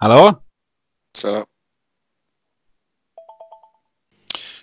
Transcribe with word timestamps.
Hallå? 0.00 0.34
Tjena. 1.16 1.44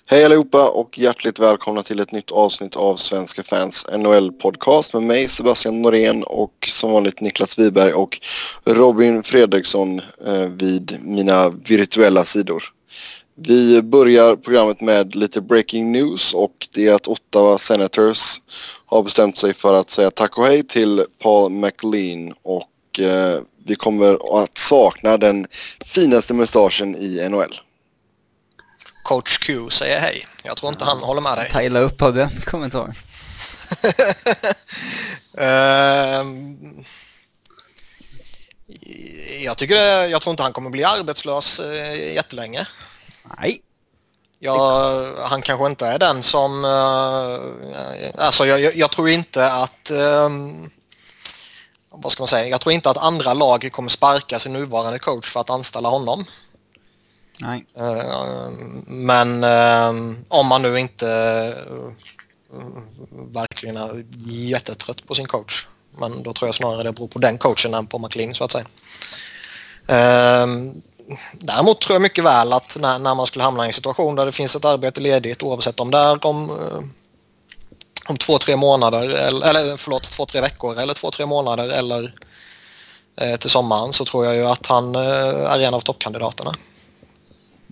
Hej 0.06 0.26
allihopa 0.26 0.70
och 0.70 0.98
hjärtligt 0.98 1.40
välkomna 1.40 1.84
till 1.84 2.00
ett 2.00 2.12
nytt 2.12 2.32
avsnitt 2.32 2.76
av 2.76 2.96
Svenska 2.96 3.44
fans 3.44 3.86
NHL-podcast 3.92 4.94
med 4.94 5.04
mig 5.04 5.30
Sebastian 5.30 5.82
Norén 5.82 6.24
och 6.24 6.70
som 6.72 6.92
vanligt 6.92 7.22
Niklas 7.22 7.60
Wiberg 7.60 7.94
och 7.94 8.20
Robin 8.64 9.24
Fredriksson 9.24 10.02
eh, 10.26 10.48
vid 10.48 10.98
mina 11.02 11.50
virtuella 11.50 12.26
sidor. 12.26 12.64
Vi 13.36 13.82
börjar 13.82 14.36
programmet 14.36 14.82
med 14.82 15.16
lite 15.16 15.42
breaking 15.42 15.92
news 15.92 16.34
och 16.34 16.68
det 16.74 16.88
är 16.88 16.94
att 16.94 17.08
Ottawa 17.08 17.58
Senators 17.58 18.42
har 18.86 19.04
bestämt 19.04 19.38
sig 19.38 19.54
för 19.54 19.74
att 19.74 19.90
säga 19.90 20.12
tack 20.12 20.38
och 20.38 20.46
hej 20.46 20.64
till 20.64 21.06
Paul 21.24 21.52
McLean 21.52 22.34
och 22.42 22.70
eh, 23.00 23.40
vi 23.66 23.76
kommer 23.76 24.44
att 24.44 24.58
sakna 24.58 25.18
den 25.18 25.48
finaste 25.86 26.34
mustaschen 26.34 26.96
i 26.96 27.30
NHL. 27.30 27.60
Coach 29.04 29.38
Q 29.38 29.70
säger 29.70 30.00
hej. 30.00 30.28
Jag 30.44 30.58
tror 30.58 30.72
inte 30.72 30.86
han 30.86 30.98
håller 30.98 31.22
med 31.22 31.38
dig. 31.38 31.50
Ta 31.54 31.62
illa 31.62 31.80
upp 31.80 32.02
av 32.02 32.14
den 32.14 32.42
kommentaren. 32.46 32.94
Ehm, 35.38 36.58
jag, 39.44 39.58
tycker 39.58 39.76
det, 39.76 40.08
jag 40.08 40.22
tror 40.22 40.32
inte 40.32 40.44
han 40.44 40.54
kommer 40.54 40.70
bli 40.70 40.84
arbetslös 40.84 41.60
uh, 41.60 42.14
jättelänge. 42.14 42.68
Nej. 43.38 43.62
Jag, 44.40 45.16
han 45.16 45.42
kanske 45.42 45.66
inte 45.68 45.88
är 45.88 46.00
den 46.00 46.24
som... 46.24 46.66
Uh, 46.66 48.26
alltså 48.26 48.46
jag, 48.46 48.76
jag, 48.76 48.92
tror 48.92 49.10
inte 49.10 49.52
att... 49.52 49.92
Um, 49.92 50.72
vad 51.98 52.12
ska 52.12 52.22
man 52.22 52.28
säga? 52.28 52.48
Jag 52.48 52.62
tror 52.62 52.74
inte 52.74 52.90
att 52.90 52.98
andra 52.98 53.34
lag 53.34 53.70
kommer 53.72 53.90
sparka 53.90 54.40
sin 54.40 54.54
nuvarande 54.54 55.00
coach 55.00 55.32
för 55.32 55.40
att 55.40 55.50
anställa 55.50 55.90
honom. 55.90 56.26
Nej. 57.40 57.66
Uh, 57.78 58.50
men 58.88 59.44
uh, 59.44 60.16
om 60.28 60.48
man 60.48 60.62
nu 60.62 60.80
inte 60.80 61.06
verkligen 63.12 63.78
är 63.78 64.06
jättetrött 64.28 65.06
på 65.06 65.16
sin 65.16 65.26
coach. 65.26 65.68
Men 65.98 66.24
då 66.24 66.34
tror 66.34 66.48
jag 66.48 66.56
snarare 66.56 66.84
det 66.84 66.94
beror 66.94 67.08
på 67.08 67.20
den 67.20 67.38
coachen 67.38 67.74
än 67.74 67.88
på 67.88 68.00
McLean 68.00 68.36
så 68.36 68.44
att 68.44 68.52
säga. 68.52 68.66
Däremot 71.34 71.82
tror 71.82 71.96
jag 71.96 72.02
mycket 72.02 72.24
väl 72.24 72.54
att 72.54 72.78
när, 72.80 73.00
när 73.00 73.16
man 73.16 73.26
skulle 73.26 73.44
hamna 73.44 73.64
i 73.64 73.68
en 73.68 73.74
situation 73.74 74.16
där 74.16 74.26
det 74.26 74.32
finns 74.32 74.56
ett 74.56 74.66
arbete 74.66 75.02
ledigt 75.02 75.44
oavsett 75.44 75.80
om 75.80 75.92
det 75.92 75.98
är 75.98 76.26
om, 76.26 76.52
om 78.08 78.18
två, 78.18 78.38
tre 78.38 78.56
månader 78.56 79.00
eller, 79.00 79.50
eller 79.50 79.78
förlåt, 79.78 80.04
två, 80.04 80.26
tre 80.26 80.42
veckor 80.42 80.80
eller 80.80 80.94
två, 80.94 81.12
tre 81.12 81.26
månader 81.26 81.70
eller 81.70 82.14
eh, 83.16 83.36
till 83.36 83.50
sommaren 83.50 83.94
så 83.94 84.06
tror 84.06 84.26
jag 84.26 84.36
ju 84.36 84.46
att 84.46 84.68
han 84.68 84.96
eh, 84.96 85.52
är 85.54 85.60
en 85.60 85.74
av 85.74 85.80
toppkandidaterna. 85.80 86.52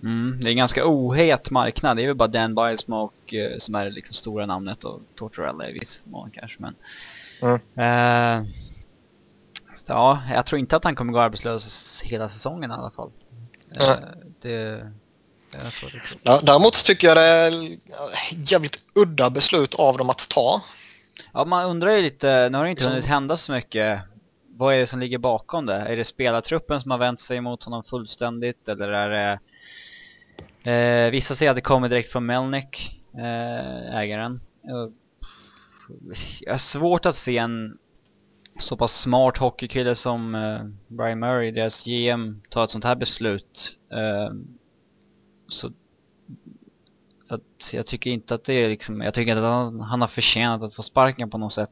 Mm, 0.02 0.40
det 0.40 0.48
är 0.48 0.50
en 0.50 0.56
ganska 0.56 0.86
ohet 0.86 1.50
marknad. 1.50 1.96
Det 1.96 2.02
är 2.02 2.06
väl 2.06 2.16
bara 2.16 2.28
Dan 2.28 2.54
Bilesmoke 2.54 3.44
eh, 3.44 3.58
som 3.58 3.74
är 3.74 3.90
liksom 3.90 4.14
stora 4.14 4.46
namnet 4.46 4.84
och 4.84 5.00
Tortorella 5.14 5.68
i 5.68 5.72
viss 5.72 6.04
mån 6.06 6.30
kanske. 6.30 6.58
Men, 6.62 6.74
mm. 7.42 7.60
eh, 7.76 8.48
ja, 9.86 10.22
jag 10.34 10.46
tror 10.46 10.58
inte 10.58 10.76
att 10.76 10.84
han 10.84 10.94
kommer 10.94 11.12
gå 11.12 11.20
arbetslös 11.20 12.00
hela 12.04 12.28
säsongen 12.28 12.70
i 12.70 12.74
alla 12.74 12.90
fall. 12.90 13.10
Mm. 13.80 13.98
det, 14.40 14.90
Däremot 16.42 16.84
tycker 16.84 17.08
jag 17.08 17.16
det 17.16 17.22
är 17.22 17.52
jävligt 18.52 18.82
udda 18.94 19.30
beslut 19.30 19.74
av 19.74 19.98
dem 19.98 20.10
att 20.10 20.28
ta. 20.28 20.62
Ja, 21.32 21.44
man 21.44 21.64
undrar 21.64 21.90
ju 21.90 22.02
lite, 22.02 22.48
nu 22.48 22.58
har 22.58 22.64
det 22.64 22.70
inte 22.70 22.88
hunnit 22.88 23.04
hända 23.04 23.36
så 23.36 23.52
mycket. 23.52 24.00
Vad 24.56 24.74
är 24.74 24.78
det 24.78 24.86
som 24.86 25.00
ligger 25.00 25.18
bakom 25.18 25.66
det? 25.66 25.74
Är 25.74 25.96
det 25.96 26.04
spelartruppen 26.04 26.80
som 26.80 26.90
har 26.90 26.98
vänt 26.98 27.20
sig 27.20 27.40
mot 27.40 27.62
honom 27.62 27.84
fullständigt 27.84 28.68
eller 28.68 28.88
är 28.88 29.10
det... 29.10 29.38
Eh, 30.70 31.10
vissa 31.10 31.34
säger 31.34 31.50
att 31.50 31.56
det 31.56 31.60
kommer 31.60 31.88
direkt 31.88 32.12
från 32.12 32.26
Melnick, 32.26 33.00
eh, 33.14 33.96
ägaren. 33.96 34.40
Jag 36.40 36.52
har 36.52 36.58
svårt 36.58 37.06
att 37.06 37.16
se 37.16 37.38
en 37.38 37.78
så 38.58 38.76
pass 38.76 39.00
smart 39.00 39.36
hockeykille 39.36 39.94
som 39.94 40.34
eh, 40.34 40.60
Brian 40.88 41.18
Murray, 41.18 41.50
deras 41.50 41.84
GM, 41.84 42.40
ta 42.50 42.64
ett 42.64 42.70
sånt 42.70 42.84
här 42.84 42.96
beslut. 42.96 43.76
Eh, 43.92 44.30
så 45.54 45.70
att 47.28 47.72
jag 47.72 47.86
tycker 47.86 48.10
inte 48.10 48.34
att 48.34 48.44
det 48.44 48.54
är 48.54 48.68
liksom, 48.68 49.00
jag 49.00 49.14
tycker 49.14 49.32
inte 49.32 49.44
att 49.44 49.52
han, 49.52 49.80
han 49.80 50.00
har 50.00 50.08
förtjänat 50.08 50.62
att 50.62 50.74
få 50.74 50.82
sparken 50.82 51.30
på 51.30 51.38
något 51.38 51.52
sätt. 51.52 51.70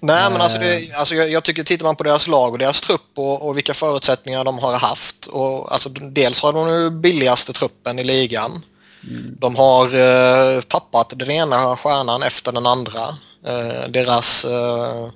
Nej 0.00 0.30
men 0.30 0.40
alltså, 0.40 0.58
det, 0.58 0.92
alltså 0.94 1.14
jag, 1.14 1.30
jag, 1.30 1.44
tycker 1.44 1.64
tittar 1.64 1.86
man 1.86 1.96
på 1.96 2.04
deras 2.04 2.26
lag 2.26 2.52
och 2.52 2.58
deras 2.58 2.80
trupp 2.80 3.10
och, 3.14 3.48
och 3.48 3.56
vilka 3.56 3.74
förutsättningar 3.74 4.44
de 4.44 4.58
har 4.58 4.78
haft 4.78 5.26
och 5.26 5.72
alltså 5.72 5.88
dels 5.88 6.40
har 6.40 6.52
de 6.52 6.68
ju 6.68 6.90
billigaste 6.90 7.52
truppen 7.52 7.98
i 7.98 8.04
ligan. 8.04 8.62
Mm. 9.04 9.36
De 9.38 9.56
har 9.56 9.86
eh, 9.86 10.60
tappat 10.60 11.12
den 11.16 11.30
ena 11.30 11.76
stjärnan 11.76 12.22
efter 12.22 12.52
den 12.52 12.66
andra. 12.66 13.00
Eh, 13.46 13.88
deras 13.88 14.44
eh, 14.44 15.08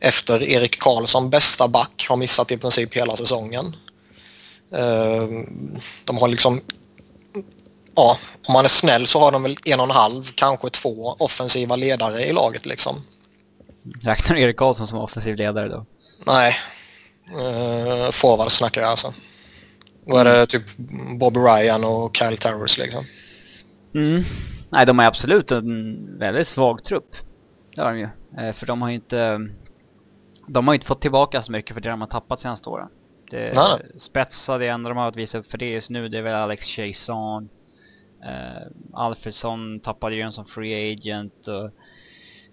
efter 0.00 0.42
Erik 0.42 0.78
Karlsson 0.78 1.30
bästa 1.30 1.68
back 1.68 2.06
har 2.08 2.16
missat 2.16 2.52
i 2.52 2.56
princip 2.56 2.96
hela 2.96 3.16
säsongen. 3.16 3.76
Eh, 4.72 5.28
de 6.04 6.18
har 6.18 6.28
liksom 6.28 6.60
ja, 7.98 8.16
om 8.48 8.52
man 8.52 8.64
är 8.64 8.68
snäll 8.68 9.06
så 9.06 9.18
har 9.18 9.32
de 9.32 9.42
väl 9.42 9.56
en 9.64 9.80
och 9.80 9.86
en 9.86 9.92
halv, 9.92 10.24
kanske 10.34 10.70
två 10.70 11.16
offensiva 11.18 11.76
ledare 11.76 12.24
i 12.24 12.32
laget 12.32 12.66
liksom. 12.66 12.96
Räknar 14.02 14.36
du 14.36 14.42
Erik 14.42 14.56
Karlsson 14.56 14.86
som 14.86 14.98
offensiv 14.98 15.36
ledare 15.36 15.68
då? 15.68 15.86
Nej. 16.26 16.56
Uh, 17.30 18.10
forward 18.10 18.50
snackar 18.50 18.80
jag 18.80 18.90
alltså. 18.90 19.14
Då 20.06 20.16
är 20.16 20.24
det 20.24 20.46
typ 20.46 20.62
Bobby 21.20 21.40
Ryan 21.40 21.84
och 21.84 22.16
Kyle 22.16 22.36
Towers 22.36 22.78
liksom. 22.78 23.04
Mm. 23.94 24.24
Nej, 24.70 24.86
de 24.86 24.98
har 24.98 25.06
absolut 25.06 25.50
en 25.50 26.18
väldigt 26.18 26.48
svag 26.48 26.84
trupp. 26.84 27.16
Det 27.74 27.82
har 27.82 27.92
de 27.92 27.98
ju. 27.98 28.08
Eh, 28.38 28.52
för 28.52 28.66
de 28.66 28.82
har 28.82 28.88
ju 28.88 28.94
inte... 28.94 29.48
De 30.48 30.66
har 30.66 30.74
ju 30.74 30.76
inte 30.76 30.86
fått 30.86 31.02
tillbaka 31.02 31.42
så 31.42 31.52
mycket 31.52 31.74
för 31.74 31.80
det 31.80 31.90
de 31.90 32.00
har 32.00 32.08
tappat 32.08 32.40
senaste 32.40 32.68
åren. 32.68 32.88
Det, 33.30 33.56
Nej. 33.56 34.00
Spetsa, 34.00 34.58
det 34.58 34.66
enda 34.68 34.88
de 34.88 34.98
har 34.98 35.08
att 35.08 35.16
visa 35.16 35.38
upp 35.38 35.50
för 35.50 35.58
det 35.58 35.70
just 35.70 35.90
nu, 35.90 36.08
det 36.08 36.18
är 36.18 36.22
väl 36.22 36.34
Alex 36.34 36.66
Chason. 36.66 37.48
Uh, 38.24 38.66
Alfredsson 38.92 39.80
tappade 39.80 40.14
ju 40.14 40.22
en 40.22 40.32
som 40.32 40.46
free 40.46 40.92
agent 40.92 41.48
och 41.48 41.70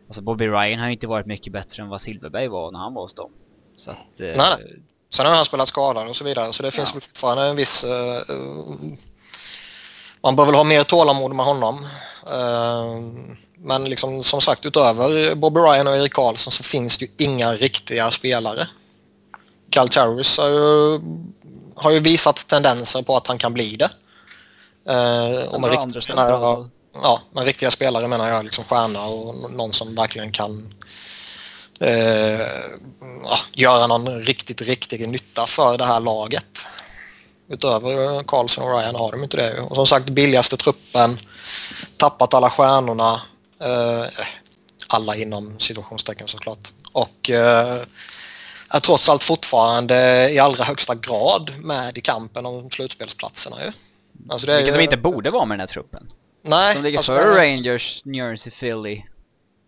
Alltså 0.08 0.22
Bobby 0.22 0.48
Ryan 0.48 0.80
har 0.80 0.86
ju 0.88 0.94
inte 0.94 1.08
varit 1.08 1.26
mycket 1.26 1.54
bättre 1.54 1.84
än 1.84 1.90
vad 1.90 2.02
Silverberg 2.02 2.48
var 2.48 2.72
när 2.72 2.80
han 2.80 2.94
var 2.94 3.02
hos 3.02 3.14
dem. 3.14 3.32
Så 3.78 3.92
att, 3.92 3.98
uh, 3.98 4.26
nej, 4.26 4.36
nej. 4.38 4.76
Sen 5.14 5.26
har 5.26 5.36
han 5.36 5.46
spelat 5.46 5.68
skadad 5.68 6.08
och 6.08 6.16
så 6.16 6.24
vidare 6.24 6.54
så 6.54 6.64
det 6.64 6.72
finns 6.72 6.92
ja. 6.94 7.00
fortfarande 7.00 7.44
en 7.44 7.56
viss... 7.56 7.84
Uh, 7.84 8.36
man 10.24 10.36
bör 10.36 10.46
väl 10.46 10.56
ha 10.56 10.64
mer 10.64 10.84
tålamod 10.84 11.36
med 11.36 11.46
honom. 11.46 11.88
men 13.58 13.86
liksom 13.86 14.24
som 14.24 14.42
sagt 14.42 14.66
utöver 14.66 15.36
Bobby 15.36 15.60
Ryan 15.60 15.88
och 15.88 15.96
Erik 15.96 16.14
Karlsson 16.14 16.52
så 16.52 16.64
finns 16.64 16.98
det 16.98 17.06
ju 17.06 17.12
inga 17.18 17.54
riktiga 17.54 18.12
spelare. 18.12 18.68
Cal 19.70 19.90
Charris 19.90 20.38
har 20.38 20.48
ju, 20.48 21.00
har 21.76 21.92
ju 21.92 22.00
visat 22.00 22.48
tendenser 22.48 23.02
på 23.02 23.18
att 23.18 23.28
han 23.28 23.38
kan 23.38 23.54
bli 23.54 23.76
det. 23.76 23.90
Och 25.50 25.62
med, 25.62 25.70
riktiga 25.70 26.02
spelare, 26.02 26.70
ja, 26.94 27.22
med 27.32 27.46
riktiga 27.46 27.72
spelare 27.72 28.08
menar 28.08 28.30
jag 28.30 28.44
liksom 28.44 28.64
stjärna 28.64 29.06
och 29.06 29.52
någon 29.52 29.74
som 29.74 29.96
verkligen 29.96 30.32
kan 30.32 30.74
uh, 31.82 32.42
ja, 33.24 33.38
göra 33.54 33.88
någon 33.88 34.22
riktigt, 34.22 34.62
riktig 34.62 35.10
nytta 35.10 35.46
för 35.46 35.78
det 35.78 35.86
här 35.86 36.00
laget. 36.00 36.68
Utöver 37.50 38.24
Karlsson 38.24 38.64
och 38.64 38.80
Ryan 38.80 38.96
har 38.96 39.12
de 39.12 39.24
inte 39.24 39.38
det. 39.38 39.62
Och 39.62 39.76
som 39.76 39.88
sagt, 39.88 40.10
billigaste 40.10 40.58
truppen, 40.58 41.20
tappat 41.98 42.34
alla 42.34 42.50
stjärnorna. 42.50 43.22
Uh, 43.62 44.06
alla 44.88 45.16
inom 45.16 45.60
situationstecken 45.60 46.28
såklart. 46.28 46.72
Och 46.92 47.32
är 48.76 48.80
trots 48.80 49.10
allt 49.10 49.24
fortfarande 49.24 50.30
i 50.32 50.40
allra 50.40 50.64
högsta 50.64 50.96
grad 50.96 51.52
med 51.64 51.98
i 51.98 52.02
kampen 52.02 52.46
om 52.46 52.72
slutspelsplatserna 52.72 53.64
ju. 53.64 53.72
Alltså 54.30 54.48
det 54.48 54.56
Vilket 54.56 54.74
ju... 54.74 54.78
de 54.78 54.84
inte 54.84 54.98
borde 54.98 55.30
vara 55.30 55.46
med 55.46 55.58
den 55.58 55.60
här 55.60 55.74
truppen. 55.74 56.12
Nej. 56.42 56.76
De 56.76 56.84
ligger 56.84 56.98
alltså, 56.98 57.16
före 57.16 57.42
Rangers, 57.42 58.02
New 58.06 58.30
Jersey, 58.30 58.52
Philly. 58.52 59.04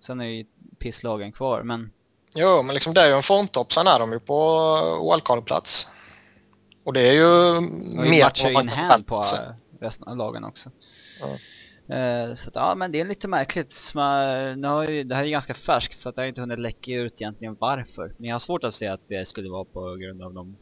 Sen 0.06 0.22
är 0.22 0.26
ju 0.26 0.46
pisslagen 0.80 1.31
kvar, 1.31 1.64
men... 1.64 1.92
Jo, 2.36 2.64
men 2.64 2.74
liksom 2.74 2.94
det 2.94 3.02
är 3.02 3.08
ju 3.08 3.14
en 3.14 3.24
formtopp. 3.24 3.74
Sen 3.74 3.88
är 3.88 4.00
de 4.00 4.12
ju 4.12 4.20
på 4.20 4.36
wildcard-plats. 5.12 5.88
Och 6.86 6.94
det 6.94 7.02
är 7.02 7.14
ju 7.14 7.62
mer 8.10 8.46
än 8.46 8.54
man 8.54 8.68
kan 8.68 9.04
på 9.04 9.24
resten 9.81 10.08
av 10.08 10.18
lagen 10.18 10.44
också. 10.44 10.72
Ja. 11.20 11.28
Eh, 11.89 12.36
så 12.36 12.50
att, 12.50 12.56
ja, 12.56 12.75
men 12.75 12.92
det 12.92 13.00
är 13.00 13.06
lite 13.06 13.28
märkligt. 13.28 13.92
Man, 13.94 14.62
nu 14.62 14.68
har 14.68 14.88
ju, 14.88 15.04
det 15.04 15.16
här 15.16 15.24
är 15.24 15.28
ganska 15.28 15.54
färskt 15.54 16.00
så 16.00 16.10
att 16.10 16.16
det 16.16 16.22
har 16.22 16.28
inte 16.28 16.42
hunnit 16.42 16.60
läcka 16.60 16.92
ut 16.92 17.22
egentligen 17.22 17.57
varför. 17.60 18.13
Men 18.18 18.28
jag 18.28 18.36
har 18.36 18.39
svårt 18.39 18.63
att 18.63 18.75
se 18.75 18.88
att 18.88 19.07
det 19.07 19.28
skulle 19.28 19.50
vara 19.50 19.66
på 19.66 19.95
grund 19.95 20.22
av 20.22 20.34
de, 20.34 20.57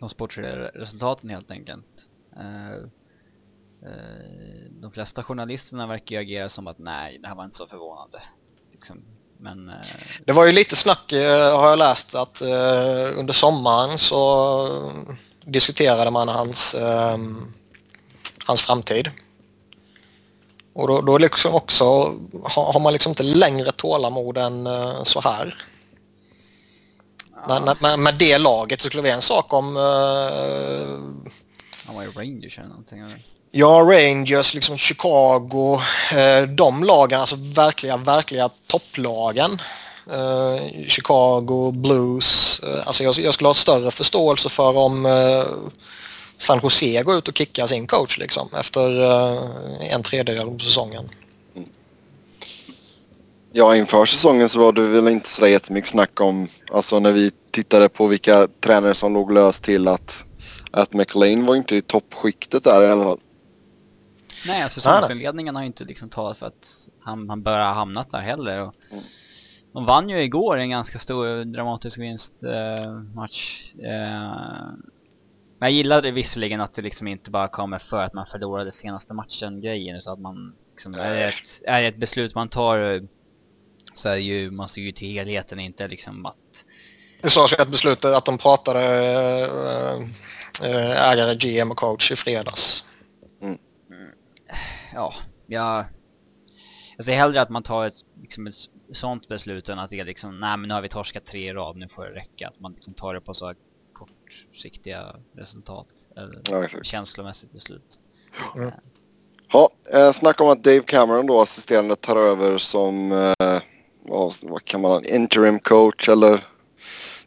de 0.00 0.08
sportsliga 0.08 0.56
resultaten 0.56 1.30
helt 1.30 1.50
enkelt. 1.50 1.86
Eh, 2.36 2.72
eh, 3.90 4.70
de 4.70 4.92
flesta 4.92 5.22
journalisterna 5.22 5.86
verkar 5.86 6.16
ju 6.16 6.22
agera 6.22 6.48
som 6.48 6.66
att 6.66 6.78
nej, 6.78 7.18
det 7.18 7.28
här 7.28 7.34
var 7.34 7.44
inte 7.44 7.56
så 7.56 7.66
förvånande. 7.66 8.22
Liksom, 8.72 9.02
Men... 9.38 9.72
Det 10.24 10.32
var 10.32 10.46
ju 10.46 10.52
lite 10.52 10.76
snack, 10.76 11.12
har 11.52 11.68
jag 11.68 11.78
läst, 11.78 12.14
att 12.14 12.42
under 13.16 13.32
sommaren 13.32 13.98
så 13.98 14.68
diskuterade 15.46 16.10
man 16.10 16.28
hans, 16.28 16.74
ehm, 16.74 17.52
hans 18.46 18.60
framtid. 18.60 19.10
Och 20.74 20.88
då, 20.88 21.00
då 21.00 21.18
liksom 21.18 21.54
också 21.54 21.84
har, 22.44 22.72
har 22.72 22.80
man 22.80 22.92
liksom 22.92 23.10
inte 23.10 23.22
längre 23.22 23.72
tålamod 23.72 24.38
än 24.38 24.66
eh, 24.66 25.02
så 25.02 25.20
här. 25.20 25.64
Ja. 27.48 27.76
Med, 27.80 27.98
med, 27.98 28.14
det 28.18 28.38
laget 28.38 28.80
så 28.80 28.88
skulle 28.88 29.02
det 29.02 29.08
vara 29.08 29.16
en 29.16 29.22
sak 29.22 29.52
om... 29.52 29.76
Uh, 29.76 29.82
Han 31.86 31.94
var 31.94 32.02
ju 32.02 32.10
Rangers 32.10 32.58
eller 32.58 32.68
någonting. 32.68 32.98
Eller? 32.98 33.18
Ja, 33.50 33.86
Rangers, 33.86 34.54
liksom 34.54 34.78
Chicago, 34.78 35.80
eh, 36.16 36.42
de 36.42 36.84
lagen, 36.84 37.20
alltså 37.20 37.36
verkliga, 37.38 37.96
verkliga 37.96 38.50
topplagen. 38.66 39.60
Eh, 40.10 40.88
Chicago, 40.88 41.72
Blues. 41.72 42.60
Eh, 42.62 42.86
alltså 42.86 43.04
jag, 43.04 43.14
jag, 43.18 43.34
skulle 43.34 43.48
ha 43.48 43.54
större 43.54 43.90
förståelse 43.90 44.48
för 44.48 44.76
om 44.76 45.06
eh, 45.06 45.44
San 46.42 46.60
Jose 46.62 47.02
går 47.02 47.18
ut 47.18 47.28
och 47.28 47.36
kickar 47.36 47.66
sin 47.66 47.86
coach 47.86 48.18
liksom 48.18 48.48
efter 48.58 49.02
eh, 49.02 49.94
en 49.94 50.02
tredjedel 50.02 50.48
av 50.48 50.58
säsongen. 50.58 51.08
Ja, 53.52 53.76
inför 53.76 54.04
säsongen 54.04 54.48
så 54.48 54.58
var 54.58 54.72
det 54.72 54.82
väl 54.82 55.08
inte 55.08 55.28
så 55.28 55.46
jättemycket 55.46 55.90
snack 55.90 56.20
om, 56.20 56.48
alltså 56.72 56.98
när 57.00 57.12
vi 57.12 57.32
tittade 57.50 57.88
på 57.88 58.06
vilka 58.06 58.48
tränare 58.60 58.94
som 58.94 59.14
låg 59.14 59.32
löst 59.32 59.64
till 59.64 59.88
att, 59.88 60.24
att 60.70 60.92
McLean 60.92 61.46
var 61.46 61.56
inte 61.56 61.76
i 61.76 61.82
toppskiktet 61.82 62.64
där 62.64 62.82
i 62.82 62.90
alla 62.90 63.04
fall. 63.04 63.18
Nej, 64.46 64.70
säsongsinledningen 64.70 65.54
har 65.54 65.62
ju 65.62 65.66
inte 65.66 65.84
liksom 65.84 66.08
talat 66.08 66.38
för 66.38 66.46
att 66.46 66.88
han, 67.00 67.28
han 67.28 67.42
bör 67.42 67.58
ha 67.58 67.72
hamnat 67.72 68.10
där 68.10 68.20
heller. 68.20 68.62
Och 68.62 68.74
mm. 68.90 69.04
De 69.72 69.84
vann 69.84 70.08
ju 70.08 70.22
igår 70.22 70.58
en 70.58 70.70
ganska 70.70 70.98
stor 70.98 71.44
dramatisk 71.44 71.98
vinstmatch. 71.98 73.72
Eh, 73.82 74.14
eh, 74.14 74.68
men 75.62 75.70
jag 75.70 75.76
gillade 75.76 76.10
visserligen 76.10 76.60
att 76.60 76.74
det 76.74 76.82
liksom 76.82 77.06
inte 77.06 77.30
bara 77.30 77.48
kommer 77.48 77.78
för 77.78 78.04
att 78.04 78.12
man 78.12 78.26
förlorade 78.26 78.72
senaste 78.72 79.14
matchen-grejen 79.14 79.96
utan 79.96 80.12
att 80.12 80.20
man 80.20 80.54
liksom, 80.70 80.94
är, 80.94 81.14
det 81.14 81.24
ett, 81.24 81.60
är 81.66 81.82
det 81.82 81.88
ett 81.88 81.96
beslut 81.96 82.34
man 82.34 82.48
tar 82.48 83.08
så 83.94 84.08
är 84.08 84.16
ju, 84.16 84.50
man 84.50 84.68
ser 84.68 84.80
ju 84.80 84.92
till 84.92 85.08
helheten, 85.08 85.60
inte 85.60 85.88
liksom 85.88 86.26
att... 86.26 86.64
Det 87.22 87.28
sades 87.28 87.52
ju 87.52 87.62
att 87.62 87.68
beslutet 87.68 88.14
att 88.14 88.24
de 88.24 88.38
pratade 88.38 88.80
äh, 90.62 91.10
ägare, 91.10 91.34
GM 91.34 91.70
och 91.70 91.76
coach 91.76 92.12
i 92.12 92.16
fredags. 92.16 92.84
Mm. 93.42 93.58
Ja, 94.94 95.14
jag... 95.46 95.84
Jag 96.96 97.04
säger 97.04 97.18
hellre 97.18 97.40
att 97.40 97.50
man 97.50 97.62
tar 97.62 97.86
ett, 97.86 97.96
liksom 98.20 98.46
ett 98.46 98.54
sånt 98.92 99.28
beslut 99.28 99.68
än 99.68 99.78
att 99.78 99.90
det 99.90 100.00
är 100.00 100.04
liksom, 100.04 100.40
nej 100.40 100.56
men 100.56 100.68
nu 100.68 100.74
har 100.74 100.82
vi 100.82 100.88
torskat 100.88 101.26
tre 101.26 101.48
i 101.48 101.52
rad, 101.52 101.76
nu 101.76 101.88
får 101.88 102.04
det 102.04 102.14
räcka. 102.14 102.48
Att 102.48 102.60
man 102.60 102.72
liksom 102.72 102.94
tar 102.94 103.14
det 103.14 103.20
på 103.20 103.34
så 103.34 103.54
kortsiktiga 104.06 105.16
resultat, 105.32 105.86
eller 106.16 106.40
ja, 106.50 106.68
känslomässigt 106.82 107.52
beslut. 107.52 107.98
Mm. 108.56 108.70
Ja, 109.52 109.70
eh, 109.92 110.12
snacka 110.12 110.44
om 110.44 110.50
att 110.50 110.64
Dave 110.64 110.82
Cameron 110.82 111.26
då, 111.26 111.40
assisterande, 111.40 111.96
tar 111.96 112.16
över 112.16 112.58
som 112.58 113.12
eh, 113.12 113.60
vad, 114.02 114.32
vad 114.42 114.64
kan 114.64 114.80
man 114.80 115.04
interim 115.04 115.58
coach 115.58 116.08
eller 116.08 116.46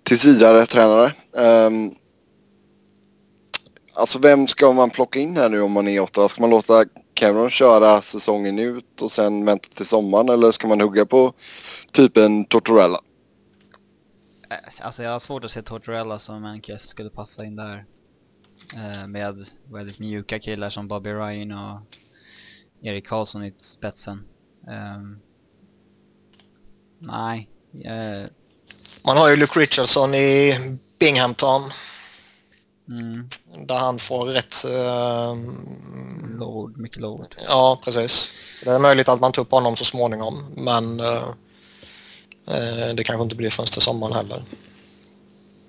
tills 0.03 0.25
vidare 0.25 0.65
tränare. 0.65 1.13
Um, 1.31 1.95
alltså 3.93 4.19
vem 4.19 4.47
ska 4.47 4.73
man 4.73 4.89
plocka 4.89 5.19
in 5.19 5.37
här 5.37 5.49
nu 5.49 5.61
om 5.61 5.71
man 5.71 5.87
är 5.87 5.99
åtta? 5.99 6.29
Ska 6.29 6.41
man 6.41 6.49
låta 6.49 6.85
Cameron 7.13 7.49
köra 7.49 8.01
säsongen 8.01 8.59
ut 8.59 9.01
och 9.01 9.11
sen 9.11 9.45
vänta 9.45 9.69
till 9.69 9.85
sommaren 9.85 10.29
eller 10.29 10.51
ska 10.51 10.67
man 10.67 10.81
hugga 10.81 11.05
på 11.05 11.33
typ 11.91 12.17
en 12.17 12.45
Tortorella? 12.45 12.99
Eh, 14.49 14.57
alltså 14.81 15.03
jag 15.03 15.11
har 15.11 15.19
svårt 15.19 15.43
att 15.43 15.51
se 15.51 15.61
Tortorella 15.61 16.19
som 16.19 16.45
en 16.45 16.61
kille 16.61 16.79
som 16.79 16.89
skulle 16.89 17.09
passa 17.09 17.45
in 17.45 17.55
där. 17.55 17.85
Eh, 18.75 19.07
med 19.07 19.45
väldigt 19.71 19.99
mjuka 19.99 20.39
killar 20.39 20.69
som 20.69 20.87
Bobby 20.87 21.09
Ryan 21.09 21.51
och 21.51 21.81
Erik 22.81 23.07
Karlsson 23.07 23.43
i 23.43 23.53
spetsen. 23.59 24.23
Um, 24.67 25.19
Nej. 26.99 27.49
Uh... 27.73 28.27
Man 29.05 29.17
har 29.17 29.29
ju 29.29 29.35
Luke 29.35 29.59
Richardson 29.59 30.15
i 30.15 30.59
Binghamton. 30.99 31.61
Mm. 32.89 33.29
Där 33.67 33.75
han 33.75 33.99
får 33.99 34.25
rätt... 34.25 34.65
Uh... 34.65 35.35
Load, 36.37 36.77
mycket 36.77 37.01
load. 37.01 37.35
Ja, 37.47 37.79
precis. 37.83 38.31
Det 38.63 38.69
är 38.69 38.79
möjligt 38.79 39.09
att 39.09 39.19
man 39.19 39.31
tar 39.31 39.41
upp 39.41 39.51
honom 39.51 39.75
så 39.75 39.85
småningom, 39.85 40.53
men 40.55 40.99
uh, 40.99 41.33
det 42.95 43.03
kanske 43.03 43.23
inte 43.23 43.35
blir 43.35 43.49
förrän 43.49 43.67
till 43.67 43.81
sommaren 43.81 44.13
heller. 44.13 44.41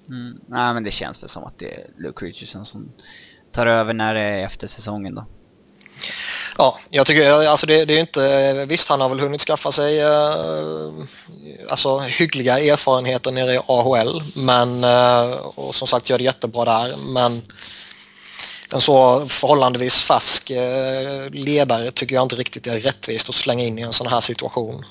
Mm. 0.08 0.40
Nej, 0.46 0.74
men 0.74 0.84
det 0.84 0.90
känns 0.90 1.22
väl 1.22 1.28
som 1.28 1.44
att 1.44 1.58
det 1.58 1.74
är 1.74 1.86
Luke 1.98 2.24
Richardson 2.24 2.66
som 2.66 2.92
tar 3.52 3.66
över 3.66 3.94
när 3.94 4.14
det 4.14 4.20
är 4.20 4.46
efter 4.46 4.66
säsongen 4.66 5.14
då. 5.14 5.26
Ja, 6.58 6.78
jag 6.90 7.06
tycker 7.06 7.48
alltså 7.48 7.66
det, 7.66 7.84
det 7.84 7.94
är 7.94 8.00
inte... 8.00 8.64
Visst, 8.68 8.88
han 8.88 9.00
har 9.00 9.08
väl 9.08 9.20
hunnit 9.20 9.40
skaffa 9.40 9.72
sig 9.72 10.04
uh, 10.04 10.92
alltså, 11.68 11.98
hyggliga 11.98 12.58
erfarenheter 12.58 13.32
nere 13.32 13.54
i 13.54 13.60
AHL, 13.66 14.22
men 14.34 14.84
uh, 14.84 15.32
och 15.32 15.74
som 15.74 15.88
sagt 15.88 16.10
gör 16.10 16.18
det 16.18 16.24
jättebra 16.24 16.64
där, 16.64 16.96
men 16.96 17.42
en 18.74 18.80
så 18.80 19.26
förhållandevis 19.28 20.00
färsk 20.02 20.50
uh, 20.50 21.30
ledare 21.30 21.90
tycker 21.90 22.14
jag 22.14 22.22
inte 22.22 22.36
riktigt 22.36 22.66
är 22.66 22.80
rättvist 22.80 23.28
att 23.28 23.34
slänga 23.34 23.64
in 23.64 23.78
i 23.78 23.82
en 23.82 23.92
sån 23.92 24.06
här 24.06 24.20
situation. 24.20 24.84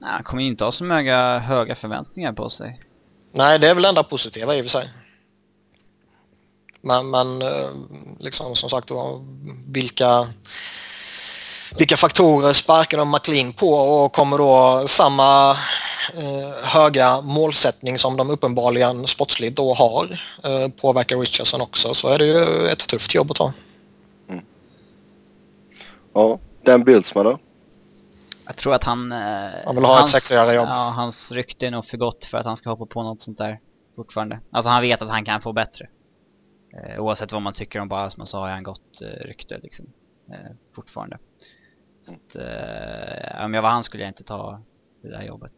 Nej, 0.00 0.10
han 0.10 0.22
kommer 0.22 0.42
inte 0.42 0.64
ha 0.64 0.72
så 0.72 0.84
många 0.84 1.38
höga 1.38 1.76
förväntningar 1.76 2.32
på 2.32 2.50
sig. 2.50 2.80
Nej, 3.32 3.58
det 3.58 3.68
är 3.68 3.74
väl 3.74 3.84
enda 3.84 4.02
positiva 4.02 4.56
i 4.56 4.60
och 4.60 4.64
för 4.64 4.70
sig. 4.70 4.88
Men, 6.80 7.10
men 7.10 7.42
eh, 7.42 7.70
liksom 8.18 8.56
som 8.56 8.70
sagt 8.70 8.90
vilka, 9.66 10.28
vilka 11.78 11.96
faktorer 11.96 12.52
sparkar 12.52 12.98
de 12.98 13.10
McLean 13.10 13.52
på 13.52 13.72
och 13.72 14.12
kommer 14.12 14.38
då 14.38 14.82
samma 14.88 15.50
eh, 16.14 16.64
höga 16.64 17.20
målsättning 17.20 17.98
som 17.98 18.16
de 18.16 18.30
uppenbarligen 18.30 19.06
sportsligt 19.06 19.56
då 19.56 19.74
har 19.74 20.20
eh, 20.44 20.68
påverkar 20.68 21.18
Richardson 21.18 21.60
också 21.60 21.94
så 21.94 22.08
är 22.08 22.18
det 22.18 22.26
ju 22.26 22.68
ett 22.68 22.88
tufft 22.88 23.14
jobb 23.14 23.30
att 23.30 23.36
ta. 23.36 23.52
Mm. 24.28 24.44
Ja, 26.14 26.38
Dan 26.64 26.84
Bildsman 26.84 27.24
då? 27.24 27.38
Jag 28.50 28.56
tror 28.56 28.74
att 28.74 28.84
han... 28.84 29.12
Eh, 29.12 29.18
han 29.64 29.74
vill 29.74 29.84
ha 29.84 29.96
hans, 29.96 30.14
ett 30.14 30.22
sexigare 30.22 30.54
jobb. 30.54 30.68
Ja, 30.68 30.92
hans 30.96 31.32
rykte 31.32 31.66
är 31.66 31.70
nog 31.70 31.86
för 31.86 31.96
gott 31.96 32.24
för 32.24 32.38
att 32.38 32.46
han 32.46 32.56
ska 32.56 32.70
hoppa 32.70 32.86
på 32.86 33.02
något 33.02 33.22
sånt 33.22 33.38
där 33.38 33.60
fortfarande. 33.96 34.40
Alltså 34.50 34.70
han 34.70 34.82
vet 34.82 35.02
att 35.02 35.08
han 35.08 35.24
kan 35.24 35.42
få 35.42 35.52
bättre. 35.52 35.88
Eh, 36.76 37.00
oavsett 37.00 37.32
vad 37.32 37.42
man 37.42 37.52
tycker 37.52 37.80
om 37.80 37.88
Barasman 37.88 38.26
så 38.26 38.38
har 38.38 38.48
han 38.48 38.62
gott 38.62 39.02
eh, 39.02 39.26
rykte 39.26 39.58
liksom. 39.62 39.86
Eh, 40.32 40.50
fortfarande. 40.74 41.18
Så 42.06 42.12
att, 42.12 42.36
eh, 42.36 43.44
om 43.44 43.54
jag 43.54 43.62
var 43.62 43.70
han 43.70 43.84
skulle 43.84 44.02
jag 44.02 44.10
inte 44.10 44.24
ta 44.24 44.62
det 45.02 45.08
där 45.08 45.22
jobbet. 45.22 45.52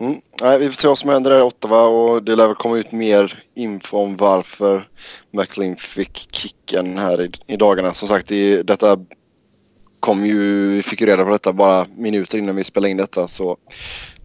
Mm. 0.00 0.20
Nej, 0.42 0.58
vi 0.58 0.66
får 0.66 0.72
se 0.72 0.88
vad 0.88 0.98
som 0.98 1.10
händer 1.10 1.30
där 1.30 1.38
i 1.38 1.42
Ottawa 1.42 1.82
och 1.82 2.22
det 2.22 2.36
lär 2.36 2.46
väl 2.46 2.56
komma 2.56 2.76
ut 2.76 2.92
mer 2.92 3.44
info 3.54 3.96
om 3.96 4.16
varför 4.16 4.88
McLean 5.30 5.76
fick 5.76 6.34
kicken 6.34 6.98
här 6.98 7.22
i, 7.22 7.30
i 7.46 7.56
dagarna. 7.56 7.94
Som 7.94 8.08
sagt, 8.08 8.30
i, 8.30 8.62
detta 8.62 8.98
kom 10.00 10.26
ju, 10.26 10.68
vi 10.68 10.82
fick 10.82 11.00
ju 11.00 11.06
reda 11.06 11.24
på 11.24 11.30
detta 11.30 11.52
bara 11.52 11.86
minuter 11.96 12.38
innan 12.38 12.56
vi 12.56 12.64
spelade 12.64 12.90
in 12.90 12.96
detta 12.96 13.28
så 13.28 13.56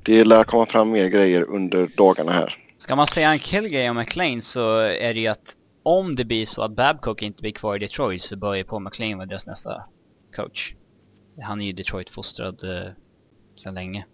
det 0.04 0.24
lär 0.24 0.44
komma 0.44 0.66
fram 0.66 0.92
mer 0.92 1.08
grejer 1.08 1.42
under 1.42 1.90
dagarna 1.98 2.32
här. 2.32 2.58
Ska 2.78 2.96
man 2.96 3.08
säga 3.08 3.30
en 3.30 3.40
kill 3.40 3.68
grej 3.68 3.90
om 3.90 3.96
McLean 3.96 4.42
så 4.42 4.78
är 4.80 5.14
det 5.14 5.20
ju 5.20 5.28
att 5.28 5.58
om 5.84 6.16
det 6.16 6.26
blir 6.26 6.46
så 6.46 6.62
att 6.62 6.76
Babcock 6.76 7.22
inte 7.22 7.42
blir 7.42 7.52
kvar 7.52 7.76
i 7.76 7.80
Detroit 7.80 8.22
så 8.22 8.36
börjar 8.36 8.64
Paul 8.64 8.84
McLean 8.84 9.18
vara 9.18 9.26
deras 9.26 9.46
nästa 9.46 9.84
coach. 10.36 10.74
Han 11.42 11.62
är 11.62 11.66
ju 11.66 11.74
Detroit-fostrad 11.74 12.64
eh, 12.64 12.92
sedan 13.64 13.74
länge. 13.74 14.06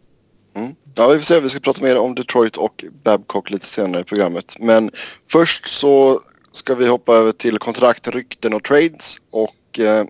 Mm. 0.55 0.75
Ja, 0.95 1.07
vi 1.07 1.17
får 1.17 1.25
se. 1.25 1.39
Vi 1.39 1.49
ska 1.49 1.59
prata 1.59 1.81
mer 1.81 1.97
om 1.97 2.15
Detroit 2.15 2.57
och 2.57 2.85
Babcock 3.03 3.49
lite 3.49 3.65
senare 3.65 4.01
i 4.01 4.03
programmet. 4.03 4.55
Men 4.59 4.91
först 5.31 5.67
så 5.67 6.21
ska 6.51 6.75
vi 6.75 6.87
hoppa 6.87 7.13
över 7.13 7.31
till 7.31 7.57
kontrakt, 7.57 8.07
rykten 8.07 8.53
och 8.53 8.63
trades. 8.63 9.15
Och 9.31 9.79
eh, 9.79 10.05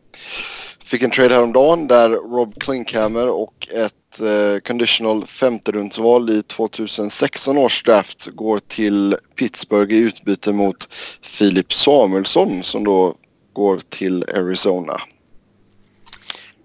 fick 0.92 1.02
en 1.02 1.12
trade 1.12 1.36
häromdagen 1.36 1.88
där 1.88 2.10
Rob 2.10 2.54
Klinkhammer 2.60 3.30
och 3.30 3.68
ett 3.72 4.20
eh, 4.20 4.60
conditional 4.68 5.28
femterumsval 5.28 6.30
i 6.30 6.44
2016 6.44 7.58
års 7.58 7.84
draft 7.84 8.28
går 8.28 8.60
till 8.60 9.16
Pittsburgh 9.36 9.94
i 9.94 9.98
utbyte 9.98 10.52
mot 10.52 10.90
Filip 11.22 11.74
Samuelsson 11.74 12.64
som 12.64 12.84
då 12.84 13.16
går 13.54 13.82
till 13.90 14.24
Arizona. 14.24 15.02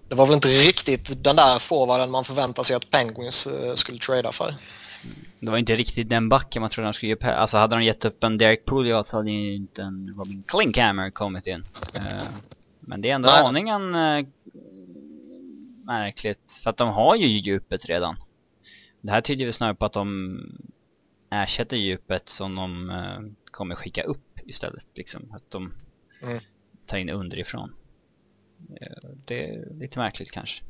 Det 0.09 0.15
var 0.15 0.25
väl 0.25 0.35
inte 0.35 0.47
riktigt 0.47 1.23
den 1.23 1.35
där 1.35 1.59
forwarden 1.59 2.11
man 2.11 2.23
förväntar 2.23 2.63
sig 2.63 2.75
att 2.75 2.89
Penguins 2.89 3.47
eh, 3.47 3.73
skulle 3.73 3.99
trada 3.99 4.31
för. 4.31 4.55
Det 5.39 5.51
var 5.51 5.57
inte 5.57 5.75
riktigt 5.75 6.09
den 6.09 6.29
backen 6.29 6.61
man 6.61 6.69
trodde 6.71 6.87
de 6.87 6.93
skulle 6.93 7.11
ge 7.21 7.27
Alltså 7.27 7.57
hade 7.57 7.75
de 7.75 7.83
gett 7.83 8.05
upp 8.05 8.23
en 8.23 8.37
Derek 8.37 8.65
Pouliot 8.65 9.07
så 9.07 9.17
hade 9.17 9.31
ju 9.31 9.55
inte 9.55 9.81
en 9.81 10.15
Robin 10.17 10.43
Klinkhammer 10.47 11.09
kommit 11.09 11.47
in. 11.47 11.63
Uh, 11.99 12.21
men 12.87 13.01
det 13.01 13.09
är 13.09 13.15
ändå 13.15 13.29
Nej. 13.29 13.45
aningen 13.45 13.95
uh, 13.95 14.25
märkligt. 15.85 16.59
För 16.63 16.69
att 16.69 16.77
de 16.77 16.89
har 16.89 17.15
ju 17.15 17.27
djupet 17.27 17.85
redan. 17.85 18.15
det 19.01 19.11
här 19.11 19.21
tyder 19.21 19.45
ju 19.45 19.53
snarare 19.53 19.75
på 19.75 19.85
att 19.85 19.93
de 19.93 20.39
ersätter 21.31 21.77
djupet 21.77 22.29
som 22.29 22.55
de 22.55 22.89
uh, 22.89 23.31
kommer 23.51 23.75
skicka 23.75 24.03
upp 24.03 24.39
istället. 24.45 24.85
Liksom. 24.95 25.31
Att 25.31 25.51
de 25.51 25.73
mm. 26.23 26.39
tar 26.85 26.97
in 26.97 27.09
underifrån. 27.09 27.73
Uh, 28.71 29.09
det 29.27 29.49
är 29.49 29.73
lite 29.73 29.99
märkligt 29.99 30.31
kanske. 30.31 30.63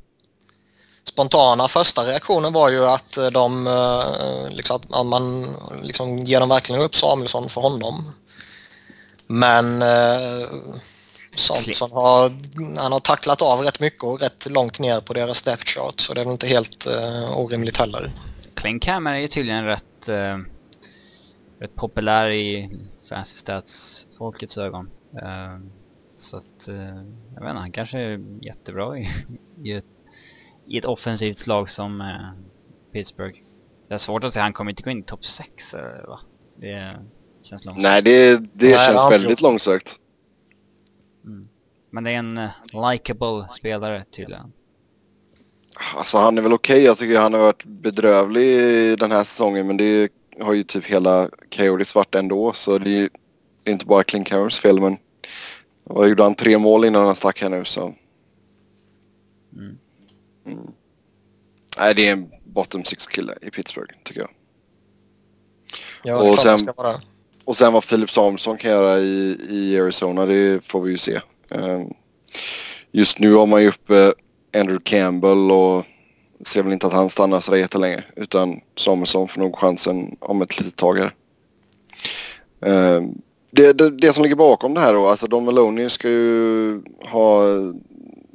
Spontana 1.04 1.68
första 1.68 2.02
reaktionen 2.02 2.54
var 2.54 2.70
ju 2.70 2.86
att 2.86 3.18
de, 3.32 3.68
liksom, 4.52 4.82
att 4.90 5.06
man 5.06 5.48
liksom 5.84 6.18
ger 6.18 6.40
dem 6.40 6.50
verkligen 6.50 6.82
upp 6.82 6.96
Samuelsson 6.96 7.50
för 7.50 7.62
honom. 7.62 8.12
Men 9.28 9.84
Samson 11.40 11.92
har, 11.92 12.32
han 12.82 12.92
har 12.92 13.00
tacklat 13.00 13.42
av 13.42 13.60
rätt 13.62 13.80
mycket 13.80 14.04
och 14.04 14.22
rätt 14.22 14.48
långt 14.50 14.80
ner 14.80 15.02
på 15.02 15.14
deras 15.14 15.42
depth 15.42 15.66
chart 15.66 16.00
så 16.00 16.14
det 16.14 16.22
är 16.22 16.26
väl 16.26 16.32
inte 16.32 16.48
helt 16.48 16.88
uh, 16.88 17.40
orimligt 17.40 17.78
heller. 17.78 18.12
Klinkhammer 18.54 19.14
är 19.14 19.18
ju 19.18 19.28
tydligen 19.28 19.66
rätt, 19.66 20.10
uh, 20.10 20.38
rätt 21.60 21.76
populär 21.76 22.30
i 22.30 22.70
fancy 23.10 23.38
stats-folkets 23.38 24.58
ögon. 24.58 24.90
Uh, 25.14 25.68
så 26.18 26.38
att, 26.38 26.68
uh, 26.70 26.76
jag 27.36 27.42
vet 27.42 27.50
inte, 27.50 27.60
han 27.60 27.72
kanske 27.72 28.00
är 28.00 28.20
jättebra 28.42 28.98
i, 28.98 29.10
i, 29.64 29.72
ett, 29.72 29.86
i 30.68 30.78
ett 30.78 30.86
offensivt 30.86 31.38
slag 31.38 31.70
som 31.70 32.02
uh, 32.02 32.32
Pittsburgh. 32.94 33.40
Det 33.88 33.94
är 33.94 33.98
svårt 33.98 34.24
att 34.24 34.34
säga, 34.34 34.44
han 34.44 34.54
kommer 34.54 34.72
inte 34.72 34.84
gå 34.84 34.90
in 34.90 35.00
i 35.00 35.04
topp 35.04 35.26
6 35.26 35.74
va? 36.08 36.20
Det 36.62 36.96
känns 37.44 37.66
långsökt. 37.66 37.84
Nej, 37.84 38.02
det, 38.02 38.38
det 38.38 38.76
Nej, 38.76 38.88
känns 38.88 39.12
väldigt 39.12 39.42
långsökt. 39.42 40.00
Men 41.98 42.04
det 42.04 42.12
är 42.12 42.20
en 42.20 42.38
uh, 42.38 42.92
likable 42.92 43.48
spelare 43.54 44.04
tydligen. 44.12 44.54
Alltså 45.96 46.18
han 46.18 46.38
är 46.38 46.42
väl 46.42 46.54
okej. 46.54 46.76
Okay. 46.76 46.86
Jag 46.86 46.98
tycker 46.98 47.20
han 47.20 47.34
har 47.34 47.40
varit 47.40 47.64
bedrövlig 47.64 49.00
den 49.00 49.12
här 49.12 49.24
säsongen. 49.24 49.68
Men 49.68 49.78
det 49.78 50.12
har 50.42 50.54
ju 50.54 50.64
typ 50.64 50.86
hela 50.86 51.30
Coyotes 51.56 51.96
varit 51.96 52.16
ändå. 52.16 52.54
Så 52.54 52.78
det 52.78 52.90
är 52.90 53.00
ju 53.00 53.10
inte 53.66 53.86
bara 53.86 54.04
Clint 54.04 54.28
Camerons 54.28 54.60
fel. 54.60 54.82
Men 54.82 54.98
vad 55.84 56.10
gjorde 56.10 56.24
han? 56.24 56.36
Tre 56.36 56.58
mål 56.58 56.86
innan 56.86 57.06
han 57.06 57.16
stack 57.16 57.42
här 57.42 57.50
nu 57.50 57.66
så. 57.66 57.82
Mm. 59.54 59.78
Mm. 60.46 60.72
Nej, 61.78 61.96
det 61.96 62.08
är 62.08 62.12
en 62.12 62.32
bottom 62.44 62.84
six 62.84 63.08
kille 63.08 63.38
i 63.42 63.52
Pittsburgh 63.52 63.94
tycker 64.04 64.22
jag. 64.22 64.30
Ja, 66.04 66.32
och 66.32 66.40
sen, 66.40 66.60
ska 66.60 66.74
vara. 66.74 66.96
Och 67.46 67.58
sen 67.58 67.74
vad 67.74 67.88
Philip 67.88 68.12
Samuelsson 68.12 68.58
kan 68.58 68.72
göra 68.72 69.00
i, 69.00 69.38
i 69.50 69.80
Arizona, 69.80 70.26
det 70.26 70.66
får 70.66 70.82
vi 70.82 70.92
ju 70.92 70.98
se. 70.98 71.22
Ehm, 71.52 71.94
just 72.92 73.20
nu 73.20 73.34
har 73.34 73.48
man 73.48 73.62
ju 73.62 73.70
uppe 73.70 74.14
Andrew 74.58 74.80
Campbell 74.84 75.52
och 75.52 75.86
ser 76.46 76.64
väl 76.64 76.74
inte 76.74 76.88
att 76.88 76.94
han 76.94 77.10
stannar 77.10 77.40
sådär 77.40 77.58
jättelänge. 77.58 78.04
Utan 78.16 78.60
Samuelsson 78.78 79.28
får 79.28 79.42
nog 79.42 79.56
chansen 79.56 80.18
om 80.20 80.42
ett 80.42 80.60
litet 80.60 80.76
tag 80.76 80.98
här. 80.98 81.14
Ehm, 82.62 83.22
det, 83.52 83.74
det, 83.74 83.90
det, 83.90 84.14
som 84.14 84.24
ligger 84.24 84.36
bakom 84.36 84.74
det 84.74 84.80
här 84.80 84.94
då, 84.94 85.08
alltså 85.08 85.28
Don 85.28 85.46
Maloney 85.46 85.90
ska 85.90 86.10
ju 86.10 86.82
ha 87.00 87.44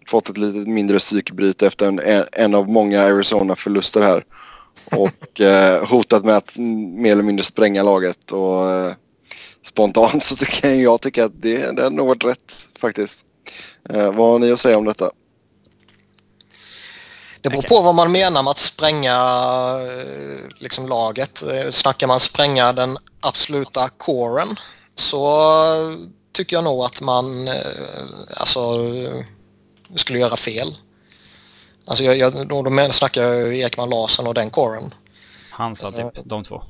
fått 0.07 0.28
ett 0.28 0.38
lite 0.38 0.71
mindre 0.71 0.99
psykbryt 0.99 1.62
efter 1.62 1.87
en, 1.87 2.25
en 2.33 2.54
av 2.54 2.71
många 2.71 3.02
Arizona-förluster 3.02 4.02
här. 4.02 4.25
Och 4.97 5.40
eh, 5.40 5.87
hotat 5.87 6.25
med 6.25 6.37
att 6.37 6.57
mer 6.97 7.12
eller 7.12 7.23
mindre 7.23 7.45
spränga 7.45 7.83
laget. 7.83 8.33
Och 8.33 8.71
eh, 8.71 8.92
spontant 9.64 10.25
så 10.25 10.37
tycker 10.37 10.75
jag 10.75 11.00
tycker 11.00 11.23
att 11.23 11.42
det, 11.42 11.76
det 11.76 11.83
är 11.83 11.90
nog 11.90 12.07
varit 12.09 12.25
rätt 12.25 12.69
faktiskt. 12.81 13.25
Eh, 13.90 14.12
vad 14.12 14.31
har 14.31 14.38
ni 14.38 14.52
att 14.52 14.61
säga 14.61 14.78
om 14.78 14.85
detta? 14.85 15.11
Det 17.40 17.49
beror 17.49 17.62
på 17.62 17.83
vad 17.83 17.95
man 17.95 18.12
menar 18.12 18.42
med 18.42 18.50
att 18.50 18.59
spränga 18.59 19.16
eh, 19.83 20.49
liksom, 20.59 20.88
laget. 20.88 21.42
Eh, 21.42 21.71
snackar 21.71 22.07
man 22.07 22.21
spränga 22.21 22.73
den 22.73 22.99
absoluta 23.21 23.88
coren 23.88 24.57
så 24.95 25.37
tycker 26.33 26.57
jag 26.57 26.64
nog 26.64 26.85
att 26.85 27.00
man 27.00 27.49
eh, 27.49 27.54
alltså, 28.37 28.78
skulle 29.97 30.19
göra 30.19 30.37
fel. 30.37 30.69
Alltså 31.87 32.04
jag, 32.04 32.16
jag, 32.16 32.49
då, 32.49 32.62
då 32.62 32.92
snackar 32.92 33.23
jag 33.23 33.54
Ekman 33.54 33.90
Larsson 33.90 34.26
och 34.26 34.35
den 34.35 34.50
coren. 34.50 34.95
Hansa 35.50 35.90
typ, 35.90 36.25
de 36.25 36.45
två. 36.45 36.62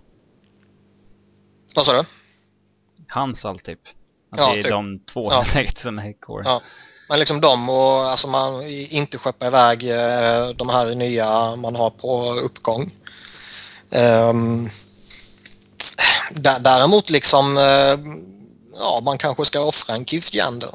Vad 1.74 1.86
sa 1.86 1.92
du? 1.92 2.04
Hansal 3.12 3.58
typ. 3.58 3.80
Att 4.32 4.38
ja, 4.38 4.52
det 4.52 4.58
är 4.58 4.62
typ. 4.62 4.70
de 4.70 4.98
två 4.98 5.32
ja. 5.32 5.44
som 5.76 5.98
är 5.98 6.20
core. 6.20 6.42
Ja. 6.46 6.60
Men 7.08 7.18
liksom 7.18 7.40
de 7.40 7.68
och 7.68 8.10
alltså 8.10 8.28
man 8.28 8.62
inte 8.66 9.18
skeppa 9.18 9.46
iväg 9.46 9.90
eh, 9.90 10.48
de 10.48 10.68
här 10.68 10.94
nya 10.94 11.56
man 11.56 11.76
har 11.76 11.90
på 11.90 12.32
uppgång. 12.32 12.90
Um, 14.30 14.70
däremot 16.60 17.10
liksom, 17.10 17.58
eh, 17.58 17.98
ja 18.80 19.00
man 19.04 19.18
kanske 19.18 19.44
ska 19.44 19.60
offra 19.60 19.94
en 19.94 20.04
Gift 20.04 20.34
Jander. 20.34 20.70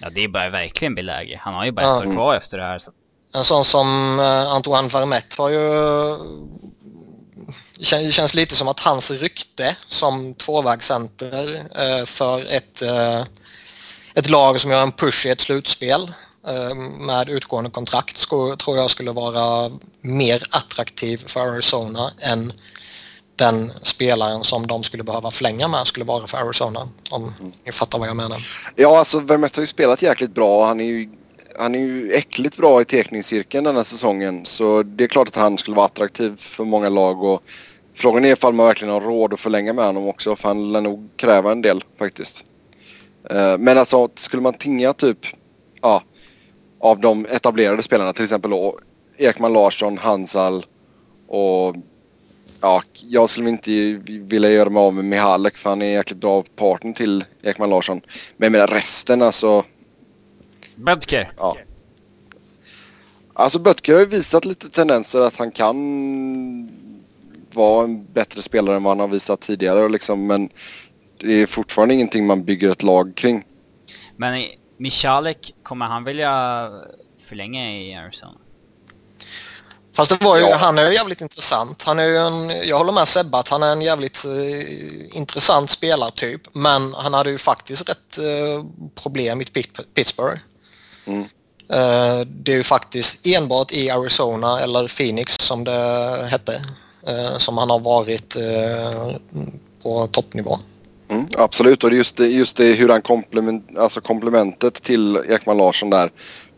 Ja 0.00 0.10
det 0.10 0.28
börjar 0.28 0.50
verkligen 0.50 0.94
bli 0.94 1.02
läge. 1.02 1.40
Han 1.42 1.54
har 1.54 1.64
ju 1.64 1.72
bara 1.72 1.98
ett 1.98 2.06
år 2.06 2.14
kvar 2.14 2.34
efter 2.34 2.58
det 2.58 2.64
här. 2.64 2.78
Så. 2.78 2.90
En 3.34 3.44
sån 3.44 3.64
som 3.64 4.18
eh, 4.20 4.52
Antoine 4.52 4.88
Vermette 4.88 5.42
har 5.42 5.48
ju 5.48 5.60
det 7.78 8.12
känns 8.12 8.34
lite 8.34 8.54
som 8.54 8.68
att 8.68 8.80
hans 8.80 9.10
rykte 9.10 9.76
som 9.86 10.34
tvåvägscenter 10.34 11.62
eh, 11.74 12.04
för 12.04 12.44
ett, 12.52 12.82
eh, 12.82 13.24
ett 14.14 14.30
lag 14.30 14.60
som 14.60 14.70
gör 14.70 14.82
en 14.82 14.92
push 14.92 15.26
i 15.26 15.30
ett 15.30 15.40
slutspel 15.40 16.12
eh, 16.48 16.74
med 16.74 17.28
utgående 17.28 17.70
kontrakt 17.70 18.28
tror 18.58 18.76
jag 18.76 18.90
skulle 18.90 19.10
vara 19.10 19.70
mer 20.00 20.42
attraktiv 20.50 21.24
för 21.26 21.40
Arizona 21.40 22.12
än 22.20 22.52
den 23.36 23.72
spelaren 23.82 24.44
som 24.44 24.66
de 24.66 24.82
skulle 24.82 25.02
behöva 25.02 25.30
flänga 25.30 25.68
med 25.68 25.86
skulle 25.86 26.04
vara 26.04 26.26
för 26.26 26.38
Arizona. 26.38 26.88
Om 27.10 27.34
ni 27.64 27.72
fattar 27.72 27.98
vad 27.98 28.08
jag 28.08 28.16
menar. 28.16 28.46
Ja, 28.76 28.98
alltså 28.98 29.20
Vermette 29.20 29.58
har 29.58 29.62
ju 29.62 29.66
spelat 29.66 30.02
jäkligt 30.02 30.34
bra. 30.34 30.66
Han 30.66 30.80
är 30.80 30.84
ju 30.84 31.08
han 31.58 31.74
är 31.74 31.78
ju 31.78 32.12
äckligt 32.12 32.56
bra 32.56 32.80
i 32.80 32.84
tekningscirkeln 32.84 33.64
den 33.64 33.76
här 33.76 33.84
säsongen. 33.84 34.44
Så 34.44 34.82
det 34.82 35.04
är 35.04 35.08
klart 35.08 35.28
att 35.28 35.34
han 35.36 35.58
skulle 35.58 35.76
vara 35.76 35.86
attraktiv 35.86 36.36
för 36.36 36.64
många 36.64 36.88
lag. 36.88 37.22
Och 37.22 37.42
frågan 37.94 38.24
är 38.24 38.32
ifall 38.32 38.52
man 38.52 38.66
verkligen 38.66 38.94
har 38.94 39.00
råd 39.00 39.32
att 39.32 39.40
förlänga 39.40 39.72
med 39.72 39.84
honom 39.84 40.08
också. 40.08 40.36
För 40.36 40.48
han 40.48 40.72
lär 40.72 40.80
nog 40.80 41.08
kräva 41.16 41.52
en 41.52 41.62
del 41.62 41.84
faktiskt. 41.98 42.44
Eh, 43.30 43.58
men 43.58 43.78
alltså 43.78 44.08
skulle 44.14 44.42
man 44.42 44.54
tinga 44.54 44.92
typ 44.92 45.18
ja, 45.82 46.02
av 46.80 47.00
de 47.00 47.26
etablerade 47.26 47.82
spelarna. 47.82 48.12
Till 48.12 48.24
exempel 48.24 48.50
då 48.50 48.78
Ekman 49.16 49.52
Larsson, 49.52 49.98
Hansal 49.98 50.66
och 51.28 51.76
ja, 52.60 52.82
jag 53.02 53.30
skulle 53.30 53.50
inte 53.50 53.70
vilja 54.06 54.50
göra 54.50 54.70
mig 54.70 54.80
av 54.80 54.94
med 54.94 55.04
Mihalek 55.04 55.56
för 55.56 55.70
han 55.70 55.82
är 55.82 55.86
en 55.86 55.92
jäkligt 55.92 56.20
bra 56.20 56.44
partner 56.56 56.92
till 56.92 57.24
Ekman 57.42 57.70
Larsson. 57.70 58.00
Men 58.36 58.52
med 58.52 58.70
resten 58.70 59.22
alltså 59.22 59.64
Böttger. 60.76 61.32
Ja. 61.36 61.56
Alltså 63.32 63.58
Böttger 63.58 63.92
har 63.92 64.00
ju 64.00 64.06
visat 64.06 64.44
lite 64.44 64.68
tendenser 64.68 65.20
att 65.20 65.36
han 65.36 65.50
kan 65.50 65.76
vara 67.52 67.84
en 67.84 68.12
bättre 68.12 68.42
spelare 68.42 68.76
än 68.76 68.82
vad 68.82 68.90
han 68.90 69.00
har 69.00 69.08
visat 69.08 69.40
tidigare. 69.40 69.88
Liksom, 69.88 70.26
men 70.26 70.50
det 71.20 71.42
är 71.42 71.46
fortfarande 71.46 71.94
ingenting 71.94 72.26
man 72.26 72.44
bygger 72.44 72.70
ett 72.70 72.82
lag 72.82 73.14
kring. 73.16 73.44
Men 74.16 74.46
Michalek, 74.78 75.54
kommer 75.62 75.86
han 75.86 76.04
vilja 76.04 76.70
förlänga 77.28 77.70
i 77.70 77.94
Arizona? 77.94 78.38
Fast 79.96 80.10
det 80.10 80.24
var 80.24 80.36
ju, 80.36 80.42
ja. 80.42 80.56
han 80.56 80.78
är 80.78 80.88
ju 80.88 80.94
jävligt 80.94 81.20
intressant. 81.20 81.82
Han 81.82 81.98
är 81.98 82.04
ju 82.04 82.16
en, 82.16 82.68
jag 82.68 82.78
håller 82.78 82.92
med 82.92 83.08
Sebbe 83.08 83.38
att 83.38 83.48
han 83.48 83.62
är 83.62 83.72
en 83.72 83.82
jävligt 83.82 84.24
uh, 84.26 85.16
intressant 85.16 85.70
spelartyp. 85.70 86.40
Men 86.52 86.94
han 86.94 87.14
hade 87.14 87.30
ju 87.30 87.38
faktiskt 87.38 87.88
rätt 87.88 88.18
uh, 88.18 88.64
problem 89.02 89.40
i 89.40 89.44
Pittsburgh. 89.94 90.40
Mm. 91.06 91.20
Uh, 91.70 92.26
det 92.26 92.52
är 92.52 92.56
ju 92.56 92.62
faktiskt 92.62 93.26
enbart 93.26 93.72
i 93.72 93.90
Arizona 93.90 94.60
eller 94.60 94.96
Phoenix 94.96 95.36
som 95.40 95.64
det 95.64 96.28
hette 96.30 96.52
uh, 97.08 97.38
som 97.38 97.58
han 97.58 97.70
har 97.70 97.80
varit 97.80 98.36
uh, 98.36 99.16
på 99.82 100.06
toppnivå. 100.06 100.58
Mm, 101.08 101.26
absolut 101.36 101.84
och 101.84 101.92
just 101.92 102.16
det, 102.16 102.26
just 102.26 102.56
det 102.56 102.72
hur 102.72 102.88
han 102.88 103.02
komplement, 103.02 103.78
alltså 103.78 104.00
komplementet 104.00 104.74
till 104.74 105.16
Ekman 105.16 105.56
Larsson 105.56 105.90
där. 105.90 106.10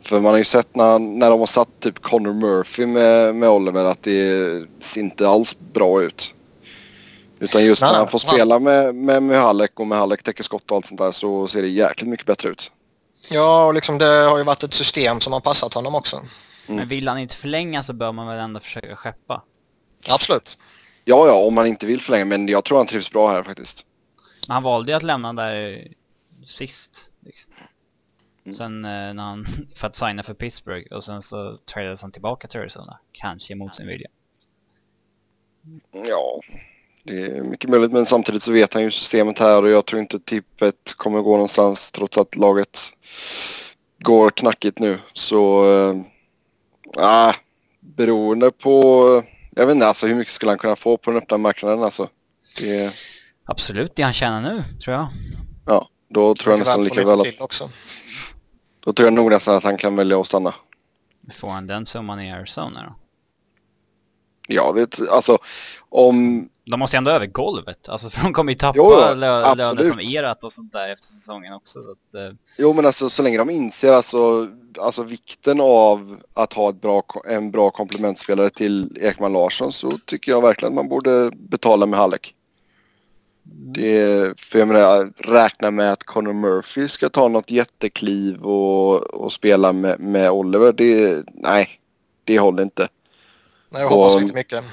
För 0.03 0.21
man 0.21 0.31
har 0.31 0.39
ju 0.39 0.45
sett 0.45 0.77
när, 0.77 0.99
när 0.99 1.31
de 1.31 1.41
har 1.41 1.47
satt 1.47 1.69
typ 1.81 2.03
Connor 2.03 2.33
Murphy 2.33 2.87
med, 2.87 3.35
med 3.35 3.49
Oliver 3.49 3.85
att 3.85 4.03
det 4.03 4.67
ser 4.81 5.01
inte 5.01 5.29
alls 5.29 5.57
bra 5.73 6.03
ut. 6.03 6.35
Utan 7.41 7.65
just 7.65 7.83
nej, 7.83 7.91
när 7.91 7.99
han 7.99 8.09
får 8.09 8.23
nej. 8.25 8.35
spela 8.35 8.59
med, 8.59 8.95
med, 8.95 9.23
med 9.23 9.43
Halleck 9.43 9.81
och 9.81 9.87
med 9.87 9.99
Halleck 9.99 10.23
täcker 10.23 10.45
skott 10.45 10.71
och 10.71 10.77
allt 10.77 10.87
sånt 10.87 11.01
där 11.01 11.13
så 11.13 11.49
ser 11.49 11.63
det 11.63 11.69
jäkligt 11.69 12.11
mycket 12.11 12.27
bättre 12.27 12.49
ut. 12.49 12.73
Ja, 13.29 13.67
och 13.67 13.75
liksom 13.75 13.99
det 13.99 14.05
har 14.05 14.39
ju 14.39 14.45
varit 14.45 14.63
ett 14.63 14.75
system 14.75 15.21
som 15.21 15.33
har 15.33 15.41
passat 15.41 15.75
honom 15.75 15.95
också. 15.95 16.17
Mm. 16.17 16.29
Men 16.69 16.89
vill 16.89 17.09
han 17.09 17.19
inte 17.19 17.37
förlänga 17.37 17.83
så 17.83 17.93
bör 17.93 18.13
man 18.13 18.27
väl 18.27 18.39
ändå 18.39 18.61
försöka 18.61 18.97
skeppa? 18.97 19.43
Absolut. 20.09 20.59
Ja, 21.05 21.27
ja, 21.27 21.35
om 21.35 21.55
man 21.55 21.67
inte 21.67 21.87
vill 21.87 22.01
förlänga. 22.01 22.25
Men 22.25 22.49
jag 22.49 22.65
tror 22.65 22.79
han 22.79 22.87
trivs 22.87 23.11
bra 23.11 23.31
här 23.31 23.43
faktiskt. 23.43 23.85
Men 24.47 24.55
han 24.55 24.63
valde 24.63 24.93
ju 24.93 24.97
att 24.97 25.03
lämna 25.03 25.33
där 25.33 25.89
sist. 26.47 26.91
Liksom. 27.25 27.53
Mm. 28.45 28.57
Sen 28.57 28.85
eh, 28.85 29.15
när 29.15 29.23
han, 29.23 29.47
för 29.77 29.87
att 29.87 29.97
signa 29.97 30.23
för 30.23 30.35
Pittsburgh 30.35 30.93
och 30.93 31.05
sen 31.05 31.23
så 31.23 31.57
tradades 31.57 32.03
han 32.03 32.13
tillbaka 32.13 32.49
till 32.49 32.61
Arizona. 32.61 32.99
Kanske 33.13 33.55
mot 33.55 33.75
sin 33.75 33.87
vilja. 33.87 34.09
Ja, 35.91 36.41
det 37.03 37.23
är 37.23 37.43
mycket 37.43 37.71
möjligt 37.71 37.93
men 37.93 38.07
samtidigt 38.07 38.43
så 38.43 38.53
vet 38.53 38.75
han 38.75 38.83
ju 38.83 38.91
systemet 38.91 39.39
här 39.39 39.63
och 39.63 39.71
jag 39.71 39.87
tror 39.87 40.01
inte 40.01 40.21
tippet 40.21 40.93
kommer 40.97 41.21
gå 41.21 41.33
någonstans 41.33 41.91
trots 41.91 42.19
att 42.19 42.37
laget 42.37 42.81
går 44.03 44.31
knackigt 44.31 44.79
nu. 44.79 44.99
Så, 45.13 45.67
äh, 46.99 47.35
beroende 47.81 48.51
på, 48.51 49.05
jag 49.51 49.67
vet 49.67 49.75
inte 49.75 49.87
alltså 49.87 50.07
hur 50.07 50.15
mycket 50.15 50.35
skulle 50.35 50.51
han 50.51 50.59
kunna 50.59 50.77
få 50.77 50.97
på 50.97 51.11
den 51.11 51.23
öppna 51.23 51.37
marknaden 51.37 51.83
alltså. 51.83 52.09
Det... 52.59 52.93
Absolut 53.45 53.97
det 53.97 54.03
han 54.03 54.13
tjänar 54.13 54.41
nu, 54.41 54.65
tror 54.85 54.97
jag. 54.97 55.09
Ja, 55.67 55.89
då 56.09 56.35
tror 56.35 56.53
jag 56.53 56.59
nästan 56.59 56.85
lika 56.85 57.05
väl 57.05 57.21
att... 57.21 57.41
Också. 57.41 57.71
Då 58.81 58.93
tror 58.93 59.07
jag 59.07 59.13
nog 59.13 59.31
nästan 59.31 59.57
att 59.57 59.65
han 59.65 59.77
kan 59.77 59.97
välja 59.97 60.21
att 60.21 60.27
stanna. 60.27 60.55
Får 61.39 61.51
han 61.51 61.67
den 61.67 61.87
summan 61.87 62.21
i 62.21 62.33
Arizona 62.33 62.83
då? 62.83 62.95
Ja, 64.49 64.73
det, 64.73 65.09
alltså 65.11 65.39
om... 65.89 66.49
De 66.71 66.81
måste 66.81 66.97
ju 66.97 66.99
ändå 66.99 67.11
över 67.11 67.27
golvet, 67.27 67.89
alltså 67.89 68.11
för 68.11 68.21
de 68.23 68.33
kommer 68.33 68.53
ju 68.53 68.59
tappa 68.59 68.77
jo, 68.77 68.91
lö 68.91 69.15
löner 69.15 69.85
som 69.85 70.01
erat 70.01 70.45
och 70.45 70.53
sånt 70.53 70.73
där 70.73 70.93
efter 70.93 71.07
säsongen 71.07 71.53
också 71.53 71.81
så 71.83 71.91
att, 71.91 72.15
eh... 72.15 72.37
Jo 72.59 72.73
men 72.73 72.87
alltså 72.87 73.11
så 73.11 73.23
länge 73.23 73.39
de 73.39 73.51
inser 73.51 73.93
alltså, 73.93 74.49
alltså 74.79 75.03
vikten 75.03 75.61
av 75.61 76.21
att 76.35 76.53
ha 76.53 76.71
ett 76.71 76.81
bra, 76.81 77.03
en 77.29 77.51
bra 77.51 77.71
komplementspelare 77.71 78.51
till 78.51 78.99
Ekman 79.01 79.33
Larsson 79.33 79.73
så 79.73 79.91
tycker 79.91 80.33
jag 80.33 80.43
verkligen 80.43 80.73
att 80.73 80.77
man 80.77 80.89
borde 80.89 81.31
betala 81.35 81.87
med 81.87 81.99
Halleck. 81.99 82.35
Det, 83.75 84.41
för 84.41 84.59
jag 84.59 84.69
menar, 84.69 85.13
räkna 85.17 85.71
med 85.71 85.93
att 85.93 86.05
Conor 86.05 86.33
Murphy 86.33 86.89
ska 86.89 87.09
ta 87.09 87.29
något 87.29 87.51
jättekliv 87.51 88.43
och, 88.43 89.15
och 89.15 89.33
spela 89.33 89.73
med, 89.73 90.01
med 90.01 90.31
Oliver, 90.31 90.73
det, 90.73 91.25
nej, 91.35 91.69
det 92.25 92.39
håller 92.39 92.63
inte. 92.63 92.89
Nej, 93.71 93.83
jag 93.83 93.89
hoppas 93.89 94.15
och, 94.15 94.21
inte 94.21 94.35
mycket. 94.35 94.65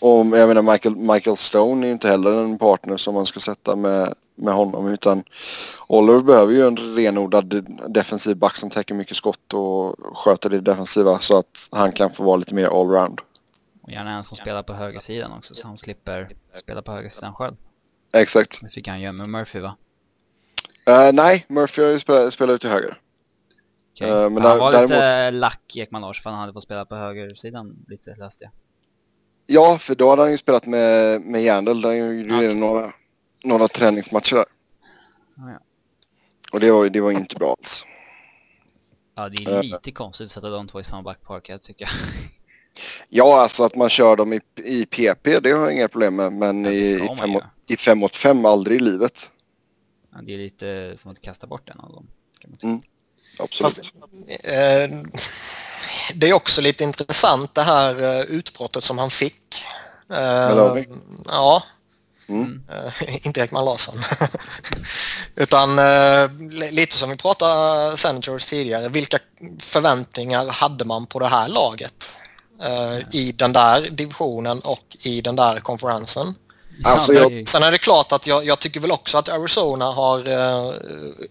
Och 0.00 0.38
jag 0.38 0.48
menar 0.48 0.62
Michael, 0.62 0.96
Michael 0.96 1.36
Stone 1.36 1.86
är 1.86 1.90
inte 1.90 2.08
heller 2.08 2.44
en 2.44 2.58
partner 2.58 2.96
som 2.96 3.14
man 3.14 3.26
ska 3.26 3.40
sätta 3.40 3.76
med, 3.76 4.14
med 4.34 4.54
honom 4.54 4.86
utan 4.86 5.24
Oliver 5.86 6.22
behöver 6.22 6.52
ju 6.52 6.66
en 6.66 6.76
renodlad 6.76 7.66
defensiv 7.88 8.36
back 8.36 8.56
som 8.56 8.70
täcker 8.70 8.94
mycket 8.94 9.16
skott 9.16 9.54
och 9.54 9.96
sköter 10.16 10.50
det 10.50 10.60
defensiva 10.60 11.18
så 11.18 11.38
att 11.38 11.68
han 11.70 11.92
kan 11.92 12.10
få 12.10 12.24
vara 12.24 12.36
lite 12.36 12.54
mer 12.54 12.80
allround. 12.80 13.20
Och 13.82 13.90
gärna 13.92 14.10
en 14.10 14.24
som 14.24 14.36
spelar 14.36 14.62
på 14.62 14.72
högersidan 14.72 15.32
också 15.32 15.54
så 15.54 15.66
han 15.66 15.78
slipper 15.78 16.28
spela 16.54 16.82
på 16.82 16.92
högersidan 16.92 17.34
själv. 17.34 17.54
Exakt. 18.12 18.60
Det 18.62 18.70
fick 18.70 18.88
han 18.88 19.00
göra 19.00 19.12
med 19.12 19.28
Murphy 19.28 19.60
va? 19.60 19.76
Uh, 20.90 21.12
nej, 21.12 21.46
Murphy 21.48 21.82
har 21.82 21.90
ju 21.90 21.98
spelat, 21.98 22.32
spelat 22.32 22.54
ut 22.54 22.60
till 22.60 22.70
höger. 22.70 23.00
Okay. 23.94 24.10
Uh, 24.10 24.30
men 24.30 24.42
han 24.42 24.58
var 24.58 24.72
däremot... 24.72 24.90
lite 24.90 25.30
lack 25.30 25.76
Ekman 25.76 26.02
Lars 26.02 26.22
för 26.22 26.30
han 26.30 26.38
hade 26.38 26.52
fått 26.52 26.62
spela 26.62 26.84
på 26.84 26.94
högersidan 26.94 27.84
lite 27.88 28.14
läste 28.16 28.44
jag. 28.44 28.52
Ja, 29.50 29.78
för 29.78 29.94
då 29.94 30.10
hade 30.10 30.22
han 30.22 30.30
ju 30.30 30.38
spelat 30.38 30.66
med, 30.66 31.20
med 31.20 31.42
Järndel. 31.42 31.80
Där 31.80 31.92
gjorde 31.92 32.34
okay. 32.34 32.54
några, 32.54 32.92
några 33.44 33.68
träningsmatcher 33.68 34.36
där. 34.36 34.44
Ja. 35.36 35.60
Och 36.52 36.60
det 36.60 36.70
var, 36.70 36.88
det 36.88 37.00
var 37.00 37.10
inte 37.10 37.34
bra 37.34 37.54
alls. 37.58 37.84
Ja, 39.14 39.28
det 39.28 39.44
är 39.44 39.62
lite 39.62 39.90
uh, 39.90 39.94
konstigt 39.94 40.24
att 40.24 40.32
sätta 40.32 40.50
de 40.50 40.68
två 40.68 40.80
i 40.80 40.84
samma 40.84 41.02
backpark, 41.02 41.62
tycker 41.62 41.84
jag. 41.84 41.90
Ja, 43.08 43.40
alltså 43.42 43.64
att 43.64 43.76
man 43.76 43.90
kör 43.90 44.16
dem 44.16 44.32
i, 44.32 44.40
i 44.56 44.86
PP, 44.86 45.40
det 45.40 45.50
har 45.50 45.60
jag 45.60 45.72
inga 45.72 45.88
problem 45.88 46.16
med. 46.16 46.32
Men 46.32 46.64
ja, 46.64 46.70
i, 46.70 47.08
fem, 47.20 47.30
i 47.68 47.76
5 47.76 47.98
mot 47.98 48.16
5 48.16 48.44
aldrig 48.44 48.76
i 48.76 48.84
livet. 48.84 49.30
Ja, 50.12 50.18
det 50.22 50.34
är 50.34 50.38
lite 50.38 50.96
som 50.96 51.10
att 51.10 51.20
kasta 51.20 51.46
bort 51.46 51.68
en 51.68 51.80
av 51.80 51.92
dem. 51.92 52.06
Kan 52.38 52.50
man 52.50 52.58
tycka. 52.58 52.68
Mm, 52.68 52.82
absolut. 53.38 53.72
Fast, 53.72 53.94
eh, 54.44 54.90
det 56.14 56.28
är 56.28 56.32
också 56.32 56.60
lite 56.60 56.84
intressant 56.84 57.54
det 57.54 57.62
här 57.62 58.02
uh, 58.02 58.20
utbrottet 58.20 58.84
som 58.84 58.98
han 58.98 59.10
fick. 59.10 59.64
Uh, 60.10 60.84
ja. 61.28 61.62
Mm. 62.28 62.62
Uh, 62.70 63.26
inte 63.26 63.40
Ekman 63.40 63.64
Larsson. 63.64 63.94
Utan 65.36 65.78
uh, 65.78 66.30
lite 66.70 66.96
som 66.96 67.10
vi 67.10 67.16
pratade 67.16 67.96
Senators 67.96 68.46
tidigare. 68.46 68.88
Vilka 68.88 69.18
förväntningar 69.58 70.48
hade 70.48 70.84
man 70.84 71.06
på 71.06 71.18
det 71.18 71.28
här 71.28 71.48
laget? 71.48 72.16
Uh, 72.62 72.98
I 73.12 73.32
den 73.32 73.52
där 73.52 73.90
divisionen 73.90 74.60
och 74.60 74.96
i 75.02 75.20
den 75.20 75.36
där 75.36 75.60
konferensen. 75.60 76.34
Alltså 76.84 77.14
jag... 77.14 77.48
Sen 77.48 77.62
är 77.62 77.70
det 77.70 77.78
klart 77.78 78.12
att 78.12 78.26
jag, 78.26 78.44
jag, 78.44 78.58
tycker 78.58 78.80
väl 78.80 78.90
också 78.90 79.18
att 79.18 79.28
Arizona 79.28 79.84
har 79.84 80.24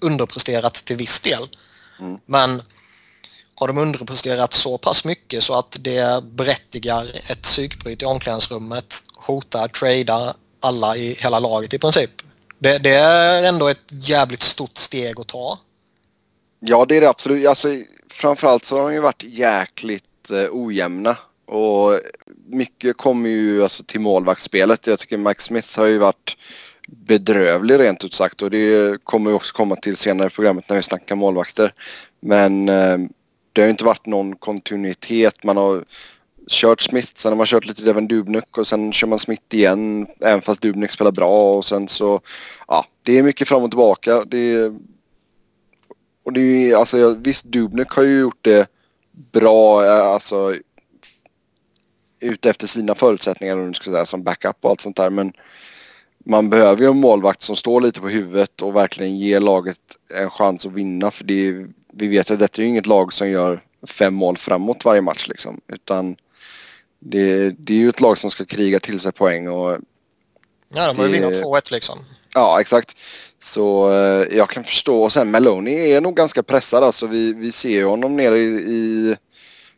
underpresterat 0.01 0.73
till 0.73 0.95
viss 0.95 1.19
del. 1.19 1.47
Mm. 1.99 2.19
Men 2.25 2.61
har 3.59 3.67
de 3.67 3.77
underpresterat 3.77 4.53
så 4.53 4.77
pass 4.77 5.05
mycket 5.05 5.43
så 5.43 5.59
att 5.59 5.77
det 5.79 6.23
berättigar 6.23 7.03
ett 7.31 7.41
psykbryt 7.41 8.01
i 8.01 8.05
omklädningsrummet, 8.05 8.95
hotar, 9.15 9.67
tradar 9.67 10.33
alla 10.59 10.95
i 10.95 11.13
hela 11.13 11.39
laget 11.39 11.73
i 11.73 11.79
princip. 11.79 12.11
Det, 12.59 12.77
det, 12.77 12.93
är 12.93 13.43
ändå 13.43 13.67
ett 13.67 13.83
jävligt 13.89 14.41
stort 14.41 14.77
steg 14.77 15.19
att 15.19 15.27
ta. 15.27 15.59
Ja, 16.59 16.85
det 16.85 16.97
är 16.97 17.01
det 17.01 17.09
absolut. 17.09 17.47
Alltså, 17.47 17.67
framförallt 18.11 18.65
så 18.65 18.75
har 18.77 18.83
de 18.83 18.93
ju 18.93 18.99
varit 18.99 19.23
jäkligt 19.23 20.31
eh, 20.31 20.47
ojämna. 20.51 21.17
Och 21.45 21.99
mycket 22.47 22.97
kommer 22.97 23.29
ju 23.29 23.63
alltså, 23.63 23.83
till 23.83 23.99
målvaktsspelet. 23.99 24.87
Jag 24.87 24.99
tycker 24.99 25.17
Mike 25.17 25.41
Smith 25.41 25.79
har 25.79 25.85
ju 25.85 25.97
varit 25.97 26.37
bedrövlig 26.87 27.79
rent 27.79 28.03
ut 28.05 28.13
sagt 28.13 28.41
och 28.41 28.49
det 28.49 29.03
kommer 29.03 29.29
ju 29.29 29.35
också 29.35 29.53
komma 29.53 29.75
till 29.75 29.97
senare 29.97 30.27
i 30.27 30.31
programmet 30.31 30.69
när 30.69 30.75
vi 30.75 30.83
snackar 30.83 31.15
målvakter. 31.15 31.73
Men 32.19 32.69
eh, 32.69 32.97
det 33.57 33.63
har 33.63 33.69
inte 33.69 33.83
varit 33.83 34.05
någon 34.05 34.35
kontinuitet. 34.35 35.43
Man 35.43 35.57
har 35.57 35.83
kört 36.49 36.81
Smith, 36.81 37.11
sen 37.15 37.31
har 37.31 37.37
man 37.37 37.45
kört 37.45 37.65
lite 37.65 37.81
Devin 37.81 38.07
Dubnik 38.07 38.57
och 38.57 38.67
sen 38.67 38.93
kör 38.93 39.07
man 39.07 39.19
Smith 39.19 39.55
igen 39.55 40.07
även 40.19 40.41
fast 40.41 40.61
Dubnik 40.61 40.91
spelar 40.91 41.11
bra 41.11 41.57
och 41.57 41.65
sen 41.65 41.87
så 41.87 42.21
ja, 42.67 42.85
det 43.03 43.17
är 43.17 43.23
mycket 43.23 43.47
fram 43.47 43.63
och 43.63 43.71
tillbaka. 43.71 44.25
Det 44.25 44.37
är, 44.37 44.75
och 46.23 46.33
det 46.33 46.41
är 46.41 46.75
alltså 46.75 47.15
visst 47.19 47.45
Dubnik 47.45 47.89
har 47.89 48.03
ju 48.03 48.19
gjort 48.19 48.39
det 48.41 48.67
bra 49.31 49.81
alltså 49.83 50.55
ute 52.19 52.49
efter 52.49 52.67
sina 52.67 52.95
förutsättningar 52.95 53.57
om 53.57 53.73
ska 53.73 53.91
säga 53.91 54.05
som 54.05 54.23
backup 54.23 54.57
och 54.61 54.69
allt 54.69 54.81
sånt 54.81 54.97
där 54.97 55.09
men 55.09 55.33
man 56.25 56.49
behöver 56.49 56.81
ju 56.81 56.89
en 56.89 56.99
målvakt 56.99 57.41
som 57.41 57.55
står 57.55 57.81
lite 57.81 58.01
på 58.01 58.07
huvudet 58.07 58.61
och 58.61 58.75
verkligen 58.75 59.17
ger 59.17 59.39
laget 59.39 59.79
en 60.13 60.29
chans 60.29 60.65
att 60.65 60.71
vinna 60.71 61.11
för 61.11 61.23
det 61.23 61.47
är 61.47 61.67
vi 61.97 62.07
vet 62.07 62.31
att 62.31 62.39
detta 62.39 62.61
är 62.61 62.65
inget 62.65 62.85
lag 62.85 63.13
som 63.13 63.29
gör 63.29 63.63
fem 63.87 64.13
mål 64.13 64.37
framåt 64.37 64.85
varje 64.85 65.01
match 65.01 65.27
liksom. 65.27 65.61
Utan 65.67 66.15
det, 66.99 67.49
det 67.49 67.73
är 67.73 67.77
ju 67.77 67.89
ett 67.89 68.01
lag 68.01 68.17
som 68.17 68.31
ska 68.31 68.45
kriga 68.45 68.79
till 68.79 68.99
sig 68.99 69.11
poäng 69.11 69.47
och... 69.47 69.77
Ja, 70.73 70.87
de 70.87 70.97
har 70.97 71.05
ju 71.05 71.11
vinnat 71.11 71.33
2-1 71.33 71.71
liksom. 71.71 71.99
Ja, 72.33 72.61
exakt. 72.61 72.95
Så 73.39 73.91
eh, 73.91 74.37
jag 74.37 74.49
kan 74.49 74.63
förstå. 74.63 75.03
Och 75.03 75.13
sen 75.13 75.31
Maloney 75.31 75.91
är 75.91 76.01
nog 76.01 76.15
ganska 76.15 76.43
pressad 76.43 76.83
alltså. 76.83 77.07
Vi, 77.07 77.33
vi 77.33 77.51
ser 77.51 77.69
ju 77.69 77.85
honom 77.85 78.15
nere 78.15 78.37
i, 78.37 78.47
i 78.47 79.15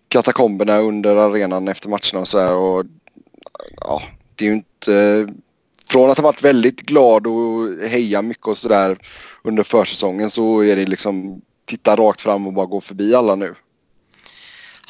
katakomberna 0.08 0.80
under 0.80 1.16
arenan 1.16 1.68
efter 1.68 1.90
matcherna 1.90 2.20
och 2.20 2.28
så 2.28 2.40
här. 2.40 2.54
Och 2.54 2.86
ja, 3.76 4.02
det 4.36 4.46
är 4.46 4.50
ju 4.50 4.56
inte... 4.56 5.28
Från 5.86 6.10
att 6.10 6.18
ha 6.18 6.24
varit 6.24 6.44
väldigt 6.44 6.82
glad 6.82 7.28
och 7.28 7.88
heja 7.88 8.22
mycket 8.22 8.48
och 8.48 8.58
sådär 8.58 8.98
under 9.44 9.64
försäsongen 9.64 10.30
så 10.30 10.64
är 10.64 10.76
det 10.76 10.86
liksom 10.86 11.42
titta 11.70 11.96
rakt 11.96 12.22
fram 12.22 12.48
och 12.48 12.54
bara 12.54 12.66
gå 12.66 12.82
förbi 12.82 13.16
alla 13.16 13.36
nu. 13.36 13.56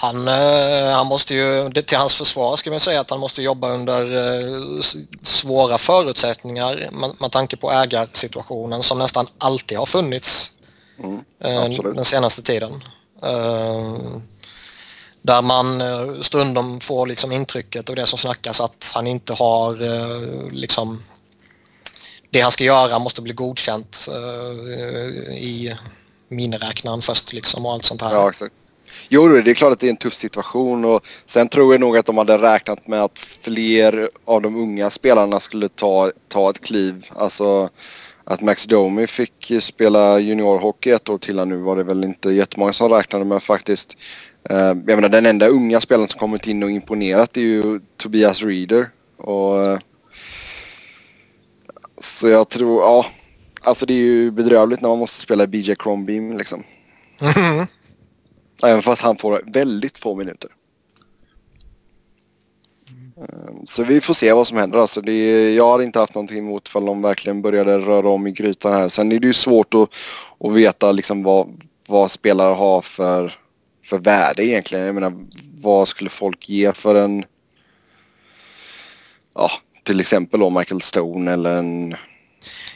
Han, 0.02 0.28
eh, 0.28 0.92
han 0.92 1.08
måste 1.08 1.36
ju, 1.36 1.72
till 1.72 1.98
hans 1.98 2.16
försvar 2.16 2.56
ska 2.56 2.70
man 2.70 2.80
säga 2.80 3.00
att 3.02 3.10
han 3.10 3.20
måste 3.20 3.42
jobba 3.42 3.70
under 3.70 4.02
eh, 4.02 4.82
svåra 5.22 5.78
förutsättningar 5.78 6.90
med, 6.92 7.12
med 7.20 7.32
tanke 7.32 7.58
på 7.58 7.72
ägarsituationen 7.72 8.84
som 8.84 9.00
nästan 9.00 9.28
alltid 9.38 9.78
har 9.78 9.86
funnits 9.86 10.52
mm, 11.00 11.24
eh, 11.40 11.84
den 11.94 12.06
senaste 12.06 12.42
tiden. 12.42 12.84
Där 15.22 15.42
man 15.42 15.84
stundom 16.24 16.80
får 16.80 17.08
liksom 17.08 17.32
intrycket 17.32 17.90
och 17.90 17.96
det 17.96 18.06
som 18.06 18.20
snackas 18.20 18.62
att 18.62 18.92
han 18.96 19.08
inte 19.08 19.34
har 19.34 19.76
liksom 20.52 21.04
det 22.30 22.42
han 22.42 22.52
ska 22.52 22.64
göra 22.64 23.00
måste 23.00 23.22
bli 23.22 23.34
godkänt 23.34 24.08
i 25.38 25.74
miniräknaren 26.30 27.02
först 27.02 27.34
liksom 27.34 27.66
och 27.66 27.74
allt 27.74 27.86
sånt 27.86 28.02
här. 28.02 28.14
Ja, 28.14 28.30
exakt. 28.30 28.54
Jo, 29.10 29.28
det 29.28 29.52
är 29.52 29.56
klart 29.56 29.74
att 29.74 29.80
det 29.80 29.88
är 29.88 29.90
en 29.90 29.98
tuff 29.98 30.14
situation 30.14 30.86
och 30.86 31.06
sen 31.26 31.50
tror 31.50 31.74
jag 31.74 31.82
nog 31.82 31.98
att 31.98 32.06
de 32.06 32.18
hade 32.18 32.38
räknat 32.38 32.88
med 32.88 33.04
att 33.04 33.20
fler 33.42 34.10
av 34.26 34.42
de 34.42 34.56
unga 34.56 34.90
spelarna 34.90 35.40
skulle 35.40 35.70
ta, 35.70 36.12
ta 36.28 36.50
ett 36.50 36.62
kliv. 36.62 37.06
Alltså 37.16 37.70
att 38.24 38.42
Max 38.42 38.66
Domi 38.66 39.08
fick 39.08 39.52
spela 39.62 40.20
juniorhockey 40.20 40.90
ett 40.92 41.10
år 41.10 41.18
till 41.18 41.46
nu 41.46 41.58
var 41.58 41.76
det 41.76 41.84
väl 41.84 42.04
inte 42.04 42.30
jättemånga 42.30 42.74
som 42.74 42.90
räknade 42.90 43.26
med 43.26 43.44
faktiskt. 43.44 43.98
Eh, 44.50 44.58
jag 44.58 44.88
menar 44.88 45.10
den 45.10 45.26
enda 45.26 45.48
unga 45.48 45.82
spelaren 45.82 46.08
som 46.08 46.20
kommit 46.20 46.48
in 46.48 46.64
och 46.64 46.72
imponerat 46.72 47.38
är 47.38 47.42
ju 47.42 47.82
Tobias 47.98 48.44
Reader. 48.44 48.90
Och, 49.18 49.64
eh, 49.64 49.80
så 52.02 52.28
jag 52.28 52.50
tror, 52.50 52.82
ja, 52.82 53.06
Alltså 53.70 53.86
det 53.86 53.94
är 53.94 53.98
ju 53.98 54.32
bedrövligt 54.32 54.82
när 54.82 54.90
man 54.90 55.00
måste 55.00 55.22
spela 55.22 55.48
BJ 55.48 55.76
Crombie 55.76 56.38
liksom. 56.38 56.64
Mm. 57.22 57.66
Även 58.64 58.82
fast 58.82 59.02
han 59.02 59.18
får 59.18 59.42
väldigt 59.46 59.98
få 59.98 60.16
minuter. 60.16 60.50
Ehm, 63.18 63.68
så 63.68 63.84
vi 63.84 64.02
får 64.02 64.14
se 64.14 64.34
vad 64.34 64.48
som 64.48 64.58
händer. 64.58 64.80
Alltså 64.80 65.02
det, 65.02 65.54
jag 65.54 65.66
har 65.66 65.82
inte 65.82 66.00
haft 66.00 66.16
någonting 66.16 66.38
emot 66.38 66.68
ifall 66.68 66.86
de 66.86 67.02
verkligen 67.02 67.42
började 67.42 67.80
röra 67.80 68.10
om 68.10 68.28
i 68.28 68.32
grytan 68.32 68.74
här. 68.74 68.90
Sen 68.90 69.12
är 69.12 69.20
det 69.20 69.28
ju 69.28 69.34
svårt 69.34 69.74
att, 69.74 69.90
att 70.40 70.54
veta 70.54 70.92
liksom 70.92 71.24
vad, 71.24 71.62
vad 71.88 72.12
spelare 72.12 72.54
har 72.54 72.82
för, 72.82 73.34
för 73.86 74.00
värde 74.00 74.46
egentligen. 74.46 74.86
Jag 74.86 74.96
menar, 74.96 75.14
vad 75.62 75.88
skulle 75.88 76.10
folk 76.10 76.50
ge 76.50 76.74
för 76.74 76.96
en... 76.96 77.26
Ja, 79.36 79.52
till 79.84 80.00
exempel 80.00 80.40
då 80.40 80.50
Michael 80.50 80.82
Stone 80.82 81.34
eller 81.34 81.54
en... 81.54 81.96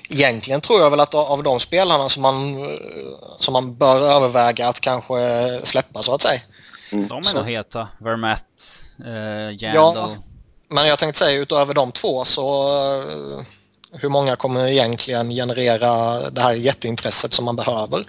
Egentligen 0.09 0.61
tror 0.61 0.81
jag 0.81 0.89
väl 0.89 0.99
att 0.99 1.15
av 1.15 1.43
de 1.43 1.59
spelarna 1.59 2.09
som 2.09 2.21
man, 2.21 2.55
som 3.39 3.53
man 3.53 3.75
bör 3.75 4.15
överväga 4.15 4.67
att 4.67 4.79
kanske 4.79 5.49
släppa 5.63 6.01
så 6.01 6.13
att 6.13 6.21
säga. 6.21 6.41
Mm. 6.91 7.07
De 7.07 7.17
är 7.17 7.35
nog 7.35 7.45
heta. 7.45 7.87
Vermette, 7.99 8.43
eh. 9.05 9.71
Ja, 9.73 10.15
men 10.67 10.87
jag 10.87 10.99
tänkte 10.99 11.19
säga 11.19 11.41
utöver 11.41 11.73
de 11.73 11.91
två 11.91 12.25
så 12.25 12.67
eh, 12.99 13.45
hur 13.91 14.09
många 14.09 14.35
kommer 14.35 14.67
egentligen 14.67 15.29
generera 15.29 16.19
det 16.29 16.41
här 16.41 16.53
jätteintresset 16.53 17.33
som 17.33 17.45
man 17.45 17.55
behöver? 17.55 18.05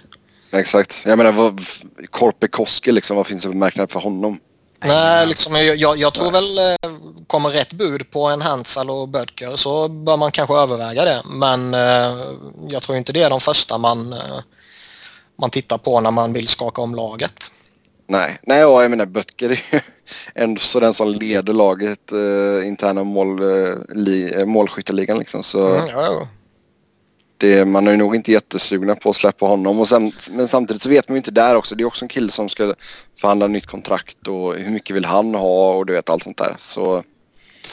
Exakt. 0.51 0.95
Jag 1.05 1.17
menar, 1.17 1.31
vad, 1.31 1.61
Korpe 2.09 2.47
Koski 2.47 2.91
liksom, 2.91 3.17
vad 3.17 3.27
finns 3.27 3.41
det 3.41 3.47
för 3.47 3.55
marknad 3.55 3.91
för 3.91 3.99
honom? 3.99 4.39
Nej, 4.87 5.27
liksom, 5.27 5.55
jag, 5.55 5.97
jag, 5.97 6.13
tror 6.13 6.31
väl 6.31 6.57
eh, 6.57 6.99
kommer 7.27 7.49
rätt 7.49 7.73
bud 7.73 8.11
på 8.11 8.25
en 8.25 8.41
Hansal 8.41 8.89
och 8.89 9.09
Bödker 9.09 9.55
så 9.55 9.87
bör 9.87 10.17
man 10.17 10.31
kanske 10.31 10.55
överväga 10.55 11.05
det. 11.05 11.21
Men 11.25 11.73
eh, 11.73 12.17
jag 12.69 12.81
tror 12.83 12.97
inte 12.97 13.13
det 13.13 13.21
är 13.23 13.29
de 13.29 13.39
första 13.39 13.77
man, 13.77 14.13
eh, 14.13 14.39
man 15.39 15.49
tittar 15.49 15.77
på 15.77 16.01
när 16.01 16.11
man 16.11 16.33
vill 16.33 16.47
skaka 16.47 16.81
om 16.81 16.95
laget. 16.95 17.51
Nej, 18.07 18.39
nej 18.43 18.59
ja, 18.59 18.81
jag 18.81 18.91
menar 18.91 19.05
Böttger 19.05 19.49
är 19.49 19.73
ju 19.73 19.79
ändå 20.35 20.61
så 20.61 20.79
den 20.79 20.93
som 20.93 21.07
leder 21.13 21.53
laget 21.53 22.11
eh, 22.11 22.67
interna 22.67 23.03
mål, 23.03 23.41
li, 23.89 24.45
målskytteligan 24.45 25.19
liksom. 25.19 25.43
Så 25.43 25.67
Mm, 25.67 25.85
ja, 25.87 26.03
ja. 26.03 26.27
Det, 27.37 27.65
man 27.67 27.87
är 27.87 27.91
ju 27.91 27.97
nog 27.97 28.15
inte 28.15 28.31
jättesugna 28.31 28.95
på 28.95 29.09
att 29.09 29.15
släppa 29.15 29.45
honom. 29.45 29.79
Och 29.79 29.87
sen, 29.87 30.11
men 30.31 30.47
samtidigt 30.47 30.81
så 30.81 30.89
vet 30.89 31.09
man 31.09 31.15
ju 31.15 31.17
inte 31.17 31.31
där 31.31 31.55
också. 31.55 31.75
Det 31.75 31.83
är 31.83 31.85
också 31.85 32.05
en 32.05 32.09
kille 32.09 32.31
som 32.31 32.49
ska 32.49 32.73
förhandla 33.21 33.47
nytt 33.47 33.65
kontrakt 33.65 34.27
och 34.27 34.55
hur 34.55 34.71
mycket 34.71 34.95
vill 34.95 35.05
han 35.05 35.35
ha 35.35 35.73
och 35.75 35.85
du 35.85 35.93
vet 35.93 36.09
allt 36.09 36.23
sånt 36.23 36.37
där. 36.37 36.55
Så 36.59 37.03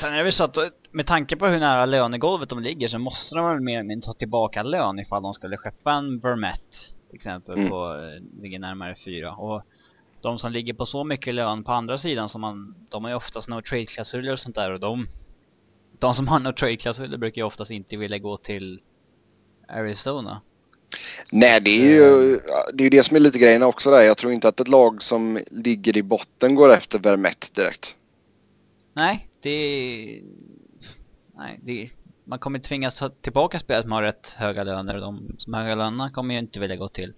Sen 0.01 0.13
är 0.13 0.17
det 0.17 0.23
väl 0.25 0.33
så 0.33 0.45
att 0.45 0.57
med 0.91 1.07
tanke 1.07 1.37
på 1.37 1.47
hur 1.47 1.59
nära 1.59 1.87
lönegolvet 1.87 2.49
de 2.49 2.63
ligger 2.63 2.89
så 2.89 2.99
måste 2.99 3.35
de 3.35 3.47
väl 3.49 3.61
mer 3.61 3.79
eller 3.79 3.89
mindre 3.89 4.07
ta 4.07 4.13
tillbaka 4.13 4.63
lön 4.63 4.99
ifall 4.99 5.23
de 5.23 5.35
skulle 5.35 5.57
skeppa 5.57 5.93
en 5.93 6.19
Vermette 6.19 6.77
till 7.09 7.17
exempel 7.17 7.55
Mm. 7.59 7.71
på, 7.71 7.77
eh, 7.95 8.43
ligger 8.43 8.59
närmare 8.59 8.97
fyra. 9.05 9.33
Och 9.33 9.63
de 10.21 10.39
som 10.39 10.53
ligger 10.53 10.75
på 10.75 10.87
så 10.87 11.05
mycket 11.05 11.35
lön 11.35 11.65
på 11.65 11.73
andra 11.73 11.99
sidan 11.99 12.29
som 12.29 12.41
man, 12.41 12.75
de 12.91 13.05
har 13.05 13.11
ju 13.11 13.17
oftast 13.17 13.49
no 13.49 13.63
trade-klausuler 13.63 14.33
och 14.33 14.41
sånt 14.41 14.55
där 14.55 14.73
och 14.73 14.81
de, 14.81 15.09
de 15.99 16.15
som 16.15 16.29
har 16.29 16.41
no 16.41 16.53
trade-klausuler 16.53 17.19
brukar 17.19 17.41
ju 17.43 17.47
oftast 17.47 17.71
inte 17.71 17.97
vilja 17.97 18.19
gå 18.19 18.37
till 18.37 18.81
Arizona. 19.73 20.41
nej, 21.33 21.61
det 21.61 21.71
är 21.71 21.85
ju 21.85 22.41
det, 22.75 22.83
är 22.83 22.85
ju 22.85 22.91
det 22.91 23.03
som 23.03 23.17
är 23.17 23.21
lite 23.21 23.39
grejen 23.39 23.63
också 23.63 23.91
där. 23.91 24.03
Jag 24.03 24.17
tror 24.17 24.33
inte 24.33 24.49
att 24.49 24.61
ett 24.61 24.69
lag 24.69 25.03
som 25.03 25.39
ligger 25.51 25.97
i 25.97 26.03
botten 26.03 26.55
går 26.55 26.73
efter 26.73 26.99
Vermette 26.99 27.47
direkt. 27.61 27.97
Nej, 28.95 29.29
det... 29.43 30.23
Nej, 31.37 31.61
det... 31.63 31.91
Man 32.25 32.39
kommer 32.39 32.59
tvingas 32.59 32.95
ta 32.95 33.09
tillbaka 33.09 33.59
spelare 33.59 33.83
som 33.83 33.93
har 33.93 34.03
rätt 34.03 34.29
höga 34.37 34.65
löner 34.65 34.95
och 34.95 35.01
de 35.01 35.37
som 35.39 35.55
har 35.55 35.63
höga 35.63 35.75
löner 35.75 36.09
kommer 36.11 36.35
ju 36.35 36.41
inte 36.41 36.61
vilja 36.61 36.77
gå 36.77 36.89
till 36.89 37.15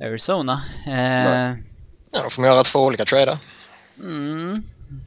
Arizona. 0.00 0.62
Eh, 0.86 0.92
Nej. 0.92 1.62
Ja, 2.10 2.22
då 2.22 2.30
får 2.30 2.42
man 2.42 2.50
göra 2.50 2.62
två 2.62 2.78
olika 2.78 3.04
trader. 3.04 3.38
mm, 4.02 4.62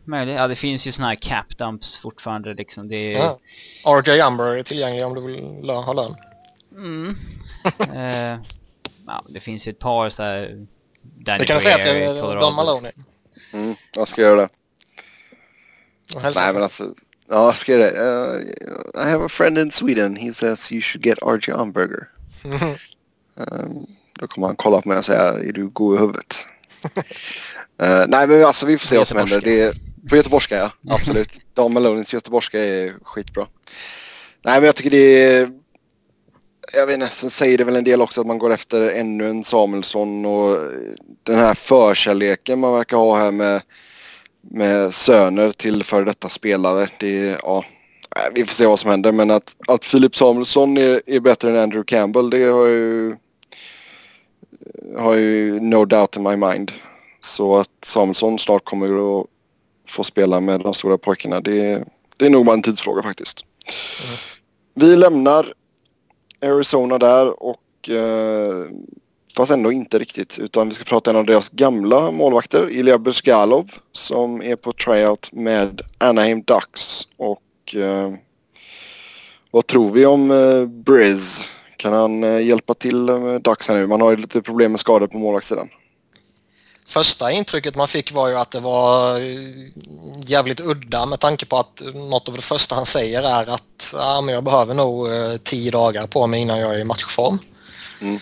möjligt. 0.06 0.36
Ja, 0.36 0.48
det 0.48 0.56
finns 0.56 0.88
ju 0.88 0.92
såna 0.92 1.08
här 1.08 1.16
cap 1.16 1.58
dumps 1.58 1.98
fortfarande 1.98 2.54
liksom. 2.54 2.88
Det 2.88 3.16
är... 3.16 3.18
Ja. 3.84 4.02
RJ 4.02 4.22
Umber 4.22 4.58
är 4.58 4.64
tillgänglig 4.64 5.06
om 5.06 5.14
du 5.14 5.22
vill 5.22 5.44
lö- 5.44 5.84
ha 5.84 5.94
lön. 5.94 6.16
Mm. 6.78 7.18
eh, 7.96 8.40
ja, 9.08 9.24
det 9.30 9.40
finns 9.40 9.68
ju 9.68 9.70
ett 9.70 9.80
par 9.80 10.10
så 10.10 10.24
här... 10.24 10.68
Danny 11.02 11.40
Det 11.40 11.46
kan 11.46 11.56
du 11.56 11.62
säga 11.62 11.78
till. 11.78 12.16
Don 12.16 12.56
Maloney. 12.56 12.92
Mm, 13.54 13.76
jag 13.96 14.08
ska 14.08 14.22
göra 14.22 14.36
det. 14.36 14.50
Nej 16.16 16.54
men 16.54 16.64
alltså, 16.64 16.84
ja 17.30 17.46
jag 17.46 17.58
ska 17.58 17.72
göra 17.72 17.92
det. 17.92 18.00
Uh, 18.00 19.08
I 19.08 19.12
have 19.12 19.26
a 19.26 19.30
friend 19.30 19.58
in 19.58 19.72
Sweden. 19.72 20.16
He 20.16 20.34
says 20.34 20.72
you 20.72 20.82
should 20.82 21.06
get 21.06 21.18
RJ 21.22 21.52
Umberger. 21.52 22.08
Um, 23.36 23.86
då 24.20 24.28
kommer 24.28 24.48
han 24.48 24.56
kolla 24.56 24.82
på 24.82 24.90
mig 24.90 24.98
och 24.98 25.06
säga, 25.06 25.22
är 25.22 25.52
du 25.52 25.68
god 25.68 25.96
i 25.96 26.00
huvudet? 26.00 26.36
Eh, 27.82 28.06
nej 28.08 28.28
men 28.28 28.46
alltså 28.46 28.66
vi 28.66 28.78
får 28.78 28.88
se 28.88 28.98
vad 28.98 29.08
som 29.08 29.18
händer. 29.18 29.42
Det 29.42 29.62
är, 29.62 29.74
på 30.10 30.16
göteborgska 30.16 30.58
ja, 30.58 30.72
absolut. 30.90 31.30
Don 31.54 31.74
Malonis 31.74 32.14
göteborgska 32.14 32.64
är 32.64 32.94
skitbra. 33.04 33.48
Nej 34.42 34.60
men 34.60 34.66
jag 34.66 34.76
tycker 34.76 34.90
det 34.90 35.24
är... 35.24 35.52
Jag 36.74 36.88
vet 36.88 36.94
inte, 36.94 37.10
sen 37.10 37.30
säger 37.30 37.58
det 37.58 37.64
väl 37.64 37.76
en 37.76 37.84
del 37.84 38.02
också 38.02 38.22
att 38.22 38.28
man 38.28 38.38
går 38.38 38.54
efter 38.54 38.92
ännu 38.92 39.30
en 39.30 39.44
Samuelsson 39.44 40.26
och 40.26 40.58
den 41.24 41.40
här 41.40 41.54
förkärleken 41.54 42.60
man 42.60 42.74
verkar 42.74 42.98
ha 42.98 43.18
här 43.18 43.32
med, 43.32 43.62
med 44.42 44.94
söner 44.94 45.52
till 45.52 45.84
före 45.84 46.06
detta 46.06 46.30
spelare. 46.30 46.90
Det 47.00 47.30
är, 47.30 47.40
ja, 47.44 47.66
vi 48.34 48.46
får 48.46 48.54
se 48.54 48.66
vad 48.66 48.80
som 48.80 48.90
händer 48.90 49.12
men 49.12 49.32
att, 49.32 49.56
att 49.68 49.86
Filip 49.86 50.16
Samuelsson 50.16 50.78
är, 50.78 51.02
är 51.06 51.20
bättre 51.20 51.50
än 51.50 51.58
Andrew 51.58 51.84
Campbell 51.86 52.30
det 52.30 52.44
har 52.44 52.68
ju 52.68 53.16
har 54.98 55.14
ju 55.16 55.60
no 55.60 55.86
doubt 55.86 56.18
in 56.18 56.24
my 56.24 56.36
mind. 56.36 56.72
Så 57.22 57.58
att 57.58 57.86
Samuelsson 57.86 58.40
snart 58.40 58.66
kommer 58.66 59.20
att 59.20 59.28
få 59.88 60.04
spela 60.04 60.40
med 60.40 60.60
de 60.60 60.74
stora 60.74 60.98
pojkarna 60.98 61.40
det, 61.40 61.84
det 62.18 62.26
är 62.26 62.30
nog 62.30 62.46
bara 62.46 62.54
en 62.54 62.62
tidsfråga 62.62 63.04
faktiskt. 63.04 63.46
Vi 64.74 64.96
lämnar 64.96 65.54
Arizona 66.42 66.98
där 66.98 67.44
och 67.44 67.90
eh, 67.90 68.66
fast 69.38 69.52
ändå 69.52 69.72
inte 69.72 70.00
riktigt 70.00 70.40
utan 70.40 70.70
vi 70.70 70.76
ska 70.76 70.84
prata 70.84 71.10
en 71.10 71.16
av 71.16 71.26
deras 71.26 71.50
gamla 71.50 72.12
målvakter 72.12 72.70
Ilja 72.70 72.98
Brzgalov 72.98 73.72
som 73.92 74.44
är 74.44 74.56
på 74.56 74.74
tryout 74.74 75.30
med 75.32 75.82
Anaheim 75.98 76.42
Ducks 76.42 77.08
och 77.18 77.76
eh, 77.76 78.14
vad 79.52 79.68
tror 79.68 79.92
vi 79.92 80.06
om 80.06 80.32
eh, 80.32 80.66
Briz? 80.66 81.44
Kan 81.78 81.94
han 81.94 82.24
eh, 82.24 82.42
hjälpa 82.48 82.74
till 82.74 83.10
eh, 83.10 83.20
med 83.20 83.42
Ducks 83.42 83.68
här 83.68 83.76
nu? 83.76 83.88
Man 83.88 84.02
har 84.02 84.12
ju 84.12 84.18
lite 84.18 84.42
problem 84.42 84.72
med 84.72 84.80
skador 84.80 85.08
på 85.08 85.18
målvaktssidan. 85.18 85.70
Första 86.92 87.32
intrycket 87.32 87.76
man 87.76 87.88
fick 87.88 88.12
var 88.12 88.28
ju 88.28 88.38
att 88.38 88.52
det 88.52 88.60
var 88.60 89.16
eh, 89.16 89.72
jävligt 90.18 90.60
udda 90.60 91.06
med 91.06 91.20
tanke 91.20 91.46
på 91.46 91.58
att 91.58 91.82
något 91.94 92.30
av 92.30 92.36
det 92.36 92.42
första 92.42 92.76
han 92.76 92.86
säger 92.86 93.24
är 93.24 93.50
att 93.54 93.94
ja, 93.94 94.22
men 94.22 94.36
jag 94.36 94.44
behöver 94.44 94.74
nog 94.74 95.14
eh, 95.14 95.38
tio 95.44 95.72
dagar 95.72 96.08
på 96.08 96.28
mig 96.28 96.42
innan 96.42 96.60
jag 96.60 96.76
är 96.76 96.80
i 96.80 96.84
matchform. 96.84 97.40
Mm. 98.02 98.20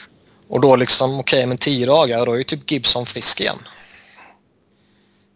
Och 0.50 0.62
då 0.62 0.76
liksom, 0.76 1.20
okej, 1.20 1.46
men 1.46 1.58
tio 1.58 1.86
dagar, 1.86 2.26
då 2.26 2.34
är 2.34 2.38
ju 2.38 2.44
typ 2.44 2.72
Gibson 2.72 3.06
frisk 3.06 3.40
igen. 3.40 3.58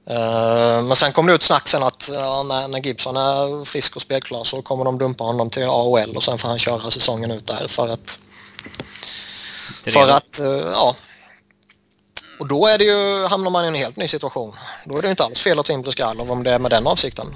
Eh, 0.09 0.83
men 0.83 0.95
sen 0.95 1.13
kom 1.13 1.25
det 1.25 1.33
ut 1.33 1.43
snack 1.43 1.67
sen 1.67 1.83
att 1.83 2.09
ja, 2.13 2.43
när, 2.43 2.67
när 2.67 2.79
Gibson 2.79 3.17
är 3.17 3.65
frisk 3.65 3.95
och 3.95 4.01
spelklar 4.01 4.43
så 4.43 4.61
kommer 4.61 4.85
de 4.85 4.97
dumpa 4.97 5.23
honom 5.23 5.49
till 5.49 5.63
AHL 5.63 6.15
och 6.15 6.23
sen 6.23 6.37
får 6.37 6.49
han 6.49 6.59
köra 6.59 6.91
säsongen 6.91 7.31
ut 7.31 7.47
där 7.47 7.67
för 7.67 7.87
att 7.87 8.19
för 9.85 10.07
att, 10.09 10.41
ja. 10.73 10.95
Och 12.39 12.47
då 12.47 12.67
är 12.67 12.77
det 12.77 12.83
ju, 12.83 13.27
hamnar 13.27 13.51
man 13.51 13.65
i 13.65 13.67
en 13.67 13.75
helt 13.75 13.97
ny 13.97 14.07
situation. 14.07 14.53
Då 14.85 14.97
är 14.97 15.01
det 15.01 15.09
inte 15.09 15.23
alls 15.23 15.39
fel 15.39 15.59
att 15.59 15.65
ta 15.65 15.73
in 15.73 15.81
Bruskalov 15.81 16.31
om 16.31 16.43
det 16.43 16.51
är 16.51 16.59
med 16.59 16.71
den 16.71 16.87
avsikten. 16.87 17.27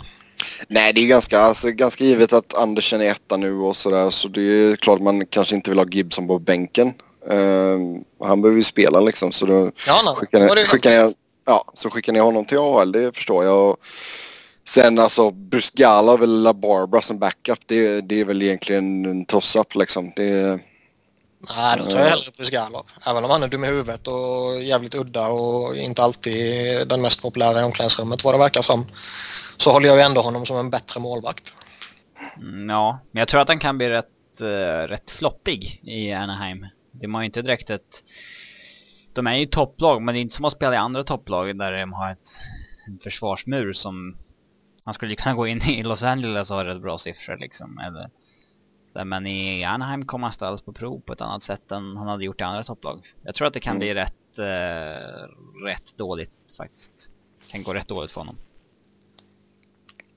Nej, 0.68 0.94
det 0.94 1.02
är 1.02 1.08
ganska, 1.08 1.40
alltså, 1.40 1.72
ganska 1.72 2.04
givet 2.04 2.34
att 2.34 2.54
Andersen 2.54 3.02
är 3.02 3.06
etta 3.12 3.38
nu 3.38 3.54
och 3.54 3.78
sådär. 3.78 4.10
Så 4.10 4.28
det 4.28 4.42
är 4.42 4.76
klart 4.76 5.02
man 5.02 5.26
kanske 5.26 5.56
inte 5.56 5.70
vill 5.72 5.80
ha 5.80 5.86
Gibson 5.86 6.28
på 6.28 6.40
bänken. 6.40 6.94
Ehm, 7.30 8.04
han 8.20 8.42
behöver 8.42 8.58
ju 8.58 8.64
spela 8.64 9.00
liksom. 9.00 9.32
Så 9.32 9.46
då 9.46 9.72
Ja, 9.88 10.02
nej. 10.06 10.16
skickar 10.16 10.56
ni, 10.56 10.66
skickar 10.66 11.08
ni, 11.08 11.14
ja, 11.46 11.66
så 11.74 11.90
skickar 11.90 12.14
ni 12.14 12.20
honom 12.20 12.46
till 12.46 12.58
AHL, 12.58 12.92
det 12.92 13.16
förstår 13.16 13.46
jag. 13.46 13.70
Och 13.70 13.78
sen 14.68 15.00
alltså 15.00 15.32
Brusgalov 15.32 16.24
eller 16.24 16.42
La 16.42 16.54
Barbara 16.54 17.02
som 17.02 17.20
backup, 17.20 17.60
det, 17.66 18.02
det 18.02 18.20
är 18.22 18.26
väl 18.26 18.42
egentligen 18.42 19.06
en 19.06 19.26
toss-up 19.26 19.76
liksom. 19.76 20.12
Det, 20.16 20.60
Nej, 21.40 21.78
då 21.78 21.86
tar 21.86 22.00
jag 22.00 22.08
hellre 22.08 22.32
Bruskalov. 22.38 22.86
Även 23.06 23.24
om 23.24 23.30
han 23.30 23.44
är 23.44 23.48
dum 23.48 23.64
i 23.64 23.68
huvudet 23.68 24.08
och 24.08 24.64
jävligt 24.64 24.96
udda 24.96 25.28
och 25.28 25.76
inte 25.76 26.04
alltid 26.04 26.88
den 26.88 27.02
mest 27.02 27.22
populära 27.22 27.62
i 27.62 27.64
omklädningsrummet 27.64 28.24
vad 28.24 28.34
det 28.34 28.38
verkar 28.38 28.62
som. 28.62 28.86
Så 29.58 29.72
håller 29.72 29.88
jag 29.88 29.98
ju 29.98 30.02
ändå 30.02 30.22
honom 30.22 30.46
som 30.46 30.58
en 30.58 30.70
bättre 30.70 31.00
målvakt. 31.00 31.56
Mm, 32.38 32.70
ja, 32.70 33.00
men 33.12 33.20
jag 33.20 33.28
tror 33.28 33.42
att 33.42 33.48
han 33.48 33.60
kan 33.60 33.78
bli 33.78 33.90
rätt, 33.90 34.42
uh, 34.42 34.48
rätt 34.88 35.12
floppig 35.12 35.82
i 35.84 36.12
Anaheim. 36.14 36.66
De 36.92 37.14
har 37.14 37.22
ju 37.22 37.26
inte 37.26 37.42
direkt 37.42 37.70
ett... 37.70 38.04
De 39.14 39.28
är 39.28 39.36
ju 39.36 39.46
topplag, 39.46 40.02
men 40.02 40.14
det 40.16 40.20
är 40.20 40.22
inte 40.22 40.36
som 40.36 40.46
att 40.46 40.54
spela 40.54 40.74
i 40.74 40.78
andra 40.78 41.04
topplag 41.04 41.58
där 41.58 41.72
de 41.72 41.94
har 41.94 42.12
ett, 42.12 42.28
en 42.88 43.00
försvarsmur 43.04 43.74
som... 43.74 44.18
Han 44.84 44.94
skulle 44.94 45.12
ju 45.12 45.16
kunna 45.16 45.36
gå 45.36 45.48
in 45.48 45.62
i 45.62 45.84
Los 45.84 46.04
Angeles 46.04 46.52
och 46.52 46.58
ha 46.58 46.66
rätt 46.66 46.82
bra 46.82 46.98
siffror 46.98 47.38
liksom, 47.38 47.78
eller... 47.78 48.10
Där, 48.98 49.06
men 49.06 49.28
i 49.28 49.64
Anaheim 49.64 50.06
kommer 50.06 50.28
han 50.28 50.34
ställas 50.34 50.62
på 50.62 50.74
prov 50.74 51.00
på 51.06 51.14
ett 51.14 51.22
annat 51.22 51.44
sätt 51.44 51.72
än 51.72 51.98
han 51.98 52.08
hade 52.08 52.24
gjort 52.26 52.42
i 52.42 52.44
andra 52.44 52.64
topplag. 52.64 53.14
Jag 53.24 53.36
tror 53.36 53.48
att 53.48 53.54
det 53.54 53.60
kan 53.60 53.72
Mm. 53.76 53.80
bli 53.80 53.94
rätt, 53.94 54.40
eh, 54.40 55.66
rätt 55.66 55.98
dåligt 55.98 56.32
faktiskt. 56.58 56.92
Kan 57.52 57.64
gå 57.64 57.74
rätt 57.74 57.88
dåligt 57.88 58.12
för 58.12 58.22
honom. 58.22 58.36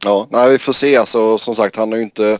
Ja, 0.05 0.27
nej 0.31 0.51
vi 0.51 0.59
får 0.59 0.73
se 0.73 0.97
alltså. 0.97 1.39
Som 1.39 1.55
sagt, 1.55 1.77
han 1.77 1.93
har 1.93 1.97
ju 1.99 2.05
inte 2.05 2.39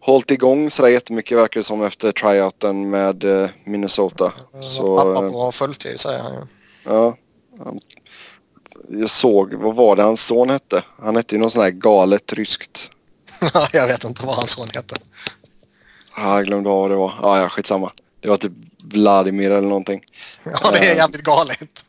hållit 0.00 0.30
igång 0.30 0.70
sådär 0.70 0.88
jättemycket 0.88 1.38
verkar 1.38 1.60
det 1.60 1.64
som 1.64 1.82
efter 1.82 2.12
tryouten 2.12 2.90
med 2.90 3.24
eh, 3.24 3.50
Minnesota. 3.64 4.32
Så, 4.62 4.96
Pappa 4.98 5.26
eh, 5.26 5.32
på 5.32 5.52
fulltid 5.52 6.00
säger 6.00 6.18
han 6.20 6.32
ju. 6.34 6.40
ja. 6.86 7.16
han- 7.64 7.80
Jag 8.90 9.10
såg, 9.10 9.54
vad 9.54 9.74
var 9.74 9.96
det 9.96 10.02
hans 10.02 10.26
son 10.26 10.50
hette? 10.50 10.84
Han 10.98 11.16
hette 11.16 11.34
ju 11.34 11.40
något 11.40 11.52
sånt 11.52 11.62
här 11.64 11.70
galet 11.70 12.32
ryskt. 12.32 12.90
jag 13.72 13.86
vet 13.86 14.04
inte 14.04 14.26
vad 14.26 14.34
hans 14.36 14.50
son 14.50 14.66
heter. 14.74 14.98
Ah, 16.16 16.36
jag 16.36 16.46
glömde 16.46 16.68
vad 16.68 16.90
det 16.90 16.96
var. 16.96 17.12
Ah, 17.22 17.38
ja, 17.38 17.48
skitsamma. 17.48 17.92
Det 18.20 18.28
var 18.28 18.36
typ 18.36 18.52
Vladimir 18.82 19.50
eller 19.50 19.68
någonting. 19.68 20.04
Ja, 20.44 20.70
det 20.70 20.78
är 20.78 20.96
jävligt 20.96 21.22
galet. 21.22 21.84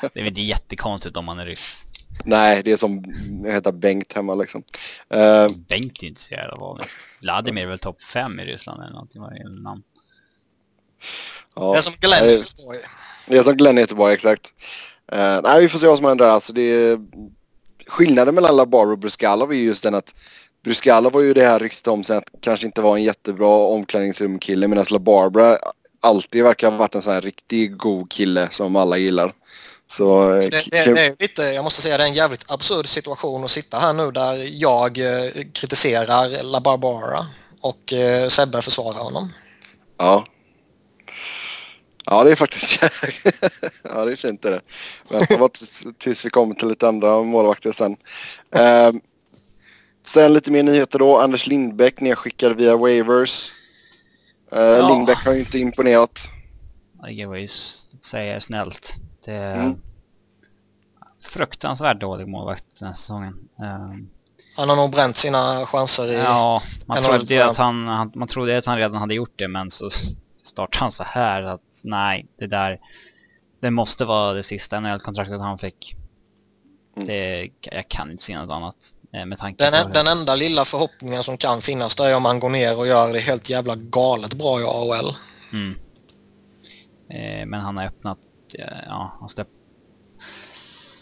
Det 0.00 0.20
är 0.20 0.22
väl 0.22 0.26
inte 0.26 0.40
jättekonstigt 0.40 1.16
om 1.16 1.24
man 1.24 1.38
är 1.38 1.46
ryss. 1.46 1.82
Nej, 2.24 2.62
det 2.62 2.72
är 2.72 2.76
som 2.76 3.04
heter 3.46 3.72
Bengt 3.72 4.12
hemma 4.12 4.34
liksom. 4.34 4.62
Eh, 5.10 5.48
Bengt 5.48 5.98
är 5.98 6.02
ju 6.02 6.08
intresserad 6.08 6.50
av 6.50 6.58
vad 6.58 6.84
Vladimir 7.22 7.62
är 7.62 7.66
väl 7.66 7.78
topp 7.78 8.02
fem 8.12 8.40
i 8.40 8.44
Ryssland 8.44 8.82
eller 8.82 8.92
någonting. 8.92 9.22
Vad 9.22 9.32
är 9.32 9.62
namn? 9.62 9.82
ja. 11.54 11.72
Det 11.72 11.78
är 11.78 11.82
som 11.82 11.94
Glenn 12.00 12.24
i 12.24 12.32
Göteborg. 12.32 12.78
Det 13.26 13.38
är 13.38 13.44
som 13.44 13.56
Glenn 13.56 13.78
i 13.78 13.80
Göteborg, 13.80 14.14
exakt. 14.14 14.52
Eh, 15.12 15.40
nej, 15.42 15.60
vi 15.60 15.68
får 15.68 15.78
se 15.78 15.86
vad 15.86 15.98
som 15.98 16.06
händer 16.06 16.24
där. 16.24 16.32
Alltså, 16.32 16.52
det 16.52 16.62
är... 16.62 16.98
Skillnaden 17.86 18.34
mellan 18.34 18.56
Labar 18.56 18.92
och 18.92 18.98
Bruskalov 18.98 19.52
är 19.52 19.56
just 19.56 19.82
den 19.82 19.94
att 19.94 20.14
Bruskalov 20.66 21.12
var 21.12 21.20
ju 21.20 21.34
det 21.34 21.44
här 21.44 21.58
ryktet 21.58 21.86
om 21.86 22.04
sig 22.04 22.16
att 22.16 22.28
kanske 22.40 22.66
inte 22.66 22.80
var 22.80 22.96
en 22.96 23.02
jättebra 23.02 23.48
omklädningsrumkille 23.48 24.68
medan 24.68 24.84
LaBarbara 24.90 25.58
alltid 26.00 26.44
verkar 26.44 26.70
ha 26.70 26.78
varit 26.78 26.94
en 26.94 27.02
sån 27.02 27.12
här 27.12 27.20
riktigt 27.20 27.78
god 27.78 28.10
kille 28.10 28.48
som 28.50 28.76
alla 28.76 28.96
gillar. 28.96 29.32
Så... 29.88 30.32
eh, 30.34 30.38
Det, 30.38 30.50
det, 30.50 30.94
det 30.94 31.06
är 31.06 31.16
lite, 31.18 31.42
jag 31.42 31.64
måste 31.64 31.82
säga 31.82 31.96
det 31.96 32.04
är 32.04 32.08
en 32.08 32.14
jävligt 32.14 32.50
absurd 32.50 32.86
situation 32.86 33.44
att 33.44 33.50
sitta 33.50 33.78
här 33.78 33.92
nu 33.92 34.10
där 34.10 34.62
jag 34.62 34.98
eh, 34.98 35.30
kritiserar 35.52 36.42
La 36.42 36.60
Barbara 36.60 37.26
och 37.60 37.92
eh, 37.92 38.28
Sebbe 38.28 38.62
försvarar 38.62 38.98
honom. 38.98 39.32
Ja. 39.98 40.24
Ja, 42.04 42.24
det 42.24 42.30
är 42.30 42.36
faktiskt... 42.36 42.78
ja, 43.82 44.04
det 44.04 44.12
är 44.12 44.16
fint 44.16 44.42
det. 44.42 44.60
Vänta 45.10 45.38
bara 45.38 45.48
tills, 45.48 45.86
tills 45.98 46.24
vi 46.24 46.30
kommer 46.30 46.54
till 46.54 46.68
lite 46.68 46.88
andra 46.88 47.22
målvakter 47.22 47.72
sen. 47.72 47.96
Ehm, 48.56 49.00
sen 50.08 50.32
lite 50.32 50.50
mer 50.50 50.62
nyheter 50.62 50.98
då. 50.98 51.18
Anders 51.20 51.46
Lindbäck 51.46 52.00
nedskickad 52.00 52.56
via 52.56 52.76
waivers. 52.76 53.52
Uh, 54.52 54.58
Ja. 54.60 54.88
Lindbäck 54.88 55.18
har 55.24 55.32
ju 55.32 55.40
inte 55.40 55.58
imponerat. 55.58 56.30
Det 57.16 57.26
var 57.26 57.36
ju 57.36 57.48
säga 58.02 58.40
snällt. 58.40 58.94
Det 59.24 59.32
är 59.32 59.54
Mm. 59.54 59.80
fruktansvärt 61.22 62.00
dålig 62.00 62.28
målvakt 62.28 62.64
den 62.78 62.88
här 62.88 62.94
säsongen. 62.94 63.48
Ehm, 63.62 64.08
Han 64.56 64.68
har 64.68 64.76
nog 64.76 64.90
bränt 64.90 65.16
sina 65.16 65.66
chanser 65.66 66.12
i... 66.12 66.16
ja, 66.16 66.62
man 66.86 67.02
trodde 67.02 67.44
att 67.50 67.56
han, 67.56 67.86
han, 67.86 68.12
man 68.14 68.28
trodde 68.28 68.58
att 68.58 68.66
han 68.66 68.76
redan 68.78 68.94
hade 68.96 69.14
gjort 69.14 69.32
det 69.36 69.48
men 69.48 69.70
så 69.70 69.90
startade 70.44 70.80
han 70.82 70.92
så 70.92 71.02
här 71.04 71.42
att 71.42 71.60
nej, 71.84 72.26
det 72.38 72.46
där, 72.46 72.80
det 73.60 73.70
måste 73.70 74.04
vara 74.04 74.32
det 74.32 74.42
sista 74.42 74.80
NHL-kontraktet 74.80 75.40
han 75.40 75.58
fick. 75.58 75.96
Mm. 76.96 77.08
Det, 77.08 77.48
jag 77.60 77.88
kan 77.88 78.10
inte 78.10 78.22
se 78.24 78.38
något 78.38 78.50
annat 78.50 78.76
eh, 78.76 78.95
med 79.24 79.38
tanke 79.38 79.70
Den, 79.70 79.86
på 79.86 79.92
den 79.92 80.06
enda 80.06 80.34
lilla 80.34 80.64
förhoppningen 80.64 81.22
som 81.22 81.36
kan 81.38 81.62
finnas 81.62 81.94
där 81.96 82.04
är 82.08 82.16
om 82.16 82.24
han 82.24 82.40
går 82.40 82.48
ner 82.48 82.78
och 82.78 82.86
gör 82.86 83.12
det 83.12 83.18
helt 83.20 83.50
jävla 83.50 83.74
galet 83.76 84.34
bra 84.34 84.60
i 84.60 84.64
AHL. 84.64 85.14
Mm. 85.52 85.78
Eh, 87.10 87.46
men 87.46 87.60
han 87.60 87.76
har 87.76 87.84
öppnat, 87.86 88.18
eh, 88.58 88.64
ja, 88.86 89.16
han 89.20 89.28
släpp... 89.28 89.48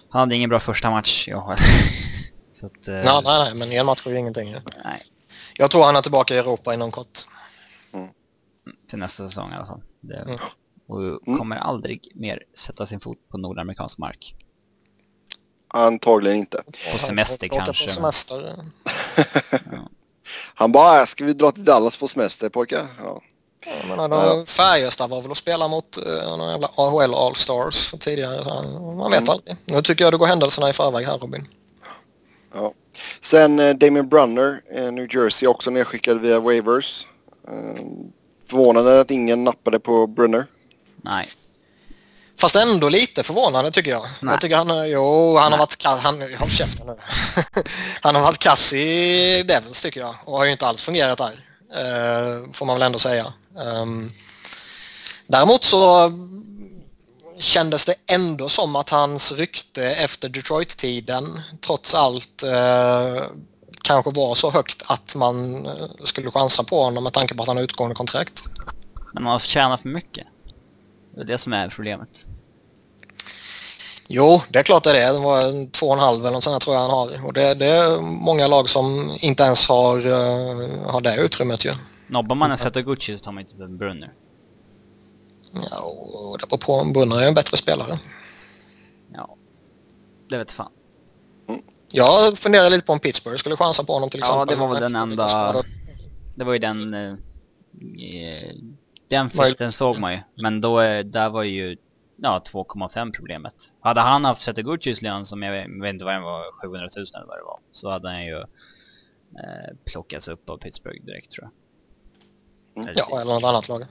Han 0.09 0.21
hade 0.21 0.35
ingen 0.37 0.51
bra 0.51 0.61
första 0.61 0.91
match 0.91 1.29
i 1.29 1.33
AHL. 1.33 1.57
Så 2.61 2.67
att, 2.67 2.89
eh, 2.89 2.95
Nej, 2.95 3.05
nej, 3.05 3.23
nej, 3.25 3.55
men 3.55 3.73
en 3.73 3.87
match 3.87 4.07
är 4.07 4.11
ju 4.11 4.19
ingenting. 4.19 4.49
ju. 4.51 4.57
nej, 4.85 5.03
Jag 5.59 5.71
tror 5.71 5.85
han 5.85 5.97
är 5.97 6.01
tillbaka 6.01 6.35
i 6.35 6.39
Europa 6.39 6.75
inom 6.75 6.91
kort. 6.91 7.19
till 8.91 8.99
nästa 8.99 9.29
säsong 9.29 9.53
i 9.53 9.55
alla 9.55 9.67
fall. 9.67 9.83
Det, 10.01 10.17
Mm. 10.17 10.39
Och 10.89 11.01
Mm. 11.03 11.39
kommer 11.39 11.57
aldrig 11.57 12.09
mer 12.15 12.43
sätta 12.67 12.87
sin 12.87 13.01
fot 13.01 13.19
på 13.31 13.39
nordamerikansk 13.39 13.99
mark. 13.99 14.35
Antagligen 15.77 16.39
inte. 16.39 16.63
På 16.93 16.99
semester 16.99 17.47
Åka 17.47 17.65
kanske, 17.65 17.85
På 17.85 17.89
men- 18.03 18.13
semester. 18.13 18.55
Han 20.55 20.73
bara, 20.73 21.01
"Äh, 21.01 21.07
ska 21.07 21.25
vi 21.25 21.33
dra 21.33 21.53
till 21.53 21.65
Dallas 21.65 21.97
på 21.97 22.09
semester 22.09 22.49
pojkar? 22.49 22.87
Ja. 23.05 23.21
Jag 23.67 23.89
menar, 23.89 24.09
de, 24.37 24.47
Färjestad 24.47 25.11
var 25.11 25.23
väl 25.23 25.31
att 25.31 25.37
spela 25.37 25.69
mot 25.69 25.99
uh, 26.07 26.37
någon 26.39 26.51
jävla 26.51 26.69
AHL 26.77 27.15
All-Stars 27.15 27.91
för 27.91 27.97
tidigare. 27.99 28.45
så 28.45 28.51
han- 28.55 28.97
Man 28.97 29.11
vet 29.11 29.21
Mm. 29.21 29.31
aldrig. 29.31 29.57
Nu 29.65 29.83
tycker 29.83 30.05
jag 30.05 30.13
du 30.13 30.19
går 30.19 30.27
händelserna 30.27 30.69
i 30.69 30.73
förväg 30.73 31.07
här 31.07 31.19
Robin. 31.19 31.49
Ja. 32.55 32.73
Sen 33.21 33.61
eh, 33.61 33.75
Damien 33.75 34.09
Brunner, 34.09 34.61
eh, 34.75 34.93
New 34.93 35.15
Jersey, 35.17 35.49
också 35.49 35.71
nedskickad 35.71 36.21
via 36.21 36.41
waivers. 36.41 37.07
Eh, 37.49 37.83
förvånande 38.51 39.01
att 39.01 39.11
ingen 39.11 39.45
nappade 39.45 39.81
på 39.81 40.07
Brunner. 40.07 40.47
Nej. 41.03 41.29
Fast 42.39 42.57
ändå 42.57 42.89
lite 42.89 43.23
förvånande 43.23 43.71
tycker 43.71 43.91
jag. 43.91 44.07
Nej. 44.21 44.33
Jag 44.33 44.41
tycker 44.41 44.57
han, 44.57 44.91
jo, 44.91 45.37
han 45.37 45.53
har 45.53 45.59
varit 45.59 45.77
kass. 45.77 46.01
Han, 46.01 46.23
håll 46.39 46.51
käften 46.51 46.87
nu. 46.87 46.97
han 48.01 48.15
har 48.15 48.23
varit 48.23 48.39
kass 48.39 48.73
i 48.73 49.43
Devils 49.49 49.81
tycker 49.83 50.01
jag 50.01 50.15
och 50.25 50.39
har 50.39 50.45
ju 50.45 50.53
inte 50.53 50.67
alls 50.67 50.83
fungerat 50.83 51.19
där. 51.19 51.45
eh, 51.77 52.53
får 52.53 52.67
man 52.67 52.75
väl 52.77 52.83
ändå 52.83 52.99
säga. 52.99 53.33
Ehm, 53.59 54.13
däremot 55.27 55.65
så 55.65 56.13
kändes 57.41 57.85
det 57.85 57.95
ändå 58.07 58.49
som 58.49 58.77
att 58.77 58.91
hans 58.91 59.33
rykte 59.33 59.85
efter 59.85 60.29
Detroit-tiden 60.29 61.41
trots 61.61 61.95
allt 61.95 62.43
eh, 62.43 63.23
kanske 63.83 64.11
var 64.11 64.35
så 64.35 64.51
högt 64.51 64.83
att 64.87 65.15
man 65.15 65.67
eh, 65.67 65.73
skulle 66.05 66.31
chansa 66.31 66.65
på 66.65 66.83
honom 66.85 67.05
med 67.05 67.13
tanke 67.13 67.35
på 67.35 67.43
att 67.43 67.49
han 67.49 67.57
har 67.57 67.65
utgående 67.65 67.95
kontrakt. 67.95 68.43
Men 69.13 69.23
man 69.23 69.33
har 69.33 69.41
tjänat 69.41 69.81
för 69.81 69.89
mycket. 69.89 70.27
Det 71.15 71.21
är 71.21 71.25
det 71.25 71.39
som 71.39 71.53
är 71.53 71.69
problemet. 71.69 72.25
Jo, 74.09 74.41
det 74.49 74.59
är 74.59 74.63
klart 74.63 74.85
det 74.85 74.91
är 75.03 75.13
det. 75.13 75.19
Var 75.19 75.49
en 75.49 75.71
två 75.71 75.87
och 75.87 75.93
en 75.93 75.99
halv 75.99 76.21
eller 76.21 76.31
något 76.33 76.45
sånt 76.45 76.63
tror 76.63 76.77
jag 76.77 76.83
han 76.83 76.91
har. 76.91 77.27
Och 77.27 77.33
det, 77.33 77.55
det 77.55 77.67
är 77.67 78.01
många 78.01 78.47
lag 78.47 78.69
som 78.69 79.17
inte 79.21 79.43
ens 79.43 79.69
har, 79.69 79.97
eh, 80.07 80.91
har 80.91 81.01
det 81.01 81.17
utrymmet 81.17 81.65
ju. 81.65 81.73
Nobbar 82.07 82.37
man 82.37 82.51
en 82.51 82.59
Setoguchi 82.59 83.19
så 83.19 83.25
tar 83.25 83.33
man 83.33 83.41
inte 83.49 83.63
en 83.65 83.79
Brunner. 83.79 84.13
Ja, 85.71 85.81
och 85.83 86.39
det 86.39 86.47
beror 86.47 86.59
på 86.59 86.93
Brunner 86.93 87.21
är 87.23 87.29
en 87.29 87.35
bättre 87.35 87.57
spelare. 87.57 87.99
Ja. 89.13 89.37
Det 90.31 90.39
vet 90.39 90.51
fan. 90.53 90.71
Jag 91.91 92.39
funderar 92.39 92.71
lite 92.71 92.87
på 92.87 92.93
om 92.93 92.99
Pittsburgh 92.99 93.37
skulle 93.37 93.57
chansa 93.57 93.85
på 93.85 93.93
honom 93.93 94.11
till 94.11 94.21
Ja, 94.21 94.27
exempel. 94.27 94.49
det 94.59 94.61
var 94.67 94.73
väl 94.75 94.83
den 94.83 94.97
enda-. 94.97 95.63
Det 96.35 96.45
var 96.45 96.53
ju 96.53 96.59
den... 96.59 96.95
Eh, 96.95 97.15
den 99.09 99.31
flytten 99.31 99.73
såg 99.73 99.99
man 99.99 100.13
ju. 100.13 100.19
Men 100.35 100.61
då, 100.61 100.79
där 101.03 101.31
var 101.31 101.43
ju 101.43 101.77
ja, 102.17 102.43
2,5 102.53 103.13
problemet. 103.13 103.55
Hade 103.81 104.01
han 104.01 104.25
haft 104.25 104.43
Setoguchis 104.43 105.03
lön 105.03 105.27
som 105.27 105.43
jag 105.43 105.53
vet, 105.53 105.83
vet 105.83 105.93
inte 105.93 106.05
vad 106.05 106.15
den 106.15 106.23
var, 106.23 106.61
700 106.63 106.89
000 106.97 107.07
eller 107.15 107.27
vad 107.27 107.39
det 107.39 107.45
var. 107.45 107.61
Så 107.73 107.91
hade 107.91 108.09
han 108.09 108.27
ju 108.27 108.39
eh, 109.39 109.77
plockats 109.85 110.29
upp 110.29 110.51
av 110.51 110.59
Pittsburgh 110.59 111.05
direkt 111.05 111.31
tror 111.31 111.45
jag. 111.45 111.53
Mm. 112.77 112.89
Eller 112.89 113.03
Ja, 113.11 113.21
eller 113.21 113.35
något 113.35 113.45
annat 113.45 113.69
lag. 113.69 113.87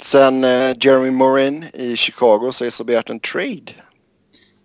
Sen 0.00 0.44
eh, 0.44 0.76
Jeremy 0.80 1.10
Morin 1.10 1.64
i 1.74 1.96
Chicago 1.96 2.52
sägs 2.52 2.78
ha 2.78 2.84
begärt 2.84 3.10
en 3.10 3.20
trade. 3.20 3.74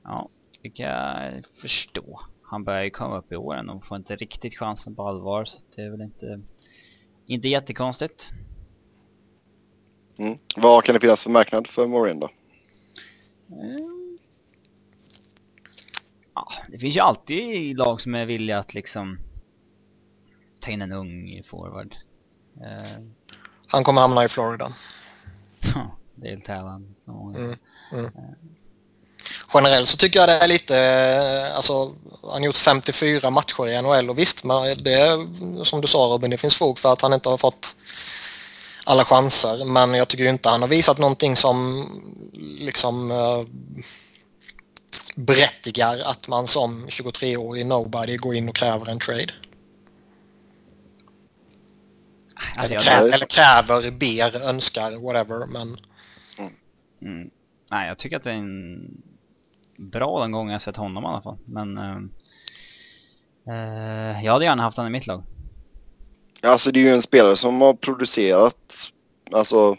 Ja, 0.03 0.29
det 0.61 0.69
kan 0.69 0.85
jag 0.85 1.45
förstå. 1.61 2.21
Han 2.43 2.63
börjar 2.63 2.83
ju 2.83 2.89
komma 2.89 3.17
upp 3.17 3.31
i 3.31 3.35
åren 3.35 3.69
och 3.69 3.85
får 3.85 3.97
inte 3.97 4.15
riktigt 4.15 4.57
chansen 4.57 4.95
på 4.95 5.07
allvar 5.07 5.45
så 5.45 5.59
det 5.75 5.81
är 5.81 5.89
väl 5.89 6.01
inte, 6.01 6.41
inte 7.25 7.47
jättekonstigt. 7.47 8.31
Mm. 10.17 10.37
Vad 10.55 10.83
kan 10.83 10.93
det 10.95 10.99
finnas 11.01 11.23
för 11.23 11.29
marknad 11.29 11.67
för 11.67 11.87
Morin 11.87 12.19
då? 12.19 12.29
Mm. 13.51 14.17
Ja, 16.35 16.51
det 16.67 16.77
finns 16.77 16.95
ju 16.95 16.99
alltid 16.99 17.77
lag 17.77 18.01
som 18.01 18.15
är 18.15 18.25
villiga 18.25 18.59
att 18.59 18.73
liksom 18.73 19.19
ta 20.59 20.71
in 20.71 20.81
en 20.81 20.91
ung 20.91 21.43
forward. 21.49 21.95
Eh, 22.61 23.03
Han 23.67 23.83
kommer 23.83 24.01
hamna 24.01 24.23
i 24.25 24.27
Florida. 24.27 24.73
det 26.15 26.29
är 26.29 26.37
Talent. 26.39 26.97
Så, 27.05 27.35
Mm. 27.93 28.09
Generellt 29.53 29.89
så 29.89 29.97
tycker 29.97 30.19
jag 30.19 30.29
det 30.29 30.33
är 30.37 30.47
lite, 30.47 30.77
eh, 30.79 31.55
alltså 31.55 31.95
han 32.21 32.31
har 32.31 32.39
gjort 32.39 32.55
54 32.55 33.29
matcher 33.29 33.67
i 33.67 33.81
NHL 33.81 34.09
och 34.09 34.17
visst, 34.19 34.43
men 34.43 34.77
det 34.77 34.93
är 34.93 35.63
som 35.63 35.81
du 35.81 35.87
sa 35.87 35.97
Robin, 35.97 36.29
det 36.29 36.37
finns 36.37 36.55
fog 36.55 36.79
för 36.79 36.93
att 36.93 37.01
han 37.01 37.13
inte 37.13 37.29
har 37.29 37.37
fått 37.37 37.75
alla 38.85 39.05
chanser. 39.05 39.65
Men 39.65 39.93
jag 39.93 40.07
tycker 40.07 40.23
ju 40.23 40.29
inte 40.29 40.49
han 40.49 40.61
har 40.61 40.67
visat 40.67 40.97
någonting 40.97 41.35
som 41.35 41.87
liksom 42.59 43.11
eh, 43.11 43.43
berättigar 45.15 45.99
att 46.05 46.27
man 46.27 46.47
som 46.47 46.87
23-årig 46.87 47.65
nobody 47.65 48.17
går 48.17 48.35
in 48.35 48.49
och 48.49 48.55
kräver 48.55 48.89
en 48.89 48.99
trade. 48.99 49.33
Eller, 52.63 52.79
krä, 52.79 52.91
eller 52.91 53.25
kräver, 53.25 53.91
ber, 53.91 54.49
önskar, 54.49 55.03
whatever. 55.03 55.45
Men 55.45 55.77
mm, 57.01 57.29
nej, 57.71 57.87
jag 57.87 57.97
tycker 57.97 58.17
att 58.17 58.23
det 58.23 58.31
är 58.31 58.35
en 58.35 59.03
bra 59.77 60.21
den 60.21 60.31
gången 60.31 60.53
jag 60.53 60.61
sett 60.61 60.75
honom 60.75 61.03
i 61.03 61.07
alla 61.07 61.21
fall. 61.21 61.37
Men 61.45 61.77
eh, 61.77 61.97
Uh, 63.47 64.25
jag 64.25 64.33
hade 64.33 64.45
gärna 64.45 64.63
haft 64.63 64.77
honom 64.77 64.95
i 64.95 64.97
mitt 64.97 65.07
lag. 65.07 65.23
Alltså 66.43 66.71
det 66.71 66.79
är 66.79 66.81
ju 66.81 66.89
en 66.89 67.01
spelare 67.01 67.35
som 67.35 67.61
har 67.61 67.73
producerat, 67.73 68.55
alltså 69.31 69.77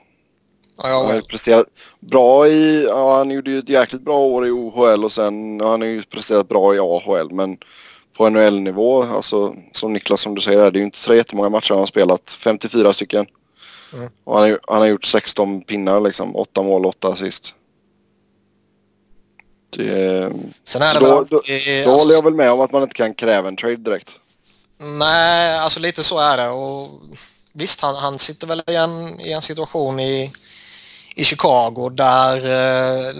Ja, 0.76 0.88
jag, 0.88 1.04
han 1.04 1.14
har 1.14 1.20
presterat 1.20 1.66
bra 2.00 2.46
i, 2.46 2.84
ja, 2.84 3.16
han 3.16 3.30
gjorde 3.30 3.50
ju 3.50 3.58
ett 3.58 3.68
jäkligt 3.68 4.02
bra 4.02 4.18
år 4.18 4.46
i 4.46 4.50
OHL 4.50 5.04
och 5.04 5.12
sen 5.12 5.60
han 5.60 5.80
har 5.80 5.88
ju 5.88 6.02
presterat 6.02 6.48
bra 6.48 6.74
i 6.74 6.78
AHL 6.78 7.30
men 7.30 7.58
på 8.16 8.28
NHL-nivå, 8.28 9.02
alltså 9.02 9.54
som 9.72 9.92
Niklas 9.92 10.20
som 10.20 10.34
du 10.34 10.40
säger, 10.40 10.70
det 10.70 10.78
är 10.78 10.80
ju 10.80 10.84
inte 10.84 10.98
så 10.98 11.14
jättemånga 11.14 11.48
matcher 11.48 11.70
han 11.70 11.78
har 11.78 11.86
spelat. 11.86 12.30
54 12.40 12.92
stycken. 12.92 13.26
Mm. 13.92 14.10
Och 14.24 14.38
han, 14.38 14.50
har, 14.50 14.58
han 14.66 14.80
har 14.80 14.86
gjort 14.86 15.04
16 15.04 15.60
pinnar 15.60 16.00
liksom, 16.00 16.36
8 16.36 16.62
mål, 16.62 16.86
8 16.86 17.08
assist. 17.08 17.54
Det, 19.70 20.32
sen 20.64 20.82
är 20.82 20.94
det 20.94 21.00
då, 21.00 21.06
väl 21.06 21.10
då, 21.10 21.16
alltid, 21.16 21.84
då 21.84 21.90
alltså, 21.90 22.04
håller 22.04 22.14
jag 22.14 22.24
väl 22.24 22.34
med 22.34 22.52
om 22.52 22.60
att 22.60 22.72
man 22.72 22.82
inte 22.82 22.94
kan 22.94 23.14
kräva 23.14 23.48
en 23.48 23.56
trade 23.56 23.76
direkt. 23.76 24.10
Nej, 24.78 25.58
alltså 25.58 25.80
lite 25.80 26.02
så 26.04 26.18
är 26.18 26.36
det. 26.36 26.48
Och 26.48 27.00
visst, 27.52 27.80
han, 27.80 27.94
han 27.94 28.18
sitter 28.18 28.46
väl 28.46 28.62
i 28.66 28.74
en, 28.74 29.20
i 29.20 29.32
en 29.32 29.42
situation 29.42 30.00
i, 30.00 30.32
i 31.14 31.24
Chicago 31.24 31.90
där 31.90 32.36
eh, 32.36 33.14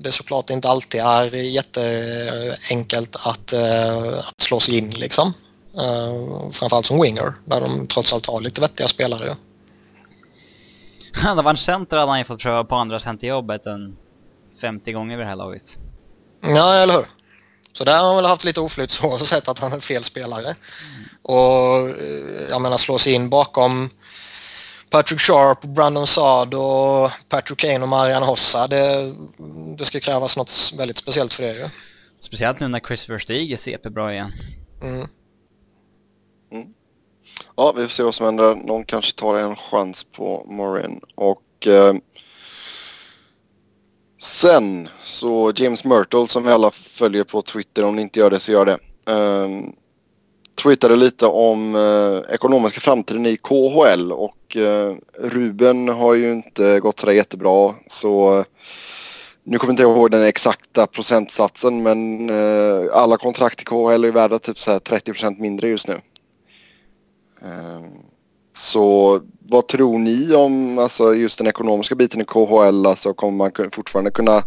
det 0.00 0.12
såklart 0.12 0.50
inte 0.50 0.68
alltid 0.68 1.00
är 1.00 1.34
jätteenkelt 1.34 3.16
att, 3.16 3.52
eh, 3.52 4.18
att 4.18 4.40
slå 4.40 4.60
sig 4.60 4.78
in 4.78 4.90
liksom. 4.90 5.34
Eh, 5.76 6.50
framförallt 6.50 6.86
som 6.86 7.00
winger, 7.00 7.34
där 7.44 7.60
de 7.60 7.86
trots 7.86 8.12
allt 8.12 8.26
har 8.26 8.40
lite 8.40 8.60
vettiga 8.60 8.88
spelare. 8.88 9.36
Hade 11.14 11.36
han 11.36 11.44
varit 11.44 11.60
center 11.60 11.96
hade 11.96 12.10
han 12.10 12.18
ju 12.18 12.24
fått 12.24 12.40
pröva 12.40 12.64
på 12.64 12.74
andra 12.74 13.00
centerjobbet 13.00 13.66
än 13.66 13.96
50 14.60 14.92
gånger 14.92 15.16
vid 15.16 15.26
det 15.26 15.30
här 15.30 15.36
laget. 15.36 15.76
Ja, 16.40 16.74
eller 16.74 16.94
hur? 16.94 17.06
Så 17.72 17.84
där 17.84 17.98
har 17.98 18.06
han 18.06 18.16
väl 18.16 18.24
haft 18.24 18.44
lite 18.44 18.60
oflyt 18.60 18.90
så 18.90 19.18
sett 19.18 19.48
att 19.48 19.58
han 19.58 19.72
är 19.72 19.80
fel 19.80 20.04
spelare. 20.04 20.54
Och 21.22 21.88
eh, 21.88 22.48
jag 22.50 22.60
menar 22.60 22.76
slå 22.76 22.98
sig 22.98 23.12
in 23.12 23.30
bakom 23.30 23.90
Patrick 24.90 25.20
Sharp, 25.20 25.62
Brandon 25.62 26.06
Saad 26.06 26.54
och 26.54 27.10
Patrick 27.28 27.58
Kane 27.58 27.80
och 27.80 27.88
Marian 27.88 28.22
Hossa. 28.22 28.66
Det, 28.66 29.14
det 29.78 29.84
ska 29.84 30.00
krävas 30.00 30.36
något 30.36 30.72
väldigt 30.78 30.98
speciellt 30.98 31.34
för 31.34 31.42
det 31.42 31.54
ju. 31.54 31.68
Speciellt 32.20 32.60
nu 32.60 32.68
när 32.68 32.80
Chris 32.80 33.08
Versteeg 33.08 33.52
är 33.52 33.56
CP-bra 33.56 34.12
igen. 34.12 34.32
Mm. 34.82 35.08
Ja, 37.56 37.72
vi 37.76 37.82
får 37.82 37.90
se 37.90 38.02
vad 38.02 38.14
som 38.14 38.26
händer. 38.26 38.54
Någon 38.54 38.84
kanske 38.84 39.18
tar 39.18 39.36
en 39.36 39.56
chans 39.56 40.04
på 40.04 40.46
Morin. 40.48 41.00
Och 41.14 41.66
eh, 41.66 41.94
sen 44.22 44.88
så 45.04 45.52
James 45.56 45.84
Myrtle 45.84 46.28
som 46.28 46.44
vi 46.44 46.52
alla 46.52 46.70
följer 46.70 47.24
på 47.24 47.42
Twitter. 47.42 47.84
Om 47.84 47.96
ni 47.96 48.02
inte 48.02 48.20
gör 48.20 48.30
det 48.30 48.40
så 48.40 48.52
gör 48.52 48.66
det. 48.66 48.78
Eh, 49.12 49.48
twittrade 50.62 50.96
lite 50.96 51.26
om 51.26 51.74
uh, 51.74 52.22
ekonomiska 52.30 52.80
framtiden 52.80 53.26
i 53.26 53.36
KHL 53.36 54.12
och 54.12 54.56
uh, 54.56 54.94
Ruben 55.18 55.88
har 55.88 56.14
ju 56.14 56.32
inte 56.32 56.80
gått 56.80 57.00
sådär 57.00 57.12
jättebra 57.12 57.74
så 57.86 58.38
eh, 58.38 58.44
nu 59.44 59.58
kommer 59.58 59.70
inte 59.70 59.82
jag 59.82 59.96
ihåg 59.96 60.10
den 60.10 60.22
exakta 60.22 60.86
procentsatsen 60.86 61.82
men 61.82 62.30
alla 62.92 63.16
kontrakt 63.16 63.60
i 63.62 63.64
KHL 63.64 64.04
är 64.04 64.12
värda 64.12 64.38
typ 64.38 64.58
så 64.58 64.70
här 64.70 64.78
30% 64.78 65.40
mindre 65.40 65.68
just 65.68 65.88
nu. 65.88 66.00
Ehm, 67.42 67.92
så 68.52 69.20
vad 69.48 69.68
tror 69.68 69.98
ni 69.98 70.34
om 70.34 70.78
alltså, 70.78 71.14
just 71.14 71.38
den 71.38 71.46
ekonomiska 71.46 71.94
biten 71.94 72.20
i 72.20 72.24
KHL? 72.24 72.86
Alltså, 72.86 73.14
kommer 73.14 73.38
man 73.38 73.70
fortfarande 73.72 74.10
kunna 74.10 74.44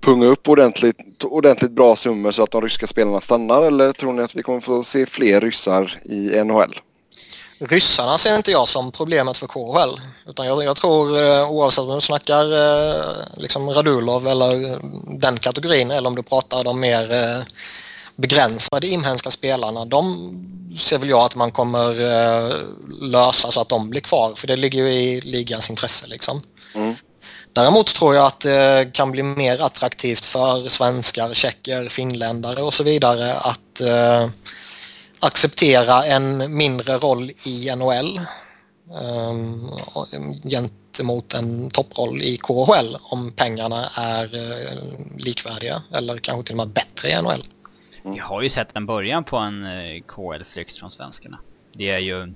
punga 0.00 0.26
upp 0.26 0.48
ordentligt, 0.48 1.24
ordentligt 1.24 1.72
bra 1.72 1.96
summor 1.96 2.30
så 2.30 2.42
att 2.42 2.50
de 2.50 2.62
ryska 2.62 2.86
spelarna 2.86 3.20
stannar? 3.20 3.62
Eller 3.62 3.92
tror 3.92 4.12
ni 4.12 4.22
att 4.22 4.34
vi 4.34 4.42
kommer 4.42 4.60
få 4.60 4.84
se 4.84 5.06
fler 5.06 5.40
ryssar 5.40 6.00
i 6.04 6.44
NHL? 6.44 6.80
Ryssarna 7.58 8.18
ser 8.18 8.36
inte 8.36 8.50
jag 8.50 8.68
som 8.68 8.92
problemet 8.92 9.38
för 9.38 9.46
KHL. 9.46 10.00
Utan 10.26 10.46
jag, 10.46 10.64
jag 10.64 10.76
tror 10.76 11.22
eh, 11.22 11.50
oavsett 11.50 11.84
om 11.84 11.94
du 11.94 12.00
snackar 12.00 12.44
eh, 12.52 13.02
liksom 13.36 13.70
Radulov 13.70 14.28
eller 14.28 14.78
den 15.18 15.36
kategorin 15.36 15.90
eller 15.90 16.08
om 16.08 16.14
du 16.14 16.22
pratar 16.22 16.64
de 16.64 16.80
mer 16.80 17.12
eh, 17.12 17.44
begränsade 18.16 18.86
inhemska 18.86 19.30
spelarna. 19.30 19.84
De 19.84 20.30
ser 20.76 20.98
väl 20.98 21.08
jag 21.08 21.20
att 21.20 21.36
man 21.36 21.52
kommer 21.52 22.00
eh, 22.00 22.52
lösa 23.00 23.50
så 23.50 23.60
att 23.60 23.68
de 23.68 23.90
blir 23.90 24.00
kvar. 24.00 24.32
För 24.36 24.46
det 24.46 24.56
ligger 24.56 24.78
ju 24.78 24.92
i 24.92 25.20
ligans 25.20 25.70
intresse 25.70 26.06
liksom. 26.06 26.40
Mm. 26.74 26.94
Däremot 27.52 27.86
tror 27.86 28.14
jag 28.14 28.26
att 28.26 28.40
det 28.40 28.90
kan 28.92 29.10
bli 29.10 29.22
mer 29.22 29.62
attraktivt 29.62 30.24
för 30.24 30.68
svenskar, 30.68 31.34
tjecker, 31.34 31.88
finländare 31.88 32.62
och 32.62 32.74
så 32.74 32.82
vidare 32.82 33.34
att 33.34 33.80
eh, 33.80 34.28
acceptera 35.20 36.04
en 36.04 36.56
mindre 36.56 36.98
roll 36.98 37.30
i 37.46 37.74
NHL 37.76 38.20
gentemot 40.50 41.34
en 41.34 41.70
topproll 41.70 42.22
i 42.22 42.36
KHL 42.36 42.96
om 43.02 43.32
pengarna 43.32 43.88
är 43.94 44.24
eh, 44.36 44.78
likvärdiga 45.16 45.82
eller 45.92 46.18
kanske 46.18 46.46
till 46.46 46.52
och 46.52 46.66
med 46.66 46.68
bättre 46.68 47.08
i 47.08 47.22
NHL. 47.22 47.44
Mm. 48.04 48.14
Vi 48.14 48.20
har 48.20 48.42
ju 48.42 48.50
sett 48.50 48.76
en 48.76 48.86
början 48.86 49.24
på 49.24 49.36
en 49.36 49.64
eh, 49.64 50.02
KL-flykt 50.02 50.78
från 50.78 50.90
svenskarna. 50.90 51.38
Det 51.72 51.90
är 51.90 51.98
ju 51.98 52.32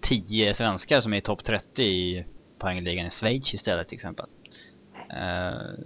10 0.00 0.54
svenskar 0.54 1.00
som 1.00 1.12
är 1.12 1.16
i 1.16 1.20
topp 1.20 1.44
30 1.44 1.82
i 1.82 2.26
poängligan 2.58 3.06
i 3.06 3.10
Schweiz 3.10 3.54
istället 3.54 3.88
till 3.88 3.96
exempel. 3.96 4.26
Eh, 5.10 5.84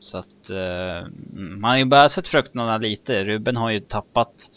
så 0.00 0.18
att 0.18 0.50
eh, 0.50 1.08
man 1.32 1.70
har 1.70 1.78
ju 1.78 1.84
börjat 1.84 2.12
sett 2.12 2.28
frukterna 2.28 2.78
lite. 2.78 3.24
Ruben 3.24 3.56
har 3.56 3.70
ju 3.70 3.80
tappat, 3.80 4.50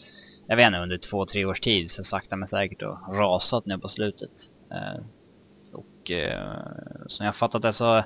jag 0.47 0.55
vet 0.55 0.67
inte, 0.67 0.79
under 0.79 0.97
två, 0.97 1.25
tre 1.25 1.45
års 1.45 1.59
tid 1.59 1.91
så 1.91 2.03
sakta 2.03 2.35
men 2.35 2.47
säkert 2.47 2.81
och 2.81 3.15
rasat 3.15 3.65
nu 3.65 3.77
på 3.77 3.87
slutet. 3.87 4.31
Och 5.73 6.11
som 7.07 7.25
jag 7.25 7.35
fattat 7.35 7.61
det 7.61 7.73
så 7.73 8.03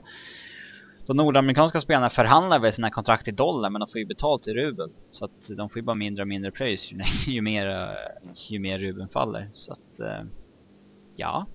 de 1.05 1.17
nordamerikanska 1.17 1.81
spelarna 1.81 2.09
förhandlar 2.09 2.59
väl 2.59 2.73
sina 2.73 2.89
kontrakt 2.89 3.27
i 3.27 3.31
dollar 3.31 3.69
men 3.69 3.79
de 3.79 3.89
får 3.89 3.99
ju 3.99 4.05
betalt 4.05 4.47
i 4.47 4.53
rubel. 4.53 4.89
Så 5.11 5.25
att 5.25 5.57
de 5.57 5.69
får 5.69 5.77
ju 5.77 5.83
bara 5.83 5.95
mindre 5.95 6.21
och 6.21 6.27
mindre 6.27 6.51
pröjs 6.51 6.91
ju, 6.91 6.97
ju, 7.33 7.41
mer, 7.41 7.97
ju 8.49 8.59
mer 8.59 8.79
rubeln 8.79 9.09
faller. 9.09 9.49
Så 9.53 9.71
att, 9.71 9.99
eh, 9.99 10.25
ja. 11.15 11.45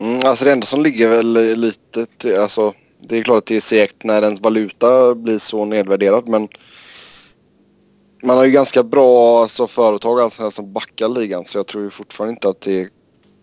Mm, 0.00 0.20
alltså 0.24 0.44
det 0.44 0.52
enda 0.52 0.66
som 0.66 0.82
ligger 0.82 1.08
väl 1.08 1.56
lite 1.58 2.06
till, 2.06 2.36
alltså 2.36 2.74
det 3.00 3.18
är 3.18 3.22
klart 3.22 3.38
att 3.38 3.46
det 3.46 3.56
är 3.56 3.60
segt 3.60 4.04
när 4.04 4.22
ens 4.22 4.40
valuta 4.40 5.14
blir 5.14 5.38
så 5.38 5.64
nedvärderad 5.64 6.28
men 6.28 6.48
man 8.24 8.36
har 8.36 8.44
ju 8.44 8.50
ganska 8.50 8.82
bra 8.82 9.42
alltså, 9.42 9.66
företag 9.66 10.20
alltså, 10.20 10.50
som 10.50 10.72
backar 10.72 11.08
ligan 11.08 11.44
så 11.44 11.58
jag 11.58 11.66
tror 11.66 11.84
ju 11.84 11.90
fortfarande 11.90 12.32
inte 12.32 12.48
att 12.48 12.60
det 12.60 12.88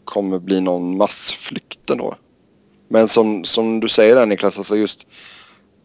kommer 0.05 0.39
bli 0.39 0.61
någon 0.61 0.97
massflykt 0.97 1.89
ändå. 1.89 2.15
Men 2.89 3.07
som, 3.07 3.43
som 3.45 3.79
du 3.79 3.89
säger 3.89 4.15
där 4.15 4.25
Niklas, 4.25 4.57
alltså 4.57 4.77
just 4.77 4.99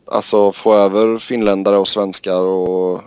alltså 0.06 0.52
få 0.52 0.74
över 0.74 1.18
finländare 1.18 1.76
och 1.76 1.88
svenskar 1.88 2.40
och 2.40 3.02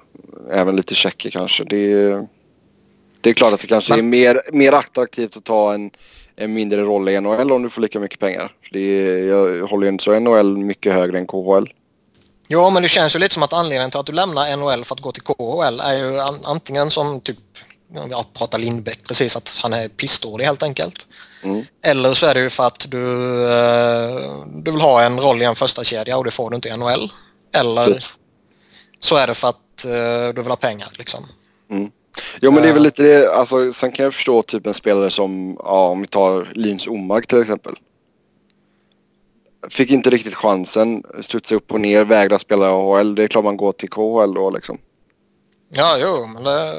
även 0.52 0.76
lite 0.76 0.96
tjecker 0.96 1.30
kanske. 1.30 1.64
Det, 1.64 1.92
är- 1.94 2.28
det 3.22 3.30
är 3.30 3.34
klart 3.34 3.54
att 3.54 3.60
det 3.62 3.68
kanske 3.68 3.94
är 3.94 4.02
mer, 4.02 4.42
mer 4.54 4.72
attraktivt 4.74 5.38
att 5.38 5.44
ta 5.44 5.74
en, 5.74 5.92
en 6.36 6.54
mindre 6.54 6.82
roll 6.82 7.10
i 7.10 7.20
NHL 7.22 7.52
om 7.52 7.64
du 7.64 7.70
får 7.70 7.82
lika 7.82 8.00
mycket 8.00 8.20
pengar. 8.20 8.52
För 8.64 8.74
Det 8.74 8.80
är, 8.80 9.24
jag 9.28 9.68
håller 9.68 9.86
ju 9.88 9.92
inte 9.92 10.04
så 10.04 10.20
NHL 10.20 10.58
mycket 10.58 10.94
högre 10.94 11.18
än 11.18 11.28
KHL. 11.28 11.66
Ja, 12.48 12.70
men 12.70 12.84
det 12.84 12.90
känns 12.90 13.16
ju 13.16 13.20
lite 13.20 13.34
som 13.34 13.44
att 13.44 13.54
anledningen 13.54 13.92
till 13.92 14.00
att 14.00 14.06
du 14.06 14.12
lämnar 14.14 14.58
NHL 14.58 14.86
för 14.86 14.96
att 14.96 15.02
gå 15.02 15.12
till 15.12 15.24
KHL 15.24 15.80
är 15.80 15.94
ju 15.98 16.20
an- 16.20 16.40
antingen 16.44 16.90
som 16.90 17.22
typ, 17.22 17.38
jag 18.10 18.34
pratar 18.34 18.58
Lindbäck 18.60 19.00
precis, 19.08 19.36
att 19.38 19.60
han 19.64 19.74
är 19.74 19.88
pissdålig 19.88 20.46
helt 20.46 20.64
enkelt. 20.64 21.08
Mm. 21.44 21.66
Eller 21.84 22.14
så 22.14 22.26
är 22.26 22.34
det 22.34 22.40
ju 22.42 22.50
för 22.50 22.64
att 22.64 22.86
du, 22.92 23.04
eh, 23.52 24.46
du 24.48 24.72
vill 24.72 24.82
ha 24.82 25.04
en 25.04 25.20
roll 25.20 25.42
i 25.42 25.46
en 25.46 25.56
första 25.56 25.84
kedja 25.84 26.18
och 26.18 26.24
det 26.24 26.32
får 26.32 26.50
du 26.50 26.56
inte 26.56 26.70
i 26.70 26.78
NHL. 26.78 27.12
Eller 27.56 28.04
så 29.00 29.16
är 29.16 29.28
det 29.28 29.34
för 29.34 29.48
att 29.50 29.86
eh, 29.86 30.34
du 30.36 30.42
vill 30.42 30.48
ha 30.52 30.56
pengar 30.56 30.88
liksom. 30.98 31.26
Jo 32.42 32.52
men 32.52 32.64
det 32.64 32.70
är 32.70 32.74
väl 32.74 32.82
Ja. 32.82 32.84
lite 32.84 33.04
det, 33.04 33.34
alltså 33.34 33.74
sen 33.74 33.92
kan 33.92 34.04
jag 34.04 34.14
förstå 34.14 34.42
typ 34.42 34.68
en 34.68 34.74
spelare 34.74 35.12
som, 35.12 35.58
ja 35.64 35.88
om 35.88 36.02
vi 36.02 36.08
tar 36.08 36.52
Linus 36.54 36.88
Omark 36.88 37.28
till 37.28 37.42
exempel. 37.42 37.76
Fick 39.70 39.92
inte 39.92 40.10
riktigt 40.10 40.36
chansen, 40.36 41.04
studsade 41.22 41.58
upp 41.58 41.72
och 41.72 41.82
ner, 41.82 42.06
vägrade 42.06 42.40
spela 42.42 42.66
i 42.66 42.70
AHL. 42.70 43.16
Det 43.16 43.24
är 43.24 43.28
klart 43.28 43.44
man 43.46 43.58
går 43.58 43.72
till 43.72 43.90
KHL 43.90 44.34
då 44.34 44.50
liksom. 44.50 44.78
Ja, 45.70 45.98
jo, 46.00 46.26
men 46.34 46.44
det, 46.44 46.74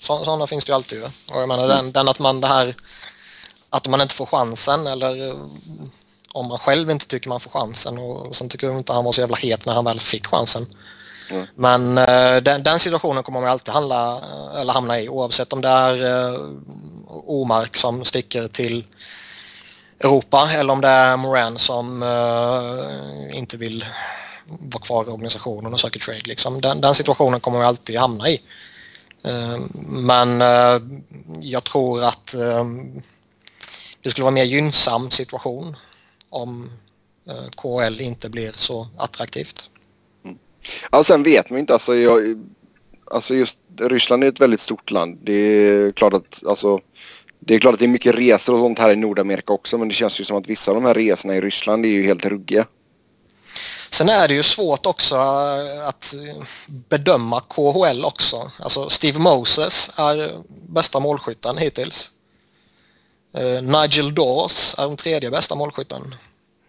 så, 0.00 0.24
sådana 0.24 0.46
finns 0.46 0.64
det 0.64 0.70
ju 0.70 0.74
alltid 0.74 0.98
ju. 0.98 1.04
Och 1.04 1.40
jag 1.40 1.48
menar 1.48 1.68
den, 1.68 1.92
den 1.92 2.08
att 2.08 2.18
man 2.18 2.40
det 2.40 2.46
här 2.46 2.74
att 3.70 3.88
man 3.88 4.00
inte 4.00 4.14
får 4.14 4.26
chansen 4.26 4.86
eller 4.86 5.28
eh, 5.28 5.36
om 6.32 6.48
man 6.48 6.58
själv 6.58 6.90
inte 6.90 7.06
tycker 7.06 7.28
man 7.28 7.40
får 7.40 7.50
chansen 7.50 7.98
och 7.98 8.34
sen 8.36 8.48
tycker 8.48 8.66
jag 8.66 8.76
inte 8.76 8.92
han 8.92 9.04
var 9.04 9.12
så 9.12 9.20
jävla 9.20 9.36
het 9.36 9.66
när 9.66 9.74
han 9.74 9.84
väl 9.84 10.00
fick 10.00 10.26
chansen. 10.26 10.66
Mm. 11.30 11.46
Men 11.54 11.98
eh, 11.98 12.42
den, 12.42 12.62
den 12.62 12.78
situationen 12.78 13.22
kommer 13.22 13.40
man 13.40 13.50
alltid 13.50 13.74
handla, 13.74 14.20
eller 14.56 14.72
hamna 14.72 15.00
i 15.00 15.08
oavsett 15.08 15.52
om 15.52 15.60
det 15.60 15.68
är 15.68 16.04
eh, 16.04 16.40
Omark 17.08 17.76
som 17.76 18.04
sticker 18.04 18.48
till 18.48 18.84
Europa 20.00 20.50
eller 20.52 20.72
om 20.72 20.80
det 20.80 20.88
är 20.88 21.16
Moran 21.16 21.58
som 21.58 22.02
eh, 22.02 23.38
inte 23.38 23.56
vill 23.56 23.86
vara 24.48 24.82
kvar 24.82 25.04
i 25.04 25.08
organisationen 25.08 25.72
och 25.72 25.80
söker 25.80 26.00
trade. 26.00 26.20
Liksom. 26.24 26.60
Den, 26.60 26.80
den 26.80 26.94
situationen 26.94 27.40
kommer 27.40 27.58
man 27.58 27.66
alltid 27.66 27.98
hamna 27.98 28.28
i. 28.28 28.40
Eh, 29.22 29.58
men 29.84 30.42
eh, 30.42 30.80
jag 31.40 31.64
tror 31.64 32.04
att 32.04 32.34
eh, 32.34 32.64
det 34.06 34.10
skulle 34.10 34.22
vara 34.22 34.30
en 34.30 34.34
mer 34.34 34.44
gynnsam 34.44 35.10
situation 35.10 35.76
om 36.30 36.70
eh, 37.28 37.44
KL 37.56 38.00
inte 38.00 38.30
blir 38.30 38.52
så 38.54 38.88
attraktivt. 38.96 39.70
Ja, 40.90 41.04
sen 41.04 41.22
vet 41.22 41.50
man 41.50 41.58
inte. 41.58 41.72
Alltså, 41.72 41.96
jag, 41.96 42.44
alltså 43.10 43.34
just 43.34 43.58
Ryssland 43.80 44.24
är 44.24 44.28
ett 44.28 44.40
väldigt 44.40 44.60
stort 44.60 44.90
land. 44.90 45.18
Det 45.22 45.32
är 45.32 45.92
klart 45.92 46.14
att 46.14 46.46
alltså, 46.48 46.80
det 47.40 47.54
är 47.54 47.58
klart 47.58 47.72
att 47.72 47.78
det 47.78 47.86
är 47.86 47.88
mycket 47.88 48.14
resor 48.14 48.54
och 48.54 48.60
sånt 48.60 48.78
här 48.78 48.90
i 48.90 48.96
Nordamerika 48.96 49.52
också 49.52 49.78
men 49.78 49.88
det 49.88 49.94
känns 49.94 50.20
ju 50.20 50.24
som 50.24 50.36
att 50.36 50.46
vissa 50.46 50.70
av 50.70 50.74
de 50.74 50.84
här 50.84 50.94
resorna 50.94 51.36
i 51.36 51.40
Ryssland 51.40 51.86
är 51.86 51.90
ju 51.90 52.02
helt 52.02 52.26
ruggiga. 52.26 52.66
Sen 53.90 54.08
är 54.08 54.28
det 54.28 54.34
ju 54.34 54.42
svårt 54.42 54.86
också 54.86 55.14
eh, 55.16 55.88
att 55.88 56.14
bedöma 56.88 57.40
KHL 57.40 58.04
också. 58.04 58.50
Alltså 58.58 58.88
Steve 58.88 59.18
Moses 59.18 59.90
är 59.96 60.30
bästa 60.68 61.00
målskytten 61.00 61.58
hittills. 61.58 62.10
Eh, 63.36 63.62
Nigel 63.62 64.14
Dawes 64.14 64.74
är 64.78 64.86
den 64.86 64.96
tredje 64.96 65.30
bästa 65.30 65.54
målskytten. 65.54 66.14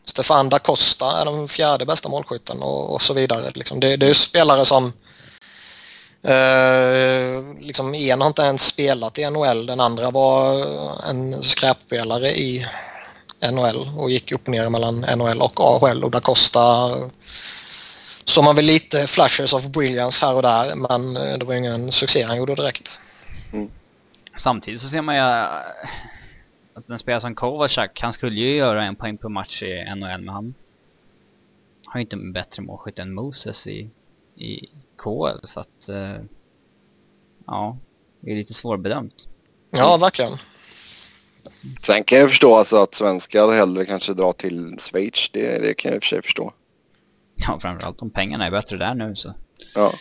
Stefan 0.05 0.49
da 0.49 0.59
Costa 0.59 1.22
är 1.22 1.26
den 1.26 1.47
fjärde 1.47 1.86
bästa 1.86 2.09
målskytten 2.09 2.61
och, 2.61 2.93
och 2.93 3.01
så 3.01 3.13
vidare. 3.13 3.51
Liksom 3.53 3.80
det, 3.80 3.97
det 3.97 4.07
är 4.07 4.13
spelare 4.13 4.65
som 4.65 4.93
Uh, 6.18 7.59
liksom 7.59 7.95
en 7.95 8.22
har 8.22 8.28
inte 8.28 8.41
ens 8.41 8.61
spelat 8.61 9.20
i 9.20 9.30
NHL, 9.30 9.65
den 9.65 9.80
andra 9.80 10.11
var 10.11 10.65
en 11.09 11.43
skräpspelare 11.43 12.30
i 12.30 12.65
NHL 13.51 13.89
och 13.97 14.11
gick 14.11 14.32
upp 14.32 14.47
och 14.47 14.51
ner 14.51 14.70
mellan 14.70 15.05
NHL 15.15 15.41
och 15.41 15.61
AHL 15.61 16.03
och 16.03 16.11
da 16.11 16.20
Costa 16.20 16.89
så 18.26 18.41
man 18.41 18.55
väl 18.55 18.65
lite 18.65 19.07
flashes 19.07 19.53
of 19.53 19.63
brilliance 19.68 20.26
här 20.26 20.36
och 20.36 20.41
där 20.41 20.76
men 20.76 21.18
eh, 21.18 21.38
det 21.38 21.45
var 21.45 21.53
ingen 21.53 21.91
succé 21.91 22.24
han 22.24 22.38
gjorde 22.38 22.55
direkt. 22.55 22.99
Mm. 23.53 23.72
Samtidigt 24.38 24.82
så 24.82 24.89
ser 24.89 25.01
man 25.01 25.15
ju 25.15 25.45
att 26.78 26.89
en 26.89 26.99
spelare 26.99 27.21
som 27.21 27.36
Kovacak, 27.36 28.01
han 28.01 28.13
skulle 28.13 28.36
ju 28.36 28.55
göra 28.55 28.84
en 28.84 28.95
poäng 28.95 29.17
per 29.17 29.30
match 29.30 29.63
i 29.63 29.95
NHL 29.95 30.21
men 30.21 30.30
han 30.30 30.53
har 31.86 31.99
ju 31.99 32.01
inte 32.01 32.15
en 32.15 32.34
bättre 32.34 32.61
målskytt 32.61 32.99
än 32.99 33.13
Moses 33.13 33.67
i, 33.67 33.89
i 34.36 34.69
KL 34.97 35.47
så 35.47 35.59
att 35.59 35.89
uh, 35.89 36.19
ja, 37.47 37.78
det 38.19 38.32
är 38.32 38.36
lite 38.36 38.53
svårbedömt. 38.53 39.13
Ja, 39.69 39.97
verkligen. 39.97 40.32
Sen 41.82 42.03
kan 42.03 42.17
jag 42.17 42.30
förstå 42.30 42.55
alltså 42.55 42.78
att 42.78 42.95
svenskar 42.95 43.51
hellre 43.53 43.86
kanske 43.86 44.13
drar 44.13 44.34
till 44.34 44.75
Schweiz. 44.80 45.30
Det, 45.34 45.59
det 45.59 45.73
kan 45.73 45.89
jag 45.89 45.95
i 45.95 45.99
och 45.99 46.03
för 46.03 46.07
sig 46.07 46.21
förstå. 46.21 46.53
Ja, 47.36 47.59
framförallt 47.61 48.01
om 48.01 48.09
pengarna 48.09 48.45
är 48.45 48.51
bättre 48.51 48.78
där 48.78 48.95
nu 48.95 49.15
så. 49.15 49.34
Ja. 49.75 49.93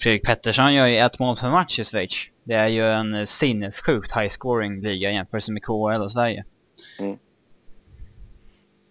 Fredrik 0.00 0.22
Pettersson 0.22 0.74
gör 0.74 0.86
ju 0.86 0.98
ett 0.98 1.18
mål 1.18 1.36
per 1.36 1.50
match 1.50 1.78
i 1.78 1.84
Schweiz. 1.84 2.14
Det 2.44 2.54
är 2.54 2.68
ju 2.68 2.84
en 2.84 3.26
sinnessjukt 3.26 4.16
high 4.16 4.28
scoring 4.28 4.80
liga 4.80 5.10
jämfört 5.10 5.48
med 5.48 5.62
KHL 5.62 6.02
och 6.02 6.12
Sverige. 6.12 6.44
Mm. 6.98 7.18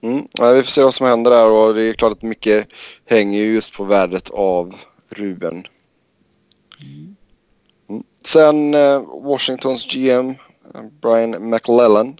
Mm. 0.02 0.28
Ja, 0.34 0.52
vi 0.52 0.64
får 0.64 0.72
se 0.72 0.84
vad 0.84 0.94
som 0.94 1.08
händer 1.08 1.32
där 1.32 1.50
och 1.50 1.74
det 1.74 1.82
är 1.82 1.94
klart 1.94 2.12
att 2.12 2.22
mycket 2.22 2.68
hänger 3.06 3.44
just 3.44 3.74
på 3.74 3.84
värdet 3.84 4.30
av 4.30 4.76
Ruben. 5.10 5.64
Mm. 7.90 8.04
Sen 8.26 8.74
eh, 8.74 9.02
Washingtons 9.24 9.94
GM 9.94 10.36
Brian 11.02 11.50
McLellan. 11.50 12.18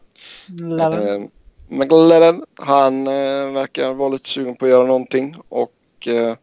Eh, 0.70 1.22
McLellan, 1.68 2.46
han 2.56 3.08
eh, 3.08 3.52
verkar 3.54 3.94
vara 3.94 4.10
lite 4.10 4.30
sugen 4.30 4.56
på 4.56 4.66
att 4.66 4.72
göra 4.72 4.88
någonting 4.88 5.36
och 5.50 6.08
eh, 6.08 6.36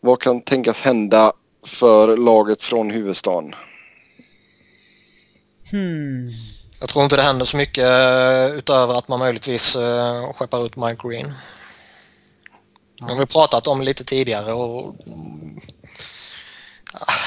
vad 0.00 0.20
kan 0.20 0.40
tänkas 0.40 0.80
hända 0.80 1.32
för 1.66 2.16
laget 2.16 2.62
från 2.62 2.90
huvudstaden? 2.90 3.54
Hmm. 5.72 6.30
Jag 6.80 6.88
tror 6.88 7.04
inte 7.04 7.16
det 7.16 7.22
händer 7.22 7.46
så 7.46 7.56
mycket 7.56 7.84
eh, 7.84 8.58
utöver 8.58 8.94
att 8.94 9.08
man 9.08 9.18
möjligtvis 9.18 9.76
uh, 9.76 10.32
skeppar 10.32 10.66
ut 10.66 10.76
Mike 10.76 11.08
Green. 11.08 11.32
Det 12.98 13.12
har 13.12 13.20
vi 13.20 13.26
pratat 13.26 13.66
om 13.66 13.82
lite 13.82 14.04
tidigare 14.04 14.52
och 14.52 14.94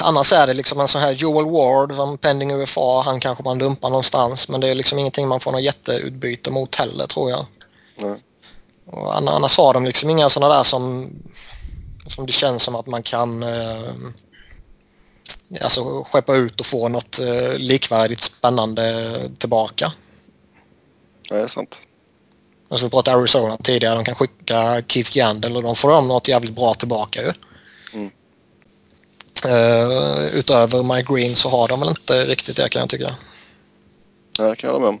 annars 0.00 0.32
är 0.32 0.46
det 0.46 0.54
liksom 0.54 0.80
en 0.80 0.88
sån 0.88 1.00
här 1.00 1.12
Joel 1.12 1.50
Ward 1.50 1.94
som 1.94 2.18
pending 2.18 2.52
UFA, 2.52 3.02
han 3.02 3.20
kanske 3.20 3.44
man 3.44 3.58
dumpar 3.58 3.90
någonstans 3.90 4.48
men 4.48 4.60
det 4.60 4.68
är 4.68 4.74
liksom 4.74 4.98
ingenting 4.98 5.28
man 5.28 5.40
får 5.40 5.52
något 5.52 5.62
jätteutbyte 5.62 6.50
mot 6.50 6.74
heller 6.74 7.06
tror 7.06 7.30
jag. 7.30 7.46
Mm. 8.02 8.18
Och 8.86 9.16
annars 9.16 9.56
har 9.56 9.74
de 9.74 9.84
liksom 9.84 10.10
inga 10.10 10.28
sådana 10.28 10.54
där 10.54 10.62
som, 10.62 11.10
som 12.06 12.26
det 12.26 12.32
känns 12.32 12.62
som 12.62 12.74
att 12.74 12.86
man 12.86 13.02
kan 13.02 13.42
eh, 13.42 13.92
alltså 15.62 16.04
skeppa 16.04 16.34
ut 16.34 16.60
och 16.60 16.66
få 16.66 16.88
något 16.88 17.18
eh, 17.18 17.58
likvärdigt 17.58 18.20
spännande 18.20 19.14
tillbaka. 19.38 19.92
Ja, 21.22 21.36
det 21.36 21.42
är 21.42 21.48
sant. 21.48 21.80
Alltså 22.68 22.86
vi 22.86 22.90
pratade 22.90 23.16
Arizona 23.16 23.56
tidigare, 23.56 23.94
de 23.94 24.04
kan 24.04 24.14
skicka 24.14 24.82
Keith 24.88 25.16
Yandel 25.16 25.56
och 25.56 25.62
de 25.62 25.74
får 25.74 25.90
de 25.90 26.08
något 26.08 26.28
jävligt 26.28 26.54
bra 26.54 26.74
tillbaka 26.74 27.22
ju. 27.22 27.32
Mm. 27.92 28.10
Uh, 29.44 30.38
utöver 30.38 30.82
My 30.82 31.02
Green 31.02 31.36
så 31.36 31.48
har 31.48 31.68
de 31.68 31.80
väl 31.80 31.88
inte 31.88 32.24
riktigt 32.24 32.56
det 32.56 32.68
kan 32.68 32.80
jag 32.80 32.88
tycka. 32.88 33.16
Ja, 34.38 34.44
det 34.44 34.56
kan 34.56 34.68
jag 34.68 34.74
hålla 34.78 34.92
med 34.92 35.00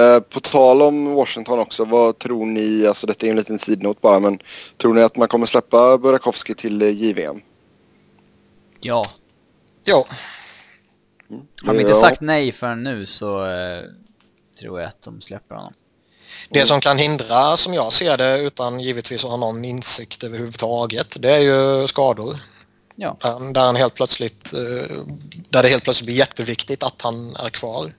Uh, 0.00 0.20
på 0.20 0.40
tal 0.40 0.82
om 0.82 1.14
Washington 1.14 1.58
också, 1.58 1.84
vad 1.84 2.18
tror 2.18 2.46
ni, 2.46 2.86
alltså 2.86 3.06
detta 3.06 3.26
är 3.26 3.30
en 3.30 3.36
liten 3.36 3.58
sidnot 3.58 4.00
bara, 4.00 4.18
men 4.18 4.38
tror 4.76 4.94
ni 4.94 5.02
att 5.02 5.16
man 5.16 5.28
kommer 5.28 5.46
släppa 5.46 5.98
Burakovsky 5.98 6.54
till 6.54 6.82
uh, 6.82 6.90
JVM? 6.90 7.40
Ja. 8.80 9.04
Ja. 9.84 10.04
Har 11.62 11.74
de 11.74 11.80
inte 11.80 11.94
sagt 11.94 12.20
nej 12.20 12.52
förrän 12.52 12.82
nu 12.82 13.06
så 13.06 13.44
uh, 13.44 13.82
tror 14.60 14.80
jag 14.80 14.88
att 14.88 15.02
de 15.02 15.20
släpper 15.20 15.54
honom. 15.54 15.72
Det 16.48 16.66
som 16.66 16.80
kan 16.80 16.98
hindra, 16.98 17.56
som 17.56 17.74
jag 17.74 17.92
ser 17.92 18.18
det, 18.18 18.38
utan 18.38 18.80
givetvis 18.80 19.24
att 19.24 19.30
ha 19.30 19.36
någon 19.36 19.64
insikt 19.64 20.24
överhuvudtaget, 20.24 21.16
det 21.22 21.34
är 21.34 21.40
ju 21.40 21.88
skador. 21.88 22.40
Ja. 22.96 23.16
Där, 23.54 23.60
han 23.60 23.76
helt 23.76 23.94
plötsligt, 23.94 24.52
eh, 24.52 24.96
där 25.48 25.62
det 25.62 25.68
helt 25.68 25.84
plötsligt 25.84 26.06
blir 26.06 26.16
jätteviktigt 26.16 26.82
att 26.82 27.02
han 27.02 27.36
är 27.36 27.50
kvar. 27.50 27.92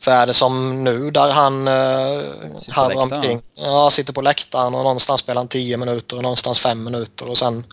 För 0.00 0.12
är 0.12 0.26
det 0.26 0.34
som 0.34 0.84
nu 0.84 1.10
där 1.10 1.32
han 1.32 1.66
harvar 1.66 2.92
eh, 2.92 3.02
omkring, 3.02 3.42
ja, 3.54 3.90
sitter 3.90 4.12
på 4.12 4.20
läktaren 4.20 4.74
och 4.74 4.84
någonstans 4.84 5.20
spelar 5.20 5.40
han 5.40 5.48
10 5.48 5.76
minuter 5.76 6.16
och 6.16 6.22
någonstans 6.22 6.58
5 6.58 6.84
minuter 6.84 7.30
och 7.30 7.38
sen 7.38 7.64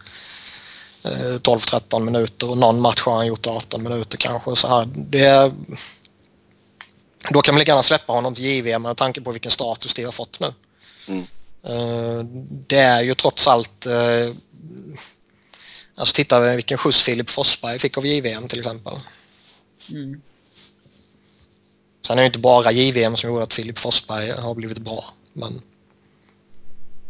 12-13 1.04 1.94
eh, 1.94 2.00
minuter 2.00 2.50
och 2.50 2.58
någon 2.58 2.82
match 2.82 3.02
har 3.02 3.16
han 3.16 3.28
gjort 3.28 3.48
18 3.48 3.84
minuter 3.84 4.18
kanske. 4.18 4.56
Så 4.56 4.68
här. 4.68 4.90
Det, 4.96 5.52
då 7.30 7.42
kan 7.42 7.56
man 7.56 7.60
lika 7.60 7.72
gärna 7.72 7.84
släppa 7.84 8.14
honom 8.14 8.36
till 8.36 8.46
JVM 8.46 8.82
med 8.82 8.98
tanke 8.98 9.22
på 9.22 9.32
vilken 9.32 9.52
status 9.52 9.94
det 9.94 10.04
har 10.04 10.12
fått 10.12 10.40
nu. 10.40 10.54
Mm. 11.08 11.26
Det 12.68 12.78
är 12.78 13.02
ju 13.02 13.16
trots 13.16 13.48
allt 13.48 13.88
Alltså 15.96 16.16
titta 16.16 16.56
vilken 16.56 16.78
skjuts 16.78 17.02
Filip 17.02 17.30
Forsberg 17.30 17.80
fick 17.80 17.98
av 17.98 18.06
JVM 18.06 18.48
till 18.48 18.60
exempel. 18.60 18.94
Mm. 19.92 20.22
Sen 22.08 22.18
är 22.18 22.22
det 22.22 22.26
inte 22.26 22.40
bara 22.40 22.72
JVM 22.72 23.18
som 23.18 23.30
gjorde 23.30 23.44
att 23.44 23.54
Filip 23.54 23.80
Forsberg 23.80 24.32
har 24.32 24.56
blivit 24.56 24.78
bra. 24.78 25.04
Men... 25.34 25.62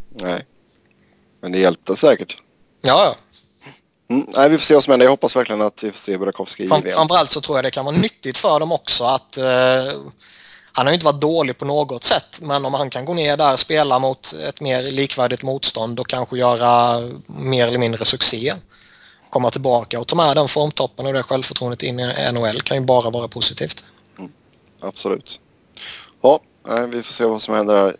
Nej. 0.10 0.46
Men 1.42 1.52
det 1.52 1.60
hjälpte 1.60 1.96
säkert. 1.96 2.38
Ja, 2.82 3.06
ja. 3.06 3.16
Mm, 4.14 4.28
nej, 4.36 4.50
vi 4.50 4.58
får 4.58 4.66
se 4.66 4.74
vad 4.74 4.84
som 4.84 4.92
händer. 4.92 5.06
Jag 5.06 5.12
hoppas 5.12 5.36
verkligen 5.36 5.62
att 5.62 5.84
vi 5.84 5.92
får 5.92 6.00
se 6.00 6.18
Burakovsky 6.18 6.64
i 6.64 6.66
JVM. 6.66 6.82
Framförallt 6.82 7.32
så 7.32 7.42
tror 7.42 7.58
jag 7.58 7.66
det 7.66 7.72
kan 7.72 7.86
vara 7.86 7.96
nyttigt 7.96 8.38
för 8.38 8.60
dem 8.60 8.72
också 8.72 9.04
att 9.04 9.38
eh, 9.38 9.46
han 10.72 10.86
har 10.86 10.92
ju 10.92 10.94
inte 10.94 11.06
varit 11.06 11.22
dålig 11.22 11.58
på 11.58 11.66
något 11.66 12.04
sätt, 12.04 12.40
men 12.42 12.66
om 12.66 12.74
han 12.74 12.90
kan 12.90 13.06
gå 13.06 13.14
ner 13.14 13.38
där, 13.38 13.56
spela 13.56 14.00
mot 14.00 14.34
ett 14.34 14.62
mer 14.62 14.84
likvärdigt 14.84 15.44
motstånd 15.44 16.00
och 16.00 16.08
kanske 16.08 16.38
göra 16.38 17.02
mer 17.28 17.68
eller 17.68 17.80
mindre 17.80 18.06
succé 18.06 18.54
komma 19.34 19.50
tillbaka 19.50 20.00
och 20.00 20.08
ta 20.08 20.16
med 20.16 20.38
den 20.38 20.48
formtoppen 20.48 21.06
och 21.06 21.14
det 21.14 21.24
självförtroendet 21.24 21.84
in 21.84 22.00
i 22.00 22.32
NHL 22.34 22.62
kan 22.62 22.78
ju 22.78 22.84
bara 22.84 23.10
vara 23.10 23.28
positivt. 23.28 23.86
Mm, 24.20 24.32
absolut. 24.80 25.40
Ja, 26.22 26.40
vi 26.88 27.04
får 27.04 27.14
se 27.14 27.26
vad 27.26 27.42
som 27.42 27.54
händer 27.54 27.76
här. 27.76 27.96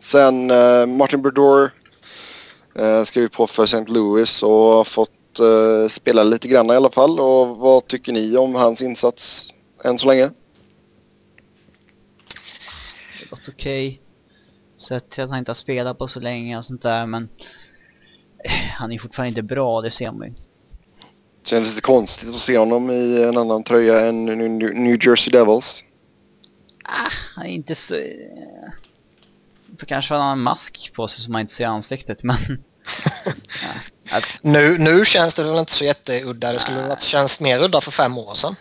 Sen 0.00 0.50
eh, 0.50 0.86
Martin 0.86 1.22
Brodeur 1.22 1.70
eh, 2.74 3.04
skrev 3.04 3.28
på 3.28 3.46
för 3.46 3.64
St. 3.64 3.84
Louis 3.86 4.42
och 4.42 4.50
har 4.50 4.84
fått 4.84 5.38
eh, 5.40 5.88
spela 5.88 6.22
lite 6.22 6.48
grann 6.48 6.66
i 6.66 6.74
alla 6.74 6.90
fall. 6.90 7.20
Och 7.20 7.56
vad 7.56 7.86
tycker 7.86 8.12
ni 8.12 8.36
om 8.36 8.54
hans 8.54 8.82
insats 8.82 9.48
än 9.84 9.98
så 9.98 10.06
länge? 10.06 10.30
Gått 13.30 13.48
okej. 13.48 13.88
Okay. 13.88 13.98
Sett 14.88 15.10
till 15.10 15.24
att 15.24 15.30
han 15.30 15.38
inte 15.38 15.50
har 15.50 15.54
spelat 15.54 15.98
på 15.98 16.08
så 16.08 16.20
länge 16.20 16.58
och 16.58 16.64
sånt 16.64 16.82
där 16.82 17.06
men 17.06 17.28
han 18.78 18.92
är 18.92 18.98
fortfarande 18.98 19.28
inte 19.28 19.42
bra, 19.42 19.80
det 19.80 19.90
ser 19.90 20.12
man 20.12 20.26
ju. 20.28 20.34
Känns 21.44 21.68
lite 21.68 21.82
konstigt 21.82 22.28
att 22.28 22.34
se 22.34 22.58
honom 22.58 22.90
i 22.90 23.22
en 23.22 23.36
annan 23.36 23.62
tröja 23.62 24.06
än 24.06 24.24
New 24.24 25.06
Jersey 25.06 25.30
Devils. 25.30 25.84
Ah, 26.84 27.10
han 27.34 27.46
är 27.46 27.50
inte 27.50 27.74
så... 27.74 27.94
Kanske 29.86 30.14
ha 30.14 30.32
en 30.32 30.40
mask 30.40 30.92
på 30.96 31.08
sig 31.08 31.24
så 31.24 31.30
man 31.30 31.40
inte 31.40 31.54
ser 31.54 31.66
ansiktet, 31.66 32.22
men... 32.22 32.36
ja, 33.62 34.16
att... 34.16 34.38
nu, 34.42 34.78
nu 34.78 35.04
känns 35.04 35.34
det 35.34 35.42
väl 35.42 35.58
inte 35.58 35.72
så 35.72 35.84
jätteudda. 35.84 36.52
Det 36.52 36.58
skulle 36.58 36.80
ha 36.80 36.96
känts 36.96 37.40
mer 37.40 37.62
udda 37.62 37.80
för 37.80 37.90
fem 37.90 38.18
år 38.18 38.34
sedan. 38.34 38.56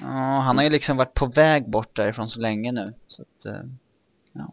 Ja, 0.00 0.40
han 0.40 0.56
har 0.56 0.64
ju 0.64 0.70
liksom 0.70 0.96
varit 0.96 1.14
på 1.14 1.26
väg 1.26 1.70
bort 1.70 1.96
därifrån 1.96 2.28
så 2.28 2.40
länge 2.40 2.72
nu. 2.72 2.92
Så 3.08 3.22
att, 3.22 3.46
eh, 3.46 3.60
ja. 4.32 4.52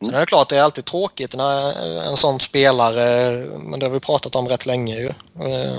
Sen 0.00 0.14
är 0.14 0.20
det 0.20 0.26
klart, 0.26 0.48
det 0.48 0.58
är 0.58 0.62
alltid 0.62 0.84
tråkigt 0.84 1.36
när 1.36 2.02
en 2.02 2.16
sån 2.16 2.40
spelare, 2.40 3.30
men 3.58 3.80
det 3.80 3.86
har 3.86 3.90
vi 3.90 4.00
pratat 4.00 4.34
om 4.34 4.48
rätt 4.48 4.66
länge 4.66 4.96
ju. 4.96 5.08
Eh, 5.46 5.78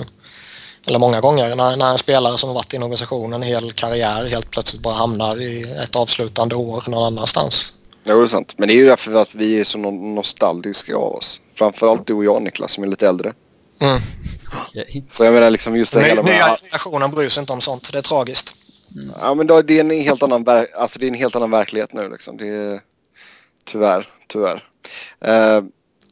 eller 0.86 0.98
många 0.98 1.20
gånger, 1.20 1.56
när, 1.56 1.76
när 1.76 1.90
en 1.90 1.98
spelare 1.98 2.38
som 2.38 2.48
har 2.48 2.54
varit 2.54 2.74
i 2.74 2.76
en 2.76 2.82
organisation 2.82 3.32
en 3.32 3.42
hel 3.42 3.72
karriär 3.72 4.24
helt 4.24 4.50
plötsligt 4.50 4.82
bara 4.82 4.94
hamnar 4.94 5.40
i 5.40 5.62
ett 5.62 5.96
avslutande 5.96 6.54
år 6.54 6.84
någon 6.88 7.04
annanstans. 7.04 7.72
Jo, 8.04 8.18
det 8.18 8.24
är 8.24 8.26
sant. 8.26 8.54
Men 8.56 8.68
det 8.68 8.74
är 8.74 8.76
ju 8.76 8.86
därför 8.86 9.14
att 9.14 9.34
vi 9.34 9.60
är 9.60 9.64
så 9.64 9.78
nostalgiska 9.78 10.96
av 10.96 11.14
oss. 11.14 11.40
Framförallt 11.54 12.06
du 12.06 12.14
och 12.14 12.24
jag 12.24 12.42
Niklas 12.42 12.72
som 12.72 12.84
är 12.84 12.88
lite 12.88 13.08
äldre. 13.08 13.32
Mm. 13.80 14.00
Så 15.08 15.24
jag 15.24 15.34
menar 15.34 15.50
liksom 15.50 15.76
just 15.76 15.92
det 15.92 16.00
Ny, 16.00 16.06
hela... 16.06 16.22
Nya 16.22 16.32
generationen 16.32 17.10
bryr 17.10 17.28
sig 17.28 17.40
inte 17.40 17.52
om 17.52 17.60
sånt. 17.60 17.92
Det 17.92 17.98
är 17.98 18.02
tragiskt. 18.02 18.56
Mm. 18.94 19.10
Ja 19.20 19.34
men 19.34 19.46
då, 19.46 19.62
det 19.62 19.76
är 19.76 19.80
en 19.80 19.90
helt 19.90 20.22
annan, 20.22 20.44
alltså, 20.76 20.98
det 20.98 21.06
är 21.06 21.08
en 21.08 21.14
helt 21.14 21.36
annan 21.36 21.50
verklighet 21.50 21.92
nu 21.92 22.08
liksom. 22.08 22.36
Det 22.36 22.48
är... 22.48 22.80
Tyvärr, 23.64 24.08
tyvärr. 24.28 24.68
Uh, 25.28 25.64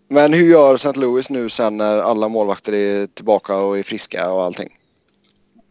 men 0.09 0.32
hur 0.32 0.51
gör 0.51 0.74
St. 0.74 0.93
Louis 0.93 1.30
nu 1.30 1.49
sen 1.49 1.76
när 1.76 1.99
alla 1.99 2.28
målvakter 2.28 2.72
är 2.72 3.07
tillbaka 3.07 3.57
och 3.57 3.78
är 3.78 3.82
friska 3.82 4.30
och 4.30 4.45
allting? 4.45 4.68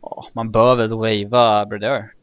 Ja, 0.01 0.27
man 0.33 0.51
bör 0.51 0.75
väl 0.75 0.93
wava 0.93 1.65
Brodeur. 1.65 2.13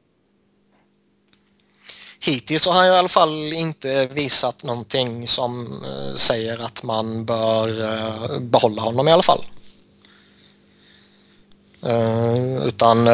Hittills 2.26 2.66
har 2.66 2.72
han 2.72 2.86
ju 2.86 2.92
i 2.92 2.96
alla 2.96 3.08
fall 3.08 3.52
inte 3.52 4.06
visat 4.06 4.62
någonting 4.62 5.28
som 5.28 5.82
eh, 5.84 6.16
säger 6.16 6.64
att 6.64 6.82
man 6.82 7.24
bör 7.24 7.82
eh, 7.82 8.38
behålla 8.40 8.82
honom 8.82 9.08
i 9.08 9.12
alla 9.12 9.22
fall. 9.22 9.44
Eh, 11.82 12.66
utan 12.66 13.04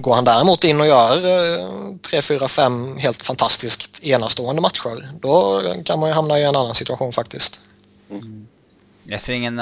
går 0.00 0.14
han 0.14 0.24
däremot 0.24 0.64
in 0.64 0.80
och 0.80 0.86
gör 0.86 1.98
3, 1.98 2.22
4, 2.22 2.48
5 2.48 2.96
helt 2.96 3.22
fantastiskt 3.22 4.04
enastående 4.04 4.62
matcher 4.62 5.12
då 5.20 5.62
kan 5.84 6.00
man 6.00 6.08
ju 6.08 6.14
hamna 6.14 6.38
i 6.38 6.42
en 6.42 6.56
annan 6.56 6.74
situation 6.74 7.12
faktiskt. 7.12 7.60
Mm. 8.10 8.46
Jag 9.04 9.22
ser 9.22 9.32
ingen... 9.32 9.60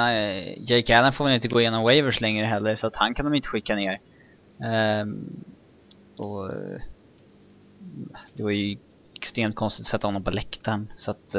Jake 0.59 0.99
Allen 0.99 1.13
får 1.13 1.25
väl 1.25 1.35
inte 1.35 1.49
gå 1.49 1.61
igenom 1.61 1.83
waivers 1.83 2.21
längre 2.21 2.47
heller 2.47 2.77
så 2.77 2.87
att 2.87 2.97
han 2.97 3.15
kan 3.15 3.25
de 3.25 3.35
inte 3.35 3.49
skicka 3.49 3.75
ner. 3.75 3.99
Um, 5.03 5.45
och, 6.17 6.51
det 8.37 8.43
var 8.43 8.51
ju 8.51 8.77
extremt 9.15 9.57
konstigt 9.57 9.85
att 9.85 9.91
sätta 9.91 10.07
honom 10.07 10.25
på 10.25 10.31
läktaren 10.31 10.93
så 10.99 11.11
att... 11.11 11.35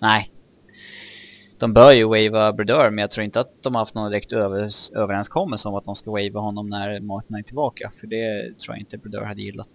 nej, 0.00 0.30
de 1.60 1.72
bör 1.72 1.92
ju 1.92 2.04
wava 2.04 2.52
Brodeur, 2.52 2.90
men 2.90 2.98
jag 2.98 3.10
tror 3.10 3.24
inte 3.24 3.40
att 3.40 3.62
de 3.62 3.74
har 3.74 3.82
haft 3.82 3.94
någon 3.94 4.10
direkt 4.10 4.32
övers 4.32 4.90
överenskommelse 4.90 5.68
om 5.68 5.74
att 5.74 5.84
de 5.84 5.96
ska 5.96 6.10
wava 6.10 6.40
honom 6.40 6.68
när 6.68 7.00
Martin 7.00 7.36
är 7.36 7.42
tillbaka. 7.42 7.92
För 8.00 8.06
det 8.06 8.58
tror 8.58 8.74
jag 8.74 8.78
inte 8.78 8.98
Brodeur 8.98 9.24
hade 9.24 9.42
gillat. 9.42 9.68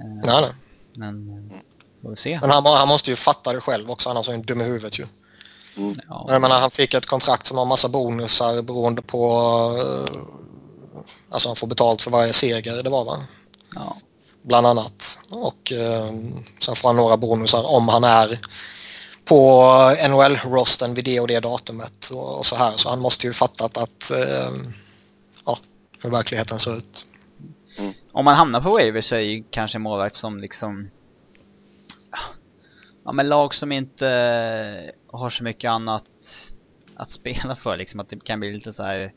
Eh, 0.00 0.06
nej, 0.06 0.42
nej. 0.42 0.52
Men, 0.94 1.28
eh, 1.28 1.56
får 2.02 2.10
vi 2.10 2.16
se. 2.16 2.38
Men 2.40 2.50
han, 2.50 2.66
han, 2.66 2.88
måste 2.88 3.10
ju 3.10 3.16
fatta 3.16 3.52
det 3.52 3.60
själv 3.60 3.90
också, 3.90 4.10
annars 4.10 4.28
är 4.28 4.32
han 4.32 4.42
dum 4.42 4.60
i 4.60 4.64
huvudet 4.64 4.98
ju. 4.98 5.04
Mm. 5.76 5.96
Ja. 6.08 6.26
Jag 6.28 6.40
menar, 6.40 6.60
han 6.60 6.70
fick 6.70 6.94
ett 6.94 7.06
kontrakt 7.06 7.46
som 7.46 7.58
har 7.58 7.64
massa 7.64 7.88
bonusar 7.88 8.62
beroende 8.62 9.02
på... 9.02 9.26
Uh, 9.78 10.22
alltså 11.30 11.48
han 11.48 11.56
får 11.56 11.66
betalt 11.66 12.02
för 12.02 12.10
varje 12.10 12.32
seger 12.32 12.82
det 12.82 12.90
var 12.90 13.04
va? 13.04 13.16
Ja. 13.74 13.96
Bland 14.42 14.66
annat. 14.66 15.18
Och 15.30 15.72
eh, 15.72 16.10
sen 16.58 16.76
får 16.76 16.88
han 16.88 16.96
några 16.96 17.16
bonusar 17.16 17.76
om 17.76 17.88
han 17.88 18.04
är 18.04 18.38
på 19.24 19.62
NHL-rosten 20.08 20.94
vid 20.94 21.04
det 21.04 21.20
och 21.20 21.28
det 21.28 21.40
datumet 21.40 22.10
och, 22.12 22.38
och, 22.38 22.46
så 22.46 22.56
här. 22.56 22.76
Så 22.76 22.90
han 22.90 23.00
måste 23.00 23.26
ju 23.26 23.32
fattat 23.32 23.76
att 23.78 24.10
eh, 24.10 24.50
ja, 25.46 25.58
hur 26.02 26.10
verkligheten 26.10 26.58
ser 26.58 26.76
ut. 26.76 27.06
Mm. 27.78 27.92
Om 28.12 28.24
man 28.24 28.36
hamnar 28.36 28.60
på 28.60 28.70
waiver 28.70 29.00
så 29.00 29.14
är 29.14 29.20
ju 29.20 29.44
kanske 29.50 29.78
målvakt 29.78 30.14
som 30.14 30.40
liksom 30.40 30.90
ja 33.04 33.12
men 33.12 33.28
lag 33.28 33.54
som 33.54 33.72
inte 33.72 34.06
har 35.06 35.30
så 35.30 35.44
mycket 35.44 35.70
annat 35.70 36.04
att 36.96 37.10
spela 37.10 37.56
för 37.56 37.76
liksom 37.76 38.00
att 38.00 38.10
det 38.10 38.24
kan 38.24 38.40
bli 38.40 38.52
lite 38.52 38.72
så 38.72 38.82
här 38.82 39.12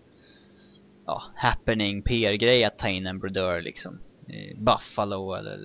ja, 1.05 1.23
happening 1.35 2.01
PR-grej 2.01 2.63
att 2.63 2.77
ta 2.77 2.87
in 2.87 3.07
en 3.07 3.19
brodör 3.19 3.61
liksom 3.61 3.99
Buffalo 4.57 5.33
eller 5.33 5.59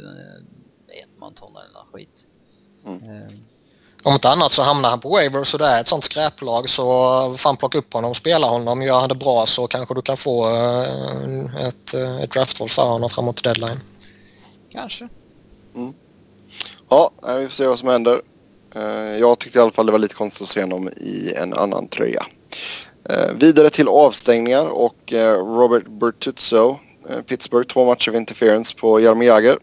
Edmonton 1.03 1.53
eller 1.57 1.73
något 1.73 1.93
skit. 1.93 2.27
Mm. 2.87 3.11
Eh, 3.11 3.27
om 4.03 4.15
inte 4.15 4.29
annat 4.29 4.53
så 4.53 4.63
hamnar 4.63 4.91
han 4.91 5.01
på 5.01 5.09
waiver 5.09 5.45
så 5.45 5.59
det 5.59 5.67
är 5.67 5.81
ett 5.81 5.89
sånt 5.89 6.05
skräplag 6.05 6.69
så 6.69 7.35
fan 7.37 7.57
plocka 7.57 7.79
upp 7.79 7.95
honom, 7.95 8.15
spela 8.15 8.47
honom, 8.47 8.83
gör 8.83 9.01
han 9.01 9.09
det 9.09 9.15
bra 9.15 9.47
så 9.47 9.67
kanske 9.67 9.95
du 9.95 10.03
kan 10.03 10.17
få 10.17 10.49
eh, 10.49 11.67
ett, 11.67 11.95
eh, 11.95 12.21
ett 12.21 12.31
draftval 12.31 12.69
för 12.69 12.83
honom 12.83 13.11
framåt 13.11 13.45
deadline. 13.45 13.81
Kanske. 14.73 15.09
Mm. 15.75 15.95
Ja, 16.89 17.11
vi 17.23 17.45
får 17.45 17.51
se 17.51 17.67
vad 17.67 17.79
som 17.79 17.89
händer. 17.89 18.23
Eh, 18.75 19.19
jag 19.19 19.39
tyckte 19.39 19.59
i 19.59 19.63
alla 19.63 19.71
fall 19.71 19.87
det 19.87 19.93
var 19.93 19.99
lite 19.99 20.15
konstigt 20.15 20.43
att 20.43 20.49
se 20.49 20.61
honom 20.61 20.89
i 20.89 21.33
en 21.37 21.55
annan 21.55 21.89
tröja. 21.89 22.27
Vidare 23.35 23.71
till 23.71 23.89
avstängningar 23.89 24.69
och 24.69 25.13
Robert 25.37 25.87
Bertuzzo, 25.87 26.79
Pittsburgh, 27.27 27.69
två 27.69 27.87
matcher 27.87 28.09
av 28.09 28.17
interference 28.17 28.77
på 28.77 29.01
Jaromir 29.01 29.27
Jagr. 29.27 29.59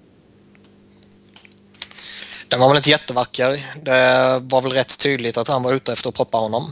Den 2.47 2.59
var 2.59 2.67
väl 2.67 2.77
inte 2.77 2.89
jättevacker. 2.89 3.73
Det 3.81 4.39
var 4.43 4.61
väl 4.61 4.71
rätt 4.71 4.99
tydligt 4.99 5.37
att 5.37 5.47
han 5.47 5.63
var 5.63 5.73
ute 5.73 5.93
efter 5.93 6.09
att 6.09 6.15
poppa 6.15 6.37
honom. 6.37 6.71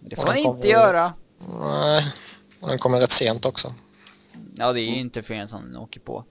Det 0.00 0.16
får 0.16 0.26
man 0.26 0.36
inte 0.36 0.68
göra. 0.68 1.12
Nej, 1.60 2.12
och 2.60 2.68
den 2.68 2.78
kommer 2.78 3.00
rätt 3.00 3.10
sent 3.10 3.46
också. 3.46 3.74
Ja, 4.54 4.72
det 4.72 4.80
är 4.80 4.90
ju 4.90 4.98
inte 4.98 5.22
förrän 5.22 5.48
han 5.48 5.76
åker 5.76 6.00
på. 6.00 6.24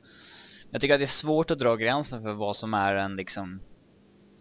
Jag 0.71 0.81
tycker 0.81 0.93
att 0.93 0.99
det 0.99 1.05
är 1.05 1.07
svårt 1.07 1.51
att 1.51 1.59
dra 1.59 1.75
gränsen 1.75 2.23
för 2.23 2.33
vad 2.33 2.55
som 2.55 2.73
är 2.73 2.95
en 2.95 3.15
liksom... 3.15 3.59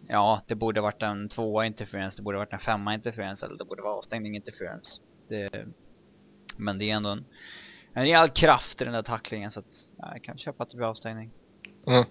Ja, 0.07 0.41
det 0.47 0.55
borde 0.55 0.81
varit 0.81 1.01
en 1.01 1.29
tvåa 1.29 1.65
interference, 1.65 2.17
det 2.17 2.23
borde 2.23 2.37
varit 2.37 2.53
en 2.53 2.59
femma 2.59 2.93
interference 2.93 3.45
eller 3.45 3.57
det 3.57 3.65
borde 3.65 3.81
vara 3.81 3.93
avstängning 3.93 4.35
interference. 4.35 5.01
Det... 5.29 5.65
Men 6.57 6.77
det 6.77 6.91
är 6.91 6.95
ändå 6.95 7.09
en, 7.09 7.25
en 7.93 8.03
rejäl 8.03 8.29
kraft 8.29 8.81
i 8.81 8.83
den 8.83 8.93
där 8.93 9.03
tacklingen 9.03 9.51
så 9.51 9.59
att 9.59 9.65
ja, 9.97 10.09
jag 10.13 10.23
kan 10.23 10.37
köpa 10.37 10.63
att 10.63 10.69
det 10.69 10.77
blir 10.77 10.87
avstängning. 10.87 11.29
Mm. 11.87 12.03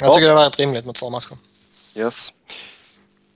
Jag 0.00 0.14
tycker 0.14 0.28
det 0.28 0.34
var 0.34 0.44
rätt 0.44 0.58
rimligt 0.58 0.86
med 0.86 0.94
två 0.94 1.10
matcher. 1.10 1.36
Yes. 1.96 2.32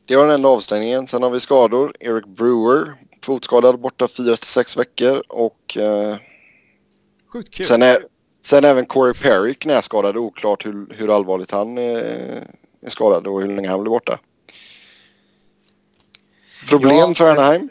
Det 0.06 0.16
var 0.16 0.26
den 0.26 0.34
enda 0.34 0.48
avstängningen. 0.48 1.06
Sen 1.06 1.22
har 1.22 1.30
vi 1.30 1.40
skador. 1.40 1.96
Eric 2.00 2.26
Brewer, 2.26 2.92
fotskadad 3.22 3.80
borta 3.80 4.06
4-6 4.06 4.78
veckor 4.78 5.22
och... 5.28 5.76
Eh, 5.76 6.16
Sjukt 7.32 7.54
kul. 7.54 7.66
Sen, 7.66 7.82
är, 7.82 7.98
sen 8.44 8.64
även 8.64 8.86
Corey 8.86 9.14
Perry 9.14 9.54
knäskadad. 9.54 10.16
Oklart 10.16 10.66
hur, 10.66 10.94
hur 10.94 11.14
allvarligt 11.16 11.50
han 11.50 11.78
är, 11.78 11.94
är 12.82 12.90
skadad 12.90 13.26
och 13.26 13.42
hur 13.42 13.56
länge 13.56 13.68
han 13.68 13.80
blir 13.80 13.90
borta. 13.90 14.18
Problem 16.68 16.96
ja, 16.96 17.14
för 17.14 17.30
Anaheim? 17.30 17.68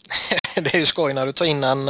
det 0.54 0.74
är 0.74 0.78
ju 0.78 0.86
skoj 0.86 1.14
när 1.14 1.26
du 1.26 1.32
tar 1.32 1.44
in 1.44 1.64
en 1.64 1.88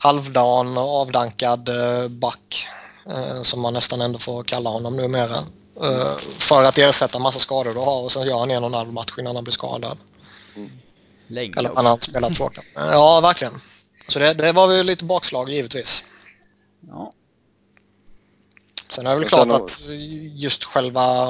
halvdan 0.00 0.78
avdankad 0.78 1.68
eh, 1.68 2.08
back 2.08 2.68
Eh, 3.10 3.42
som 3.42 3.60
man 3.60 3.74
nästan 3.74 4.00
ändå 4.00 4.18
får 4.18 4.44
kalla 4.44 4.70
honom 4.70 4.96
numera. 4.96 5.36
Eh, 5.82 6.16
för 6.16 6.64
att 6.64 6.78
ersätta 6.78 7.18
massa 7.18 7.38
skador 7.38 7.74
du 7.74 7.78
har 7.78 8.04
och 8.04 8.12
sen 8.12 8.26
gör 8.26 8.38
han 8.38 8.50
en 8.50 8.64
och 8.64 8.70
en 8.70 8.74
halv 8.74 8.92
match 8.92 9.14
innan 9.18 9.34
han 9.34 9.44
blir 9.44 9.52
skadad. 9.52 9.98
Mm. 10.56 11.52
Eller 11.56 11.70
han 11.76 11.86
har 11.86 11.96
spelat 11.96 12.36
två 12.36 12.50
Ja, 12.74 13.20
verkligen. 13.20 13.60
Så 14.08 14.18
det, 14.18 14.34
det 14.34 14.52
var 14.52 14.66
väl 14.66 14.86
lite 14.86 15.04
bakslag 15.04 15.50
givetvis. 15.50 16.04
Ja. 16.88 17.12
Sen 18.88 19.06
är 19.06 19.10
det 19.10 19.16
väl 19.16 19.28
klart 19.28 19.48
att 19.48 19.80
just 20.34 20.64
själva... 20.64 21.26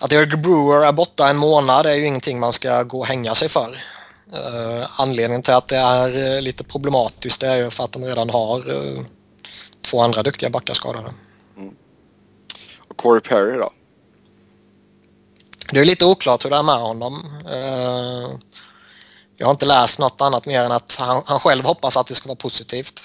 Att 0.00 0.12
Eric 0.12 0.42
Brewer 0.42 0.86
är 0.86 0.92
borta 0.92 1.28
en 1.28 1.36
månad 1.36 1.86
är 1.86 1.94
ju 1.94 2.06
ingenting 2.06 2.40
man 2.40 2.52
ska 2.52 2.82
gå 2.82 2.98
och 2.98 3.06
hänga 3.06 3.34
sig 3.34 3.48
för. 3.48 3.82
Uh, 4.32 5.00
anledningen 5.00 5.42
till 5.42 5.54
att 5.54 5.68
det 5.68 5.76
är 5.76 6.40
lite 6.40 6.64
problematiskt 6.64 7.42
är 7.42 7.56
ju 7.56 7.70
för 7.70 7.84
att 7.84 7.92
de 7.92 8.04
redan 8.04 8.30
har 8.30 8.70
uh, 8.70 9.00
två 9.82 10.00
andra 10.00 10.22
duktiga 10.22 10.50
backar 10.50 10.74
skadade. 10.74 11.12
Mm. 11.56 11.74
Och 12.88 12.96
Corey 12.96 13.20
Perry 13.20 13.58
då? 13.58 13.70
Det 15.72 15.80
är 15.80 15.84
lite 15.84 16.04
oklart 16.04 16.44
hur 16.44 16.50
det 16.50 16.56
är 16.56 16.62
med 16.62 16.78
honom. 16.78 17.26
Eh, 17.50 18.38
jag 19.36 19.46
har 19.46 19.50
inte 19.50 19.66
läst 19.66 19.98
något 19.98 20.20
annat 20.20 20.46
mer 20.46 20.60
än 20.60 20.72
att 20.72 20.96
han, 21.00 21.22
han 21.26 21.40
själv 21.40 21.64
hoppas 21.64 21.96
att 21.96 22.06
det 22.06 22.14
ska 22.14 22.28
vara 22.28 22.36
positivt. 22.36 23.02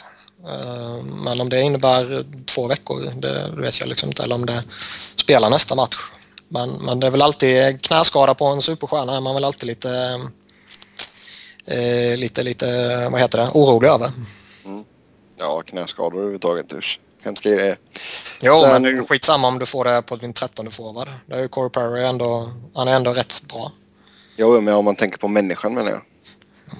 Eh, 0.47 1.03
men 1.03 1.41
om 1.41 1.49
det 1.49 1.61
innebär 1.61 2.26
två 2.45 2.67
veckor, 2.67 3.11
det 3.15 3.51
vet 3.57 3.80
jag 3.80 3.89
liksom 3.89 4.09
inte. 4.09 4.23
Eller 4.23 4.36
om 4.36 4.45
det 4.45 4.63
spelar 5.15 5.49
nästa 5.49 5.76
match. 5.76 5.97
Men, 6.47 6.69
men 6.69 6.99
det 6.99 7.07
är 7.07 7.11
väl 7.11 7.21
alltid 7.21 7.82
knäskada 7.82 8.34
på 8.34 8.45
en 8.45 8.61
superstjärna 8.61 9.15
är 9.15 9.21
man 9.21 9.36
väl 9.36 9.43
alltid 9.43 9.67
lite 9.67 10.21
eh, 11.68 12.18
lite, 12.18 12.43
lite, 12.43 12.66
vad 13.11 13.22
heter 13.22 13.38
det, 13.38 13.49
orolig 13.53 13.89
över. 13.89 14.11
Ja, 15.38 15.61
knäskador 15.61 16.18
överhuvudtaget. 16.18 16.66
Hemska 17.24 17.49
grejer. 17.49 17.78
Jo, 18.41 18.61
Sen... 18.61 18.72
men 18.72 18.84
det 18.84 18.89
är 18.89 18.93
ju 18.93 19.05
skitsamma 19.05 19.47
om 19.47 19.59
du 19.59 19.66
får 19.66 19.86
det 19.86 20.01
på 20.01 20.16
din 20.16 20.34
trettonde 20.34 20.72
forward. 20.72 21.09
Det 21.26 21.36
är 21.36 21.39
ju 21.39 21.47
Corey 21.47 21.70
Perry 21.70 22.03
ändå, 22.03 22.51
han 22.74 22.88
är 22.88 22.95
ändå 22.95 23.13
rätt 23.13 23.43
bra. 23.49 23.72
Jo, 24.36 24.61
men 24.61 24.74
om 24.74 24.86
man 24.86 24.95
tänker 24.95 25.18
på 25.18 25.28
människan 25.28 25.74
menar 25.74 25.91
jag. 25.91 26.01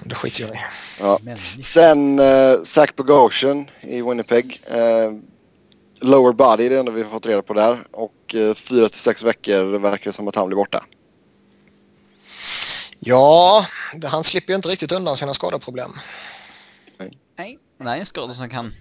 Det 0.04 0.14
skiter 0.14 0.42
jag 0.42 0.50
i. 0.50 0.58
Ja. 1.00 1.18
Sen 1.64 2.18
uh, 2.18 2.62
Zach 2.64 2.90
Bogosian 2.96 3.70
i 3.80 4.02
Winnipeg. 4.02 4.62
Uh, 4.70 5.18
lower 6.00 6.32
body, 6.32 6.56
det 6.56 6.66
är 6.66 6.70
det 6.70 6.78
enda 6.78 6.92
vi 6.92 7.02
har 7.02 7.10
fått 7.10 7.26
reda 7.26 7.42
på 7.42 7.54
där. 7.54 7.86
Och 7.90 8.34
uh, 8.34 8.54
fyra 8.54 8.88
till 8.88 9.00
sex 9.00 9.22
veckor 9.22 9.78
verkar 9.78 10.10
det 10.10 10.16
som 10.16 10.28
att 10.28 10.36
han 10.36 10.46
blir 10.46 10.56
borta. 10.56 10.84
Ja, 12.98 13.66
han 14.04 14.24
slipper 14.24 14.52
ju 14.52 14.56
inte 14.56 14.68
riktigt 14.68 14.92
undan 14.92 15.16
sina 15.16 15.34
skadeproblem. 15.34 15.90
Nej, 16.98 17.18
Nej 17.36 17.58
det 17.78 17.84
är 17.84 17.96
en 17.96 18.06
skada 18.06 18.34
som 18.34 18.48
kan 18.50 18.74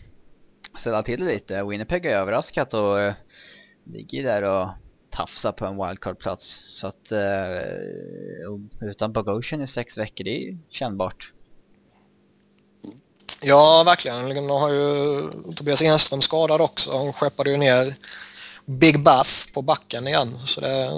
ställa 0.79 1.03
till 1.03 1.19
det 1.19 1.25
lite. 1.25 1.63
Winnipeg 1.63 2.05
är 2.05 2.17
överraskat 2.17 2.73
och 2.73 2.97
uh, 2.97 3.13
ligger 3.83 4.23
där 4.23 4.41
och 4.41 4.69
tafsar 5.11 5.51
på 5.51 5.65
en 5.65 5.77
wildcard-plats. 5.77 6.59
Så 6.69 6.87
att 6.87 7.11
uh, 7.11 8.89
utan 8.89 9.13
Bogosian 9.13 9.61
i 9.61 9.67
sex 9.67 9.97
veckor, 9.97 10.23
det 10.23 10.47
är 10.47 10.57
kännbart. 10.69 11.31
Ja, 13.41 13.83
verkligen. 13.85 14.35
De 14.35 14.49
har 14.49 14.69
ju 14.69 15.21
Tobias 15.55 15.81
Enström 15.81 16.21
skadad 16.21 16.61
också. 16.61 16.91
Hon 16.91 17.13
skeppade 17.13 17.51
ju 17.51 17.57
ner 17.57 17.95
Big 18.65 18.99
Buff 18.99 19.51
på 19.53 19.61
backen 19.61 20.07
igen. 20.07 20.39
Så 20.45 20.61
det, 20.61 20.91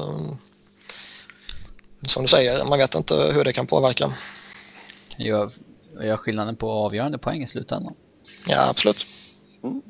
som 2.07 2.23
du 2.23 2.27
säger, 2.27 2.65
man 2.65 2.79
vet 2.79 2.95
inte 2.95 3.15
hur 3.15 3.43
det 3.43 3.53
kan 3.53 3.67
påverka. 3.67 4.13
Gör, 5.17 5.49
gör 6.01 6.17
skillnaden 6.17 6.55
på 6.55 6.71
avgörande 6.71 7.17
poäng 7.17 7.43
i 7.43 7.47
slutändan. 7.47 7.93
Ja, 8.47 8.69
absolut. 8.69 9.05
Mm. 9.63 9.81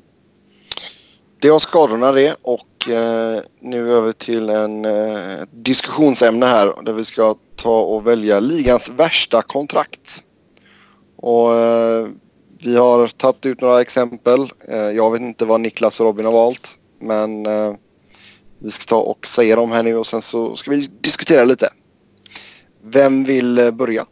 Det 1.40 1.50
var 1.50 1.58
skadorna 1.58 2.12
det 2.12 2.36
och 2.42 2.88
eh, 2.88 3.40
nu 3.60 3.92
över 3.92 4.12
till 4.12 4.50
en 4.50 4.84
eh, 4.84 5.38
diskussionsämne 5.50 6.46
här 6.46 6.82
där 6.82 6.92
vi 6.92 7.04
ska 7.04 7.34
ta 7.56 7.80
och 7.80 8.06
välja 8.06 8.40
ligans 8.40 8.88
värsta 8.88 9.42
kontrakt. 9.42 10.22
Och 11.16 11.54
eh, 11.54 12.08
vi 12.60 12.76
har 12.76 13.08
tagit 13.08 13.46
ut 13.46 13.60
några 13.60 13.80
exempel. 13.80 14.50
Eh, 14.68 14.76
jag 14.76 15.12
vet 15.12 15.20
inte 15.20 15.44
vad 15.44 15.60
Niklas 15.60 16.00
och 16.00 16.06
Robin 16.06 16.26
har 16.26 16.32
valt 16.32 16.78
men 17.00 17.46
eh, 17.46 17.74
vi 18.58 18.70
ska 18.70 18.84
ta 18.84 19.00
och 19.00 19.26
säga 19.26 19.56
dem 19.56 19.72
här 19.72 19.82
nu 19.82 19.96
och 19.96 20.06
sen 20.06 20.22
så 20.22 20.56
ska 20.56 20.70
vi 20.70 20.88
diskutera 21.00 21.44
lite. 21.44 21.68
Vem 22.82 23.24
vill 23.24 23.58
eh, 23.58 23.70
börja? 23.70 24.06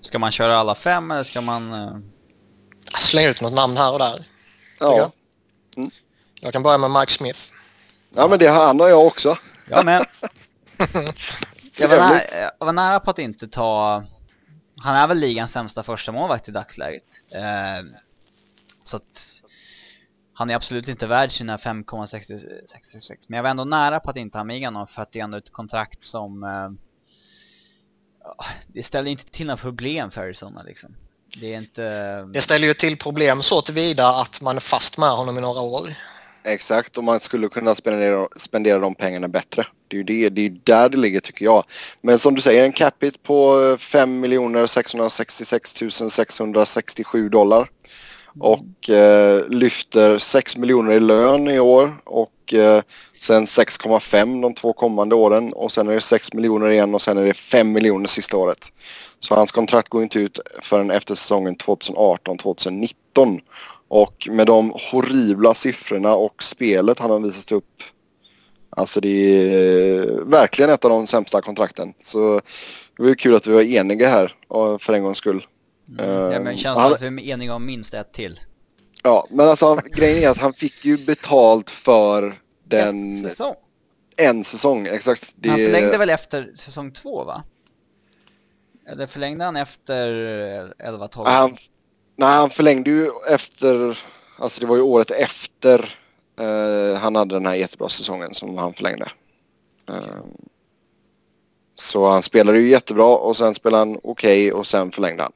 Ska 0.00 0.18
man 0.18 0.32
köra 0.32 0.56
alla 0.56 0.74
fem 0.74 1.10
eller 1.10 1.24
ska 1.24 1.40
man... 1.40 1.72
Uh... 1.72 1.98
Släng 3.00 3.26
ut 3.26 3.40
något 3.40 3.52
namn 3.52 3.76
här 3.76 3.92
och 3.92 3.98
där. 3.98 4.26
Ja. 4.80 4.96
Jag. 4.96 5.10
Mm. 5.76 5.90
jag 6.40 6.52
kan 6.52 6.62
börja 6.62 6.78
med 6.78 6.90
Mike 6.90 7.12
Smith. 7.12 7.40
Ja 8.14 8.28
men 8.28 8.38
det 8.38 8.46
har 8.46 8.66
han 8.66 8.80
och 8.80 8.90
jag 8.90 9.06
också. 9.06 9.38
Ja 9.70 9.82
men. 9.82 10.04
jag, 11.76 11.88
var 11.88 11.96
nära, 11.96 12.22
jag 12.58 12.66
var 12.66 12.72
nära 12.72 13.00
på 13.00 13.10
att 13.10 13.18
inte 13.18 13.48
ta... 13.48 14.04
Han 14.82 14.96
är 14.96 15.08
väl 15.08 15.18
ligans 15.18 15.52
sämsta 15.52 15.82
första 15.82 16.12
målvakt 16.12 16.48
i 16.48 16.52
dagsläget. 16.52 17.04
Eh, 17.34 17.86
så 18.84 18.96
att... 18.96 19.28
Han 20.34 20.50
är 20.50 20.54
absolut 20.54 20.88
inte 20.88 21.06
värd 21.06 21.32
sina 21.32 21.56
5,66 21.56 23.16
men 23.26 23.36
jag 23.36 23.42
var 23.42 23.50
ändå 23.50 23.64
nära 23.64 24.00
på 24.00 24.10
att 24.10 24.16
inte 24.16 24.38
ha 24.38 24.44
med 24.44 24.64
honom 24.64 24.86
för 24.86 25.02
att 25.02 25.12
det 25.12 25.20
är 25.20 25.24
ändå 25.24 25.38
ett 25.38 25.52
kontrakt 25.52 26.02
som 26.02 26.44
eh, 26.44 26.70
det 28.66 28.82
ställer 28.82 29.10
inte 29.10 29.24
till 29.24 29.46
några 29.46 29.56
problem 29.60 30.10
för 30.10 30.20
Arizona 30.20 30.62
liksom. 30.62 30.94
Det 31.40 31.54
är 31.54 31.58
inte... 31.58 31.82
Det 32.22 32.40
ställer 32.40 32.66
ju 32.66 32.74
till 32.74 32.96
problem 32.96 33.42
så 33.42 33.60
tillvida 33.60 34.08
att 34.08 34.40
man 34.40 34.56
är 34.56 34.60
fast 34.60 34.98
med 34.98 35.10
honom 35.10 35.38
i 35.38 35.40
några 35.40 35.60
år. 35.60 35.88
Exakt, 36.44 36.98
och 36.98 37.04
man 37.04 37.20
skulle 37.20 37.48
kunna 37.48 37.74
spendera, 37.74 38.28
spendera 38.36 38.78
de 38.78 38.94
pengarna 38.94 39.28
bättre. 39.28 39.66
Det 39.88 39.96
är 39.96 39.98
ju 39.98 40.04
det, 40.04 40.28
det 40.28 40.46
är 40.46 40.56
där 40.64 40.88
det 40.88 40.96
ligger 40.96 41.20
tycker 41.20 41.44
jag. 41.44 41.64
Men 42.00 42.18
som 42.18 42.34
du 42.34 42.40
säger, 42.40 42.64
en 42.64 42.72
capita 42.72 43.18
på 43.22 43.76
5 43.80 44.26
666 44.68 45.74
667 46.08 47.28
dollar. 47.28 47.70
Mm. 48.34 48.40
Och 48.40 48.90
eh, 48.90 49.48
lyfter 49.48 50.18
6 50.18 50.56
miljoner 50.56 50.92
i 50.92 51.00
lön 51.00 51.48
i 51.48 51.60
år 51.60 51.96
och 52.04 52.54
eh, 52.54 52.82
Sen 53.22 53.46
6,5 53.46 54.42
de 54.42 54.54
två 54.54 54.72
kommande 54.72 55.14
åren 55.14 55.52
och 55.52 55.72
sen 55.72 55.88
är 55.88 55.92
det 55.94 56.00
6 56.00 56.32
miljoner 56.32 56.70
igen 56.70 56.94
och 56.94 57.02
sen 57.02 57.18
är 57.18 57.24
det 57.24 57.34
5 57.34 57.72
miljoner 57.72 58.08
sista 58.08 58.36
året. 58.36 58.72
Så 59.20 59.34
hans 59.34 59.52
kontrakt 59.52 59.88
går 59.88 60.02
inte 60.02 60.18
ut 60.18 60.40
förrän 60.62 60.90
efter 60.90 61.14
säsongen 61.14 61.56
2018-2019. 61.56 62.94
Och 63.88 64.28
med 64.30 64.46
de 64.46 64.72
horribla 64.90 65.54
siffrorna 65.54 66.14
och 66.14 66.42
spelet 66.42 66.98
han 66.98 67.10
har 67.10 67.20
visat 67.20 67.52
upp 67.52 67.82
Alltså 68.76 69.00
det 69.00 69.08
är 69.08 70.24
verkligen 70.24 70.70
ett 70.70 70.84
av 70.84 70.90
de 70.90 71.06
sämsta 71.06 71.42
kontrakten. 71.42 71.94
Så 71.98 72.40
det 72.96 73.02
var 73.02 73.14
kul 73.14 73.34
att 73.34 73.46
vi 73.46 73.52
var 73.52 73.62
eniga 73.62 74.08
här 74.08 74.34
för 74.78 74.92
en 74.92 75.02
gångs 75.02 75.18
skull. 75.18 75.46
Mm. 75.98 76.32
Ja, 76.32 76.40
men 76.40 76.56
känns 76.56 76.78
han... 76.78 76.92
att 76.92 77.02
vi 77.02 77.06
är 77.06 77.20
eniga 77.20 77.54
om 77.54 77.66
minst 77.66 77.94
ett 77.94 78.12
till. 78.12 78.40
Ja, 79.02 79.26
men 79.30 79.48
alltså 79.48 79.80
grejen 79.96 80.22
är 80.22 80.28
att 80.28 80.38
han 80.38 80.52
fick 80.52 80.84
ju 80.84 80.96
betalt 80.96 81.70
för 81.70 82.41
den... 82.76 83.12
En 83.12 83.30
säsong? 83.30 83.54
En 84.16 84.44
säsong, 84.44 84.86
exakt. 84.86 85.32
Det... 85.36 85.48
Han 85.48 85.58
förlängde 85.58 85.98
väl 85.98 86.10
efter 86.10 86.54
säsong 86.56 86.92
två 86.92 87.24
va? 87.24 87.44
Eller 88.86 89.06
förlängde 89.06 89.44
han 89.44 89.56
efter 89.56 90.08
11-12? 90.78 91.24
Han, 91.24 91.56
nej, 92.16 92.28
han 92.28 92.50
förlängde 92.50 92.90
ju 92.90 93.10
efter, 93.28 93.98
alltså 94.38 94.60
det 94.60 94.66
var 94.66 94.76
ju 94.76 94.82
året 94.82 95.10
efter 95.10 95.98
uh, 96.40 96.96
han 96.96 97.16
hade 97.16 97.34
den 97.34 97.46
här 97.46 97.54
jättebra 97.54 97.88
säsongen 97.88 98.34
som 98.34 98.58
han 98.58 98.74
förlängde. 98.74 99.08
Uh, 99.90 100.24
så 101.74 102.08
han 102.08 102.22
spelade 102.22 102.58
ju 102.58 102.68
jättebra 102.68 103.16
och 103.16 103.36
sen 103.36 103.54
spelade 103.54 103.80
han 103.80 103.98
okej 104.02 104.52
okay, 104.52 104.60
och 104.60 104.66
sen 104.66 104.92
förlängde 104.92 105.22
han. 105.22 105.32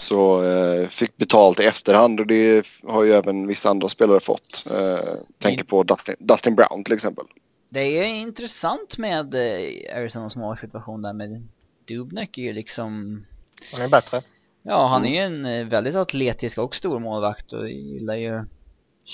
Så 0.00 0.44
eh, 0.44 0.88
fick 0.88 1.16
betalt 1.16 1.60
i 1.60 1.64
efterhand 1.64 2.20
och 2.20 2.26
det 2.26 2.66
har 2.82 3.04
ju 3.04 3.12
även 3.12 3.46
vissa 3.46 3.70
andra 3.70 3.88
spelare 3.88 4.20
fått. 4.20 4.66
Eh, 4.70 5.14
tänker 5.38 5.64
på 5.64 5.82
Dustin, 5.82 6.14
Dustin 6.18 6.54
Brown 6.54 6.84
till 6.84 6.94
exempel. 6.94 7.24
Det 7.68 7.80
är 7.80 8.04
intressant 8.04 8.98
med 8.98 9.34
eh, 9.34 9.96
Arizonas 9.96 10.36
målsituation 10.36 11.02
där 11.02 11.12
med 11.12 11.48
Dubnek 11.88 12.38
är 12.38 12.42
ju 12.42 12.52
liksom... 12.52 13.24
Han 13.72 13.82
är 13.82 13.88
bättre. 13.88 14.20
Ja, 14.62 14.86
han 14.86 15.04
är 15.04 15.10
ju 15.10 15.16
en 15.18 15.46
eh, 15.46 15.66
väldigt 15.66 15.94
atletisk 15.94 16.58
och 16.58 16.76
stor 16.76 16.98
målvakt 17.00 17.52
och 17.52 17.70
gillar 17.70 18.16
ju 18.16 18.44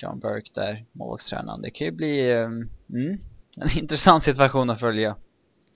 Sean 0.01 0.19
Burke 0.21 0.51
där, 0.55 0.85
målvaktstränaren. 0.93 1.63
Det 1.63 1.71
kan 1.71 1.85
ju 1.85 1.93
bli 1.93 2.31
eh, 2.31 2.43
mm, 2.43 3.19
en 3.57 3.69
intressant 3.79 4.25
situation 4.25 4.71
att 4.71 4.81
följa. 4.81 5.17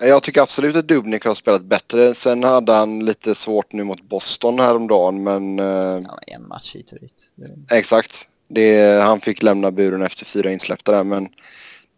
Jag 0.01 0.23
tycker 0.23 0.41
absolut 0.41 0.77
att 0.77 0.89
Dubnik 0.89 1.25
har 1.25 1.35
spelat 1.35 1.65
bättre. 1.65 2.15
Sen 2.15 2.45
hade 2.45 2.73
han 2.73 3.05
lite 3.05 3.35
svårt 3.35 3.73
nu 3.73 3.85
mot 3.85 4.03
Boston 4.03 4.59
häromdagen 4.59 5.23
men... 5.23 5.59
Eh, 5.59 6.05
ja, 6.07 6.19
en 6.27 6.49
match 6.49 6.75
hit 6.75 6.93
och 6.93 6.99
dit. 6.99 7.13
Exakt. 7.73 8.29
Det, 8.49 9.03
han 9.03 9.21
fick 9.21 9.43
lämna 9.43 9.71
buren 9.71 10.03
efter 10.03 10.25
fyra 10.25 10.53
insläppta 10.53 10.93
där 10.93 11.05
men 11.05 11.29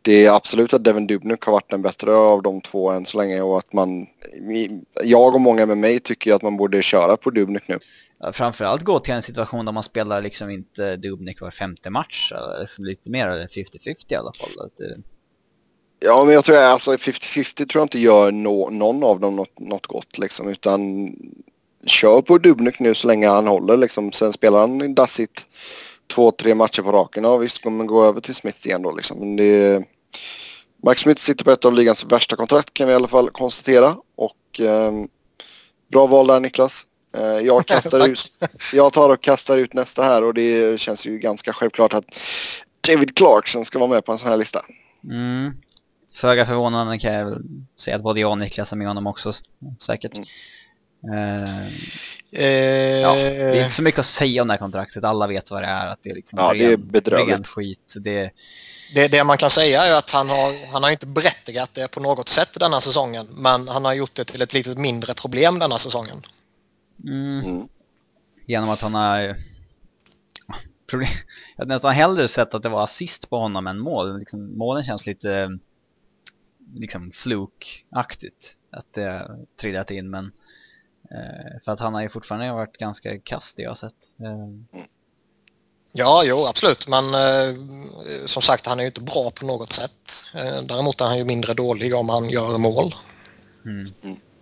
det 0.03 0.27
är 0.27 0.37
absolut 0.37 0.75
att 0.75 0.85
Devin 0.85 1.07
Dubnik 1.07 1.45
har 1.45 1.53
varit 1.53 1.71
den 1.71 1.83
bättre 1.83 2.13
av 2.13 2.43
de 2.43 2.61
två 2.61 2.91
än 2.91 3.07
så 3.07 3.19
länge 3.19 3.41
och 3.41 3.59
att 3.59 3.73
man... 3.73 4.07
Jag 5.05 5.35
och 5.35 5.41
många 5.41 5.67
med 5.67 5.79
mig 5.79 6.01
tycker 6.01 6.35
att 6.35 6.43
man 6.43 6.57
borde 6.57 6.83
köra 6.83 7.17
på 7.17 7.31
Dubnik 7.31 7.69
nu. 7.69 7.79
Ja, 8.19 8.33
framförallt 8.33 8.83
gå 8.83 9.01
till 9.01 9.15
en 9.15 9.23
situation 9.23 9.65
där 9.65 9.73
man 9.73 9.83
spelar 9.83 10.23
liksom 10.23 10.51
inte 10.51 10.97
Dubnik 10.97 11.41
var 11.41 11.51
femte 11.51 11.91
match, 11.91 12.33
eller 12.33 12.89
lite 12.89 13.11
mer, 13.11 13.29
eller 13.29 13.47
50-50 13.47 13.95
i 14.09 14.15
alla 14.15 14.33
fall. 14.33 14.71
Ja, 16.01 16.25
men 16.25 16.35
jag 16.35 16.45
tror 16.45 16.57
att 16.57 16.63
alltså 16.63 16.93
50-50 16.93 17.55
tror 17.55 17.81
jag 17.81 17.85
inte 17.85 17.99
gör 17.99 18.33
no, 18.33 18.71
någon 18.71 19.05
av 19.05 19.21
dem 19.21 19.37
något, 19.37 19.59
något 19.59 19.87
gott 19.87 20.19
liksom. 20.19 20.49
Utan 20.49 21.09
kör 21.87 22.23
på 22.23 22.39
Dubnik 22.39 22.79
nu 22.79 22.95
så 22.95 23.09
länge 23.09 23.29
han 23.29 23.47
håller 23.47 23.77
liksom. 23.77 24.13
Sen 24.13 24.33
spelar 24.33 24.61
han 24.61 24.95
dassigt 24.95 25.47
två, 26.15 26.31
tre 26.31 26.55
matcher 26.55 26.83
på 26.83 26.93
raken. 26.93 27.25
Ja 27.25 27.37
visst 27.37 27.63
kommer 27.63 27.77
man 27.77 27.87
gå 27.87 28.05
över 28.05 28.21
till 28.21 28.35
Smith 28.35 28.67
igen 28.67 28.83
då 28.83 28.97
liksom. 28.97 29.19
Men 29.19 29.37
det... 29.37 29.85
Mike 30.83 31.01
Smith 31.01 31.23
sitter 31.23 31.45
på 31.45 31.51
ett 31.51 31.65
av 31.65 31.73
ligans 31.73 32.05
värsta 32.05 32.37
kontrakt 32.37 32.75
kan 32.75 32.87
vi 32.87 32.93
i 32.93 32.97
alla 32.97 33.09
fall 33.09 33.31
konstatera. 33.31 33.97
Och 34.17 34.61
eh, 34.61 34.93
bra 35.93 36.07
val 36.07 36.27
där 36.27 36.41
Niklas. 36.41 36.87
Eh, 37.17 37.23
jag, 37.23 37.67
kastar 37.67 38.09
ut, 38.11 38.21
jag 38.73 38.93
tar 38.93 39.09
och 39.11 39.21
kastar 39.21 39.57
ut 39.57 39.75
nästa 39.75 40.03
här 40.03 40.25
och 40.25 40.35
det 40.35 40.81
känns 40.81 41.07
ju 41.07 41.19
ganska 41.19 41.53
självklart 41.53 41.95
att 41.95 42.05
David 42.89 43.17
Clarkson 43.17 43.65
ska 43.65 43.79
vara 43.79 43.91
med 43.91 44.05
på 44.05 44.13
en 44.13 44.19
sån 44.19 44.29
här 44.29 44.37
lista. 44.37 44.65
Mm. 45.05 45.53
Föga 46.15 46.47
förvånande 46.47 46.99
kan 46.99 47.13
jag 47.13 47.25
väl 47.25 47.43
säga 47.81 47.97
att 47.97 48.03
både 48.03 48.21
jag 48.21 48.31
och 48.31 48.39
Niklas 48.39 48.73
är 48.73 48.77
med 48.77 48.89
honom 48.89 49.07
också, 49.07 49.33
säkert. 49.81 50.15
Mm. 50.15 50.27
Uh, 51.09 52.43
ja, 53.01 53.15
det 53.15 53.59
är 53.59 53.65
inte 53.65 53.75
så 53.75 53.83
mycket 53.83 54.01
att 54.01 54.07
säga 54.07 54.43
om 54.43 54.49
det 54.49 54.55
här 54.55 54.59
kontraktet, 54.59 55.05
alla 55.05 55.27
vet 55.27 55.51
vad 55.51 55.63
det 55.63 55.67
är. 55.67 55.87
Att 55.87 55.99
det 56.03 56.11
är 56.11 56.15
liksom 56.15 56.39
ja, 56.39 56.51
ren, 56.51 56.59
det 56.59 56.73
är 56.73 56.77
bedrövligt. 56.77 57.47
skit. 57.47 57.95
Det... 57.97 58.31
Det, 58.95 59.09
det 59.09 59.25
man 59.25 59.39
kan 59.39 59.51
säga 59.51 59.85
är 59.85 59.99
att 59.99 60.11
han 60.11 60.29
har, 60.29 60.73
han 60.73 60.83
har 60.83 60.91
inte 60.91 61.07
berättigat 61.07 61.75
det 61.75 61.89
på 61.89 62.01
något 62.01 62.29
sätt 62.29 62.61
denna 62.61 62.81
säsongen, 62.81 63.27
men 63.31 63.69
han 63.69 63.85
har 63.85 63.95
gjort 63.95 64.15
det 64.15 64.25
till 64.25 64.43
ett 64.43 64.55
lite 64.55 64.75
mindre 64.75 65.15
problem 65.15 65.59
denna 65.59 65.79
säsongen. 65.79 66.23
Mm. 67.05 67.41
Mm. 67.41 67.69
Genom 68.47 68.71
att 68.71 68.81
han 68.81 68.95
har 68.95 69.37
problem. 70.87 71.09
Jag 71.57 71.63
hade 71.63 71.75
nästan 71.75 71.95
hellre 71.95 72.29
sett 72.29 72.55
att 72.55 72.63
det 72.63 72.69
var 72.69 72.85
assist 72.85 73.31
på 73.31 73.39
honom 73.39 73.67
än 73.67 73.79
mål. 73.79 74.19
Liksom, 74.19 74.59
målen 74.59 74.85
känns 74.85 75.07
lite 75.07 75.59
liksom 76.75 77.13
flukaktigt 77.13 78.57
att 78.73 78.93
det 78.93 79.39
trillat 79.61 79.91
in 79.91 80.11
men 80.11 80.33
eh, 81.11 81.61
för 81.65 81.73
att 81.73 81.81
han 81.81 81.95
har 81.95 82.03
ju 82.03 82.09
fortfarande 82.09 82.53
varit 82.53 82.77
ganska 82.77 83.19
kast 83.19 83.57
det 83.57 83.63
jag 83.63 83.71
har 83.71 83.77
sett. 83.77 83.95
Eh. 84.21 84.83
Ja, 85.93 86.23
jo 86.25 86.47
absolut 86.47 86.89
men 86.89 87.15
eh, 87.15 87.55
som 88.27 88.43
sagt 88.43 88.67
han 88.67 88.79
är 88.79 88.83
ju 88.83 88.89
inte 88.89 89.01
bra 89.01 89.31
på 89.31 89.47
något 89.47 89.73
sätt. 89.73 90.25
Eh, 90.35 90.63
däremot 90.63 91.01
är 91.01 91.05
han 91.05 91.19
ju 91.19 91.25
mindre 91.25 91.55
dålig 91.55 91.95
om 91.95 92.09
han 92.09 92.31
gör 92.31 92.59
mål. 92.59 92.95
Mm. 93.65 93.87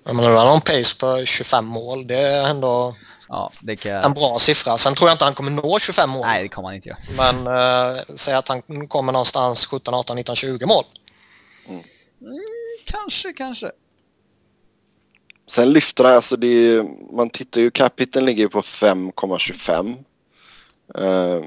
Jag 0.04 0.16
menar, 0.16 0.30
han 0.30 0.46
har 0.46 0.54
en 0.54 0.60
pace 0.60 0.96
på 1.00 1.24
25 1.26 1.66
mål. 1.66 2.06
Det 2.06 2.20
är 2.20 2.50
ändå 2.50 2.94
ja, 3.28 3.50
det 3.62 3.76
kan... 3.76 3.92
en 3.92 4.14
bra 4.14 4.38
siffra. 4.38 4.78
Sen 4.78 4.94
tror 4.94 5.08
jag 5.08 5.14
inte 5.14 5.24
han 5.24 5.34
kommer 5.34 5.50
nå 5.50 5.78
25 5.78 6.10
mål. 6.10 6.26
Nej, 6.26 6.42
det 6.42 6.48
kommer 6.48 6.68
han 6.68 6.76
inte 6.76 6.88
göra. 6.88 6.98
Men 7.16 7.46
eh, 7.96 8.02
säg 8.14 8.34
att 8.34 8.48
han 8.48 8.88
kommer 8.88 9.12
någonstans 9.12 9.66
17, 9.66 9.94
18, 9.94 10.16
19, 10.16 10.36
20 10.36 10.66
mål. 10.66 10.84
Mm. 11.68 11.82
Mm, 12.20 12.40
kanske, 12.84 13.32
kanske. 13.32 13.70
Sen 15.46 15.72
lyfter 15.72 16.04
han, 16.04 16.14
alltså 16.14 16.36
det 16.36 16.46
är, 16.46 16.84
man 17.16 17.30
tittar 17.30 17.60
ju, 17.60 17.70
capiten 17.70 18.24
ligger 18.24 18.42
ju 18.42 18.48
på 18.48 18.60
5,25. 18.60 20.04
Uh, 20.98 21.44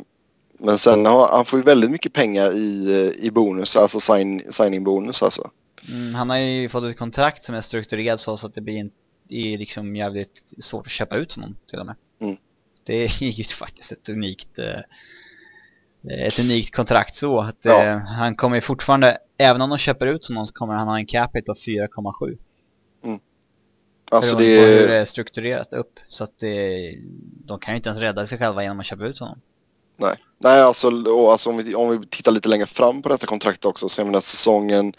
men 0.60 0.78
sen 0.78 1.06
har 1.06 1.28
han 1.28 1.46
får 1.46 1.60
ju 1.60 1.66
väldigt 1.66 1.92
mycket 1.92 2.14
pengar 2.14 2.52
i, 2.52 3.16
i 3.20 3.32
bonus, 3.32 3.76
alltså 3.76 4.00
sign, 4.00 4.52
signing 4.52 4.84
bonus 4.84 5.24
alltså. 5.24 5.52
Mm, 5.90 6.16
han 6.16 6.30
har 6.30 6.38
ju 6.38 6.70
fått 6.70 6.84
ett 6.84 6.98
kontrakt 6.98 7.44
som 7.44 7.56
är 7.56 7.62
strukturerat 7.62 8.22
så, 8.22 8.34
att 8.34 8.54
det 8.54 8.62
blir 8.62 8.78
en, 8.78 8.92
det 9.30 9.54
är 9.54 9.58
liksom 9.58 9.96
jävligt 9.96 10.44
svårt 10.60 10.86
att 10.86 10.92
köpa 10.92 11.16
ut 11.16 11.34
honom 11.34 11.58
till 11.70 11.80
och 11.80 11.86
med. 11.86 11.96
Mm. 12.22 12.38
Det 12.84 12.94
är 12.94 13.24
ju 13.24 13.44
faktiskt 13.60 13.92
ett 13.92 14.10
unikt 14.10 14.60
uh, 14.60 14.82
ett 16.10 16.40
unikt 16.40 16.76
kontrakt 16.76 17.16
så 17.16 17.42
att 17.42 17.58
ja. 17.62 18.02
han 18.18 18.36
kommer 18.36 18.62
fortfarande, 18.62 19.18
även 19.42 19.62
om 19.62 19.70
de 19.70 19.78
köper 19.78 20.08
ut 20.08 20.28
honom 20.28 20.48
så 20.48 20.54
kommer 20.54 20.74
han 20.74 20.88
ha 20.88 20.98
en 20.98 21.06
capita 21.06 21.54
på 21.54 21.60
4,7. 21.60 22.38
Mm. 23.04 23.20
Alltså 24.12 24.36
det 24.36 24.46
är... 24.46 24.80
hur 24.80 24.88
det 24.88 24.96
är 24.96 25.06
strukturerat 25.06 25.74
upp. 25.74 26.00
Så 26.10 26.24
att 26.24 26.40
det, 26.40 26.96
de 27.46 27.60
kan 27.60 27.74
ju 27.74 27.76
inte 27.76 27.90
ens 27.90 28.02
rädda 28.02 28.28
sig 28.28 28.38
själva 28.38 28.64
genom 28.64 28.80
att 28.80 28.86
köpa 28.86 29.06
ut 29.06 29.20
honom. 29.20 29.42
Nej, 29.98 30.16
Nej 30.38 30.62
alltså, 30.62 31.12
och, 31.12 31.32
alltså 31.32 31.50
om, 31.50 31.58
vi, 31.58 31.76
om 31.76 32.00
vi 32.00 32.08
tittar 32.08 32.32
lite 32.32 32.50
längre 32.50 32.66
fram 32.66 33.02
på 33.02 33.10
detta 33.10 33.28
kontrakt 33.28 33.66
också 33.66 33.90
så 33.90 34.02
är 34.02 34.06
det 34.06 34.22
säsongen 34.22 34.94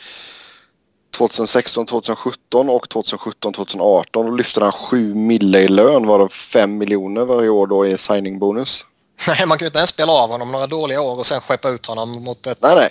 2016, 1.19 1.87
2017 1.87 2.71
och 2.71 2.89
2017, 2.89 3.53
2018 3.53 4.27
då 4.27 4.33
lyfter 4.33 4.61
han 4.61 4.73
7 4.73 5.15
mille 5.15 5.61
i 5.61 5.69
lön 5.69 6.07
varav 6.07 6.29
5 6.29 6.79
miljoner 6.79 7.25
varje 7.25 7.49
år 7.49 7.67
då 7.67 7.87
i 7.87 7.99
signing 7.99 8.39
bonus. 8.39 8.85
Nej, 9.29 9.47
man 9.47 9.59
kan 9.59 9.65
ju 9.65 9.69
inte 9.69 9.79
ens 9.79 9.91
spela 9.91 10.13
av 10.13 10.31
honom 10.31 10.53
några 10.53 10.67
dåliga 10.67 11.01
år 11.01 11.19
och 11.19 11.27
sen 11.27 11.41
skeppa 11.41 11.69
ut 11.69 11.87
honom 11.87 12.25
mot 12.25 12.47
ett... 12.47 12.59
Nej, 12.61 12.77
nej. 12.77 12.91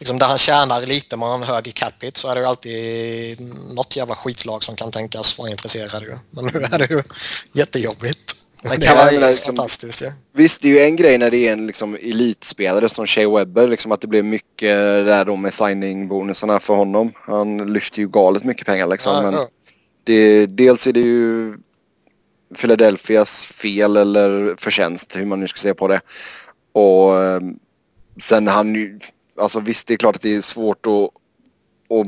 Liksom 0.00 0.18
där 0.18 0.26
han 0.26 0.38
tjänar 0.38 0.86
lite 0.86 1.16
men 1.16 1.28
har 1.28 1.34
en 1.34 1.42
hög 1.42 1.74
capita 1.74 2.20
så 2.20 2.28
är 2.28 2.34
det 2.34 2.40
ju 2.40 2.46
alltid 2.46 3.40
något 3.74 3.96
jävla 3.96 4.14
skitlag 4.14 4.64
som 4.64 4.76
kan 4.76 4.92
tänkas 4.92 5.38
vara 5.38 5.50
intresserade 5.50 6.06
ju. 6.06 6.18
Men 6.30 6.44
nu 6.44 6.60
är 6.72 6.78
det 6.78 6.90
ju 6.90 7.02
jättejobbigt. 7.52 8.36
Det, 8.62 8.76
det 8.76 8.86
är 8.86 9.20
liksom, 9.20 9.56
fantastiskt 9.56 10.00
ja. 10.00 10.12
Visst, 10.32 10.62
det 10.62 10.68
är 10.68 10.72
ju 10.72 10.80
en 10.80 10.96
grej 10.96 11.18
när 11.18 11.30
det 11.30 11.48
är 11.48 11.52
en 11.52 11.66
liksom, 11.66 11.94
elitspelare 11.94 12.88
som 12.88 13.06
Shea 13.06 13.30
Webber, 13.30 13.68
liksom 13.68 13.92
att 13.92 14.00
det 14.00 14.06
blir 14.06 14.22
mycket 14.22 14.76
där 15.06 15.24
då 15.24 15.36
med 15.36 15.54
signing-bonusarna 15.54 16.60
för 16.60 16.74
honom. 16.74 17.12
Han 17.26 17.72
lyfter 17.72 17.98
ju 17.98 18.08
galet 18.08 18.44
mycket 18.44 18.66
pengar 18.66 18.86
liksom. 18.86 19.14
Ja, 19.14 19.22
men 19.22 19.34
ja. 19.34 19.48
Det, 20.04 20.46
dels 20.46 20.86
är 20.86 20.92
det 20.92 21.00
ju 21.00 21.54
Philadelphias 22.60 23.44
fel 23.44 23.96
eller 23.96 24.56
förtjänst, 24.58 25.16
hur 25.16 25.24
man 25.24 25.40
nu 25.40 25.48
ska 25.48 25.58
se 25.58 25.74
på 25.74 25.88
det. 25.88 26.00
Och 26.72 27.22
ehm, 27.22 27.58
sen 28.22 28.48
han 28.48 28.74
ju, 28.74 28.98
alltså 29.40 29.60
visst 29.60 29.86
det 29.86 29.94
är 29.94 29.98
klart 29.98 30.16
att 30.16 30.22
det 30.22 30.34
är 30.34 30.42
svårt 30.42 30.86
att, 30.86 31.10
att 31.98 32.06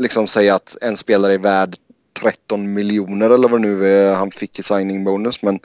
liksom 0.00 0.26
säga 0.26 0.54
att 0.54 0.76
en 0.80 0.96
spelare 0.96 1.34
är 1.34 1.38
värd 1.38 1.76
13 2.20 2.72
miljoner 2.72 3.30
eller 3.30 3.48
vad 3.48 3.60
nu 3.60 3.86
är 3.86 4.14
han 4.14 4.30
fick 4.30 4.58
i 4.58 4.62
signing 4.62 5.04
bonus 5.04 5.42
men 5.42 5.60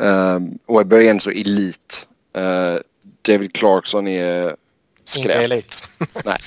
uh, 0.00 0.38
Webber 0.76 1.00
är 1.00 1.10
en 1.10 1.20
så 1.20 1.30
elit. 1.30 2.06
Uh, 2.38 2.80
David 3.22 3.52
Clarkson 3.52 4.08
är 4.08 4.56
skräp. 5.04 5.24
Inte 5.24 5.44
elit. 5.44 5.82
Nej. 6.24 6.38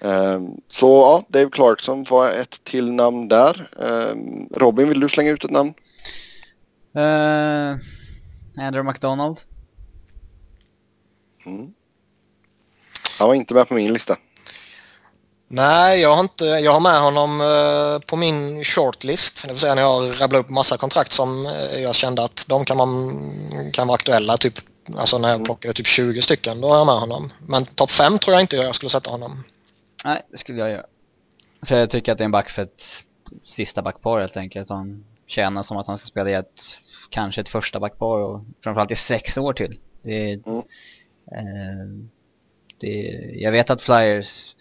Um, 0.00 0.60
så 0.68 0.86
ja, 0.86 1.24
Dave 1.28 1.50
Clarkson 1.50 2.06
var 2.10 2.30
ett 2.30 2.64
till 2.64 2.92
namn 2.92 3.28
där. 3.28 3.70
Um, 3.76 4.48
Robin, 4.50 4.88
vill 4.88 5.00
du 5.00 5.08
slänga 5.08 5.30
ut 5.30 5.44
ett 5.44 5.50
namn? 5.50 5.74
Uh, 6.96 7.78
Andrew 8.56 8.82
McDonald. 8.82 9.40
Mm. 11.46 11.72
Han 13.18 13.28
var 13.28 13.34
inte 13.34 13.54
med 13.54 13.68
på 13.68 13.74
min 13.74 13.92
lista. 13.92 14.16
Nej, 15.50 16.00
jag 16.00 16.14
har, 16.14 16.20
inte, 16.20 16.44
jag 16.44 16.72
har 16.72 16.80
med 16.80 17.00
honom 17.00 17.40
uh, 17.40 17.98
på 18.06 18.16
min 18.16 18.64
shortlist. 18.64 19.42
Det 19.42 19.48
vill 19.48 19.60
säga 19.60 19.74
när 19.74 19.82
jag 19.82 20.20
rabblar 20.20 20.40
upp 20.40 20.48
massa 20.48 20.76
kontrakt 20.76 21.12
som 21.12 21.46
uh, 21.46 21.82
jag 21.82 21.94
kände 21.94 22.24
att 22.24 22.44
de 22.48 22.64
kan, 22.64 22.76
man, 22.76 23.70
kan 23.72 23.86
vara 23.86 23.94
aktuella. 23.94 24.36
Typ, 24.36 24.54
alltså 24.96 25.18
när 25.18 25.28
jag 25.28 25.34
mm. 25.34 25.44
plockade 25.44 25.74
typ 25.74 25.86
20 25.86 26.22
stycken, 26.22 26.60
då 26.60 26.68
har 26.68 26.76
jag 26.76 26.86
med 26.86 26.94
honom. 26.94 27.32
Men 27.46 27.64
topp 27.64 27.90
5 27.90 28.18
tror 28.18 28.34
jag 28.34 28.40
inte 28.40 28.56
jag 28.56 28.74
skulle 28.74 28.90
sätta 28.90 29.10
honom. 29.10 29.44
Nej, 30.04 30.22
det 30.30 30.38
skulle 30.38 30.58
jag 30.58 30.70
göra. 30.70 30.86
För 31.66 31.76
jag 31.76 31.90
tycker 31.90 32.12
att 32.12 32.18
det 32.18 32.22
är 32.22 32.26
en 32.26 32.30
back 32.30 32.50
för 32.50 32.62
ett 32.62 32.84
sista 33.46 33.82
backpar 33.82 34.20
helt 34.20 34.36
enkelt. 34.36 34.68
Han 34.68 35.04
tjänar 35.26 35.62
som 35.62 35.76
att 35.76 35.86
han 35.86 35.98
ska 35.98 36.06
spela 36.06 36.30
i 36.30 36.34
ett, 36.34 36.62
kanske 37.10 37.40
ett 37.40 37.48
första 37.48 37.80
backpar 37.80 38.18
och 38.18 38.44
framförallt 38.62 38.90
i 38.90 38.96
sex 38.96 39.36
år 39.36 39.52
till. 39.52 39.78
Det, 40.02 40.32
mm. 40.32 40.58
eh, 41.32 42.08
det, 42.80 43.20
jag 43.34 43.52
vet 43.52 43.70
att 43.70 43.82
Flyers, 43.82 44.56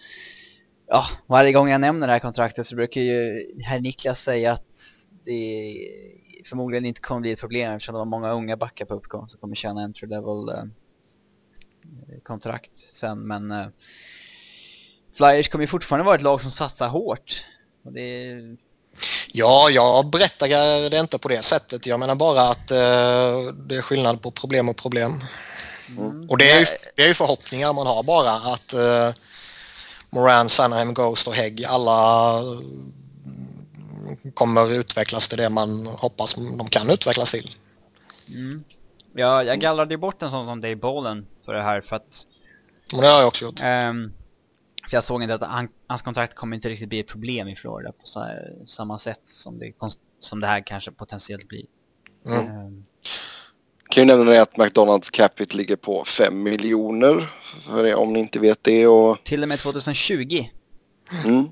ja, 0.88 1.05
varje 1.26 1.51
gång 1.51 1.70
jag 1.70 1.82
nämner 1.82 2.07
det 2.07 2.13
här 2.13 2.20
kontraktet 2.20 2.68
så 2.68 2.76
brukar 2.76 3.01
ju 3.01 3.45
herr 3.63 3.80
Niklas 3.80 4.22
säga 4.22 4.53
att 4.53 4.84
det 5.26 5.76
förmodligen 6.45 6.86
inte 6.86 7.01
kommer 7.01 7.22
bli 7.22 7.32
ett 7.32 7.39
problem 7.39 7.72
eftersom 7.72 7.93
det 7.93 7.99
var 7.99 8.05
många 8.05 8.32
unga 8.32 8.57
backar 8.57 8.86
på 8.86 8.93
uppgång 8.93 9.30
som 9.30 9.39
kommer 9.39 9.55
tjäna 9.55 9.82
entry 9.82 10.07
level 10.07 10.49
eh, 10.49 10.63
kontrakt 12.24 12.72
sen 12.93 13.28
men 13.28 13.51
eh, 13.51 13.68
Flyers 15.18 15.49
kommer 15.49 15.63
ju 15.63 15.68
fortfarande 15.68 16.05
vara 16.05 16.15
ett 16.15 16.22
lag 16.22 16.41
som 16.41 16.51
satsar 16.51 16.88
hårt. 16.88 17.45
Och 17.84 17.93
det 17.93 18.39
Ja, 19.32 19.70
jag 19.70 20.09
berättar 20.09 20.89
det 20.89 20.99
inte 20.99 21.18
på 21.18 21.28
det 21.28 21.41
sättet. 21.41 21.86
Jag 21.86 21.99
menar 21.99 22.15
bara 22.15 22.41
att 22.41 22.72
eh, 22.72 23.53
det 23.68 23.76
är 23.76 23.82
skillnad 23.82 24.22
på 24.22 24.32
problem 24.32 24.70
och 24.70 24.78
problem. 24.78 25.11
Mm. 25.97 26.29
Och 26.29 26.38
det 26.38 26.51
är, 26.51 26.59
ju, 26.59 26.65
det 26.95 27.03
är 27.03 27.07
ju 27.07 27.13
förhoppningar 27.13 27.73
man 27.73 27.88
har 27.88 28.03
bara 28.03 28.31
att 28.31 28.73
uh, 28.73 29.15
Moran, 30.09 30.49
Sanheim, 30.49 30.93
Ghost 30.93 31.27
och 31.27 31.33
Hägg 31.33 31.65
alla 31.65 32.41
kommer 34.33 34.71
utvecklas 34.71 35.27
till 35.27 35.38
det 35.38 35.49
man 35.49 35.88
hoppas 35.88 36.35
de 36.35 36.67
kan 36.67 36.89
utvecklas 36.89 37.31
till. 37.31 37.55
Mm. 38.27 38.63
Ja, 39.13 39.43
jag 39.43 39.59
gallrade 39.59 39.97
bort 39.97 40.21
en 40.21 40.31
sån 40.31 40.47
som 40.47 40.61
Dave 40.61 40.75
Bolen 40.75 41.27
för 41.45 41.53
det 41.53 41.61
här 41.61 41.81
för 41.81 41.95
att... 41.95 42.25
Men 42.91 43.01
det 43.01 43.07
har 43.07 43.19
jag 43.19 43.27
också 43.27 43.45
gjort. 43.45 43.59
Um, 43.63 44.13
för 44.89 44.97
jag 44.97 45.03
såg 45.03 45.23
inte 45.23 45.35
att 45.35 45.41
han, 45.41 45.69
hans 45.88 46.01
kontrakt 46.01 46.35
kommer 46.35 46.55
inte 46.55 46.69
riktigt 46.69 46.89
bli 46.89 46.99
ett 46.99 47.07
problem 47.07 47.47
i 47.47 47.55
Florida 47.55 47.91
på 47.91 48.07
så, 48.07 48.27
samma 48.67 48.99
sätt 48.99 49.21
som 49.23 49.59
det, 49.59 49.73
som 50.19 50.39
det 50.39 50.47
här 50.47 50.67
kanske 50.67 50.91
potentiellt 50.91 51.47
blir. 51.47 51.65
Mm. 52.25 52.65
Um, 52.65 52.85
kan 53.89 54.07
ju 54.07 54.15
nämna 54.15 54.41
att 54.41 54.57
McDonalds 54.57 55.09
capita 55.09 55.57
ligger 55.57 55.75
på 55.75 56.05
5 56.05 56.43
miljoner. 56.43 57.27
Om 57.95 58.13
ni 58.13 58.19
inte 58.19 58.39
vet 58.39 58.63
det. 58.63 58.88
Och... 58.88 59.23
Till 59.23 59.43
och 59.43 59.49
med 59.49 59.59
2020. 59.59 60.45
Mm. 61.25 61.45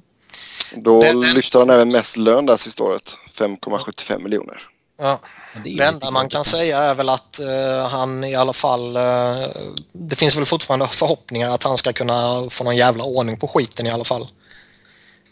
Då 0.76 1.02
den, 1.02 1.22
den... 1.22 1.34
lyfter 1.34 1.60
han 1.60 1.70
även 1.70 1.92
mest 1.92 2.18
lön 2.18 2.46
där 2.46 2.58
sista 2.58 2.84
året. 2.84 3.18
5,75 3.38 4.24
miljoner. 4.24 4.62
Ja. 4.98 5.20
Det, 5.64 5.76
det 5.76 5.84
enda 5.84 6.12
man 6.12 6.30
kan 6.30 6.46
säga 6.46 6.80
är 6.80 6.96
väl 6.96 7.10
att 7.10 7.40
uh, 7.42 7.88
han 7.88 8.24
i 8.24 8.36
alla 8.36 8.54
fall... 8.54 8.98
Uh, 8.98 9.48
det 9.92 10.16
finns 10.16 10.36
väl 10.36 10.46
fortfarande 10.46 10.88
förhoppningar 10.88 11.50
att 11.50 11.64
han 11.64 11.78
ska 11.78 11.94
kunna 11.94 12.50
få 12.50 12.64
någon 12.64 12.76
jävla 12.76 13.04
ordning 13.04 13.40
på 13.40 13.48
skiten 13.48 13.88
i 13.88 13.90
alla 13.90 14.04
fall. 14.04 14.28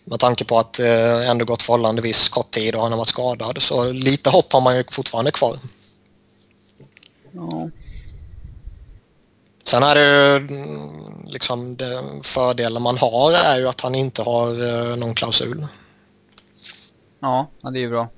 Med 0.06 0.20
tanke 0.20 0.46
på 0.46 0.60
att 0.60 0.80
uh, 0.80 1.30
ändå 1.30 1.46
gått 1.46 1.62
förhållandevis 1.62 2.30
kort 2.30 2.52
tid 2.52 2.76
och 2.76 2.82
han 2.82 2.92
har 2.92 2.98
varit 2.98 3.10
skadad. 3.10 3.62
Så 3.62 3.92
lite 3.92 4.30
hopp 4.30 4.54
har 4.54 4.62
man 4.62 4.78
ju 4.78 4.84
fortfarande 4.92 5.32
kvar. 5.32 5.58
Ja. 7.36 7.70
Sen 9.64 9.84
är 9.84 9.96
det 9.96 10.02
ju 10.02 10.38
mm, 10.38 11.26
liksom 11.26 11.78
den 11.78 12.24
fördelen 12.24 12.84
man 12.84 12.98
har 12.98 13.32
är 13.32 13.60
ju 13.60 13.68
att 13.68 13.82
han 13.82 13.96
inte 13.96 14.22
har 14.22 14.98
någon 14.98 15.14
klausul. 15.14 15.68
Ja, 17.20 17.48
det 17.62 17.80
är 17.80 17.82
ju 17.82 17.90
bra. 17.90 18.10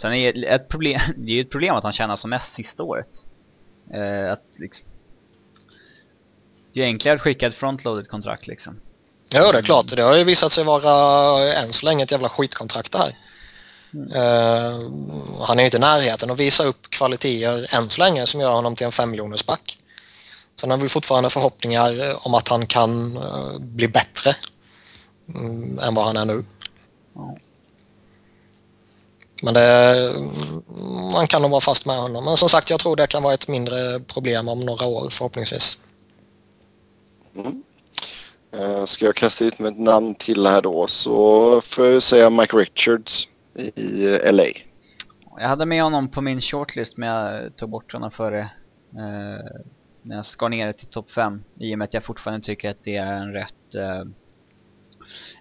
Sen 0.00 0.14
är 0.14 0.32
det 0.32 0.44
ett 0.46 0.68
problem, 0.68 1.00
det 1.16 1.30
är 1.30 1.34
ju 1.34 1.40
ett 1.40 1.50
problem 1.50 1.74
att 1.74 1.84
han 1.84 1.92
tjänar 1.92 2.16
som 2.16 2.30
mest 2.30 2.52
sista 2.54 2.82
året. 2.82 3.08
Eh, 3.94 4.32
att 4.32 4.44
liksom, 4.56 4.86
det 6.72 6.82
är 6.82 6.84
enklare 6.84 7.14
att 7.14 7.20
skicka 7.20 7.46
ett 7.46 7.54
frontloaded 7.54 8.08
kontrakt 8.08 8.46
liksom. 8.46 8.80
Ja, 9.32 9.52
det 9.52 9.58
är 9.58 9.62
klart. 9.62 9.96
Det 9.96 10.02
har 10.02 10.16
ju 10.16 10.24
visat 10.24 10.52
sig 10.52 10.64
vara 10.64 11.52
än 11.52 11.72
så 11.72 11.86
länge 11.86 12.04
ett 12.04 12.10
jävla 12.10 12.28
skitkontrakt 12.28 12.92
det 12.92 12.98
här. 12.98 13.16
Mm. 13.94 14.12
Uh, 14.12 14.90
han 15.40 15.58
är 15.58 15.62
ju 15.62 15.64
inte 15.64 15.76
i 15.76 15.80
närheten 15.80 16.30
att 16.30 16.38
visa 16.38 16.64
upp 16.64 16.90
kvaliteter 16.90 17.76
än 17.76 17.90
så 17.90 18.00
länge 18.00 18.26
som 18.26 18.40
gör 18.40 18.52
honom 18.52 18.76
till 18.76 18.86
en 18.86 18.92
femmiljonersback. 18.92 19.78
Sen 20.60 20.70
har 20.70 20.78
vi 20.78 20.88
fortfarande 20.88 21.30
förhoppningar 21.30 22.08
eh, 22.08 22.26
om 22.26 22.34
att 22.34 22.48
han 22.48 22.66
kan 22.66 23.16
uh, 23.16 23.58
bli 23.58 23.88
bättre 23.88 24.34
um, 25.34 25.78
än 25.78 25.94
vad 25.94 26.04
han 26.04 26.16
är 26.16 26.24
nu. 26.24 26.32
Mm. 27.16 27.36
Men 29.42 29.54
det, 29.54 30.10
mm, 30.10 30.62
man 31.12 31.26
kan 31.26 31.42
nog 31.42 31.50
vara 31.50 31.60
fast 31.60 31.86
med 31.86 31.96
honom. 31.96 32.24
Men 32.24 32.36
som 32.36 32.48
sagt, 32.48 32.70
jag 32.70 32.80
tror 32.80 32.96
det 32.96 33.06
kan 33.06 33.22
vara 33.22 33.34
ett 33.34 33.48
mindre 33.48 34.00
problem 34.00 34.48
om 34.48 34.60
några 34.60 34.86
år 34.86 35.08
förhoppningsvis. 35.10 35.78
Mm. 37.36 37.62
Uh, 38.54 38.84
ska 38.84 39.04
jag 39.04 39.16
kasta 39.16 39.44
ut 39.44 39.58
med 39.58 39.72
ett 39.72 39.78
namn 39.78 40.14
till 40.14 40.46
här 40.46 40.62
då 40.62 40.86
så 40.86 41.60
får 41.60 41.86
jag 41.86 42.02
säga 42.02 42.30
Mike 42.30 42.56
Richards 42.56 43.28
i 43.54 44.18
LA. 44.32 44.44
Jag 45.38 45.48
hade 45.48 45.66
med 45.66 45.82
honom 45.82 46.08
på 46.08 46.20
min 46.20 46.40
shortlist 46.40 46.96
men 46.96 47.08
jag 47.08 47.56
tog 47.56 47.70
bort 47.70 47.92
honom 47.92 48.10
före 48.10 48.40
uh, 48.94 49.60
när 50.02 50.16
jag 50.16 50.26
skar 50.26 50.48
ner 50.48 50.66
det 50.66 50.72
till 50.72 50.86
topp 50.86 51.10
5 51.10 51.42
i 51.58 51.74
och 51.74 51.78
med 51.78 51.84
att 51.84 51.94
jag 51.94 52.04
fortfarande 52.04 52.46
tycker 52.46 52.70
att 52.70 52.84
det 52.84 52.96
är 52.96 53.12
en 53.12 53.32
rätt 53.32 53.74
uh, 53.76 54.04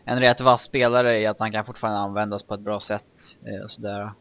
en 0.03 0.19
rätt 0.19 0.41
vass 0.41 0.63
spelare 0.63 1.19
i 1.19 1.25
att 1.25 1.39
han 1.39 1.51
kan 1.51 1.65
fortfarande 1.65 1.99
användas 1.99 2.43
på 2.43 2.53
ett 2.53 2.59
bra 2.59 2.79
sätt 2.79 3.37
och 3.63 3.71
sådär. 3.71 4.11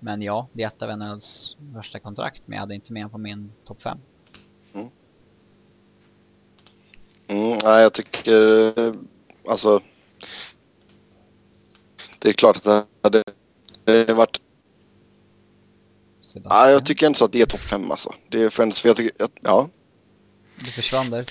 Men 0.00 0.22
ja, 0.22 0.48
det 0.52 0.62
är 0.62 0.66
ett 0.66 0.82
av 0.82 0.98
NHLs 0.98 1.56
värsta 1.58 1.98
kontrakt 1.98 2.42
men 2.46 2.56
jag 2.56 2.60
hade 2.60 2.74
inte 2.74 2.92
med 2.92 3.02
honom 3.02 3.12
på 3.12 3.18
min 3.18 3.52
topp 3.64 3.82
5. 3.82 3.98
Mm. 4.74 4.88
Mm, 7.26 7.58
nej, 7.64 7.82
jag 7.82 7.92
tycker 7.92 8.34
alltså. 9.48 9.80
Det 12.18 12.28
är 12.28 12.32
klart 12.32 12.56
att 12.56 12.64
det 12.64 12.84
hade 13.02 13.24
varit. 14.14 14.40
Sebastian. 16.32 16.64
Nej, 16.64 16.72
jag 16.72 16.86
tycker 16.86 17.06
inte 17.06 17.18
så 17.18 17.24
att 17.24 17.32
det 17.32 17.40
är 17.40 17.46
topp 17.46 17.60
fem 17.60 17.90
alltså. 17.90 18.14
Det 18.28 18.42
är 18.42 18.50
främst 18.50 18.78
för 18.78 18.88
jag 18.88 18.96
tycker 18.96 19.24
att, 19.24 19.30
ja. 19.40 19.68
Det 20.56 20.70
försvann 20.70 21.10
där. 21.10 21.24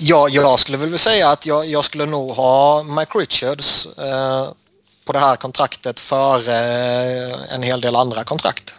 Ja, 0.00 0.28
jag 0.28 0.60
skulle 0.60 0.78
väl 0.78 0.98
säga 0.98 1.28
att 1.28 1.46
jag, 1.46 1.66
jag 1.66 1.84
skulle 1.84 2.06
nog 2.06 2.30
ha 2.30 2.82
Mike 2.82 3.18
Richards 3.18 3.86
eh, 3.98 4.48
på 5.04 5.12
det 5.12 5.18
här 5.18 5.36
kontraktet 5.36 6.00
före 6.00 6.56
eh, 7.30 7.54
en 7.54 7.62
hel 7.62 7.80
del 7.80 7.96
andra 7.96 8.24
kontrakt. 8.24 8.74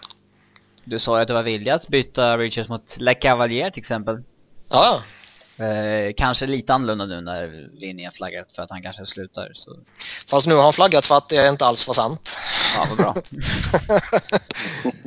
Du 0.83 0.99
sa 0.99 1.17
ju 1.17 1.21
att 1.21 1.27
du 1.27 1.33
var 1.33 1.43
villig 1.43 1.71
att 1.71 1.87
byta 1.87 2.37
Richards 2.37 2.69
mot 2.69 2.95
Le 2.97 3.13
Cavalier 3.13 3.69
till 3.69 3.79
exempel. 3.79 4.23
Ja, 4.69 5.01
Eh, 5.59 6.13
kanske 6.17 6.45
lite 6.45 6.73
annorlunda 6.73 7.05
nu 7.05 7.21
när 7.21 7.69
linjen 7.79 8.11
flaggat 8.11 8.47
för 8.55 8.61
att 8.61 8.69
han 8.69 8.81
kanske 8.81 9.05
slutar. 9.05 9.51
Så. 9.55 9.77
Fast 10.27 10.47
nu 10.47 10.55
har 10.55 10.63
han 10.63 10.73
flaggat 10.73 11.05
för 11.05 11.17
att 11.17 11.29
det 11.29 11.47
inte 11.47 11.65
alls 11.65 11.87
var 11.87 11.93
sant. 11.93 12.37
Ja, 12.75 12.87
vad 12.89 12.97
bra. 12.97 13.15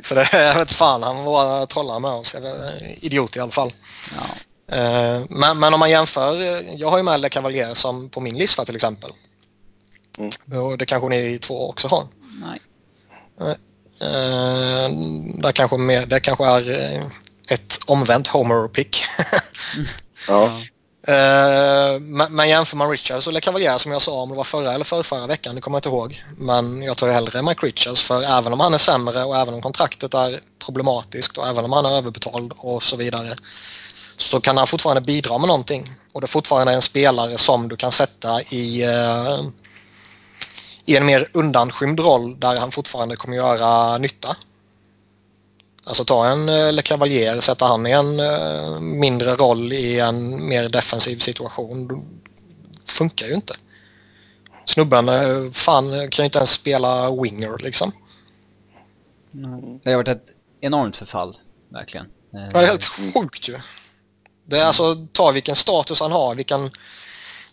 så 0.03 0.15
det, 0.15 0.29
jag 0.33 0.55
vet 0.55 0.71
fan, 0.71 1.03
han 1.03 1.23
var 1.23 1.65
trollar 1.65 1.99
med 1.99 2.11
oss. 2.11 2.35
Idiot 3.01 3.35
i 3.35 3.39
alla 3.39 3.51
fall. 3.51 3.71
Ja. 4.15 4.23
Eh, 4.75 5.21
men, 5.29 5.59
men, 5.59 5.73
om 5.73 5.79
man 5.79 5.89
jämför, 5.89 6.61
jag 6.79 6.89
har 6.89 6.97
ju 6.97 7.03
med 7.03 7.19
Le 7.19 7.29
Cavalier 7.29 7.73
som 7.73 8.09
på 8.09 8.21
min 8.21 8.37
lista 8.37 8.65
till 8.65 8.75
exempel. 8.75 9.09
Mm. 10.19 10.63
Och 10.63 10.77
det 10.77 10.85
kanske 10.85 11.09
ni 11.09 11.37
två 11.39 11.69
också 11.69 11.87
har. 11.87 12.07
Nej. 12.41 12.59
Eh, 14.01 14.89
där 15.41 15.51
kanske 15.51 15.77
mer, 15.77 16.05
det 16.05 16.19
kanske 16.19 16.45
är 16.45 16.69
eh, 16.69 17.01
ett 17.49 17.79
omvänt 17.85 18.27
Homer-pick. 18.27 19.03
Ja. 20.27 20.51
Uh, 21.09 21.99
men 22.29 22.49
jämför 22.49 22.77
man 22.77 22.89
Richards 22.89 23.27
och 23.27 23.41
Cavalier 23.41 23.77
som 23.77 23.91
jag 23.91 24.01
sa 24.01 24.21
om 24.21 24.29
det 24.29 24.35
var 24.35 24.43
förra 24.43 24.73
eller 24.73 24.85
förra, 24.85 25.03
förra 25.03 25.27
veckan, 25.27 25.55
det 25.55 25.61
kommer 25.61 25.75
jag 25.75 25.79
inte 25.79 25.89
ihåg. 25.89 26.23
Men 26.37 26.81
jag 26.81 26.97
tar 26.97 27.07
ju 27.07 27.13
hellre 27.13 27.41
Mike 27.41 27.65
Richards 27.65 28.01
för 28.01 28.23
även 28.23 28.53
om 28.53 28.59
han 28.59 28.73
är 28.73 28.77
sämre 28.77 29.23
och 29.23 29.37
även 29.37 29.53
om 29.53 29.61
kontraktet 29.61 30.13
är 30.13 30.39
problematiskt 30.65 31.37
och 31.37 31.47
även 31.47 31.65
om 31.65 31.71
han 31.71 31.85
är 31.85 31.97
överbetald 31.97 32.53
och 32.57 32.83
så 32.83 32.95
vidare 32.95 33.35
så 34.17 34.41
kan 34.41 34.57
han 34.57 34.67
fortfarande 34.67 35.01
bidra 35.01 35.37
med 35.37 35.47
någonting. 35.47 35.95
Och 36.13 36.21
det 36.21 36.25
är 36.25 36.27
fortfarande 36.27 36.73
en 36.73 36.81
spelare 36.81 37.37
som 37.37 37.67
du 37.67 37.75
kan 37.75 37.91
sätta 37.91 38.41
i, 38.41 38.85
uh, 38.85 39.49
i 40.85 40.97
en 40.97 41.05
mer 41.05 41.29
undanskymd 41.33 41.99
roll 41.99 42.39
där 42.39 42.59
han 42.59 42.71
fortfarande 42.71 43.15
kommer 43.15 43.37
göra 43.37 43.97
nytta. 43.97 44.35
Alltså 45.87 46.05
ta 46.05 46.27
en 46.27 46.49
eh, 46.49 46.73
Le 46.73 46.81
Cavalier, 46.81 47.41
sätta 47.41 47.65
han 47.65 47.87
i 47.87 47.91
en 47.91 48.19
uh, 48.19 48.79
mindre 48.79 49.29
roll 49.29 49.73
i 49.73 49.99
en 49.99 50.47
mer 50.47 50.69
defensiv 50.69 51.17
situation. 51.17 51.87
Det 51.87 52.91
funkar 52.91 53.27
ju 53.27 53.33
inte. 53.33 53.53
Snubben 54.65 55.09
uh, 55.09 55.51
fan 55.51 55.89
kan 55.89 56.23
ju 56.23 56.25
inte 56.25 56.37
ens 56.37 56.51
spela 56.51 57.11
winger 57.11 57.57
liksom. 57.63 57.91
Det 59.83 59.89
har 59.89 59.97
varit 59.97 60.07
ett 60.07 60.25
enormt 60.61 60.95
förfall, 60.95 61.37
verkligen. 61.69 62.05
Ja, 62.31 62.39
det 62.39 62.59
är 62.59 62.67
helt 62.67 62.85
sjukt 62.85 63.49
ju. 63.49 63.59
Det 64.45 64.59
är 64.59 64.65
alltså, 64.65 65.07
ta 65.11 65.31
vilken 65.31 65.55
status 65.55 65.99
han 65.99 66.11
har, 66.11 66.35
vilken, 66.35 66.71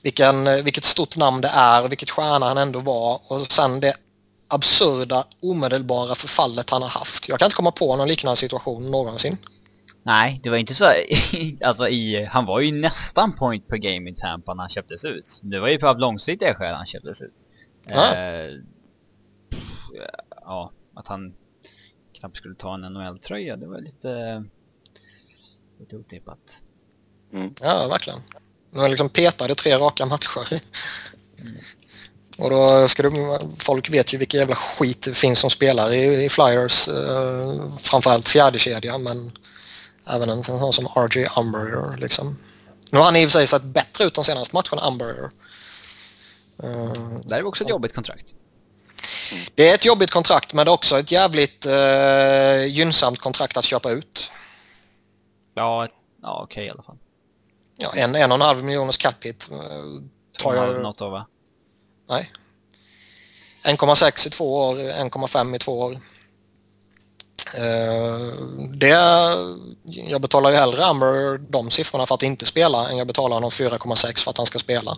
vilken, 0.03 0.65
vilket 0.65 0.85
stort 0.85 1.17
namn 1.17 1.41
det 1.41 1.51
är 1.55 1.83
och 1.83 1.93
vilket 1.93 2.11
stjärna 2.11 2.47
han 2.47 2.59
ändå 2.59 2.79
var 2.79 3.21
och 3.29 3.53
sen 3.53 3.81
det 3.81 3.95
absurda 4.49 5.25
omedelbara 5.43 6.15
förfallet 6.15 6.71
han 6.71 6.83
har 6.83 6.89
haft. 6.89 7.29
Jag 7.29 7.39
kan 7.39 7.47
inte 7.47 7.57
komma 7.57 7.71
på 7.73 7.97
någon 7.97 8.09
liknande 8.09 8.37
situation 8.37 8.91
någonsin. 8.91 9.37
Nej, 10.03 10.41
det 10.43 10.51
var 10.51 10.57
inte 10.57 10.75
så... 10.75 10.85
alltså 11.65 11.89
i, 11.89 12.25
han 12.25 12.47
var 12.47 12.61
ju 12.61 12.73
nästan 12.73 13.37
point 13.37 13.69
per 13.69 13.77
game 13.77 14.11
i 14.11 14.15
Tampa 14.15 14.55
när 14.55 14.63
han 14.63 14.71
köptes 14.71 15.05
ut. 15.05 15.41
Det 15.43 15.61
var 15.61 15.69
ju 15.69 15.79
på 15.79 15.89
av 15.89 15.99
långsiktiga 15.99 16.55
skäl 16.55 16.75
han 16.75 16.87
köptes 16.87 17.23
ut. 17.23 17.35
Ja. 17.89 18.15
Eh, 18.15 18.51
ja, 20.41 20.73
att 20.95 21.09
han 21.09 21.35
knappt 22.13 22.37
skulle 22.37 22.55
ta 22.55 22.75
en 22.75 22.81
NHL-tröja, 22.81 23.57
det 23.57 23.67
var 23.67 23.81
lite... 23.81 24.45
Lite 25.81 25.97
otippat. 25.97 26.63
Mm. 27.33 27.55
Ja, 27.61 27.89
verkligen. 27.89 28.19
Men 28.71 28.91
liksom 28.91 29.09
petade 29.09 29.55
tre 29.55 29.75
raka 29.75 30.07
matcher. 30.07 30.61
Mm. 31.39 31.55
Och 32.37 32.51
då 32.51 32.89
ska 32.89 33.03
du, 33.03 33.39
folk 33.59 33.91
vet 33.91 34.15
ju 34.15 34.19
vilka 34.19 34.37
jävla 34.37 34.55
skit 34.55 35.03
det 35.03 35.15
finns 35.15 35.39
som 35.39 35.51
spelar 35.51 35.93
i, 35.93 36.25
i 36.25 36.29
Flyers. 36.29 36.89
Eh, 36.89 37.77
framförallt 37.79 38.29
fjärdekedja 38.29 38.99
men 38.99 39.31
även 40.07 40.29
en 40.29 40.45
sån 40.45 40.73
som 40.73 40.87
RJ 40.87 41.27
Umberger 41.37 41.97
liksom. 41.97 42.39
Nu 42.91 42.99
har 42.99 43.05
han 43.05 43.17
i 43.17 43.27
och 43.27 43.31
för 43.31 43.39
sig 43.39 43.47
sett 43.47 43.63
bättre 43.63 44.05
ut 44.05 44.15
de 44.15 44.25
senaste 44.25 44.57
matcherna, 44.57 44.89
Umberger. 44.89 45.31
Uh, 46.65 47.19
det 47.25 47.37
är 47.37 47.47
också 47.47 47.65
ett 47.65 47.71
jobbigt 47.71 47.95
kontrakt. 47.95 48.27
Det 49.55 49.71
är 49.71 49.75
ett 49.75 49.85
jobbigt 49.85 50.11
kontrakt 50.11 50.53
men 50.53 50.67
det 50.67 50.71
är 50.71 50.73
också 50.73 50.99
ett 50.99 51.11
jävligt 51.11 51.67
uh, 51.67 52.67
gynnsamt 52.67 53.19
kontrakt 53.19 53.57
att 53.57 53.65
köpa 53.65 53.91
ut. 53.91 54.31
Ja, 55.55 55.89
ja 56.23 56.41
okej 56.43 56.55
okay, 56.55 56.65
i 56.65 56.71
alla 56.71 56.83
fall. 56.83 56.99
Ja, 57.77 57.93
en, 57.95 58.15
en 58.15 58.33
och 58.33 58.35
en 58.35 58.41
halv 58.41 58.65
miljoners 58.65 58.99
cap 58.99 59.25
hit. 59.25 59.51
Uh, 59.53 59.59
tar 60.39 60.55
jag... 60.55 60.83
Något 60.83 61.01
av, 61.01 61.13
va? 61.13 61.27
Nej. 62.09 62.31
1,6 63.65 64.27
i 64.27 64.31
två 64.31 64.57
år, 64.57 64.77
1,5 64.77 65.57
i 65.57 65.59
två 65.59 65.79
år. 65.79 65.93
Uh, 67.59 68.35
det, 68.71 68.89
jag 69.83 70.21
betalar 70.21 70.51
ju 70.51 70.57
hellre 70.57 70.85
Amber 70.85 71.39
de 71.39 71.71
siffrorna 71.71 72.07
för 72.07 72.15
att 72.15 72.23
inte 72.23 72.47
spela 72.47 72.89
än 72.89 72.97
jag 72.97 73.07
betalar 73.07 73.37
honom 73.37 73.51
4,6 73.51 74.25
för 74.25 74.31
att 74.31 74.37
han 74.37 74.47
ska 74.47 74.59
spela. 74.59 74.97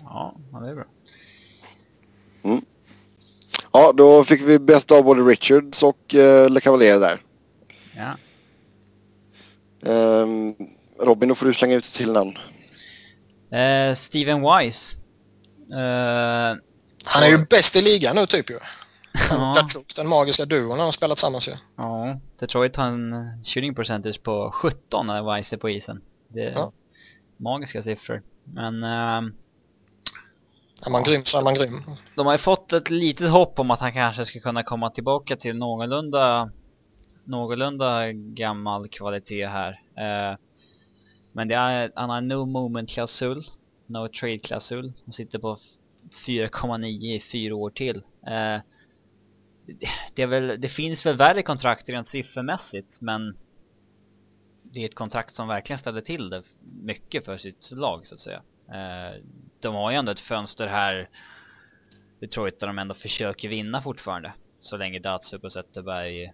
Ja, 0.00 0.34
det 0.50 0.68
är 0.68 0.74
bra. 0.74 0.84
Mm. 2.42 2.64
Ja, 3.72 3.92
då 3.92 4.24
fick 4.24 4.42
vi 4.42 4.58
beta 4.58 4.94
av 4.94 5.04
både 5.04 5.22
Richards 5.22 5.82
och 5.82 6.14
uh, 6.14 6.50
Le 6.50 6.60
Cavalier 6.60 7.00
där. 7.00 7.22
Ja. 7.96 8.16
Um, 9.90 10.54
Robin, 11.00 11.28
då 11.28 11.34
får 11.34 11.46
du 11.46 11.54
slänga 11.54 11.74
ut 11.74 11.84
ett 11.84 11.92
till 11.92 12.12
namn. 12.12 12.38
Uh, 13.52 13.96
Steven 13.96 14.40
Wise. 14.40 14.96
Uh, 15.74 16.58
han 17.06 17.22
är 17.22 17.28
ju 17.28 17.38
bäst 17.50 17.76
i 17.76 17.82
ligan 17.82 18.16
nu 18.16 18.26
typ 18.26 18.50
ju. 18.50 18.58
Ja. 19.30 19.66
Den 19.96 20.08
magiska 20.08 20.44
duon 20.44 20.78
har 20.78 20.92
spelat 20.92 21.16
tillsammans 21.18 21.48
ju. 21.48 21.52
Ja, 21.76 22.20
Detroit 22.38 22.76
har 22.76 22.86
en 22.86 23.14
shooting 23.44 23.74
percentage 23.74 24.22
på 24.22 24.50
17 24.54 25.06
när 25.06 25.36
Wise 25.36 25.56
är 25.56 25.58
på 25.58 25.70
isen. 25.70 26.02
Det 26.28 26.44
är 26.44 26.52
ja. 26.52 26.72
magiska 27.36 27.82
siffror. 27.82 28.22
Men... 28.44 28.84
Uh, 28.84 29.30
är 30.86 30.90
man 30.90 31.02
ja. 31.04 31.10
grym 31.10 31.24
så 31.24 31.38
är 31.38 31.42
man 31.42 31.54
grym. 31.54 31.82
De 32.16 32.26
har 32.26 32.34
ju 32.34 32.38
fått 32.38 32.72
ett 32.72 32.90
litet 32.90 33.30
hopp 33.30 33.58
om 33.58 33.70
att 33.70 33.80
han 33.80 33.92
kanske 33.92 34.26
ska 34.26 34.40
kunna 34.40 34.62
komma 34.62 34.90
tillbaka 34.90 35.36
till 35.36 35.56
någorlunda 35.56 36.50
någorlunda 37.24 38.12
gammal 38.12 38.88
kvalitet 38.88 39.46
här. 39.46 39.70
Uh, 39.72 40.38
men 41.32 41.48
det 41.48 41.54
är, 41.54 41.92
han 41.94 42.10
har 42.10 42.20
no 42.20 42.46
moment 42.46 42.90
klausul 42.90 43.44
no 43.86 44.08
trade-klausul. 44.08 44.92
De 45.04 45.12
sitter 45.12 45.38
på 45.38 45.58
4,9 46.26 46.86
i 46.86 47.20
fyra 47.20 47.54
år 47.54 47.70
till. 47.70 47.96
Eh, 48.26 48.58
det, 50.14 50.22
är 50.22 50.26
väl, 50.26 50.60
det 50.60 50.68
finns 50.68 51.06
väl 51.06 51.16
värre 51.16 51.42
kontrakt 51.42 51.88
rent 51.88 52.06
siffermässigt, 52.06 53.00
men 53.00 53.36
det 54.62 54.80
är 54.80 54.86
ett 54.86 54.94
kontrakt 54.94 55.34
som 55.34 55.48
verkligen 55.48 55.78
ställer 55.78 56.00
till 56.00 56.30
det 56.30 56.42
mycket 56.82 57.24
för 57.24 57.38
sitt 57.38 57.70
lag 57.70 58.06
så 58.06 58.14
att 58.14 58.20
säga. 58.20 58.42
Eh, 58.68 59.20
de 59.60 59.74
har 59.74 59.90
ju 59.90 59.96
ändå 59.96 60.12
ett 60.12 60.20
fönster 60.20 60.66
här 60.66 61.08
Detroit 62.20 62.60
där 62.60 62.66
de 62.66 62.78
ändå 62.78 62.94
försöker 62.94 63.48
vinna 63.48 63.82
fortfarande. 63.82 64.32
Så 64.60 64.76
länge 64.76 64.98
Datsuk 64.98 65.44
och 65.44 65.52
Zetterberg 65.52 66.32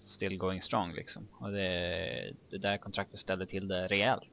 still 0.00 0.38
going 0.38 0.62
strong 0.62 0.92
liksom. 0.92 1.28
Och 1.32 1.52
det, 1.52 2.32
det 2.50 2.58
där 2.58 2.76
kontraktet 2.76 3.20
ställer 3.20 3.46
till 3.46 3.68
det 3.68 3.86
rejält. 3.86 4.32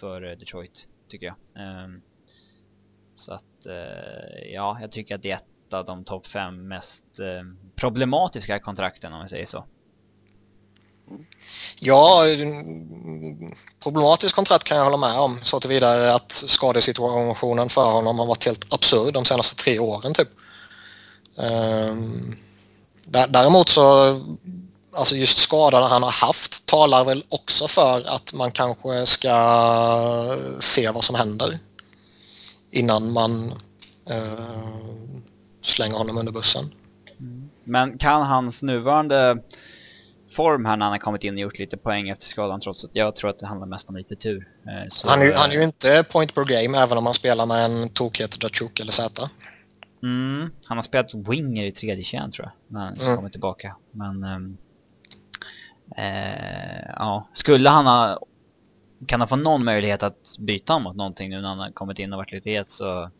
För 0.00 0.22
eh, 0.22 0.38
Detroit, 0.38 0.86
tycker 1.08 1.26
jag. 1.26 1.36
Ehm, 1.62 2.02
så 3.16 3.32
att, 3.32 3.66
eh, 3.66 4.52
ja, 4.54 4.78
jag 4.80 4.92
tycker 4.92 5.14
att 5.14 5.22
det 5.22 5.30
är 5.30 5.36
ett 5.36 5.74
av 5.74 5.84
de 5.84 6.04
topp 6.04 6.26
fem 6.26 6.68
mest 6.68 7.18
ehm, 7.18 7.58
problematiska 7.76 8.58
kontrakten 8.58 9.12
om 9.12 9.22
vi 9.22 9.28
säger 9.28 9.46
så. 9.46 9.64
Mm. 11.08 11.26
Ja, 11.80 12.22
problematiskt 13.82 14.34
kontrakt 14.34 14.64
kan 14.64 14.76
jag 14.76 14.84
hålla 14.84 14.96
med 14.96 15.18
om 15.18 15.38
så 15.42 15.60
tillvida 15.60 16.14
att 16.14 16.32
skadesituationen 16.32 17.68
för 17.68 17.92
honom 17.92 18.18
har 18.18 18.26
varit 18.26 18.44
helt 18.44 18.74
absurd 18.74 19.14
de 19.14 19.24
senaste 19.24 19.56
tre 19.56 19.78
åren 19.78 20.14
typ. 20.14 20.28
Ehm, 21.38 22.36
däremot 23.28 23.68
så, 23.68 24.14
alltså 24.96 25.16
just 25.16 25.38
skadorna 25.38 25.86
han 25.86 26.02
har 26.02 26.10
haft 26.10 26.66
talar 26.66 27.04
väl 27.04 27.22
också 27.28 27.68
för 27.68 28.14
att 28.14 28.32
man 28.32 28.50
kanske 28.50 29.06
ska 29.06 30.38
se 30.60 30.90
vad 30.90 31.04
som 31.04 31.14
händer 31.14 31.58
innan 32.70 33.12
man 33.12 33.52
uh, 34.10 35.20
slänger 35.62 35.96
honom 35.96 36.18
under 36.18 36.32
bussen. 36.32 36.74
Men 37.64 37.98
kan 37.98 38.22
hans 38.22 38.62
nuvarande 38.62 39.38
form 40.36 40.64
här 40.64 40.76
när 40.76 40.86
han 40.86 40.92
har 40.92 40.98
kommit 40.98 41.24
in 41.24 41.34
och 41.34 41.40
gjort 41.40 41.58
lite 41.58 41.76
poäng 41.76 42.08
efter 42.08 42.26
skadan 42.26 42.60
trots 42.60 42.84
att 42.84 42.90
jag 42.92 43.16
tror 43.16 43.30
att 43.30 43.38
det 43.38 43.46
handlar 43.46 43.66
mest 43.66 43.88
om 43.88 43.96
lite 43.96 44.16
tur. 44.16 44.48
Eh, 44.66 44.88
så, 44.88 45.08
han, 45.08 45.22
är, 45.22 45.32
han 45.34 45.50
är 45.50 45.54
ju 45.54 45.62
inte 45.62 46.04
point 46.12 46.34
per 46.34 46.44
game 46.44 46.78
även 46.78 46.98
om 46.98 47.06
han 47.06 47.14
spelar 47.14 47.46
med 47.46 47.64
en 47.64 47.88
tokighet 47.88 48.40
Datsjuk 48.40 48.80
eller 48.80 48.92
Z. 48.92 49.30
Mm, 50.02 50.50
han 50.64 50.78
har 50.78 50.82
spelat 50.82 51.14
winger 51.14 51.64
i 51.64 51.72
tredje 51.72 52.04
kärn 52.04 52.32
tror 52.32 52.46
jag 52.46 52.74
när 52.74 52.84
han 52.84 53.00
mm. 53.00 53.16
kommer 53.16 53.28
tillbaka. 53.28 53.76
Men 53.90 54.24
ähm, 54.24 54.56
äh, 55.96 56.92
ja, 56.96 57.28
skulle 57.32 57.68
han 57.68 57.86
ha 57.86 58.18
kan 59.06 59.20
han 59.20 59.28
få 59.28 59.36
någon 59.36 59.64
möjlighet 59.64 60.02
att 60.02 60.38
byta 60.38 60.78
mot 60.78 60.96
någonting 60.96 61.30
nu 61.30 61.40
när 61.40 61.48
han 61.48 61.58
har 61.58 61.70
kommit 61.70 61.98
in 61.98 62.12
och 62.12 62.16
varit 62.16 62.32
lite 62.32 62.50
het 62.50 62.68
så, 62.68 63.10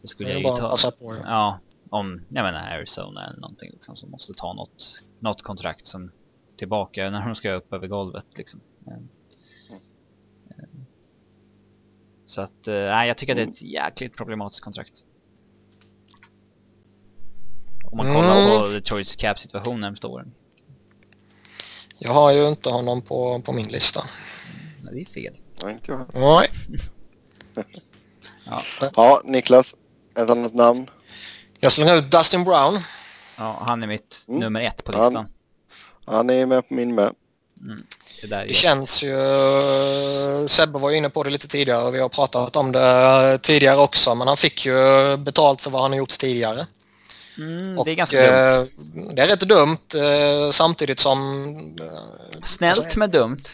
så 0.00 0.06
skulle 0.06 0.30
jag 0.30 0.38
ju 0.38 0.44
ta... 0.44 0.70
Passa 0.70 0.90
på, 0.90 1.14
ja. 1.14 1.20
ja, 1.24 1.58
om, 1.90 2.24
jag 2.28 2.42
menar 2.42 2.76
Arizona 2.76 3.26
eller 3.26 3.40
någonting 3.40 3.70
liksom 3.72 3.96
som 3.96 4.10
måste 4.10 4.32
ta 4.32 4.52
något, 4.52 5.02
något 5.18 5.42
kontrakt 5.42 5.86
som 5.86 6.10
tillbaka 6.56 7.10
när 7.10 7.26
de 7.26 7.34
ska 7.34 7.52
upp 7.52 7.72
över 7.72 7.86
golvet 7.86 8.26
liksom. 8.34 8.60
Mm. 8.86 9.08
Så 12.26 12.40
att, 12.40 12.68
eh, 12.68 12.74
nej 12.74 13.08
jag 13.08 13.18
tycker 13.18 13.32
att 13.32 13.36
det 13.36 13.42
är 13.42 13.48
ett 13.48 13.62
jäkligt 13.62 14.16
problematiskt 14.16 14.64
kontrakt. 14.64 15.04
Om 17.84 17.96
man 17.96 18.06
kollar 18.06 18.46
mm. 18.46 18.60
på 18.60 18.68
Detroits 18.68 19.16
cap-situation 19.16 19.80
närmsta 19.80 20.08
åren. 20.08 20.34
Jag 21.98 22.12
har 22.12 22.30
ju 22.30 22.48
inte 22.48 22.70
honom 22.70 23.02
på, 23.02 23.40
på 23.40 23.52
min 23.52 23.68
lista. 23.68 24.00
Nej, 24.82 24.94
det 24.94 25.00
är 25.00 25.22
fel. 25.22 25.34
Nej, 25.62 25.72
inte 25.72 25.92
jag. 25.92 26.06
Nej. 26.14 26.48
ja. 28.44 28.62
ja, 28.96 29.22
Niklas. 29.24 29.74
Ett 30.18 30.30
annat 30.30 30.54
namn? 30.54 30.90
Jag 31.60 31.72
slänger 31.72 31.96
ut 31.96 32.10
Dustin 32.10 32.44
Brown. 32.44 32.80
Ja, 33.38 33.62
han 33.66 33.82
är 33.82 33.86
mitt 33.86 34.24
mm. 34.28 34.40
nummer 34.40 34.60
ett 34.60 34.84
på 34.84 34.92
listan. 34.92 35.16
Han, 35.16 35.26
han 36.04 36.30
är 36.30 36.46
med 36.46 36.68
på 36.68 36.74
min 36.74 36.94
med. 36.94 37.14
Mm. 37.60 37.82
Det, 38.22 38.44
det 38.48 38.54
känns 38.54 39.02
ju... 39.02 39.16
Sebbe 40.48 40.78
var 40.78 40.90
ju 40.90 40.96
inne 40.96 41.10
på 41.10 41.22
det 41.22 41.30
lite 41.30 41.48
tidigare 41.48 41.82
och 41.82 41.94
vi 41.94 42.00
har 42.00 42.08
pratat 42.08 42.56
om 42.56 42.72
det 42.72 43.38
tidigare 43.42 43.78
också 43.78 44.14
men 44.14 44.28
han 44.28 44.36
fick 44.36 44.66
ju 44.66 45.16
betalt 45.16 45.60
för 45.60 45.70
vad 45.70 45.82
han 45.82 45.90
har 45.90 45.98
gjort 45.98 46.18
tidigare. 46.18 46.66
Mm, 47.38 47.78
och, 47.78 47.84
det 47.84 47.90
är 47.90 47.94
ganska 47.94 48.16
dumt. 48.16 48.70
Det 49.14 49.22
är 49.22 49.28
rätt 49.28 49.40
dumt 49.40 49.78
eh, 49.94 50.50
samtidigt 50.50 51.00
som... 51.00 51.46
Eh, 51.80 52.44
Snällt 52.44 52.96
men 52.96 53.10
dumt. 53.10 53.44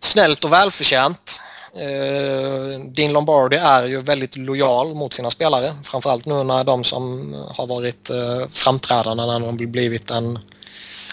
Snällt 0.00 0.44
och 0.44 0.52
välförtjänt. 0.52 1.40
Eh, 1.74 2.80
Din 2.80 3.12
Lombardi 3.12 3.56
är 3.56 3.84
ju 3.84 4.00
väldigt 4.00 4.36
lojal 4.36 4.94
mot 4.94 5.14
sina 5.14 5.30
spelare. 5.30 5.74
Framförallt 5.82 6.26
nu 6.26 6.44
när 6.44 6.64
de 6.64 6.84
som 6.84 7.34
har 7.48 7.66
varit 7.66 8.10
framträdande 8.50 9.26
när 9.26 9.40
de 9.40 9.56
blivit 9.56 10.10
en 10.10 10.38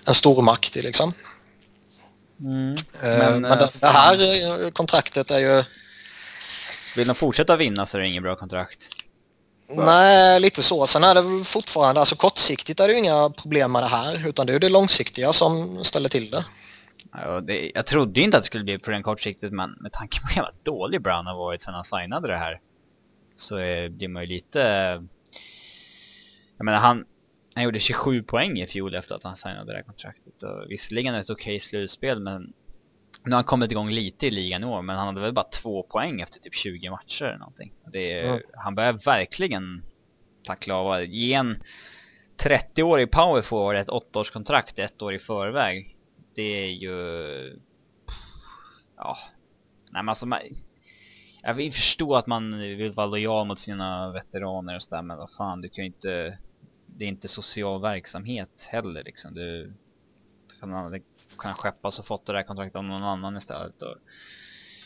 en 0.06 0.14
stormakt 0.14 0.76
liksom. 0.76 1.14
Mm. 2.40 2.76
Men, 3.02 3.42
men 3.42 3.58
det, 3.58 3.70
det, 3.80 3.88
här 3.88 4.72
kontraktet 4.72 5.32
är 5.32 5.40
ju... 5.40 5.64
Vill 6.96 7.08
de 7.08 7.16
fortsätta 7.16 7.56
vinna 7.56 7.86
så 7.86 7.98
är 7.98 8.02
det 8.02 8.08
inget 8.08 8.24
bra 8.24 8.36
kontrakt. 8.36 8.80
Nej, 9.76 10.40
lite 10.40 10.64
så. 10.64 10.88
Sen 10.88 11.04
är 11.04 11.16
det 11.16 11.44
fortfarande, 11.44 12.00
alltså 12.00 12.16
kortsiktigt 12.16 12.80
är 12.80 12.88
det 12.88 12.94
ju 12.94 13.00
inga 13.00 13.30
problem 13.30 13.72
med 13.72 13.84
det 13.84 13.88
här, 13.88 14.28
utan 14.28 14.46
det 14.46 14.52
är 14.52 14.54
ju 14.54 14.60
det 14.60 14.70
långsiktiga 14.70 15.34
som 15.34 15.84
ställer 15.84 16.10
till 16.10 16.30
det. 16.30 16.46
Ja, 17.14 17.42
det 17.42 17.72
jag 17.76 17.86
trodde 17.86 18.22
inte 18.22 18.38
att 18.38 18.44
det 18.44 18.48
skulle 18.48 18.64
bli 18.64 18.80
på 18.80 18.92
den 18.92 19.04
kortsiktigt, 19.04 19.54
men 19.54 19.72
med 19.80 19.92
tanke 19.92 20.22
på 20.22 20.28
hur 20.28 20.46
dålig 20.64 21.02
Brown 21.02 21.28
har 21.28 21.36
varit 21.36 21.62
sedan 21.62 21.74
han 21.74 21.84
signade 21.84 22.28
det 22.28 22.38
här, 22.38 22.60
så 23.36 23.56
är, 23.56 23.90
blir 23.90 24.08
man 24.08 24.24
ju 24.24 24.30
lite... 24.30 24.60
Jag 26.58 26.66
menar, 26.66 26.80
han, 26.80 27.06
han 27.56 27.64
gjorde 27.64 27.80
27 27.80 28.24
poäng 28.24 28.60
i 28.60 28.68
fjol 28.68 28.96
efter 28.96 29.16
att 29.16 29.24
han 29.24 29.38
signade 29.38 29.72
det 29.72 29.78
här 29.78 29.84
kontraktet. 29.84 30.44
Och 30.44 30.72
visserligen 30.72 31.16
ett 31.16 31.30
okej 31.30 31.56
okay 31.56 31.60
slutspel, 31.60 32.20
men 32.20 32.54
nu 33.24 33.32
har 33.32 33.36
han 33.36 33.44
kommit 33.44 33.72
igång 33.72 33.90
lite 33.90 34.28
i 34.28 34.32
ligan 34.32 34.64
i 34.64 34.66
år, 34.66 34.82
men 34.82 34.98
han 34.98 35.08
hade 35.08 35.22
väl 35.22 35.34
bara 35.34 35.50
två 35.50 35.84
poäng 35.84 36.22
efter 36.22 36.40
typ 36.40 36.56
20 36.56 36.90
matcher 36.90 37.26
eller 37.26 37.38
någonting. 37.38 37.74
Är, 37.94 38.24
mm. 38.24 38.42
Han 38.54 38.76
börjar 38.76 38.94
verkligen 38.94 39.84
tackla 40.44 40.76
av. 40.76 41.04
Ge 41.04 41.34
en 41.34 41.64
30-årig 42.38 43.12
powerforward 43.12 43.76
ett 43.76 43.90
åttaårskontrakt 43.90 44.80
ett 44.80 45.02
år 45.02 45.14
i 45.14 45.20
förväg. 45.20 45.98
Det 46.36 46.42
är 46.42 46.72
ju... 46.72 47.60
Ja... 48.98 49.18
Nej 49.92 50.04
men 50.04 50.10
alltså... 50.10 50.26
Man, 50.26 50.40
jag 51.42 51.54
vill 51.54 51.74
förstå 51.74 52.16
att 52.16 52.28
man 52.28 52.60
vill 52.60 52.92
vara 52.92 53.08
lojal 53.08 53.48
mot 53.48 53.60
sina 53.60 54.12
veteraner 54.12 54.76
och 54.76 54.84
sådär, 54.84 55.02
men 55.02 55.18
vad 55.18 55.32
fan, 55.38 55.62
du 55.62 55.70
kan 55.70 55.84
ju 55.84 55.88
inte 55.88 56.38
det 56.98 57.06
är 57.06 57.10
inte 57.10 57.28
social 57.28 57.82
verksamhet 57.82 58.68
heller 58.70 59.04
liksom. 59.04 59.34
Du 59.34 59.74
kan 61.38 61.54
skeppas 61.54 62.00
och 62.00 62.06
fått 62.06 62.26
det 62.26 62.34
där 62.34 62.44
kontraktet 62.44 62.76
av 62.76 62.84
någon 62.84 63.04
annan 63.04 63.38
istället. 63.38 63.82
Och... 63.82 63.96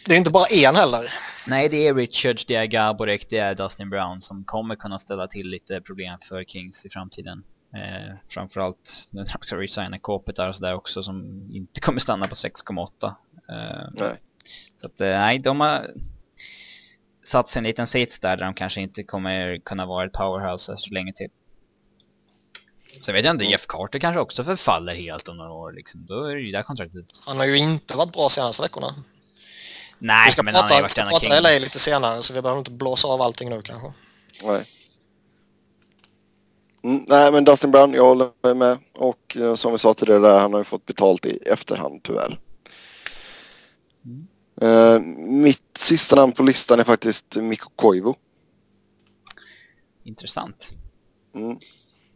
Det 0.07 0.13
är 0.13 0.17
inte 0.17 0.31
bara 0.31 0.45
en 0.69 0.75
heller. 0.75 1.01
Nej, 1.47 1.69
det 1.69 1.87
är 1.87 1.95
Richards, 1.95 2.45
det 2.45 2.55
är 2.55 2.65
Gaborek, 2.65 3.29
det 3.29 3.37
är 3.37 3.55
Dustin 3.55 3.89
Brown 3.89 4.21
som 4.21 4.43
kommer 4.43 4.75
kunna 4.75 4.99
ställa 4.99 5.27
till 5.27 5.47
lite 5.49 5.81
problem 5.81 6.17
för 6.29 6.43
Kings 6.43 6.85
i 6.85 6.89
framtiden. 6.89 7.43
Eh, 7.75 8.15
framförallt 8.29 9.07
nu 9.09 9.21
när 9.21 9.29
de 9.33 9.45
ska 9.45 9.57
resigna 9.57 9.99
Kopitar 9.99 10.49
och 10.49 10.55
sådär 10.55 10.75
också 10.75 11.03
som 11.03 11.47
inte 11.51 11.81
kommer 11.81 11.99
stanna 11.99 12.27
på 12.27 12.35
6,8. 12.35 13.07
Eh, 13.49 13.89
nej. 13.93 14.15
Så 14.77 14.87
att, 14.87 15.01
eh, 15.01 15.07
nej, 15.07 15.39
de 15.39 15.59
har 15.59 15.87
satt 17.25 17.49
sig 17.49 17.59
en 17.59 17.63
liten 17.63 17.87
sits 17.87 18.19
där, 18.19 18.37
där 18.37 18.45
de 18.45 18.53
kanske 18.53 18.81
inte 18.81 19.03
kommer 19.03 19.57
kunna 19.57 19.85
vara 19.85 20.05
ett 20.05 20.13
powerhouse 20.13 20.77
så 20.77 20.93
länge 20.93 21.13
till. 21.13 21.29
Sen 23.01 23.13
vet 23.13 23.25
jag 23.25 23.35
inte, 23.35 23.45
Jeff 23.45 23.67
Carter 23.67 23.99
kanske 23.99 24.19
också 24.19 24.43
förfaller 24.43 24.95
helt 24.95 25.27
om 25.27 25.37
några 25.37 25.51
år 25.51 25.71
liksom. 25.71 26.05
Då 26.05 26.23
är 26.23 26.35
det 26.35 26.41
ju 26.41 26.51
det 26.51 26.63
kontraktet. 26.63 27.05
Han 27.25 27.37
har 27.37 27.45
ju 27.45 27.57
inte 27.57 27.97
varit 27.97 28.13
bra 28.13 28.29
senaste 28.29 28.61
veckorna. 28.61 28.95
Nej, 29.99 30.25
vi 30.27 30.31
ska 30.31 30.43
men 30.43 30.53
prata, 30.53 30.63
han 30.63 30.71
har 30.71 30.77
ju 30.77 30.81
varit. 30.81 30.97
Vi 30.97 31.01
ska 31.01 31.29
prata 31.29 31.41
LA 31.41 31.49
lite 31.49 31.79
senare 31.79 32.23
så 32.23 32.33
vi 32.33 32.41
behöver 32.41 32.59
inte 32.59 32.71
blåsa 32.71 33.07
av 33.07 33.21
allting 33.21 33.49
nu 33.49 33.61
kanske. 33.61 33.93
Nej. 34.43 34.65
Mm, 36.83 37.05
nej 37.07 37.31
men 37.31 37.43
Dustin 37.43 37.71
Brown, 37.71 37.93
jag 37.93 38.05
håller 38.05 38.53
med. 38.53 38.77
Och 38.93 39.37
uh, 39.39 39.55
som 39.55 39.71
vi 39.71 39.77
sa 39.77 39.93
tidigare 39.93 40.19
där, 40.19 40.39
han 40.39 40.53
har 40.53 40.59
ju 40.59 40.63
fått 40.63 40.85
betalt 40.85 41.25
i 41.25 41.37
efterhand 41.37 42.03
tyvärr. 42.03 42.39
Mm. 44.05 45.41
Mitt 45.41 45.77
sista 45.77 46.15
namn 46.15 46.31
på 46.31 46.43
listan 46.43 46.79
är 46.79 46.83
faktiskt 46.83 47.35
Mikko 47.35 47.69
Koivu. 47.75 48.13
Intressant. 50.03 50.69
Mm. 51.35 51.59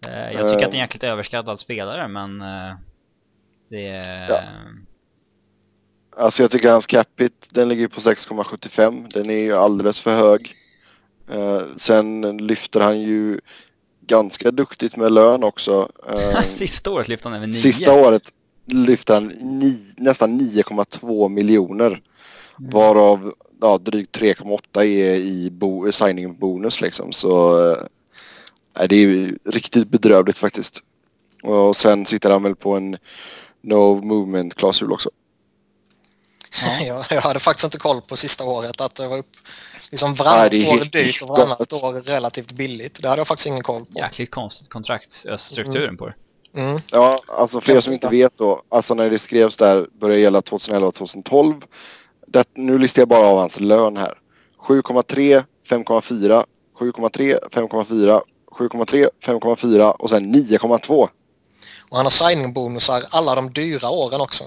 Eh, 0.07 0.31
jag 0.31 0.51
tycker 0.51 0.51
att 0.51 0.59
det 0.59 0.63
är 0.63 0.67
en 0.67 0.73
eh. 0.73 0.79
jäkligt 0.79 1.03
överskattad 1.03 1.59
spelare, 1.59 2.07
men 2.07 2.41
eh, 2.41 2.69
det 3.69 3.87
är... 3.87 4.29
Ja. 4.29 4.41
Alltså 6.17 6.43
jag 6.43 6.51
tycker 6.51 6.71
hans 6.71 6.87
capita, 6.87 7.47
den 7.53 7.69
ligger 7.69 7.87
på 7.87 7.99
6,75. 7.99 9.11
Den 9.13 9.29
är 9.29 9.43
ju 9.43 9.55
alldeles 9.55 9.99
för 9.99 10.17
hög. 10.17 10.55
sen 11.77 12.37
lyfter 12.37 12.79
han 12.79 12.99
ju 12.99 13.39
ganska 14.01 14.51
duktigt 14.51 14.95
med 14.95 15.11
lön 15.11 15.43
också. 15.43 15.89
Sista 16.43 16.91
året 16.91 17.07
lyfte 17.07 17.27
han 17.27 17.37
över 17.37 17.47
9. 17.47 17.53
Sista 17.53 17.93
året 17.93 18.23
lyfte 18.65 19.13
han 19.13 19.27
ni, 19.27 19.79
nästan 19.97 20.41
9,2 20.41 21.29
miljoner. 21.29 21.87
Mm. 22.59 22.71
Varav 22.71 23.33
ja, 23.61 23.77
drygt 23.77 24.19
3,8 24.19 24.83
är 24.83 25.15
i 25.15 25.49
bo, 25.51 25.91
signing 25.91 26.39
bonus 26.39 26.81
liksom. 26.81 27.11
Så 27.11 27.59
Nej, 28.79 28.87
det 28.87 28.95
är 28.95 29.37
riktigt 29.45 29.87
bedrövligt 29.87 30.37
faktiskt. 30.37 30.83
Och 31.43 31.75
sen 31.75 32.05
sitter 32.05 32.31
han 32.31 32.43
väl 32.43 32.55
på 32.55 32.75
en 32.75 32.97
no 33.61 34.01
movement 34.01 34.55
klausul 34.55 34.91
också. 34.91 35.09
Ja. 36.61 36.81
jag, 36.85 37.05
jag 37.09 37.21
hade 37.21 37.39
faktiskt 37.39 37.63
inte 37.63 37.77
koll 37.77 38.01
på 38.01 38.17
sista 38.17 38.43
året 38.43 38.81
att 38.81 38.95
det 38.95 39.07
var 39.07 39.17
upp 39.17 39.37
liksom 39.91 40.13
varannat 40.13 40.51
Nej, 40.51 40.67
år 40.67 40.85
dyrt 40.85 41.21
och 41.21 41.27
varannat 41.27 41.73
år 41.73 41.93
relativt 41.93 42.51
billigt. 42.51 43.01
Det 43.01 43.09
hade 43.09 43.19
jag 43.19 43.27
faktiskt 43.27 43.47
ingen 43.47 43.63
koll 43.63 43.85
på. 43.85 43.99
Jäkligt 43.99 44.31
konstigt 44.31 44.69
kontraktstrukturen 44.69 45.83
mm. 45.83 45.97
på 45.97 46.07
det. 46.07 46.13
Mm. 46.53 46.79
Ja, 46.91 47.19
alltså 47.27 47.61
för 47.61 47.73
er 47.73 47.81
som 47.81 47.93
inte 47.93 48.07
vet 48.07 48.37
då, 48.37 48.63
alltså 48.69 48.93
när 48.93 49.09
det 49.09 49.19
skrevs 49.19 49.57
där 49.57 49.87
började 49.99 50.21
gälla 50.21 50.41
2011 50.41 50.87
och 50.87 50.95
2012. 50.95 51.61
Det, 52.27 52.47
nu 52.53 52.77
listar 52.77 53.01
jag 53.01 53.09
bara 53.09 53.27
av 53.27 53.37
hans 53.37 53.59
lön 53.59 53.97
här. 53.97 54.13
7,3, 54.67 55.43
5,4, 55.69 56.43
7,3, 56.79 57.37
5,4, 57.51 58.21
7,3, 58.59 59.09
5,4 59.25 59.91
och 59.91 60.09
sen 60.09 60.35
9,2. 60.35 61.09
Och 61.89 61.97
han 61.97 62.05
har 62.05 62.09
signingbonusar 62.09 63.03
alla 63.09 63.35
de 63.35 63.49
dyra 63.49 63.89
åren 63.89 64.21
också. 64.21 64.43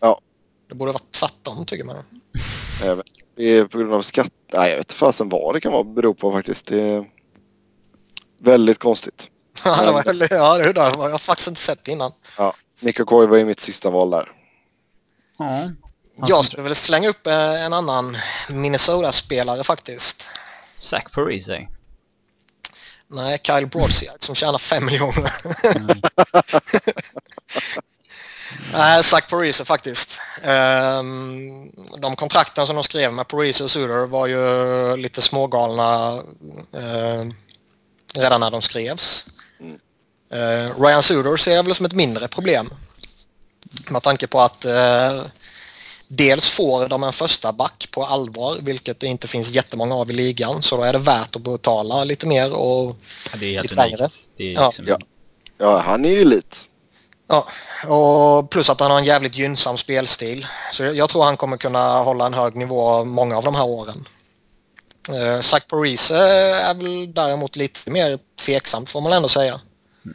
Ja. 0.00 0.20
Det 0.68 0.74
borde 0.74 0.92
vara 0.92 1.02
tvärtom 1.10 1.64
tycker 1.64 1.84
man. 1.84 1.96
Även. 2.82 3.04
Det 3.36 3.44
är 3.44 3.64
på 3.64 3.78
grund 3.78 3.94
av 3.94 4.02
skatt. 4.02 4.32
Nej, 4.52 4.70
jag 4.70 4.76
vet 4.76 4.86
inte 4.86 4.94
fasen 4.94 5.28
vad 5.28 5.54
det 5.54 5.60
kan 5.60 5.72
vara 5.72 5.84
bero 5.84 6.14
på 6.14 6.32
faktiskt. 6.32 6.66
Det 6.66 6.80
är 6.80 7.04
väldigt 8.38 8.78
konstigt. 8.78 9.28
ja, 9.64 9.84
det 9.84 9.92
var, 9.92 10.04
ja, 10.30 10.72
det 10.72 10.80
har 10.80 11.10
jag 11.10 11.20
faktiskt 11.20 11.48
inte 11.48 11.60
sett 11.60 11.88
innan. 11.88 12.12
Ja, 12.38 12.54
Mikko 12.80 13.04
Koi 13.04 13.26
var 13.26 13.36
ju 13.36 13.44
mitt 13.44 13.60
sista 13.60 13.90
val 13.90 14.10
där. 14.10 14.32
Ja. 15.38 15.70
Jag 16.28 16.44
skulle 16.44 16.62
väl 16.62 16.74
slänga 16.74 17.08
upp 17.08 17.26
eh, 17.26 17.64
en 17.64 17.72
annan 17.72 18.16
Minnesota-spelare 18.48 19.62
faktiskt. 19.62 20.30
Zach 20.78 21.04
Parise? 21.12 21.68
Nej, 23.12 23.38
Kyle 23.42 23.66
Broadside 23.66 24.16
som 24.24 24.34
tjänar 24.34 24.58
5 24.58 24.84
miljoner. 24.84 25.32
Mm. 25.76 26.02
Nej, 28.72 29.04
Zach 29.04 29.28
Parise 29.30 29.64
faktiskt. 29.64 30.20
Ehm, 30.42 31.70
de 31.98 32.16
kontrakten 32.16 32.66
som 32.66 32.76
de 32.76 32.84
skrev 32.84 33.12
med 33.12 33.28
Parise 33.28 33.64
och 33.64 33.70
Suter 33.70 34.06
var 34.06 34.26
ju 34.26 34.96
lite 34.96 35.22
smågalna 35.22 36.22
ehm, 36.72 37.34
redan 38.18 38.40
när 38.40 38.50
de 38.50 38.62
skrevs. 38.62 39.26
Uh, 40.34 40.82
Ryan 40.82 41.02
Suter 41.02 41.36
ser 41.36 41.54
jag 41.54 41.62
väl 41.62 41.74
som 41.74 41.86
ett 41.86 41.92
mindre 41.92 42.28
problem. 42.28 42.70
Med 43.88 44.02
tanke 44.02 44.26
på 44.26 44.40
att 44.40 44.64
uh, 44.64 45.22
dels 46.16 46.50
får 46.50 46.88
de 46.88 47.02
en 47.02 47.12
första 47.12 47.52
back 47.52 47.88
på 47.90 48.04
allvar, 48.04 48.56
vilket 48.60 49.00
det 49.00 49.06
inte 49.06 49.28
finns 49.28 49.50
jättemånga 49.50 49.94
av 49.94 50.10
i 50.10 50.14
ligan. 50.14 50.62
Så 50.62 50.76
då 50.76 50.82
är 50.82 50.92
det 50.92 50.98
värt 50.98 51.36
att 51.36 51.42
betala 51.42 52.04
lite 52.04 52.26
mer 52.26 52.52
och 52.52 52.96
ja, 53.32 53.38
det 53.40 53.46
är 53.46 53.50
helt 53.50 53.70
lite 53.70 53.86
längre. 53.86 54.08
Det 54.36 54.54
är 54.54 54.66
liksom... 54.66 54.84
ja. 54.88 54.98
ja, 55.58 55.78
han 55.78 56.04
är 56.04 56.08
ju 56.08 56.20
elit. 56.20 56.56
Ja, 57.28 57.46
och 57.88 58.50
plus 58.50 58.70
att 58.70 58.80
han 58.80 58.90
har 58.90 58.98
en 58.98 59.04
jävligt 59.04 59.38
gynnsam 59.38 59.76
spelstil. 59.76 60.46
Så 60.72 60.84
jag 60.84 61.08
tror 61.08 61.24
han 61.24 61.36
kommer 61.36 61.56
kunna 61.56 61.98
hålla 61.98 62.26
en 62.26 62.34
hög 62.34 62.56
nivå 62.56 63.04
många 63.04 63.36
av 63.36 63.44
de 63.44 63.54
här 63.54 63.66
åren. 63.66 64.04
Uh, 65.10 65.40
Zach 65.40 65.66
Parise 65.66 66.16
är 66.16 66.74
väl 66.74 67.14
däremot 67.14 67.56
lite 67.56 67.90
mer 67.90 68.18
tveksamt 68.44 68.90
får 68.90 69.00
man 69.00 69.12
ändå 69.12 69.28
säga. 69.28 69.60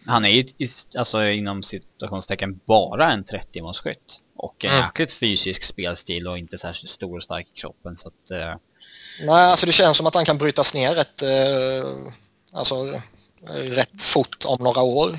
Han 0.05 0.25
är 0.25 0.29
ju 0.29 0.45
alltså 0.97 1.23
inom 1.23 1.63
situationstecken 1.63 2.59
bara 2.65 3.11
en 3.11 3.23
30-målsskytt. 3.23 4.19
Och 4.37 4.65
en 4.65 4.71
mm. 4.71 4.83
jäkligt 4.83 5.11
fysisk 5.11 5.63
spelstil 5.63 6.27
och 6.27 6.37
inte 6.37 6.57
särskilt 6.57 6.91
stor 6.91 7.17
och 7.17 7.23
stark 7.23 7.47
i 7.53 7.59
kroppen 7.59 7.97
så 7.97 8.07
att... 8.07 8.31
Uh... 8.31 8.55
Nej, 9.25 9.51
alltså 9.51 9.65
det 9.65 9.71
känns 9.71 9.97
som 9.97 10.07
att 10.07 10.15
han 10.15 10.25
kan 10.25 10.37
brytas 10.37 10.73
ner 10.73 10.95
rätt, 10.95 11.23
uh, 11.23 12.11
alltså, 12.53 12.99
rätt 13.53 14.01
fort 14.01 14.45
om 14.45 14.63
några 14.63 14.81
år. 14.81 15.09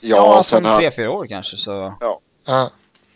Ja, 0.00 0.16
ja 0.16 0.42
sen 0.42 0.64
han... 0.64 0.80
tre, 0.80 0.90
fyra 0.90 1.10
år 1.10 1.26
kanske 1.26 1.56
så... 1.56 1.94
Ja. 2.00 2.20
Uh. 2.48 2.68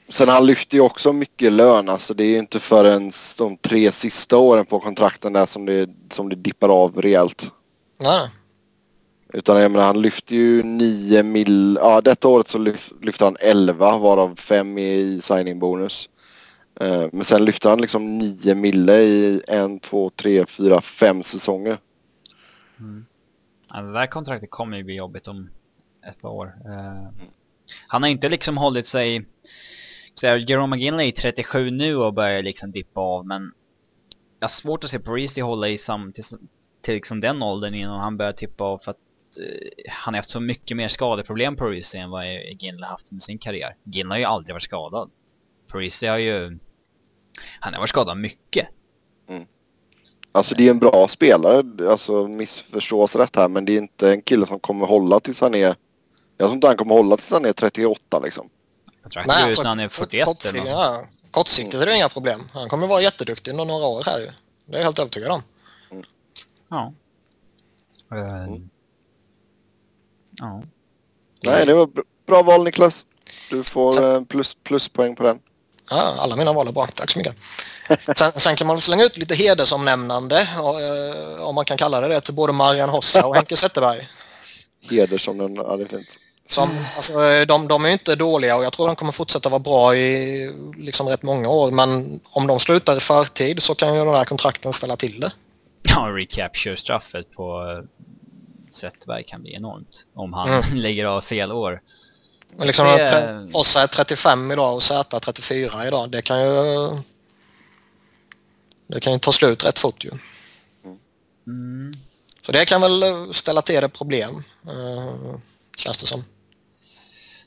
Sen 0.08 0.28
han 0.28 0.46
lyfter 0.46 0.76
ju 0.76 0.80
också 0.80 1.12
mycket 1.12 1.52
lön, 1.52 1.88
alltså 1.88 2.14
det 2.14 2.24
är 2.24 2.28
ju 2.28 2.38
inte 2.38 2.60
förrän 2.60 3.12
de 3.36 3.56
tre 3.56 3.92
sista 3.92 4.36
åren 4.36 4.66
på 4.66 4.80
kontrakten 4.80 5.32
där 5.32 5.46
som 5.46 5.66
det, 5.66 5.90
som 6.10 6.28
det 6.28 6.36
dippar 6.36 6.68
av 6.68 7.02
rejält. 7.02 7.46
Nej. 7.98 8.28
Utan 9.32 9.60
jag 9.60 9.70
menar 9.70 9.86
han 9.86 10.02
lyfter 10.02 10.34
ju 10.34 10.62
9 10.62 11.22
mil, 11.22 11.78
ja 11.80 12.00
detta 12.00 12.28
året 12.28 12.48
så 12.48 12.58
lyf, 12.58 12.92
lyfter 13.00 13.24
han 13.24 13.36
11 13.40 13.98
varav 13.98 14.36
5 14.36 14.78
i 14.78 15.20
signing-bonus. 15.22 16.08
Eh, 16.80 17.06
men 17.12 17.24
sen 17.24 17.44
lyfter 17.44 17.70
han 17.70 17.80
liksom 17.80 18.18
9 18.18 18.54
mille 18.54 18.96
i 18.96 19.42
en, 19.48 19.80
två, 19.80 20.10
tre, 20.10 20.46
fyra, 20.46 20.80
fem 20.80 21.22
säsonger. 21.22 21.78
Mm. 22.78 23.06
Ja, 23.72 23.82
det 23.82 23.92
där 23.92 24.06
kontraktet 24.06 24.50
kommer 24.50 24.76
ju 24.76 24.84
bli 24.84 24.94
jobbigt 24.94 25.28
om 25.28 25.50
ett 26.06 26.20
par 26.20 26.28
år. 26.28 26.54
Eh, 26.66 27.08
han 27.86 28.02
har 28.02 28.10
inte 28.10 28.28
liksom 28.28 28.56
hållit 28.56 28.86
sig... 28.86 29.26
Så 30.14 30.26
Jerome 30.26 30.76
McGinley 30.76 31.08
är 31.08 31.12
37 31.12 31.70
nu 31.70 31.96
och 31.96 32.14
börjar 32.14 32.42
liksom 32.42 32.72
dippa 32.72 33.00
av 33.00 33.26
men... 33.26 33.52
Jag 34.38 34.48
har 34.48 34.50
svårt 34.52 34.84
att 34.84 34.90
se 34.90 34.98
Parisi 34.98 35.40
hålla 35.40 35.68
i 35.68 35.78
sam 35.78 36.12
till, 36.12 36.24
till 36.82 36.94
liksom 36.94 37.20
den 37.20 37.42
åldern 37.42 37.74
innan 37.74 38.00
han 38.00 38.16
börjar 38.16 38.32
tippa 38.32 38.64
av 38.64 38.78
för 38.78 38.90
att 38.90 38.98
han 39.88 40.14
har 40.14 40.18
haft 40.18 40.30
så 40.30 40.40
mycket 40.40 40.76
mer 40.76 40.88
skadeproblem 40.88 41.56
på 41.56 41.64
Parisi 41.64 41.98
än 41.98 42.10
vad 42.10 42.24
Ginla 42.58 42.86
haft 42.86 43.12
under 43.12 43.22
sin 43.22 43.38
karriär. 43.38 43.76
Ginla 43.84 44.14
har 44.14 44.18
ju 44.18 44.24
aldrig 44.24 44.54
varit 44.54 44.62
skadad. 44.62 45.10
Parisi 45.68 46.06
har 46.06 46.18
ju... 46.18 46.58
Han 47.60 47.74
har 47.74 47.80
varit 47.80 47.90
skadad 47.90 48.18
mycket. 48.18 48.68
Mm. 49.28 49.46
Alltså 50.32 50.54
det 50.54 50.66
är 50.66 50.70
en 50.70 50.78
bra 50.78 51.08
spelare, 51.08 51.90
alltså 51.90 52.28
missförstås 52.28 53.16
rätt 53.16 53.36
här, 53.36 53.48
men 53.48 53.64
det 53.64 53.72
är 53.72 53.78
inte 53.78 54.12
en 54.12 54.22
kille 54.22 54.46
som 54.46 54.60
kommer 54.60 54.86
hålla 54.86 55.20
tills 55.20 55.40
han 55.40 55.54
är... 55.54 55.74
Jag 56.36 56.46
tror 56.48 56.52
inte 56.52 56.66
han 56.66 56.76
kommer 56.76 56.94
hålla 56.94 57.16
tills 57.16 57.30
han 57.30 57.44
är 57.44 57.52
38 57.52 58.18
liksom. 58.18 58.50
Kontraktet 59.02 59.34
Nej, 59.36 59.44
alltså, 59.44 59.62
han 59.62 59.80
är 59.80 59.88
41 59.88 60.24
kortsikt, 60.24 60.54
eller 60.54 60.70
ja, 60.70 61.06
Kortsiktigt 61.30 61.82
är 61.82 61.86
det 61.86 61.96
inga 61.96 62.08
problem. 62.08 62.40
Han 62.52 62.68
kommer 62.68 62.86
vara 62.86 63.02
jätteduktig 63.02 63.50
under 63.50 63.64
några 63.64 63.86
år 63.86 64.02
här 64.06 64.34
Det 64.66 64.74
är 64.74 64.78
jag 64.78 64.84
helt 64.84 64.98
övertygad 64.98 65.30
om. 65.30 65.42
Mm. 65.90 66.04
Ja. 66.68 66.92
Mm. 68.10 68.69
Ja. 70.40 70.62
Nej, 71.42 71.66
det 71.66 71.74
var 71.74 71.88
bra 72.26 72.42
val 72.42 72.64
Niklas. 72.64 73.04
Du 73.50 73.64
får 73.64 73.92
sen, 73.92 74.14
eh, 74.14 74.22
plus, 74.22 74.56
pluspoäng 74.64 75.16
på 75.16 75.22
den. 75.22 75.38
Ja, 75.90 76.14
alla 76.18 76.36
mina 76.36 76.52
val 76.52 76.68
är 76.68 76.72
bra. 76.72 76.86
Tack 76.86 77.10
så 77.10 77.18
mycket. 77.18 77.36
Sen, 78.16 78.32
sen 78.32 78.56
kan 78.56 78.66
man 78.66 78.80
slänga 78.80 79.04
ut 79.04 79.16
lite 79.16 79.34
hedersomnämnande, 79.34 80.40
eh, 80.40 81.42
om 81.42 81.54
man 81.54 81.64
kan 81.64 81.76
kalla 81.76 82.00
det 82.00 82.08
det, 82.08 82.20
till 82.20 82.34
både 82.34 82.52
Marian 82.52 82.88
Hossa 82.88 83.26
och 83.26 83.34
Henke 83.36 83.56
Zetterberg. 83.56 84.08
Hedersomnämnande, 84.90 85.70
ja 85.70 85.76
det 85.76 85.84
är 85.84 85.88
fint. 85.88 86.08
Som, 86.48 86.84
alltså, 86.96 87.22
eh, 87.22 87.46
de, 87.46 87.68
de 87.68 87.84
är 87.84 87.88
inte 87.88 88.16
dåliga 88.16 88.56
och 88.56 88.64
jag 88.64 88.72
tror 88.72 88.86
de 88.86 88.96
kommer 88.96 89.12
fortsätta 89.12 89.48
vara 89.48 89.58
bra 89.58 89.96
i 89.96 90.54
liksom 90.76 91.08
rätt 91.08 91.22
många 91.22 91.48
år. 91.48 91.70
Men 91.70 92.20
om 92.24 92.46
de 92.46 92.60
slutar 92.60 92.96
i 92.96 93.00
förtid 93.00 93.62
så 93.62 93.74
kan 93.74 93.94
ju 93.94 94.04
de 94.04 94.14
här 94.14 94.24
kontrakten 94.24 94.72
ställa 94.72 94.96
till 94.96 95.20
det. 95.20 95.32
Ja, 95.82 96.08
recapture-straffet 96.10 97.32
på 97.36 97.62
Zetterberg 98.72 99.24
kan 99.24 99.42
bli 99.42 99.54
enormt 99.54 100.04
om 100.14 100.32
han 100.32 100.48
mm. 100.48 100.62
lägger 100.76 101.04
av 101.04 101.20
fel 101.20 101.52
år. 101.52 101.82
Men 102.56 102.66
liksom 102.66 102.86
det... 102.86 103.48
Ossa 103.54 103.82
är 103.82 103.86
35 103.86 104.52
idag 104.52 104.74
och 104.74 104.82
Z 104.82 105.20
34 105.20 105.86
idag. 105.86 106.10
Det 106.10 106.22
kan 106.22 106.40
ju 106.40 106.90
det 108.86 109.00
kan 109.00 109.12
ju 109.12 109.18
ta 109.18 109.32
slut 109.32 109.64
rätt 109.64 109.78
fort 109.78 110.04
ju. 110.04 110.10
Mm. 111.46 111.92
Så 112.42 112.52
det 112.52 112.64
kan 112.64 112.80
väl 112.80 113.28
ställa 113.34 113.62
till 113.62 113.80
det 113.80 113.88
problem, 113.88 114.42
uh, 114.70 115.36
känns 115.76 115.98
det 116.00 116.06
som. 116.06 116.20
Om 116.20 116.26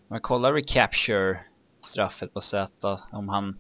man 0.10 0.22
kollar 0.22 0.54
recapture 0.54 1.40
straffet 1.82 2.34
på 2.34 2.42
Z, 2.42 3.00
om 3.12 3.30
han 3.30 3.60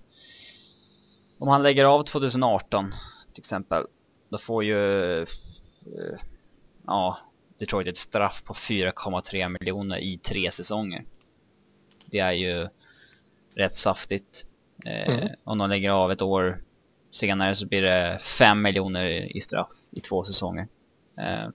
om 1.40 1.48
han 1.48 1.64
lägger 1.64 1.85
av 1.85 2.03
2018 2.03 2.91
till 3.34 3.41
exempel, 3.41 3.84
då 4.30 4.38
får 4.38 4.64
ju 4.64 4.76
uh, 4.76 5.27
ja, 6.88 7.18
Detroit 7.64 7.88
ett 7.88 7.98
straff 7.98 8.44
på 8.44 8.53
4,3 8.53 9.57
miljoner 9.60 9.98
i 9.98 10.18
tre 10.18 10.52
säsonger. 10.52 11.06
Det 12.11 12.19
är 12.19 12.31
ju 12.31 12.68
rätt 13.56 13.76
saftigt. 13.76 14.45
Eh, 14.85 15.15
mm. 15.15 15.30
Om 15.44 15.57
de 15.57 15.69
lägger 15.69 15.90
av 15.90 16.11
ett 16.11 16.22
år 16.22 16.64
senare 17.11 17.56
så 17.56 17.68
blir 17.68 17.81
det 17.81 18.19
5 18.23 18.61
miljoner 18.61 19.38
i 19.38 19.41
straff 19.41 19.69
i 19.91 20.02
två 20.02 20.23
säsonger. 20.23 20.68
Eh, 21.19 21.49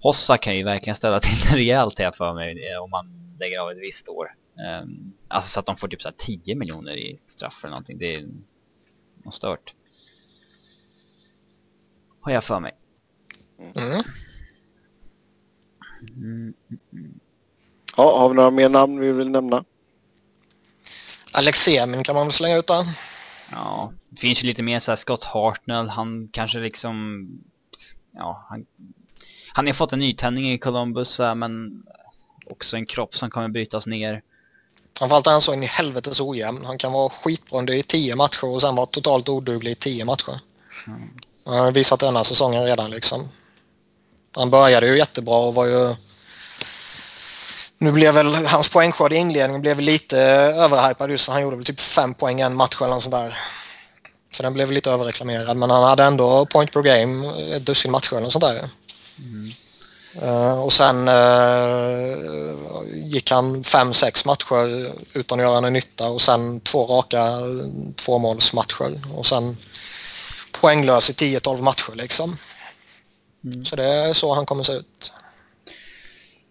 Hossa 0.00 0.38
kan 0.38 0.56
ju 0.56 0.64
verkligen 0.64 0.96
ställa 0.96 1.20
till 1.20 1.38
det 1.50 1.56
rejält 1.56 1.98
här 1.98 2.12
för 2.12 2.34
mig 2.34 2.70
eh, 2.72 2.82
om 2.82 2.90
man 2.90 3.36
lägger 3.40 3.60
av 3.60 3.70
ett 3.70 3.78
visst 3.78 4.08
år. 4.08 4.34
Eh, 4.58 4.86
alltså 5.28 5.50
så 5.50 5.60
att 5.60 5.66
de 5.66 5.76
får 5.76 5.88
typ 5.88 6.02
så 6.02 6.10
10 6.16 6.54
miljoner 6.54 6.96
i 6.96 7.20
straff 7.26 7.58
eller 7.62 7.70
någonting. 7.70 7.98
Det 7.98 8.14
är 8.14 8.28
något 9.24 9.34
stört. 9.34 9.74
Har 12.20 12.32
jag 12.32 12.44
för 12.44 12.60
mig. 12.60 12.72
Mm. 13.74 14.02
Mm, 16.08 16.54
Ja, 17.96 18.18
har 18.18 18.28
vi 18.28 18.34
några 18.34 18.50
mer 18.50 18.68
namn 18.68 19.00
vi 19.00 19.12
vill 19.12 19.30
nämna? 19.30 19.64
Alex 21.32 21.58
Semin 21.58 22.04
kan 22.04 22.14
man 22.14 22.26
väl 22.26 22.32
slänga 22.32 22.56
ut 22.56 22.66
där. 22.66 22.86
Ja, 23.50 23.92
det 24.08 24.20
finns 24.20 24.42
ju 24.42 24.46
lite 24.46 24.62
mer 24.62 24.80
såhär 24.80 24.96
Scott 24.96 25.24
Hartnell, 25.24 25.88
han 25.88 26.28
kanske 26.28 26.58
liksom... 26.58 27.26
Ja, 28.14 28.46
han... 28.48 28.66
Han 29.54 29.66
har 29.66 29.74
fått 29.74 29.92
en 29.92 29.98
nytändning 29.98 30.52
i 30.52 30.58
Columbus 30.58 31.18
men 31.18 31.82
också 32.46 32.76
en 32.76 32.86
kropp 32.86 33.16
som 33.16 33.30
kommer 33.30 33.48
brytas 33.48 33.86
ner. 33.86 34.22
Framförallt 34.98 35.26
är 35.26 35.30
han 35.30 35.40
så 35.40 35.54
in 35.54 35.62
i 35.62 35.66
helvetes 35.66 36.20
ojämn. 36.20 36.64
Han 36.64 36.78
kan 36.78 36.92
vara 36.92 37.10
skitbra 37.10 37.74
i 37.74 37.82
tio 37.82 38.16
matcher 38.16 38.44
och 38.44 38.60
sen 38.60 38.74
vara 38.74 38.86
totalt 38.86 39.28
oduglig 39.28 39.70
i 39.70 39.74
tio 39.74 40.04
matcher. 40.04 40.40
Mm. 40.86 41.00
Han 41.44 41.58
har 41.58 41.72
visat 41.72 42.00
denna 42.00 42.24
säsongen 42.24 42.64
redan 42.64 42.90
liksom. 42.90 43.28
Han 44.34 44.50
började 44.50 44.86
ju 44.86 44.98
jättebra 44.98 45.36
och 45.36 45.54
var 45.54 45.66
ju... 45.66 45.94
Nu 47.78 47.92
blev 47.92 48.14
väl 48.14 48.34
hans 48.46 48.68
poängskörd 48.68 49.12
i 49.12 49.16
inledningen 49.16 49.60
blev 49.60 49.80
lite 49.80 50.18
överhypad 50.18 51.10
just 51.10 51.24
för 51.24 51.32
han 51.32 51.42
gjorde 51.42 51.56
väl 51.56 51.64
typ 51.64 51.80
fem 51.80 52.14
poäng 52.14 52.40
en 52.40 52.56
match 52.56 52.76
eller 52.80 52.90
något 52.90 53.02
sånt 53.02 53.14
där. 53.14 53.38
Så 54.32 54.42
den 54.42 54.54
blev 54.54 54.72
lite 54.72 54.90
överreklamerad 54.90 55.56
men 55.56 55.70
han 55.70 55.82
hade 55.82 56.04
ändå 56.04 56.46
point 56.46 56.72
per 56.72 56.82
game 56.82 57.32
ett 57.56 57.66
dussin 57.66 57.90
matcher 57.90 58.12
eller 58.12 58.20
något 58.20 58.32
sånt 58.32 58.44
där. 58.44 58.68
Mm. 59.18 59.52
Uh, 60.22 60.62
och 60.62 60.72
sen 60.72 61.08
uh, 61.08 62.18
gick 62.92 63.30
han 63.30 63.64
fem 63.64 63.92
sex 63.92 64.24
matcher 64.24 64.92
utan 65.12 65.40
att 65.40 65.46
göra 65.46 65.60
någon 65.60 65.72
nytta 65.72 66.08
och 66.08 66.20
sen 66.20 66.60
två 66.60 66.86
raka 66.86 67.38
tvåmålsmatcher 67.96 69.00
och 69.14 69.26
sen 69.26 69.56
poänglös 70.52 71.10
i 71.10 71.12
10-12 71.12 71.62
matcher 71.62 71.92
liksom. 71.94 72.36
Mm. 73.44 73.64
Så 73.64 73.76
det 73.76 73.84
är 73.84 74.14
så 74.14 74.34
han 74.34 74.46
kommer 74.46 74.62
se 74.62 74.72
ut. 74.72 75.12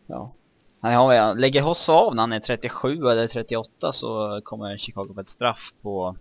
Ja. 0.08 0.34
Han 0.82 1.40
lägger 1.40 1.62
Hoss 1.62 1.90
av 1.90 2.16
när 2.16 2.24
han 2.24 2.34
är 2.34 2.40
37 2.40 2.94
eller 2.94 3.28
38 3.28 3.92
så 3.92 4.42
kommer 4.44 4.78
Chicago 4.78 5.14
få 5.14 5.20
ett 5.20 5.28
straff 5.28 5.74
på 5.82 6.16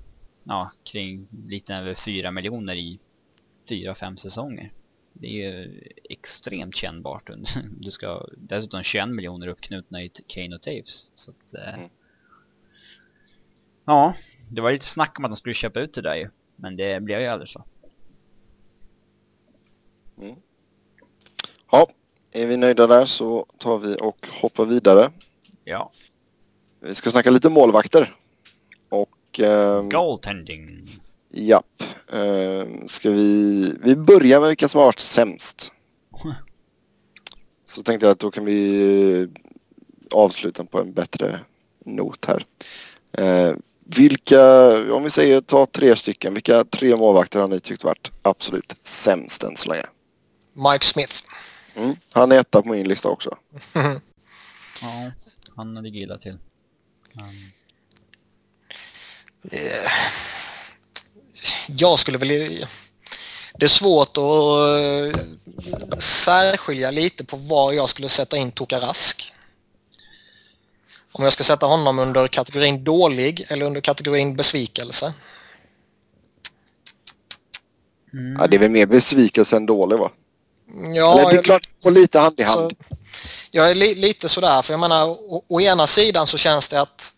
ja, 0.45 0.71
kring 0.85 1.29
lite 1.47 1.75
över 1.75 1.95
4 1.95 2.31
miljoner 2.31 2.75
i 2.75 2.99
4-5 3.69 4.17
säsonger. 4.17 4.73
Det 5.13 5.27
är 5.27 5.53
ju 5.53 5.83
extremt 6.11 6.77
kännbart. 6.77 7.31
Du 7.81 7.91
ska 7.91 8.27
dessutom 8.37 8.83
21 8.83 9.09
miljoner 9.09 9.47
uppknutna 9.47 10.03
i 10.03 10.09
Kane 10.27 10.57
och 10.57 10.63
Taves. 10.63 11.07
Så 11.15 11.31
att, 11.31 11.55
eh, 11.55 11.75
mm. 11.75 11.91
Ja, 13.85 14.15
det 14.51 14.61
var 14.61 14.73
lite 14.73 14.85
snack 14.85 15.19
om 15.19 15.25
att 15.25 15.31
de 15.31 15.37
skulle 15.37 15.55
köpa 15.55 15.81
ut 15.81 15.95
det 15.95 16.03
där 16.03 16.17
ju. 16.17 16.31
Men 16.57 16.77
det 16.77 17.03
blev 17.03 17.21
ju 17.21 17.27
aldrig 17.27 17.51
så. 17.51 17.65
Mm. 20.19 20.37
Ja, 21.73 21.89
är 22.33 22.47
vi 22.47 22.57
nöjda 22.57 22.87
där 22.87 23.07
så 23.07 23.47
tar 23.59 23.79
vi 23.79 23.97
och 24.01 24.27
hoppar 24.41 24.65
vidare. 24.65 25.11
Ja. 25.65 25.91
Vi 26.81 26.95
ska 26.95 27.11
snacka 27.11 27.31
lite 27.31 27.49
målvakter. 27.49 28.15
Och... 28.89 29.41
Eh, 29.41 29.83
Goaltending. 29.83 30.89
Japp. 31.31 31.83
Eh, 32.13 32.87
ska 32.87 33.11
vi... 33.11 33.75
Vi 33.83 33.97
börjar 33.97 34.41
med 34.41 34.49
vilka 34.49 34.69
som 34.69 34.79
har 34.79 34.87
varit 34.87 35.01
sämst. 35.01 35.73
Så 37.67 37.83
tänkte 37.83 38.07
jag 38.07 38.13
att 38.13 38.19
då 38.19 38.31
kan 38.31 38.45
vi 38.45 39.29
avsluta 40.15 40.65
på 40.65 40.81
en 40.81 40.93
bättre 40.93 41.41
not 41.85 42.27
här. 42.27 42.43
Eh, 43.13 43.55
vilka, 43.85 44.71
om 44.93 45.03
vi 45.03 45.11
säger 45.11 45.41
ta 45.41 45.67
tre 45.67 45.97
stycken, 45.97 46.35
vilka 46.35 46.65
tre 46.65 46.97
målvakter 46.97 47.41
har 47.41 47.49
ni 47.49 47.61
tyckt 47.61 47.85
varit 47.85 48.11
absolut 48.23 48.75
sämst 48.85 49.43
än 49.43 49.57
så 49.57 49.69
länge? 49.69 49.85
Mike 50.53 50.85
Smith. 50.85 51.15
Mm, 51.77 51.97
han 52.13 52.33
är 52.33 52.37
etta 52.37 52.63
på 52.63 52.69
min 52.69 52.89
lista 52.89 53.09
också. 53.09 53.39
ja, 54.83 55.13
han 55.57 55.75
ligger 55.75 56.01
illa 56.01 56.19
till. 56.19 56.39
Um... 57.13 57.53
Yeah. 59.53 59.93
Jag 61.67 61.99
skulle 61.99 62.19
väl... 62.19 62.29
Det 63.55 63.67
är 63.67 63.69
svårt 63.69 64.17
att 64.17 65.17
uh, 65.17 65.23
särskilja 65.99 66.91
lite 66.91 67.25
på 67.25 67.37
var 67.37 67.73
jag 67.73 67.89
skulle 67.89 68.09
sätta 68.09 68.37
in 68.37 68.53
Toka 68.53 68.81
Rask. 68.81 69.33
Om 71.13 71.25
jag 71.25 71.33
ska 71.33 71.45
sätta 71.45 71.67
honom 71.67 71.99
under 71.99 72.29
kategorin 72.29 72.85
dålig 72.85 73.47
eller 73.49 73.67
under 73.67 73.81
kategorin 73.81 74.37
besvikelse. 74.37 75.15
Mm. 78.13 78.37
Ja, 78.41 78.47
det 78.47 78.57
är 78.57 78.61
väl 78.61 78.71
mer 78.71 78.87
besvikelse 78.87 79.57
än 79.57 79.67
dålig 79.67 79.99
va? 79.99 80.11
Ja, 80.75 81.21
Eller 81.21 81.31
det 81.31 81.39
är 81.39 81.43
klart, 81.43 81.69
och 81.85 81.93
lite 81.93 82.19
hand 82.19 82.41
i 82.41 82.43
hand. 82.43 82.77
Så, 82.81 82.97
jag 83.51 83.71
är 83.71 83.75
li, 83.75 83.95
lite 83.95 84.29
sådär, 84.29 84.63
för 84.63 84.73
jag 84.73 84.81
menar, 84.81 85.07
å, 85.07 85.45
å, 85.49 85.61
ena 85.61 85.87
sidan 85.87 86.27
så 86.27 86.39
känns 86.39 86.69
det 86.69 86.81
att 86.81 87.13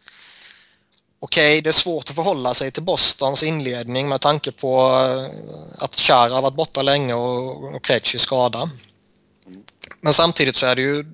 okej, 1.21 1.53
okay, 1.53 1.61
det 1.61 1.71
är 1.71 1.73
svårt 1.73 2.11
att 2.11 2.17
förhålla 2.17 2.55
sig 2.55 2.71
till 2.71 2.83
Bostons 2.83 3.43
inledning 3.43 4.09
med 4.09 4.21
tanke 4.21 4.53
på 4.53 4.79
eh, 4.79 5.85
att 5.85 5.95
Chara 5.95 6.35
har 6.35 6.43
varit 6.43 6.55
borta 6.55 6.83
länge 6.83 7.15
och, 7.15 7.75
och 7.75 7.85
Krejci 7.85 8.19
skada. 8.19 8.71
Men 10.01 10.15
samtidigt 10.15 10.57
så 10.57 10.67
är 10.67 10.77
det 10.77 10.83
ju 10.83 11.05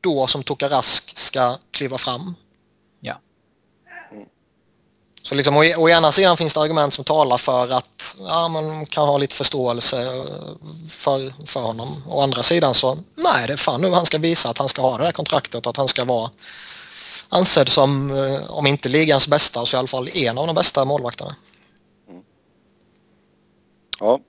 då 0.00 0.26
som 0.26 0.42
Tokarask 0.42 1.18
ska 1.18 1.58
kliva 1.70 1.98
fram. 1.98 2.34
Så 5.28 5.34
liksom, 5.34 5.56
å, 5.56 5.64
å 5.76 5.88
ena 5.88 6.08
sidan 6.12 6.36
finns 6.36 6.54
det 6.54 6.60
argument 6.60 6.94
som 6.94 7.04
talar 7.04 7.38
för 7.38 7.68
att 7.68 8.16
ja, 8.20 8.48
man 8.48 8.86
kan 8.86 9.08
ha 9.08 9.18
lite 9.18 9.34
förståelse 9.34 10.02
eh, 10.02 10.24
för, 10.88 11.46
för 11.46 11.60
honom. 11.60 12.02
Å 12.08 12.20
andra 12.20 12.42
sidan 12.42 12.74
så, 12.74 12.98
nej 13.14 13.46
det 13.46 13.52
är 13.52 13.56
fan 13.56 13.80
nu 13.80 13.90
han 13.90 14.06
ska 14.06 14.18
visa 14.18 14.50
att 14.50 14.58
han 14.58 14.68
ska 14.68 14.82
ha 14.82 14.98
det 14.98 15.04
här 15.04 15.12
kontraktet 15.12 15.66
och 15.66 15.70
att 15.70 15.76
han 15.76 15.88
ska 15.88 16.04
vara 16.04 16.30
ansedd 17.28 17.68
som, 17.68 18.10
eh, 18.10 18.50
om 18.50 18.66
inte 18.66 18.88
ligans 18.88 19.28
bästa, 19.28 19.66
så 19.66 19.76
i 19.76 19.78
alla 19.78 19.88
fall 19.88 20.08
en 20.08 20.38
av 20.38 20.46
de 20.46 20.54
bästa 20.54 20.84
målvakterna. 20.84 21.36
Mm. 22.08 22.22
Ja. 24.00 24.20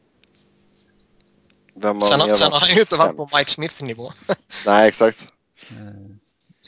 sen, 1.82 2.36
sen 2.36 2.52
har 2.52 2.60
han 2.60 2.70
ju 2.76 2.80
inte 2.80 2.96
varit 2.96 3.18
på 3.18 3.30
Mike 3.38 3.52
Smith-nivå. 3.52 4.12
nej, 4.66 4.88
exakt. 4.88 5.20
Mm. 5.70 6.09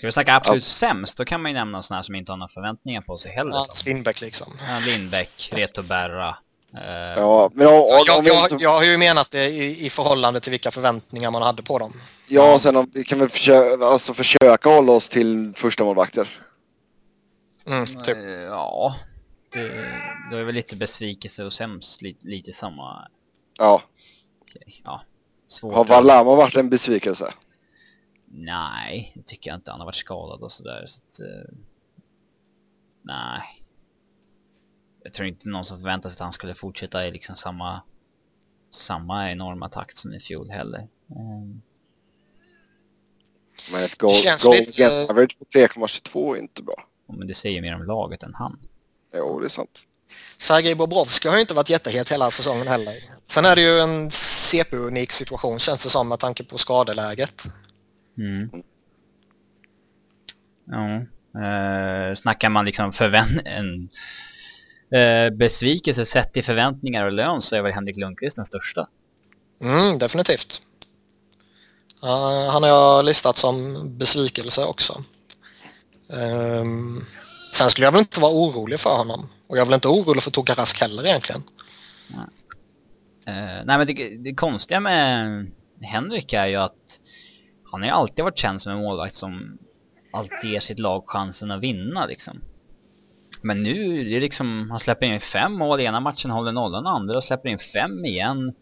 Ska 0.01 0.07
vi 0.07 0.11
snacka 0.11 0.35
absolut 0.35 0.63
ja. 0.63 0.67
sämst, 0.67 1.17
då 1.17 1.25
kan 1.25 1.41
man 1.41 1.51
ju 1.51 1.57
nämna 1.57 1.83
sådana 1.83 1.97
här 1.97 2.03
som 2.03 2.15
inte 2.15 2.31
har 2.31 2.37
några 2.37 2.51
förväntningar 2.53 3.01
på 3.01 3.17
sig 3.17 3.31
heller. 3.31 3.51
Ja, 3.51 3.65
Lindbäck 3.85 4.21
liksom. 4.21 4.53
Ja, 4.67 4.79
Lindbäck, 4.79 5.49
Reto 5.51 5.81
Berra. 5.89 6.37
Eh... 6.75 7.21
Ja, 7.21 7.49
men 7.53 7.67
om, 7.67 7.73
om, 7.73 8.03
jag, 8.05 8.25
jag, 8.25 8.61
jag, 8.61 8.69
har 8.69 8.83
ju 8.83 8.97
menat 8.97 9.31
det 9.31 9.49
i, 9.49 9.85
i 9.85 9.89
förhållande 9.89 10.39
till 10.39 10.51
vilka 10.51 10.71
förväntningar 10.71 11.31
man 11.31 11.41
hade 11.41 11.63
på 11.63 11.77
dem. 11.79 11.93
Ja, 12.27 12.59
sen 12.59 12.75
om, 12.75 12.91
vi 12.93 13.03
kan 13.03 13.19
väl 13.19 13.29
försöka, 13.29 13.85
alltså 13.85 14.13
försöka 14.13 14.69
hålla 14.69 14.91
oss 14.91 15.07
till 15.07 15.53
första 15.55 15.83
målvakter. 15.83 16.27
Mm, 17.67 17.85
typ. 17.85 18.17
Eh, 18.17 18.23
ja, 18.31 18.95
det, 19.53 19.67
det 20.31 20.39
är 20.39 20.43
väl 20.43 20.55
lite 20.55 20.75
besvikelse 20.75 21.43
och 21.43 21.53
sämst, 21.53 22.01
lite, 22.01 22.27
lite 22.27 22.53
samma... 22.53 23.07
Ja. 23.57 23.81
Okej, 24.41 24.81
ja. 24.83 25.01
Svårt 25.47 25.75
har 25.75 25.85
Valama 25.85 26.35
varit 26.35 26.55
en 26.55 26.69
besvikelse? 26.69 27.33
Nej, 28.33 29.13
det 29.15 29.23
tycker 29.23 29.49
jag 29.49 29.57
inte. 29.57 29.71
Han 29.71 29.79
har 29.79 29.85
varit 29.85 29.95
skadad 29.95 30.41
och 30.41 30.51
sådär. 30.51 30.85
Så 30.87 30.99
att, 30.99 31.19
uh, 31.19 31.57
nej. 33.01 33.63
Jag 35.03 35.13
tror 35.13 35.27
inte 35.27 35.49
någon 35.49 35.65
som 35.65 35.77
förväntar 35.77 36.09
sig 36.09 36.15
att 36.15 36.19
han 36.19 36.33
skulle 36.33 36.55
fortsätta 36.55 37.07
i 37.07 37.11
liksom 37.11 37.35
samma, 37.35 37.81
samma 38.71 39.31
enorma 39.31 39.69
takt 39.69 39.97
som 39.97 40.13
i 40.13 40.19
fjol 40.19 40.49
heller. 40.49 40.87
Um. 41.07 41.61
Men 43.71 43.83
ett 43.83 43.97
goal, 43.97 44.15
goal 44.43 44.55
lite... 44.55 45.07
average 45.09 45.39
på 45.39 45.45
3,22 45.45 46.35
är 46.35 46.39
inte 46.39 46.63
bra. 46.63 46.87
men 47.07 47.27
det 47.27 47.33
säger 47.33 47.61
mer 47.61 47.75
om 47.75 47.83
laget 47.83 48.23
än 48.23 48.33
han. 48.33 48.59
Jo, 49.13 49.39
det 49.39 49.47
är 49.47 49.49
sant. 49.49 49.87
Sergej 50.37 50.75
Bobrovski 50.75 51.27
har 51.27 51.35
ju 51.35 51.41
inte 51.41 51.53
varit 51.53 51.69
jättehet 51.69 52.11
hela 52.11 52.31
säsongen 52.31 52.67
heller. 52.67 52.93
Sen 53.27 53.45
är 53.45 53.55
det 53.55 53.61
ju 53.61 53.79
en 53.79 54.11
CP-unik 54.11 55.11
situation 55.11 55.59
känns 55.59 55.83
det 55.83 55.89
som 55.89 56.07
med 56.07 56.19
tanke 56.19 56.43
på 56.43 56.57
skadeläget. 56.57 57.45
Mm. 58.17 58.49
Ja. 60.65 61.05
Eh, 61.41 62.15
snackar 62.15 62.49
man 62.49 62.65
liksom 62.65 62.93
förvänt 62.93 63.41
en 63.45 63.89
eh, 64.99 65.29
besvikelse 65.29 66.05
sett 66.05 66.37
i 66.37 66.43
förväntningar 66.43 67.05
och 67.05 67.11
lön 67.11 67.41
så 67.41 67.55
är 67.55 67.61
väl 67.61 67.71
Henrik 67.71 67.97
Lundqvist 67.97 68.35
den 68.35 68.45
största. 68.45 68.87
Mm, 69.61 69.99
definitivt. 69.99 70.61
Uh, 72.03 72.49
han 72.49 72.63
har 72.63 72.69
jag 72.69 73.05
listat 73.05 73.37
som 73.37 73.77
besvikelse 73.97 74.65
också. 74.65 75.01
Um, 76.07 77.05
sen 77.53 77.69
skulle 77.69 77.87
jag 77.87 77.91
väl 77.91 77.99
inte 77.99 78.19
vara 78.19 78.33
orolig 78.33 78.79
för 78.79 78.97
honom. 78.97 79.29
Och 79.47 79.57
jag 79.57 79.61
är 79.61 79.65
väl 79.65 79.73
inte 79.73 79.87
orolig 79.87 80.23
för 80.23 80.31
Toka 80.31 80.53
Rask 80.53 80.81
heller 80.81 81.05
egentligen. 81.05 81.43
Nej, 82.07 82.25
uh, 83.27 83.65
nej 83.65 83.77
men 83.77 83.87
det, 83.87 84.17
det 84.17 84.33
konstiga 84.33 84.79
med 84.79 85.51
Henrik 85.81 86.33
är 86.33 86.45
ju 86.47 86.55
att 86.55 86.99
han 87.71 87.81
har 87.81 87.87
ju 87.87 87.93
alltid 87.93 88.25
varit 88.25 88.37
känd 88.37 88.61
som 88.61 88.71
en 88.71 88.77
målvakt 88.77 89.15
som 89.15 89.57
alltid 90.13 90.49
ger 90.49 90.59
sitt 90.59 90.79
lag 90.79 91.03
chansen 91.07 91.51
att 91.51 91.61
vinna 91.61 92.05
liksom. 92.05 92.41
Men 93.41 93.63
nu 93.63 93.99
är 93.99 94.05
det 94.05 94.19
liksom, 94.19 94.67
han 94.69 94.79
släpper 94.79 95.05
in 95.05 95.21
fem 95.21 95.53
mål 95.53 95.79
ena 95.79 95.99
matchen, 95.99 96.31
håller 96.31 96.51
nollan 96.51 96.87
andra 96.87 97.17
och 97.17 97.23
släpper 97.23 97.49
in 97.49 97.59
fem 97.59 98.05
igen. 98.05 98.53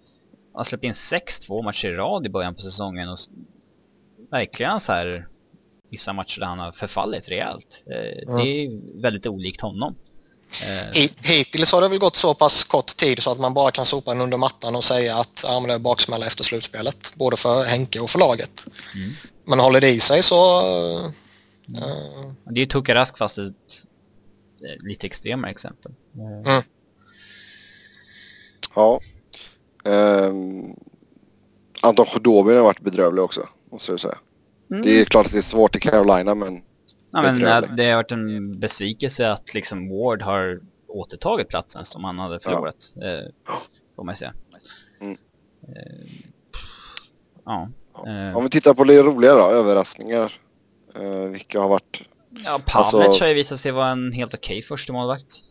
Han 0.53 0.65
släpper 0.65 0.87
in 0.87 0.93
sex 0.93 1.39
två 1.39 1.61
matcher 1.61 1.87
i 1.87 1.93
rad 1.93 2.25
i 2.25 2.29
början 2.29 2.55
på 2.55 2.61
säsongen 2.61 3.09
och 3.09 3.17
verkligen 4.31 4.79
så 4.79 4.91
här 4.91 5.27
vissa 5.89 6.13
matcher 6.13 6.39
där 6.39 6.47
han 6.47 6.59
har 6.59 6.71
förfallit 6.71 7.29
rejält. 7.29 7.83
Mm. 7.85 8.37
Det 8.37 8.65
är 8.65 9.01
väldigt 9.01 9.27
olikt 9.27 9.61
honom. 9.61 9.95
Eh. 10.63 11.09
Hittills 11.23 11.71
har 11.71 11.81
det 11.81 11.87
väl 11.87 11.99
gått 11.99 12.15
så 12.15 12.33
pass 12.33 12.63
kort 12.63 12.97
tid 12.97 13.23
så 13.23 13.31
att 13.31 13.39
man 13.39 13.53
bara 13.53 13.71
kan 13.71 13.85
sopa 13.85 14.11
den 14.11 14.21
under 14.21 14.37
mattan 14.37 14.75
och 14.75 14.83
säga 14.83 15.17
att 15.17 15.45
ja, 15.47 15.59
men 15.59 15.67
det 15.67 15.73
är 15.73 15.79
baksmälla 15.79 16.25
efter 16.25 16.43
slutspelet. 16.43 17.13
Både 17.15 17.37
för 17.37 17.63
Henke 17.63 17.99
och 17.99 18.09
för 18.09 18.19
laget. 18.19 18.65
Mm. 18.95 19.11
Men 19.45 19.59
håller 19.59 19.81
det 19.81 19.89
i 19.89 19.99
sig 19.99 20.23
så, 20.23 20.61
Eh, 21.77 22.31
Det 22.45 22.59
är 22.59 22.61
ju 22.61 22.65
Tuka 22.65 22.95
Rask 22.95 23.17
fast 23.17 23.37
ett 23.37 23.45
eh, 24.63 24.83
lite 24.87 25.07
extremare 25.07 25.51
exempel. 25.51 25.91
Mm. 26.15 26.63
Ja. 28.75 28.99
Ehm, 29.85 30.75
Anton 31.81 32.05
Khudobin 32.05 32.55
har 32.55 32.63
varit 32.63 32.81
bedrövlig 32.81 33.23
också, 33.23 33.47
måste 33.71 33.91
jag 33.91 33.99
säga. 33.99 34.17
Mm. 34.71 34.81
Det 34.81 35.01
är 35.01 35.05
klart 35.05 35.25
att 35.25 35.31
det 35.31 35.37
är 35.37 35.41
svårt 35.41 35.75
i 35.75 35.79
Carolina, 35.79 36.35
men 36.35 36.61
Ja, 37.11 37.21
men 37.21 37.39
det 37.75 37.89
har 37.89 37.95
varit 37.95 38.11
en 38.11 38.59
besvikelse 38.59 39.31
att 39.31 39.53
liksom 39.53 39.89
Ward 39.89 40.21
har 40.21 40.59
återtagit 40.87 41.47
platsen 41.47 41.85
som 41.85 42.03
han 42.03 42.19
hade 42.19 42.39
förlorat. 42.39 42.75
Eh, 42.95 43.53
får 43.95 44.03
man 44.03 44.13
ju 44.13 44.17
säga. 44.17 44.33
Mm. 45.01 45.17
Eh, 45.67 46.09
ja. 47.45 47.69
Eh, 48.07 48.37
om 48.37 48.43
vi 48.43 48.49
tittar 48.49 48.73
på 48.73 48.83
det 48.83 49.03
roliga 49.03 49.35
då, 49.35 49.49
överraskningar. 49.49 50.39
Eh, 50.95 51.19
vilka 51.19 51.61
har 51.61 51.69
varit... 51.69 52.01
ja, 52.45 52.59
Pavlic 52.65 53.05
alltså- 53.05 53.23
har 53.23 53.27
ju 53.27 53.33
visat 53.33 53.59
sig 53.59 53.71
vara 53.71 53.87
en 53.87 54.11
helt 54.11 54.33
okej 54.33 54.63
första 54.63 54.93
målvakt. 54.93 55.43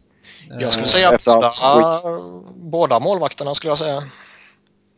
Jag 0.60 0.72
skulle 0.72 0.86
säga 0.86 1.18
hans 1.60 2.04
båda 2.56 3.00
målvakterna 3.00 3.54
skulle 3.54 3.70
jag 3.70 3.78
säga. 3.78 4.02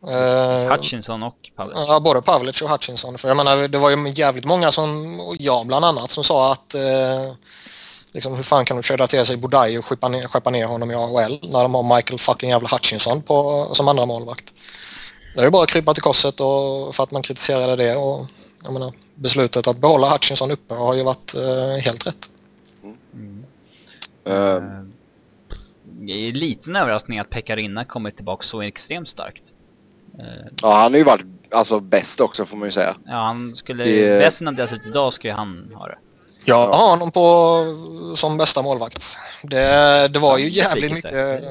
Eh, 0.07 0.71
Hutchinson 0.71 1.23
och 1.23 1.51
Pavlic. 1.55 1.77
Ja, 1.87 1.99
både 1.99 2.21
Pavlic 2.21 2.61
och 2.61 2.69
Hutchinson. 2.69 3.17
För 3.17 3.27
jag 3.27 3.37
menar, 3.37 3.67
det 3.67 3.77
var 3.77 3.89
ju 3.89 4.09
jävligt 4.15 4.45
många 4.45 4.71
som, 4.71 5.19
och 5.19 5.35
jag 5.39 5.67
bland 5.67 5.85
annat, 5.85 6.11
som 6.11 6.23
sa 6.23 6.51
att 6.51 6.75
eh, 6.75 7.33
liksom, 8.13 8.35
hur 8.35 8.43
fan 8.43 8.65
kan 8.65 8.77
de 8.77 8.83
köra 8.83 9.07
till 9.07 9.25
sig 9.25 9.37
Bodaj 9.37 9.79
och 9.79 9.85
skeppa 9.85 10.09
ner, 10.09 10.21
skeppa 10.27 10.49
ner 10.49 10.65
honom 10.65 10.91
i 10.91 10.95
AHL 10.95 11.39
när 11.41 11.61
de 11.63 11.73
har 11.75 11.95
Michael 11.95 12.19
fucking 12.19 12.49
jävla 12.49 12.69
Hutchinson 12.71 13.21
på, 13.21 13.69
som 13.73 13.87
andra 13.87 14.05
målvakt. 14.05 14.53
Det 15.35 15.41
är 15.41 15.45
ju 15.45 15.51
bara 15.51 15.63
att 15.63 15.69
krypa 15.69 15.93
till 15.93 16.03
korset 16.03 16.39
och, 16.39 16.95
för 16.95 17.03
att 17.03 17.11
man 17.11 17.21
kritiserade 17.21 17.75
det 17.75 17.95
och 17.95 18.25
jag 18.63 18.73
menar, 18.73 18.93
beslutet 19.15 19.67
att 19.67 19.77
behålla 19.77 20.09
Hutchinson 20.09 20.51
uppe 20.51 20.73
har 20.73 20.93
ju 20.93 21.03
varit 21.03 21.35
eh, 21.35 21.83
helt 21.83 22.07
rätt. 22.07 22.29
Eh, 22.83 24.33
Eh, 24.33 24.61
Det 25.83 26.11
är 26.13 26.29
en 26.29 26.39
liten 26.39 26.75
överraskning 26.75 27.19
att 27.19 27.29
Pekarina 27.29 27.85
kommer 27.85 28.11
tillbaka 28.11 28.43
så 28.43 28.61
extremt 28.61 29.09
starkt. 29.09 29.43
Ja, 30.61 30.73
han 30.73 30.91
har 30.91 30.97
ju 30.97 31.03
varit 31.03 31.25
alltså, 31.51 31.79
bäst 31.79 32.19
också 32.19 32.45
får 32.45 32.57
man 32.57 32.67
ju 32.67 32.71
säga. 32.71 32.95
Ja, 33.05 33.11
han 33.13 33.55
skulle... 33.55 33.83
Det- 33.83 34.19
Bäst 34.19 34.41
innan 34.41 34.55
deras 34.55 34.73
ut 34.73 34.85
idag 34.85 35.13
ska 35.13 35.27
ju 35.27 35.33
han 35.33 35.71
ha 35.75 35.87
det. 35.87 35.97
Jag 36.45 36.57
Ja. 36.69 36.73
har 36.77 36.89
honom 36.89 37.11
på 37.11 38.15
som 38.15 38.37
bästa 38.37 38.61
målvakt. 38.61 39.17
Det, 39.43 40.07
det 40.07 40.19
var 40.19 40.37
ju 40.37 40.49
Ja, 40.49 40.63
jävligt 40.63 40.91
mycket... 40.93 41.43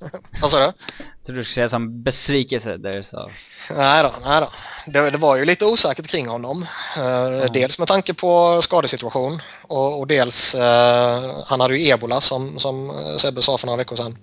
Vad 0.42 0.50
sa 0.50 0.58
du? 0.58 0.64
Jag 0.64 1.26
tror 1.26 1.36
du 1.36 1.44
skulle 1.44 1.54
säga 1.54 1.68
som 1.68 2.02
besvikelse 2.02 2.76
där 2.76 3.02
så. 3.02 3.30
Nej 3.76 4.02
då, 4.02 4.12
nej 4.24 4.40
då. 4.40 4.48
Det, 4.86 5.10
det 5.10 5.18
var 5.18 5.36
ju 5.36 5.44
lite 5.44 5.64
osäkert 5.64 6.06
kring 6.06 6.28
honom. 6.28 6.66
Eh, 6.96 7.52
Dels 7.52 7.78
med 7.78 7.88
tanke 7.88 8.14
på 8.14 8.60
skadesituation 8.62 9.42
och, 9.62 9.98
och 10.00 10.06
dels 10.06 10.54
eh, 10.54 11.30
han 11.46 11.60
hade 11.60 11.76
ju 11.78 11.88
ebola 11.90 12.20
som, 12.20 12.58
som 12.58 12.92
Sebbe 13.18 13.42
sa 13.42 13.58
för 13.58 13.66
några 13.66 13.76
veckor 13.76 13.96
sedan. 13.96 14.18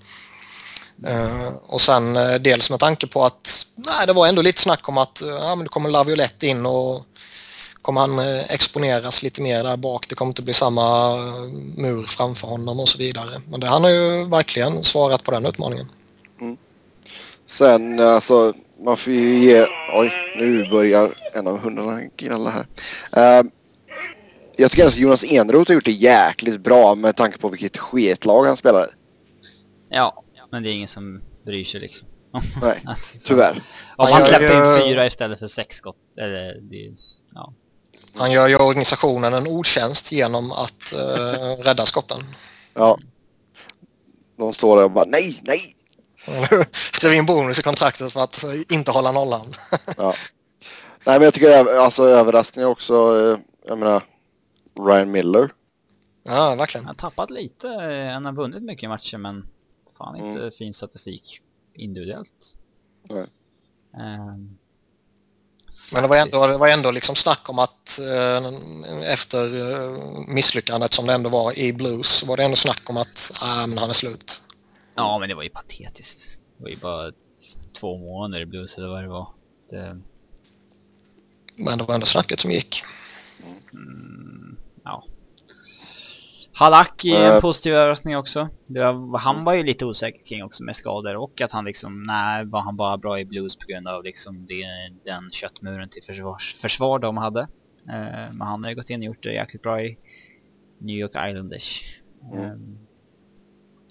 Eh, 1.06 1.54
och 1.68 1.82
sen 1.82 2.16
eh, 2.16 2.36
dels 2.36 2.70
med 2.70 2.80
tanke 2.80 3.08
på 3.08 3.26
att 3.26 3.68
nej, 3.76 4.08
det 4.08 4.14
var 4.14 4.28
ändå 4.28 4.42
lite 4.42 4.62
snack 4.62 4.90
om 4.90 4.98
att 4.98 5.22
eh, 5.22 5.30
ja, 5.30 5.56
men 5.56 5.64
det 5.64 5.70
kommer 5.70 5.90
Laviolette 5.90 6.48
in 6.48 6.66
och 6.66 7.06
kommer 7.82 8.02
han 8.02 8.20
exponeras 8.50 9.24
lite 9.24 9.42
mer 9.42 9.64
där 9.64 9.78
bak. 9.78 10.10
Det 10.10 10.16
kommer 10.16 10.30
inte 10.30 10.42
bli 10.42 10.54
samma 10.54 11.16
mur 11.76 12.04
framför 12.04 12.48
honom 12.48 12.80
och 12.80 12.90
så 12.90 12.98
vidare. 12.98 13.42
Men 13.50 13.60
det, 13.60 13.68
han 13.68 13.84
har 13.84 13.92
ju 13.92 14.26
verkligen 14.26 14.84
svarat 14.84 15.24
på 15.24 15.32
den 15.32 15.46
utmaningen. 15.46 15.88
Sen 17.48 18.00
alltså, 18.00 18.54
man 18.80 18.98
får 18.98 19.14
ju 19.14 19.40
ge... 19.40 19.68
Oj, 19.94 20.12
nu 20.38 20.70
börjar 20.72 21.14
en 21.34 21.48
av 21.48 21.60
hundarna 21.60 22.02
gnälla 22.18 22.50
här. 22.50 22.68
Eh, 23.40 23.46
jag 24.56 24.72
tycker 24.72 24.88
att 24.88 24.98
Jonas 24.98 25.24
Enroth 25.24 25.70
har 25.70 25.76
gjort 25.76 25.86
det 25.86 25.92
jäkligt 25.92 26.62
bra 26.62 26.96
med 26.96 27.16
tanke 27.16 27.38
på 27.38 27.50
vilket 27.50 27.78
sketlag 27.78 28.46
han 28.46 28.58
spelar 28.58 28.86
i. 28.86 28.90
Ja, 29.90 30.24
men 30.52 30.64
det 30.64 30.70
är 30.70 30.74
ingen 30.74 30.88
som 30.88 31.22
bryr 31.46 31.66
sig 31.66 31.80
liksom. 31.80 32.08
Nej, 32.62 32.84
Alltså, 32.86 33.18
så- 33.18 33.28
tyvärr. 33.28 33.62
Om 33.96 34.08
Han 34.12 34.22
gör 34.22 34.28
släpper 34.28 34.78
in 34.78 34.84
fyra 34.84 35.06
istället 35.08 35.40
för 35.40 35.48
sex 35.48 35.76
skott, 35.78 35.96
eller 36.18 36.54
det, 36.62 36.96
ja. 37.34 37.54
Han 38.16 38.32
gör 38.32 38.48
ju 38.48 38.56
organisationen 38.56 39.34
en 39.34 39.48
otjänst 39.48 40.12
genom 40.12 40.52
att 40.52 40.94
eh, 40.94 41.58
rädda 41.64 41.86
skotten. 41.86 42.18
Ja. 42.74 43.00
De 44.38 44.54
står 44.54 44.78
där 44.78 44.84
och 44.84 44.92
bara 44.92 45.06
nej, 45.06 45.40
nej. 45.44 45.74
Skrev 46.72 47.14
in 47.14 47.26
bonus 47.26 47.60
i 47.60 47.64
kontraktet 47.64 48.14
för 48.14 48.20
att 48.20 48.44
inte 48.72 48.92
hålla 48.92 49.12
nollan. 49.12 49.54
Ja. 49.98 50.14
Nej 51.06 51.20
men 51.20 51.22
jag 51.22 51.34
tycker 51.34 51.78
alltså 51.80 52.04
överraskningar 52.04 52.68
också. 52.70 52.94
eh, 52.94 53.40
Jag 53.68 53.78
menar 53.78 54.04
Ryan 54.88 55.12
Miller. 55.12 55.50
ja, 56.24 56.56
verkligen. 56.56 56.86
Han 56.86 56.96
har 57.00 57.10
tappat 57.10 57.30
lite, 57.30 57.68
eh, 57.68 58.14
han 58.14 58.26
har 58.26 58.34
vunnit 58.34 58.64
mycket 58.64 58.90
matcher 58.90 59.18
men 59.18 59.48
fan 59.98 60.16
inte 60.16 60.40
Mm. 60.40 60.52
fin 60.52 60.74
statistik 60.74 61.40
individuellt. 61.74 62.56
Nej. 63.10 63.26
Ehm, 63.98 64.58
Men 65.92 66.02
det 66.04 66.08
var 66.08 66.18
ändå, 66.18 66.48
det 66.48 66.58
var 66.58 66.68
ändå 66.68 66.92
liksom 66.92 67.16
snack 67.16 67.50
om 67.50 67.60
att 67.60 68.00
eh, 68.00 69.12
efter 69.12 69.56
eh, 69.56 69.98
misslyckandet 70.28 70.94
som 70.94 71.06
det 71.06 71.14
ändå 71.14 71.30
var 71.30 71.60
i 71.60 71.74
Blues 71.74 72.24
var 72.24 72.38
det 72.38 72.44
ändå 72.44 72.58
snack 72.58 72.90
om 72.90 72.98
att 72.98 73.32
ah, 73.42 73.68
men 73.68 73.78
han 73.78 73.90
är 73.90 73.94
slut. 73.94 74.42
ja 74.96 75.20
men 75.20 75.30
det 75.30 75.36
var 75.36 75.44
ju 75.44 75.50
patetiskt. 75.50 76.20
Det 76.58 76.64
var 76.64 76.70
ju 76.70 76.78
bara 76.78 77.12
två 77.80 77.98
månader 77.98 78.42
i 78.42 78.46
blues 78.46 78.78
eller 78.78 78.88
vad 78.88 79.04
det 79.04 79.08
var. 79.10 79.30
Det, 79.70 80.00
Men 81.56 81.78
det 81.78 81.84
var 81.84 81.94
ändå 81.94 82.06
snacket 82.06 82.40
som 82.40 82.52
gick. 82.52 82.84
ja. 83.44 83.48
Halak 86.60 87.06
är 87.06 87.20
en 87.22 87.36
Eh. 87.36 87.42
positiv 87.42 87.74
överraskning 87.74 88.18
också. 88.18 88.50
Det 88.68 88.80
var, 88.92 89.20
han 89.20 89.44
var 89.44 89.54
ju 89.54 89.64
lite 89.64 89.86
osäker 89.86 90.26
kring 90.26 90.44
också 90.44 90.64
med 90.64 90.76
skador 90.76 91.16
och 91.16 91.42
att 91.42 91.52
han 91.52 91.66
liksom, 91.66 92.04
nej, 92.04 92.46
var 92.46 92.62
han 92.62 92.76
bara 92.78 92.98
bra 92.98 93.20
i 93.20 93.26
blues 93.26 93.56
på 93.56 93.66
grund 93.68 93.88
av 93.88 94.04
liksom 94.04 94.46
det, 94.46 94.66
den 95.06 95.32
köttmuren 95.32 95.90
till 95.90 96.04
försvars, 96.04 96.56
försvar 96.62 97.00
de 97.00 97.18
hade. 97.18 97.42
Eh, 97.90 98.32
men 98.34 98.42
han 98.42 98.64
har 98.64 98.70
ju 98.72 98.76
gått 98.76 98.90
in 98.90 99.00
och 99.02 99.06
gjort 99.06 99.24
det 99.24 99.34
jäkligt 99.34 99.62
bra 99.62 99.82
i 99.82 99.98
New 100.80 100.96
York 100.96 101.12
Islanders. 101.30 101.84
Mm. 102.34 102.44
Ehm, 102.46 102.78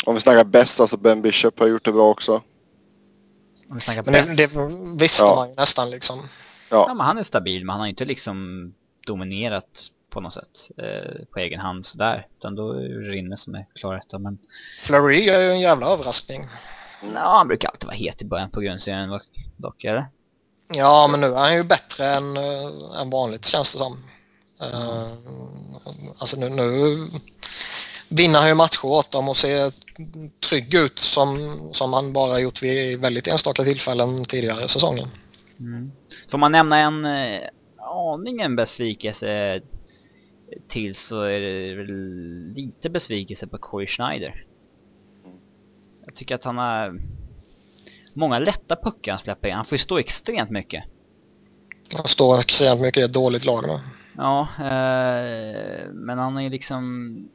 Om 0.07 0.15
vi 0.15 0.21
snackar 0.21 0.45
bäst, 0.45 0.81
alltså 0.81 0.97
Ben 0.97 1.23
Bishop 1.23 1.59
har 1.61 1.67
gjort 1.67 1.85
det 1.85 1.93
bra 1.93 2.09
också. 2.11 2.35
om 3.69 3.75
vi 3.75 3.81
snackar 3.81 4.03
Men 4.05 4.13
det, 4.13 4.37
det 4.37 4.49
visste 5.05 5.25
Ja. 5.25 5.35
man 5.37 5.49
ju 5.49 5.55
nästan 5.55 5.91
liksom. 5.91 6.19
Ja 6.71 6.87
men 6.89 7.01
han 7.07 7.19
är 7.19 7.23
stabil 7.23 7.65
men 7.65 7.71
han 7.73 7.81
har 7.81 7.87
ju 7.87 7.91
inte 7.91 8.05
liksom 8.05 8.37
dominerat 9.07 9.83
på 10.17 10.21
något 10.21 10.35
sätt 10.35 10.71
eh, 10.77 11.25
på 11.33 11.39
egen 11.39 11.61
hand 11.61 11.87
sådär. 11.87 12.27
Utan 12.39 12.55
då 12.55 12.73
är 12.73 12.89
det 12.89 13.09
Rinne 13.09 13.37
som 13.37 13.55
är 13.55 13.67
klar 13.75 13.97
etta 13.97 14.19
men 14.19 14.39
Fleury 14.79 15.29
är 15.29 15.41
ju 15.41 15.51
en 15.51 15.61
jävla 15.61 15.87
överraskning. 15.87 16.47
ja, 17.15 17.37
han 17.39 17.49
brukar 17.49 17.69
alltid 17.69 17.87
vara 17.87 17.97
het 17.97 18.23
i 18.23 18.25
början 18.25 18.51
på 18.51 18.61
grundserien 18.61 19.21
dock- 19.57 19.85
eller? 19.85 20.07
Ja, 20.75 21.09
men 21.11 21.21
nu 21.21 21.27
är 21.27 21.39
han 21.39 21.55
ju 21.55 21.63
bättre 21.63 22.07
än, 22.07 22.37
uh, 22.37 23.01
än 23.01 23.11
vanligt 23.11 23.45
känns 23.45 23.73
det 23.73 23.79
som. 23.79 23.93
Uh, 24.63 25.07
alltså 26.19 26.37
nu, 26.37 26.49
nu 26.49 26.97
vinner 28.11 28.39
han 28.39 28.49
ju 28.49 28.55
matcher 28.55 28.85
åt 28.85 29.11
dem 29.11 29.29
och 29.29 29.37
ser 29.37 29.73
trygg 30.49 30.75
ut 30.75 30.99
som, 30.99 31.59
som 31.73 31.93
han 31.93 32.13
bara 32.13 32.39
gjort 32.39 32.63
vid 32.63 33.01
väldigt 33.01 33.27
enstaka 33.27 33.65
tillfällen 33.65 34.25
tidigare 34.25 34.65
i 34.65 34.69
säsongen. 34.69 35.09
Mm. 35.59 35.93
Får 36.31 36.39
man 36.39 36.53
nämna 36.53 36.79
en 36.79 37.05
eh, 37.05 37.41
aningen 37.79 38.57
besvikelse 38.57 39.61
till 40.69 40.95
så 40.95 41.23
är 41.23 41.41
det 41.41 41.75
väl 41.75 42.53
lite 42.55 42.91
besvikelse 42.91 43.47
på 43.47 43.59
Corey 43.59 43.87
Schneider. 43.87 44.45
Jag 46.05 46.15
tycker 46.15 46.35
att 46.35 46.45
han 46.45 46.59
har 46.59 47.01
många 48.15 48.39
lätta 48.39 48.77
puckar 48.77 49.13
han 49.13 49.21
släpper 49.21 49.49
in. 49.49 49.55
Han 49.55 49.67
får 49.67 49.77
ju 49.77 49.83
stå 49.83 49.99
extremt 49.99 50.51
mycket. 50.51 50.85
Han 51.97 52.05
står 52.05 52.39
extremt 52.39 52.81
mycket 52.81 53.01
i 53.01 53.05
ett 53.05 53.13
dåligt 53.13 53.45
lag 53.45 53.65
nu. 53.67 53.81
Ja, 54.17 54.49
eh, 54.59 55.91
men 55.93 56.19
han 56.19 56.37
är 56.37 56.43
ju 56.43 56.51
liksom... 56.51 57.29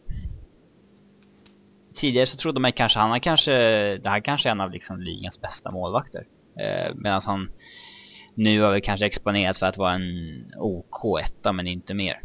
Tidigare 1.95 2.27
så 2.27 2.38
trodde 2.38 2.60
man 2.60 2.72
kanske, 2.72 2.99
han 2.99 3.11
är 3.11 3.19
kanske, 3.19 3.52
det 3.98 4.10
här 4.10 4.19
kanske 4.19 4.49
är 4.49 4.52
en 4.52 4.61
av 4.61 4.72
liksom 4.72 4.99
ligans 4.99 5.41
bästa 5.41 5.72
målvakter. 5.72 6.27
Eh, 6.60 6.95
Medan 6.95 7.22
han 7.26 7.52
nu 8.35 8.61
har 8.61 8.72
väl 8.72 8.81
kanske 8.81 9.06
exponerats 9.06 9.60
för 9.60 9.65
att 9.65 9.77
vara 9.77 9.93
en 9.93 10.45
OK 10.57 11.19
etta 11.22 11.53
men 11.53 11.68
inte 11.68 11.93
mer. 11.93 12.22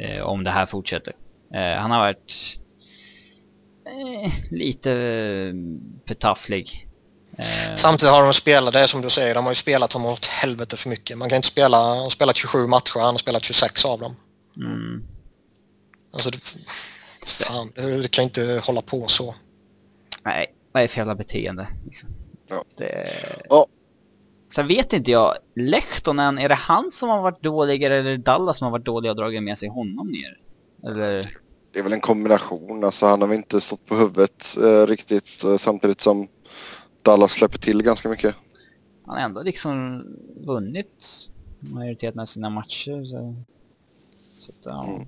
Eh, 0.00 0.22
om 0.22 0.44
det 0.44 0.50
här 0.50 0.66
fortsätter. 0.66 1.12
Eh, 1.54 1.80
han 1.80 1.90
har 1.90 1.98
varit 1.98 2.58
eh, 3.86 4.32
lite 4.50 4.92
eh, 4.92 5.54
för 6.06 6.14
tafflig. 6.14 6.88
Eh, 7.38 7.74
Samtidigt 7.74 8.12
har 8.12 8.22
de 8.22 8.32
spelat, 8.34 8.72
det 8.72 8.88
som 8.88 9.00
du 9.02 9.10
säger, 9.10 9.34
de 9.34 9.44
har 9.44 9.50
ju 9.50 9.54
spelat 9.54 9.92
honom 9.92 10.12
åt 10.12 10.26
helvete 10.26 10.76
för 10.76 10.88
mycket. 10.90 11.18
Man 11.18 11.28
kan 11.28 11.36
inte 11.36 11.48
spela, 11.48 11.76
han 11.76 11.98
har 11.98 12.10
spelat 12.10 12.36
27 12.36 12.66
matcher, 12.66 13.00
han 13.00 13.14
har 13.14 13.18
spelat 13.18 13.44
26 13.44 13.84
av 13.84 14.00
dem. 14.00 14.16
mm. 14.56 15.04
Alltså, 16.12 16.30
det, 16.30 16.38
fan, 17.26 17.72
det 17.76 18.10
kan 18.10 18.24
inte 18.24 18.60
hålla 18.64 18.82
på 18.82 19.06
så. 19.06 19.34
Nej, 20.22 20.46
vad 20.72 20.82
är 20.82 20.86
det 20.86 20.92
för 20.92 20.98
jävla 21.00 21.14
beteende? 21.14 21.68
Liksom? 21.86 22.08
Ja. 22.48 22.64
Det... 22.76 23.08
Sen 24.48 24.68
vet 24.68 24.92
inte 24.92 25.10
jag, 25.10 25.34
Lehtonen, 25.54 26.38
är 26.38 26.48
det 26.48 26.54
han 26.54 26.90
som 26.90 27.08
har 27.08 27.22
varit 27.22 27.42
dåligare 27.42 27.94
eller 27.94 28.16
Dallas 28.16 28.58
som 28.58 28.64
har 28.64 28.72
varit 28.72 28.84
dåliga 28.84 29.12
och 29.12 29.16
dragit 29.16 29.42
med 29.42 29.58
sig 29.58 29.68
honom 29.68 30.08
ner? 30.08 30.40
Eller? 30.90 31.30
Det 31.72 31.78
är 31.78 31.82
väl 31.82 31.92
en 31.92 32.00
kombination. 32.00 32.84
Alltså 32.84 33.06
han 33.06 33.20
har 33.20 33.28
väl 33.28 33.36
inte 33.36 33.60
stått 33.60 33.86
på 33.86 33.96
huvudet 33.96 34.56
eh, 34.62 34.86
riktigt 34.86 35.44
eh, 35.44 35.56
samtidigt 35.56 36.00
som 36.00 36.28
Dallas 37.02 37.32
släpper 37.32 37.58
till 37.58 37.82
ganska 37.82 38.08
mycket. 38.08 38.34
Han 39.06 39.16
har 39.16 39.24
ändå 39.24 39.42
liksom 39.42 40.04
vunnit 40.46 41.28
majoriteten 41.74 42.20
av 42.20 42.26
sina 42.26 42.50
matcher. 42.50 43.04
Så, 43.04 43.34
så 44.34 44.52
att, 44.52 44.58
ja. 44.64 44.86
Mm. 44.88 45.06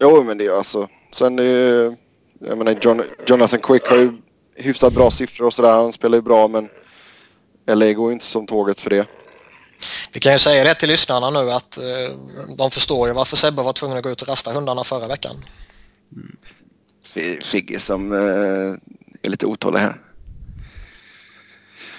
Jo 0.00 0.22
men 0.22 0.38
det 0.38 0.46
är 0.46 0.56
alltså. 0.56 0.88
Sen 1.12 1.38
är 1.38 1.42
ju, 1.42 1.96
jag 2.38 2.58
menar 2.58 2.78
John, 2.80 3.02
Jonathan 3.26 3.60
Quick 3.60 3.86
har 3.86 3.96
ju 3.96 4.12
hyfsat 4.54 4.94
bra 4.94 5.10
siffror 5.10 5.46
och 5.46 5.54
sådär. 5.54 5.72
Han 5.72 5.92
spelar 5.92 6.18
ju 6.18 6.22
bra 6.22 6.48
men 6.48 6.68
LA 7.66 7.92
går 7.92 8.12
inte 8.12 8.24
som 8.24 8.46
tåget 8.46 8.80
för 8.80 8.90
det. 8.90 9.06
Vi 10.12 10.20
kan 10.20 10.32
ju 10.32 10.38
säga 10.38 10.64
det 10.64 10.74
till 10.74 10.88
lyssnarna 10.88 11.30
nu 11.30 11.50
att 11.50 11.78
eh, 11.78 12.16
de 12.56 12.70
förstår 12.70 13.08
ju 13.08 13.14
varför 13.14 13.36
Sebbe 13.36 13.62
var 13.62 13.72
tvungen 13.72 13.96
att 13.96 14.02
gå 14.02 14.10
ut 14.10 14.22
och 14.22 14.28
rasta 14.28 14.52
hundarna 14.52 14.84
förra 14.84 15.08
veckan. 15.08 15.36
Mm. 16.12 16.36
Figge 17.42 17.80
som 17.80 18.12
eh, 18.12 18.76
är 19.22 19.30
lite 19.30 19.46
otålig 19.46 19.78
här. 19.78 20.00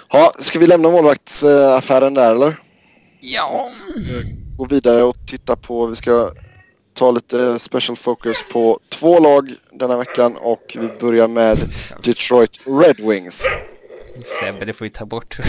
Ja, 0.10 0.34
ska 0.40 0.60
vi 0.60 0.68
lämna 0.68 0.90
målvaktsaffären 0.90 2.14
där 2.14 2.32
eller? 2.36 2.56
Ja. 3.20 3.72
Gå 4.58 4.66
vidare 4.66 5.04
och 5.04 5.16
titta 5.28 5.56
på, 5.56 5.86
vi 5.86 5.96
ska 5.96 6.32
ta 6.94 7.12
lite 7.12 7.60
special 7.60 7.98
focus 7.98 8.38
på 8.52 8.80
två 8.90 9.20
lag 9.20 9.54
denna 9.72 9.98
veckan 9.98 10.38
och 10.38 10.78
vi 10.80 10.90
börjar 11.00 11.28
med 11.28 11.74
Detroit 12.04 12.60
Red 12.66 13.00
Wings. 13.00 13.44
Sebbe, 14.26 14.65
det 14.65 14.73
får 14.73 14.85
ju 14.85 14.89
ta 14.89 15.06
bort 15.06 15.38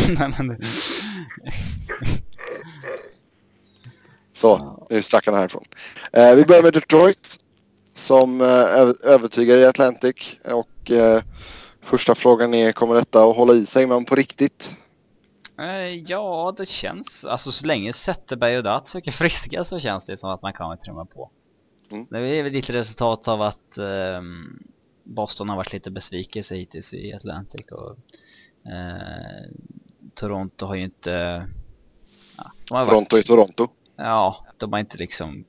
Så, 4.32 4.86
nu 4.90 5.02
stack 5.02 5.26
han 5.26 5.34
härifrån. 5.34 5.64
Eh, 6.12 6.34
vi 6.34 6.44
börjar 6.44 6.62
med 6.62 6.72
Detroit 6.72 7.38
som 7.94 8.40
eh, 8.40 9.10
övertygar 9.12 9.56
i 9.56 9.64
Atlantic 9.64 10.36
och 10.44 10.90
eh, 10.90 11.22
första 11.82 12.14
frågan 12.14 12.54
är 12.54 12.72
kommer 12.72 12.94
detta 12.94 13.24
att 13.24 13.36
hålla 13.36 13.54
i 13.54 13.66
sig 13.66 13.86
men 13.86 14.04
på 14.04 14.14
riktigt? 14.14 14.76
Eh, 15.58 15.94
ja, 15.96 16.54
det 16.56 16.66
känns, 16.66 17.24
alltså 17.24 17.52
så 17.52 17.66
länge 17.66 17.92
Zetterberg 17.92 18.56
och 18.56 18.64
Datsuk 18.64 19.06
är 19.06 19.12
friska 19.12 19.64
så 19.64 19.80
känns 19.80 20.04
det 20.04 20.16
som 20.16 20.30
att 20.30 20.42
man 20.42 20.52
kan 20.52 20.78
trumma 20.78 21.04
på. 21.04 21.30
Mm. 21.92 22.06
Det 22.10 22.18
är 22.18 22.42
väl 22.42 22.52
lite 22.52 22.72
resultat 22.72 23.28
av 23.28 23.42
att 23.42 23.78
um, 23.78 24.62
Boston 25.04 25.48
har 25.48 25.56
varit 25.56 25.72
lite 25.72 25.90
besvikelse 25.90 26.54
hittills 26.54 26.94
i 26.94 27.12
Atlantic 27.12 27.72
och 27.72 27.96
uh, 28.66 29.50
Toronto 30.14 30.66
har 30.66 30.74
ju 30.74 30.82
inte... 30.82 31.46
Ja, 32.36 32.52
Toronto 32.66 33.16
varit, 33.16 33.24
i 33.24 33.28
Toronto? 33.28 33.68
Ja, 33.96 34.46
de 34.56 34.72
har 34.72 34.80
inte 34.80 34.98
liksom 34.98 35.44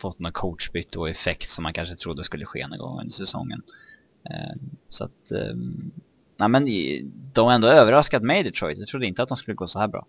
fått 0.00 0.18
någon 0.18 0.32
coachbyte 0.32 0.98
och 0.98 1.08
effekt 1.08 1.50
som 1.50 1.62
man 1.62 1.72
kanske 1.72 1.96
trodde 1.96 2.24
skulle 2.24 2.46
ske 2.46 2.66
någon 2.66 2.78
gång 2.78 3.00
under 3.00 3.14
säsongen. 3.14 3.62
Uh, 4.30 4.56
så 4.88 5.04
att... 5.04 5.32
Um, 5.32 5.90
nej 6.36 6.48
men 6.48 6.66
de 7.32 7.46
har 7.46 7.52
ändå 7.52 7.68
överraskat 7.68 8.22
mig 8.22 8.42
Detroit. 8.42 8.78
Jag 8.78 8.88
trodde 8.88 9.06
inte 9.06 9.22
att 9.22 9.28
de 9.28 9.36
skulle 9.36 9.54
gå 9.54 9.66
så 9.66 9.78
här 9.78 9.88
bra. 9.88 10.06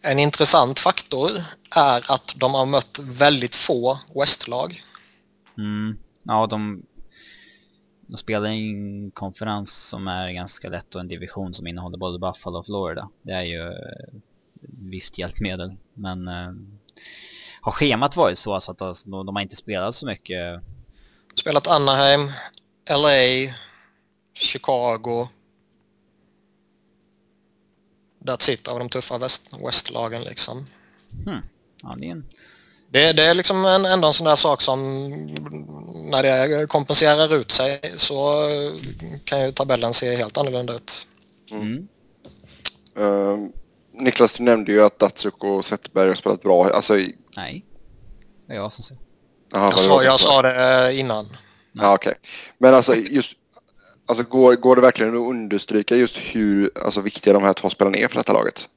En 0.00 0.18
intressant 0.18 0.78
faktor 0.78 1.30
är 1.76 2.12
att 2.12 2.34
de 2.36 2.54
har 2.54 2.66
mött 2.66 3.00
väldigt 3.02 3.54
få 3.54 3.98
Westlag. 4.14 4.82
Mm. 5.58 5.98
Ja, 6.22 6.46
de, 6.46 6.82
de 8.06 8.16
spelar 8.16 8.48
i 8.48 8.70
en 8.70 9.10
konferens 9.10 9.72
som 9.72 10.08
är 10.08 10.32
ganska 10.32 10.68
lätt 10.68 10.94
och 10.94 11.00
en 11.00 11.08
division 11.08 11.54
som 11.54 11.66
innehåller 11.66 11.98
både 11.98 12.18
Buffalo 12.18 12.58
och 12.58 12.66
Florida. 12.66 13.08
Det 13.22 13.32
är 13.32 13.42
ju 13.42 13.62
eh, 13.62 14.20
visst 14.60 15.18
hjälpmedel, 15.18 15.76
men 15.94 16.28
eh, 16.28 16.52
har 17.60 17.72
schemat 17.72 18.16
varit 18.16 18.38
så 18.38 18.54
att 18.54 18.78
de, 18.78 18.94
de 19.04 19.36
har 19.36 19.42
inte 19.42 19.56
spelat 19.56 19.94
så 19.94 20.06
mycket? 20.06 20.62
Spelat 21.34 21.68
Anaheim, 21.68 22.32
LA, 22.90 23.52
Chicago. 24.34 25.28
That's 28.24 28.50
it 28.50 28.68
av 28.68 28.78
de 28.78 28.88
tuffa 28.88 29.18
väst, 29.18 29.50
Westlagen 29.66 30.22
liksom. 30.22 30.66
Hmm. 31.24 31.40
Ja, 31.82 31.96
det, 31.98 32.06
är 32.06 32.10
en... 32.10 32.24
det, 32.94 33.12
det 33.12 33.22
är 33.22 33.34
liksom 33.34 33.64
en, 33.64 33.84
ändå 33.84 34.08
en 34.08 34.14
sån 34.14 34.26
där 34.26 34.36
sak 34.36 34.62
som 34.62 35.02
när 36.10 36.22
det 36.22 36.66
kompenserar 36.66 37.34
ut 37.34 37.50
sig 37.50 37.80
så 37.96 38.48
kan 39.24 39.44
ju 39.44 39.52
tabellen 39.52 39.94
se 39.94 40.16
helt 40.16 40.38
annorlunda 40.38 40.74
ut. 40.74 41.06
Mm. 41.50 41.88
Uh, 42.98 43.38
Niklas, 43.92 44.32
du 44.32 44.42
nämnde 44.42 44.72
ju 44.72 44.84
att 44.84 44.98
Datsuk 44.98 45.44
och 45.44 45.64
Zetterberg 45.64 46.08
har 46.08 46.14
spelat 46.14 46.42
bra. 46.42 46.70
Alltså, 46.70 46.98
i... 46.98 47.16
Nej, 47.36 47.64
det 48.46 48.52
är 48.52 48.56
jag 48.56 48.72
som 48.72 48.84
säger. 48.84 49.02
Aha, 49.54 49.64
jag, 49.70 49.78
sa, 49.78 50.04
jag 50.04 50.20
sa 50.20 50.42
det 50.42 50.88
eh, 50.88 51.00
innan. 51.00 51.36
Ja, 51.72 51.94
okej. 51.94 52.10
Okay. 52.10 52.30
Men 52.58 52.74
alltså 52.74 52.94
just 52.94 53.32
Alltså 54.06 54.24
går, 54.24 54.54
går 54.54 54.76
det 54.76 54.82
verkligen 54.82 55.14
att 55.14 55.30
understryka 55.30 55.96
just 55.96 56.16
hur 56.16 56.70
alltså, 56.84 57.00
viktiga 57.00 57.32
de 57.32 57.42
här 57.42 57.52
två 57.52 57.70
spelarna 57.70 57.98
är 57.98 58.08
för 58.08 58.16
detta 58.16 58.32
laget? 58.32 58.68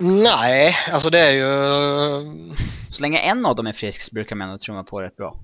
Nej, 0.00 0.76
alltså 0.92 1.10
det 1.10 1.18
är 1.18 1.32
ju... 1.32 2.54
Så 2.90 3.02
länge 3.02 3.18
en 3.18 3.46
av 3.46 3.56
dem 3.56 3.66
är 3.66 3.72
frisk 3.72 4.02
så 4.02 4.14
brukar 4.14 4.36
man 4.36 4.48
ändå 4.48 4.58
trumma 4.58 4.84
på 4.84 5.00
rätt 5.00 5.16
bra. 5.16 5.36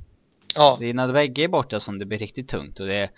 Ja. 0.57 0.77
Det 0.81 0.87
är 0.87 0.95
när 0.95 1.13
bägge 1.13 1.45
är 1.45 1.49
borta 1.49 1.81
som 1.81 1.99
det 1.99 2.07
blir 2.07 2.19
riktigt 2.19 2.49
tungt 2.49 2.81
och 2.81 2.87
det 2.87 3.11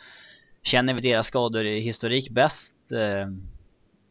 känner 0.62 0.94
vi 0.94 1.00
deras 1.00 1.26
skador 1.26 1.64
i 1.64 1.80
historik 1.80 2.30
bäst 2.30 2.92
eh, 2.92 3.28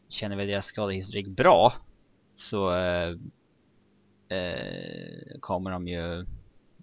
känner 0.10 0.36
vi 0.36 0.46
deras 0.46 0.66
skadehistorik 0.66 1.28
bra 1.28 1.74
så 2.36 2.76
eh, 2.76 3.10
eh, 4.30 5.40
kommer 5.40 5.72
de 5.72 5.88
ju 5.88 6.26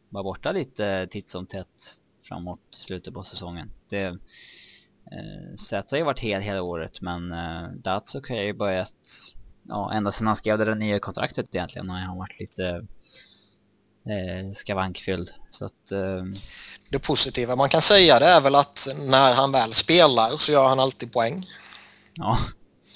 vara 0.09 0.25
borta 0.25 0.53
lite 0.53 1.07
titt 1.07 1.29
som 1.29 1.47
tätt 1.47 2.01
framåt 2.23 2.61
slutet 2.71 3.15
på 3.15 3.25
säsongen. 3.25 3.71
Det, 3.89 4.05
eh, 5.13 5.57
Zäta 5.59 5.89
har 5.91 5.99
ju 5.99 6.05
varit 6.05 6.21
hel 6.21 6.43
hela 6.43 6.63
året 6.63 7.01
men 7.01 7.33
eh, 7.33 7.69
Datsuk 7.69 8.29
har 8.29 8.37
ju 8.37 8.53
börjat, 8.53 9.34
ja 9.69 9.93
ända 9.93 10.13
sedan 10.13 10.27
han 10.27 10.37
skrev 10.37 10.59
det 10.59 10.75
nya 10.75 10.99
kontraktet 10.99 11.47
egentligen 11.53 11.91
har 11.91 11.99
han 11.99 12.19
varit 12.19 12.41
lite 12.41 12.87
eh, 14.07 14.55
skavankfylld. 14.57 15.31
Så 15.51 15.65
att, 15.65 15.93
eh, 15.93 16.25
det 16.89 16.99
positiva 16.99 17.57
man 17.57 17.69
kan 17.69 17.83
säga 17.83 18.19
det 18.19 18.27
är 18.27 18.41
väl 18.41 18.55
att 18.55 18.89
när 18.99 19.33
han 19.35 19.53
väl 19.53 19.75
spelar 19.75 20.31
så 20.37 20.53
gör 20.53 20.69
han 20.69 20.81
alltid 20.81 21.13
poäng. 21.13 21.47
Ja. 22.15 22.39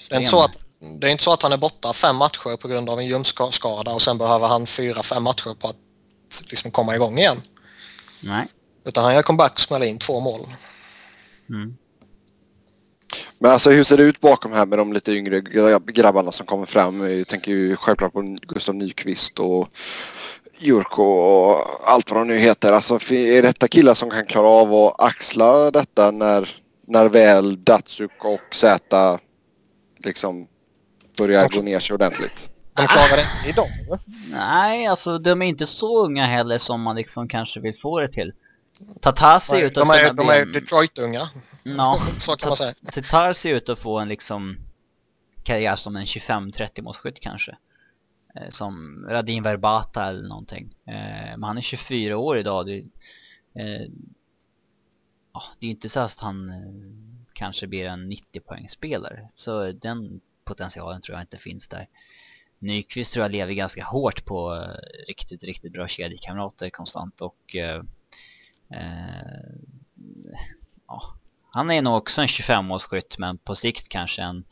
Det 0.08 0.14
är, 0.14 0.18
inte 0.18 0.30
så 0.30 0.40
att, 0.40 0.64
det 1.00 1.06
är 1.06 1.10
inte 1.10 1.24
så 1.24 1.32
att 1.32 1.42
han 1.42 1.52
är 1.52 1.56
borta 1.56 1.92
fem 1.92 2.16
matcher 2.16 2.56
på 2.56 2.68
grund 2.68 2.90
av 2.90 2.98
en 2.98 3.06
ljumskskada 3.06 3.92
och 3.92 4.02
sen 4.02 4.18
behöver 4.18 4.48
han 4.48 4.66
fyra, 4.66 5.02
fem 5.02 5.22
matcher 5.22 5.54
på 5.54 5.68
att 5.68 5.76
liksom 6.50 6.70
komma 6.70 6.94
igång 6.94 7.18
igen. 7.18 7.42
Nej. 8.22 8.46
Utan 8.84 9.04
han 9.04 9.14
gör 9.14 9.22
comeback 9.22 9.52
och 9.52 9.60
smäller 9.60 9.86
in 9.86 9.98
två 9.98 10.20
mål. 10.20 10.40
Mm. 11.48 11.76
Men 13.38 13.50
alltså 13.50 13.70
hur 13.70 13.84
ser 13.84 13.96
det 13.96 14.02
ut 14.02 14.20
bakom 14.20 14.52
här 14.52 14.66
med 14.66 14.78
de 14.78 14.92
lite 14.92 15.12
yngre 15.12 15.40
grabbarna 15.86 16.32
som 16.32 16.46
kommer 16.46 16.66
fram? 16.66 17.10
Jag 17.18 17.28
tänker 17.28 17.52
ju 17.52 17.76
självklart 17.76 18.12
på 18.12 18.36
Gustav 18.42 18.74
Nyqvist 18.74 19.38
och 19.38 19.68
Jurko 20.60 21.02
och 21.02 21.64
allt 21.86 22.10
vad 22.10 22.20
de 22.20 22.28
nu 22.28 22.38
heter. 22.38 22.72
Alltså 22.72 23.12
är 23.12 23.42
detta 23.42 23.68
killar 23.68 23.94
som 23.94 24.10
kan 24.10 24.26
klara 24.26 24.48
av 24.48 24.74
att 24.74 25.00
axla 25.00 25.70
detta 25.70 26.10
när, 26.10 26.56
när 26.86 27.06
väl 27.06 27.64
Datsuk 27.64 28.24
och 28.24 28.54
Z 28.54 29.18
liksom 29.98 30.46
börjar 31.18 31.48
gå 31.48 31.62
ner 31.62 31.80
sig 31.80 31.94
ordentligt? 31.94 32.50
De 32.74 32.86
klarar 32.86 33.16
det 33.16 33.48
idag? 33.48 33.66
Nej, 34.32 34.86
alltså 34.86 35.18
de 35.18 35.42
är 35.42 35.46
inte 35.46 35.66
så 35.66 36.04
unga 36.04 36.26
heller 36.26 36.58
som 36.58 36.82
man 36.82 36.96
liksom 36.96 37.28
kanske 37.28 37.60
vill 37.60 37.78
få 37.78 38.00
det 38.00 38.08
till. 38.08 38.32
Ser 39.42 39.56
ut 39.56 39.78
att 39.78 39.88
de 39.88 39.90
är, 39.90 40.12
de 40.12 40.28
är 40.28 40.46
Detroit-unga. 40.46 41.28
Ja, 41.62 42.02
så 42.18 42.36
kan 42.36 42.48
man 42.48 42.56
säga. 42.56 42.74
Tatar 42.94 43.32
ser 43.32 43.54
ut 43.54 43.68
att 43.68 43.78
få 43.78 43.98
en 43.98 44.08
liksom 44.08 44.56
karriär 45.42 45.76
som 45.76 45.96
en 45.96 46.04
25-30 46.04 46.82
målskytt 46.82 47.20
kanske. 47.20 47.56
Eh, 48.34 48.48
som 48.48 49.04
Radin 49.08 49.42
Verbata 49.42 50.04
eller 50.04 50.28
någonting. 50.28 50.74
Eh, 50.86 51.30
men 51.30 51.42
han 51.42 51.58
är 51.58 51.62
24 51.62 52.16
år 52.16 52.38
idag. 52.38 52.66
Det, 52.66 52.78
eh, 53.54 53.86
oh, 55.32 55.44
det 55.58 55.66
är 55.66 55.70
inte 55.70 55.88
så 55.88 56.00
att 56.00 56.18
han 56.18 56.52
kanske 57.32 57.66
blir 57.66 57.84
en 57.84 58.08
90 58.08 58.40
poängspelare. 58.40 59.28
Så 59.34 59.72
den 59.72 60.20
potentialen 60.44 61.00
tror 61.00 61.16
jag 61.16 61.22
inte 61.22 61.38
finns 61.38 61.68
där. 61.68 61.88
Nyqvist 62.58 63.12
tror 63.12 63.24
jag 63.24 63.32
lever 63.32 63.52
ganska 63.52 63.84
hårt 63.84 64.24
på 64.24 64.66
riktigt, 65.08 65.44
riktigt 65.44 65.72
bra 65.72 65.88
kedjekamrater 65.88 66.70
konstant 66.70 67.20
och 67.20 67.56
eh, 67.56 67.82
ja, 68.68 70.57
han 71.50 71.70
är 71.70 71.82
nog 71.82 71.96
också 71.96 72.20
en 72.20 72.28
25-årsskytt 72.28 73.16
men 73.18 73.38
på 73.38 73.54
sikt 73.54 73.88
kanske 73.88 74.22
en 74.22 74.44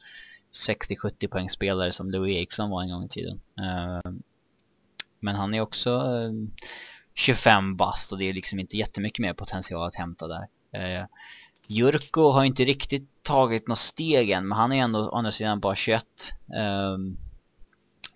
60-70 0.56 1.28
poängspelare 1.28 1.92
som 1.92 2.10
Louis 2.10 2.36
Eriksson 2.36 2.70
var 2.70 2.82
en 2.82 2.90
gång 2.90 3.04
i 3.04 3.08
tiden. 3.08 3.40
Eh, 3.58 4.12
men 5.20 5.34
han 5.36 5.54
är 5.54 5.60
också 5.60 5.90
eh, 5.90 6.32
25 7.14 7.76
bast 7.76 8.12
och 8.12 8.18
det 8.18 8.24
är 8.24 8.34
liksom 8.34 8.58
inte 8.58 8.76
jättemycket 8.76 9.18
mer 9.18 9.34
potential 9.34 9.88
att 9.88 9.94
hämta 9.94 10.26
där. 10.28 10.46
Eh, 10.72 11.04
Jurko 11.68 12.30
har 12.30 12.44
inte 12.44 12.64
riktigt 12.64 13.22
tagit 13.22 13.68
något 13.68 13.78
steg 13.78 14.30
än, 14.30 14.48
men 14.48 14.58
han 14.58 14.72
är 14.72 14.82
ändå 14.82 15.08
å 15.08 15.16
andra 15.16 15.32
sidan 15.32 15.60
bara 15.60 15.76
21. 15.76 16.04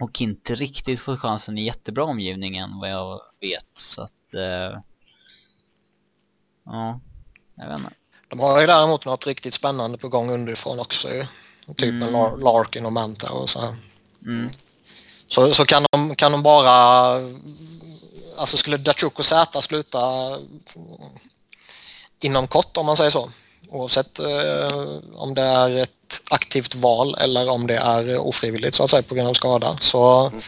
Och 0.01 0.21
inte 0.21 0.55
riktigt 0.55 1.01
fått 1.01 1.21
chansen 1.21 1.59
i 1.59 1.65
jättebra 1.65 2.05
omgivningen 2.05 2.79
vad 2.81 2.91
jag 2.91 3.21
vet. 3.41 3.71
Så 3.75 4.03
att... 4.03 4.35
Ja, 6.65 7.01
jag 7.55 7.69
vet 7.69 7.79
inte. 7.79 8.00
De 8.31 8.41
har 8.41 8.61
ju 8.61 8.67
däremot 8.67 9.05
något 9.05 9.27
riktigt 9.27 9.55
spännande 9.55 9.99
på 9.99 10.09
gång 10.09 10.31
underifrån 10.31 10.81
också 10.81 11.09
ju. 11.09 11.27
Typ 11.77 11.89
mm. 11.89 12.15
en 12.15 12.41
Larkin 12.41 12.87
och 12.87 12.93
Manta 12.93 13.33
och 13.33 13.51
så 13.51 13.61
här. 13.61 13.77
Mm. 14.27 14.51
Så, 15.29 15.55
så 15.55 15.65
kan, 15.65 15.87
de, 15.93 16.15
kan 16.15 16.33
de 16.33 16.43
bara... 16.43 16.71
Alltså 18.37 18.57
skulle 18.57 18.77
Datsjuk 18.77 19.19
och 19.19 19.25
Zäta 19.25 19.63
sluta 19.63 20.01
inom 22.21 22.49
kort 22.49 22.77
om 22.77 22.87
man 22.87 22.97
säger 22.97 23.11
så. 23.11 23.31
Oavsett 23.69 24.19
eh, 24.19 24.79
om 25.15 25.35
det 25.35 25.43
är 25.43 25.71
ett 25.71 26.23
aktivt 26.31 26.75
val 26.75 27.17
eller 27.19 27.49
om 27.49 27.67
det 27.67 27.77
är 27.77 28.19
ofrivilligt 28.19 28.77
så 28.77 28.85
att 28.85 28.91
säga 28.91 29.03
på 29.03 29.15
grund 29.15 29.29
av 29.29 29.35
skada. 29.35 29.77
Så, 29.81 30.27
mm. 30.27 30.41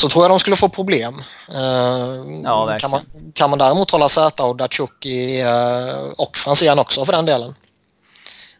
Så 0.00 0.08
tror 0.08 0.24
jag 0.24 0.30
de 0.30 0.38
skulle 0.38 0.56
få 0.56 0.68
problem. 0.68 1.22
Eh, 1.48 2.40
ja, 2.44 2.78
kan, 2.80 2.90
man, 2.90 3.00
kan 3.34 3.50
man 3.50 3.58
däremot 3.58 3.90
hålla 3.90 4.08
Zäta 4.08 4.44
och 4.44 4.56
Datsjuk 4.56 5.06
i, 5.06 5.40
eh, 5.40 5.98
och 6.16 6.36
Franzén 6.36 6.78
också 6.78 7.04
för 7.04 7.12
den 7.12 7.26
delen 7.26 7.54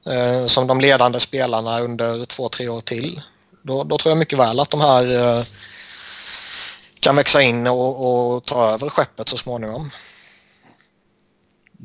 eh, 0.07 0.47
som 0.47 0.67
de 0.67 0.81
ledande 0.81 1.21
spelarna 1.21 1.81
under 1.81 2.25
två, 2.25 2.49
tre 2.49 2.69
år 2.69 2.81
till. 2.81 3.23
Då, 3.63 3.85
då 3.85 3.99
tror 3.99 4.11
jag 4.11 4.19
mycket 4.19 4.39
väl 4.39 4.61
att 4.61 4.71
de 4.71 4.81
här 4.81 5.45
kan 7.01 7.17
växa 7.17 7.43
in 7.43 7.67
och, 7.67 8.35
och, 8.35 8.45
ta 8.45 8.71
över 8.71 8.89
skeppet 8.89 9.29
så 9.29 9.37
småningom. 9.37 9.91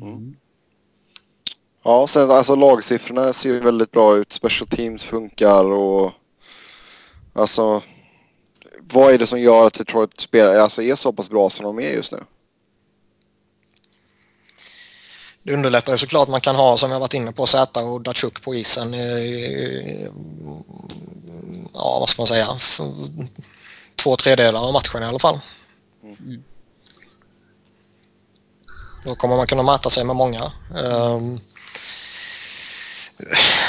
Mm. 0.02 0.36
Ja, 1.84 2.06
sen 2.06 2.30
alltså 2.30 2.54
lagsiffrorna 2.54 3.32
ser 3.32 3.48
ju 3.48 3.60
väldigt 3.60 3.90
bra 3.90 4.16
ut. 4.16 4.32
Special 4.32 4.68
teams 4.68 5.02
funkar 5.02 5.64
och 5.64 6.12
alltså 7.32 7.82
vad 8.92 9.14
är 9.14 9.18
det 9.18 9.26
som 9.26 9.40
gör 9.40 9.66
att 9.66 9.74
Detroit 9.74 10.20
spelar, 10.20 10.56
alltså 10.56 10.82
är 10.82 10.94
så 10.94 11.12
pass 11.12 11.30
bra 11.30 11.50
som 11.50 11.64
de 11.64 11.78
är 11.78 11.90
just 11.90 12.12
nu? 12.12 12.24
Det 15.42 15.54
underlättar 15.54 15.92
ju 15.92 15.98
såklart 15.98 16.28
man 16.28 16.40
kan 16.40 16.56
ha, 16.56 16.76
som 16.76 16.90
jag 16.90 17.00
varit 17.00 17.14
inne 17.14 17.32
på, 17.32 17.46
Zäta 17.46 17.84
och 17.84 18.00
Datsjuk 18.00 18.42
på 18.42 18.54
isen. 18.54 18.94
Ja, 21.74 21.98
vad 22.00 22.08
ska 22.08 22.22
man 22.22 22.26
säga? 22.26 22.48
Två 23.96 24.16
tredjedelar 24.16 24.66
av 24.66 24.72
matchen 24.72 25.02
i 25.02 25.06
alla 25.06 25.18
fall. 25.18 25.40
Mm. 26.02 26.42
Då 29.06 29.14
kommer 29.14 29.36
man 29.36 29.46
kunna 29.46 29.62
mäta 29.62 29.90
sig 29.90 30.04
med 30.04 30.16
många. 30.16 30.52
Um, 30.74 31.40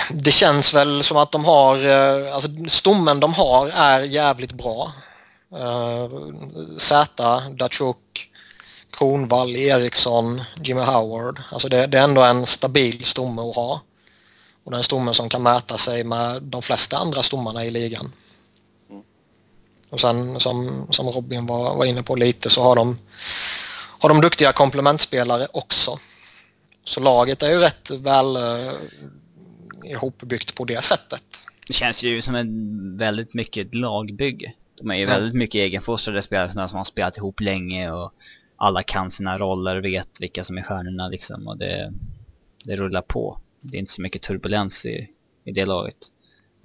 det 0.10 0.32
känns 0.32 0.74
väl 0.74 1.04
som 1.04 1.18
att 1.18 1.32
de 1.32 1.46
har, 1.46 1.86
eh, 1.86 2.34
alltså 2.34 2.50
stommen 2.68 3.20
de 3.20 3.34
har 3.34 3.68
är 3.68 4.02
jävligt 4.02 4.52
bra. 4.52 4.94
Eh, 5.56 6.04
uh, 6.04 6.78
Zäta, 6.78 7.50
Datsjuk, 7.50 8.32
Kronvall, 8.92 9.56
Eriksson, 9.56 10.42
Jimmy 10.64 10.82
Howard. 10.82 11.42
Alltså 11.52 11.70
det, 11.70 11.88
det, 11.88 11.98
är 11.98 12.04
ändå 12.04 12.22
en 12.22 12.46
stabil 12.46 13.06
stomme 13.06 13.42
att 13.42 13.56
ha. 13.56 13.82
Och 14.64 14.72
det 14.72 14.76
är 14.76 14.78
en 14.78 14.84
stomme 14.84 15.14
som 15.14 15.30
kan 15.30 15.44
mäta 15.44 15.78
sig 15.78 16.04
med 16.04 16.44
de 16.44 16.62
flesta 16.62 16.98
andra 16.98 17.24
stommarna 17.24 17.66
i 17.66 17.72
ligan. 17.72 18.12
Och 19.90 20.02
sen 20.02 20.40
som, 20.40 20.88
som 20.90 21.08
Robin 21.08 21.46
var, 21.46 21.76
var 21.76 21.86
inne 21.86 22.04
på 22.04 22.16
lite 22.16 22.50
så 22.50 22.64
har 22.64 22.76
de, 22.76 22.98
har 24.00 24.10
de 24.10 24.22
duktiga 24.22 24.52
komplementspelare 24.52 25.48
också. 25.54 26.00
Så 26.84 27.00
laget 27.00 27.44
är 27.44 27.50
ju 27.50 27.60
rätt 27.60 27.92
väl 27.92 28.38
uh, 28.38 28.74
ihopbyggt 29.84 30.56
på 30.56 30.66
det 30.66 30.84
sättet. 30.84 31.24
Det 31.68 31.74
känns 31.74 32.04
ju 32.04 32.22
som 32.22 32.36
ett 32.36 32.48
väldigt 33.00 33.34
mycket 33.34 33.76
lagbygge. 33.76 34.54
De 34.78 34.92
är 34.92 34.96
ju 34.96 35.06
väldigt 35.06 35.34
mycket 35.34 35.60
egenfostrade 35.60 36.22
spelare 36.22 36.68
som 36.70 36.78
har 36.78 36.86
spelat 36.86 37.18
ihop 37.18 37.42
länge 37.42 37.92
och 37.92 38.14
alla 38.56 38.84
kan 38.84 39.12
sina 39.12 39.38
roller, 39.40 39.82
vet 39.82 40.22
vilka 40.22 40.44
som 40.44 40.58
är 40.58 40.62
stjärnorna 40.62 41.08
liksom 41.08 41.48
och 41.48 41.58
det, 41.58 41.94
det 42.64 42.76
rullar 42.76 43.02
på. 43.02 43.40
Det 43.62 43.78
är 43.78 43.80
inte 43.80 43.92
så 43.92 44.02
mycket 44.02 44.22
turbulens 44.22 44.86
i, 44.86 45.10
i 45.44 45.52
det 45.52 45.66
laget. 45.66 45.98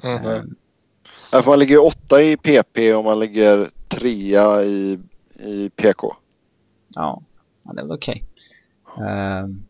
Mm. 0.02 0.26
Um, 0.26 0.56
ja, 1.32 1.42
man 1.46 1.58
ligger 1.58 1.86
åtta 1.86 2.22
i 2.22 2.36
PP 2.36 2.94
och 2.94 3.04
man 3.04 3.20
ligger 3.20 3.68
trea 3.88 4.62
i, 4.62 4.98
i 5.38 5.70
PK. 5.70 6.16
Ja, 6.88 7.22
ja 7.64 7.72
det 7.72 7.80
är 7.80 7.84
väl 7.84 7.96
okej. 7.96 8.24
Okay. 8.84 9.40
Um, 9.42 9.66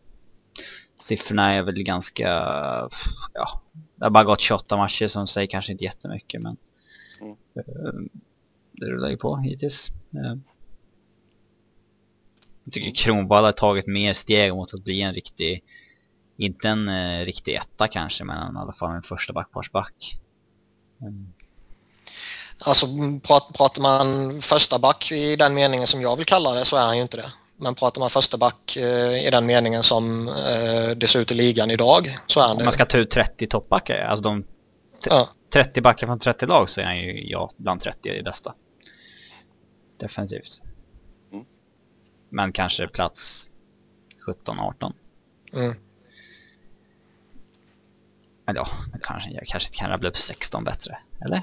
siffrorna 0.96 1.52
är 1.52 1.62
väl 1.62 1.82
ganska, 1.82 2.28
ja, 3.34 3.62
det 3.96 4.04
har 4.04 4.10
bara 4.10 4.24
gått 4.24 4.40
28 4.40 4.76
matcher 4.76 5.08
som 5.08 5.26
säger 5.26 5.46
kanske 5.46 5.72
inte 5.72 5.84
jättemycket 5.84 6.42
men 6.42 6.56
mm. 7.20 7.36
um, 7.86 8.08
det 8.80 8.86
rullar 8.86 9.08
ju 9.08 9.16
på 9.16 9.36
hittills. 9.36 9.90
Um, 10.10 10.44
jag 12.64 12.72
tycker 12.72 13.04
Kronwall 13.04 13.44
har 13.44 13.52
tagit 13.52 13.86
mer 13.86 14.14
steg 14.14 14.54
mot 14.54 14.74
att 14.74 14.84
bli 14.84 15.02
en 15.02 15.14
riktig, 15.14 15.62
inte 16.36 16.68
en 16.68 16.88
eh, 16.88 17.24
riktig 17.24 17.54
etta 17.54 17.88
kanske, 17.88 18.24
men 18.24 18.56
i 18.56 18.58
alla 18.58 18.72
fall 18.72 18.96
en 18.96 19.02
första 19.02 19.32
backparsback. 19.32 20.20
Mm. 21.00 21.32
Alltså 22.58 22.86
pratar 23.52 23.82
man 23.82 24.40
första 24.40 24.78
back 24.78 25.12
i 25.12 25.36
den 25.36 25.54
meningen 25.54 25.86
som 25.86 26.02
jag 26.02 26.16
vill 26.16 26.26
kalla 26.26 26.54
det 26.54 26.64
så 26.64 26.76
är 26.76 26.84
han 26.84 26.96
ju 26.96 27.02
inte 27.02 27.16
det. 27.16 27.32
Men 27.56 27.74
pratar 27.74 28.00
man 28.00 28.10
första 28.10 28.36
back 28.36 28.76
eh, 28.76 29.26
i 29.26 29.28
den 29.30 29.46
meningen 29.46 29.82
som 29.82 30.28
eh, 30.28 30.90
det 30.96 31.06
ser 31.08 31.20
ut 31.20 31.32
i 31.32 31.34
ligan 31.34 31.70
idag 31.70 32.18
så 32.26 32.40
är 32.40 32.44
han 32.46 32.56
det. 32.56 32.62
Om 32.62 32.64
man 32.64 32.72
ska 32.72 32.86
ta 32.86 32.98
ut 32.98 33.10
30 33.10 33.46
toppbackar, 33.46 34.04
alltså 34.04 34.22
de 34.22 34.44
ja. 35.04 35.28
30 35.52 35.80
backar 35.80 36.06
från 36.06 36.18
30 36.18 36.46
lag 36.46 36.68
så 36.68 36.80
är 36.80 36.84
han 36.84 36.98
ju 36.98 37.28
ja, 37.28 37.50
bland 37.56 37.80
30 37.80 38.08
i 38.08 38.22
bästa. 38.22 38.54
Definitivt. 40.00 40.60
Men 42.28 42.52
kanske 42.52 42.88
plats 42.88 43.48
17-18. 44.26 44.92
Mm. 45.52 45.74
Ja, 48.44 48.68
kanske, 49.02 49.30
jag 49.30 49.46
kanske 49.46 49.70
kan 49.72 49.90
rabbla 49.90 50.08
upp 50.08 50.18
16 50.18 50.64
bättre. 50.64 50.98
Eller? 51.24 51.42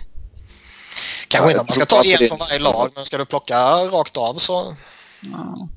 Kanske 1.27 1.51
inte 1.51 1.61
om 1.61 1.65
man 1.69 1.75
ska 1.75 1.85
ta 1.85 2.03
en 2.03 2.27
från 2.27 2.37
varje 2.37 2.59
lag, 2.59 2.91
men 2.95 3.05
ska 3.05 3.17
du 3.17 3.25
plocka 3.25 3.57
rakt 3.73 4.17
av 4.17 4.33
så... 4.33 4.75
Ja. 5.21 5.67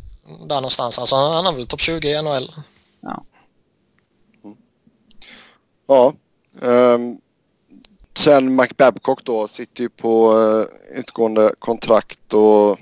Där 0.47 0.55
någonstans. 0.55 0.99
Alltså 0.99 1.17
han 1.17 1.47
är 1.47 1.53
väl 1.53 1.67
topp 1.67 1.81
20 1.81 2.09
i 2.09 2.23
NHL. 2.23 2.53
Ja. 3.01 3.25
Mm. 4.45 4.57
Ja. 5.87 6.15
Um, 6.61 7.21
sen 8.21 8.57
Mike 8.57 8.75
Babcock 8.77 9.25
då 9.25 9.49
sitter 9.49 9.83
ju 9.83 9.89
på 9.89 10.39
uh, 10.39 10.65
utgående 10.99 11.53
kontrakt 11.59 12.35
och 12.35 12.79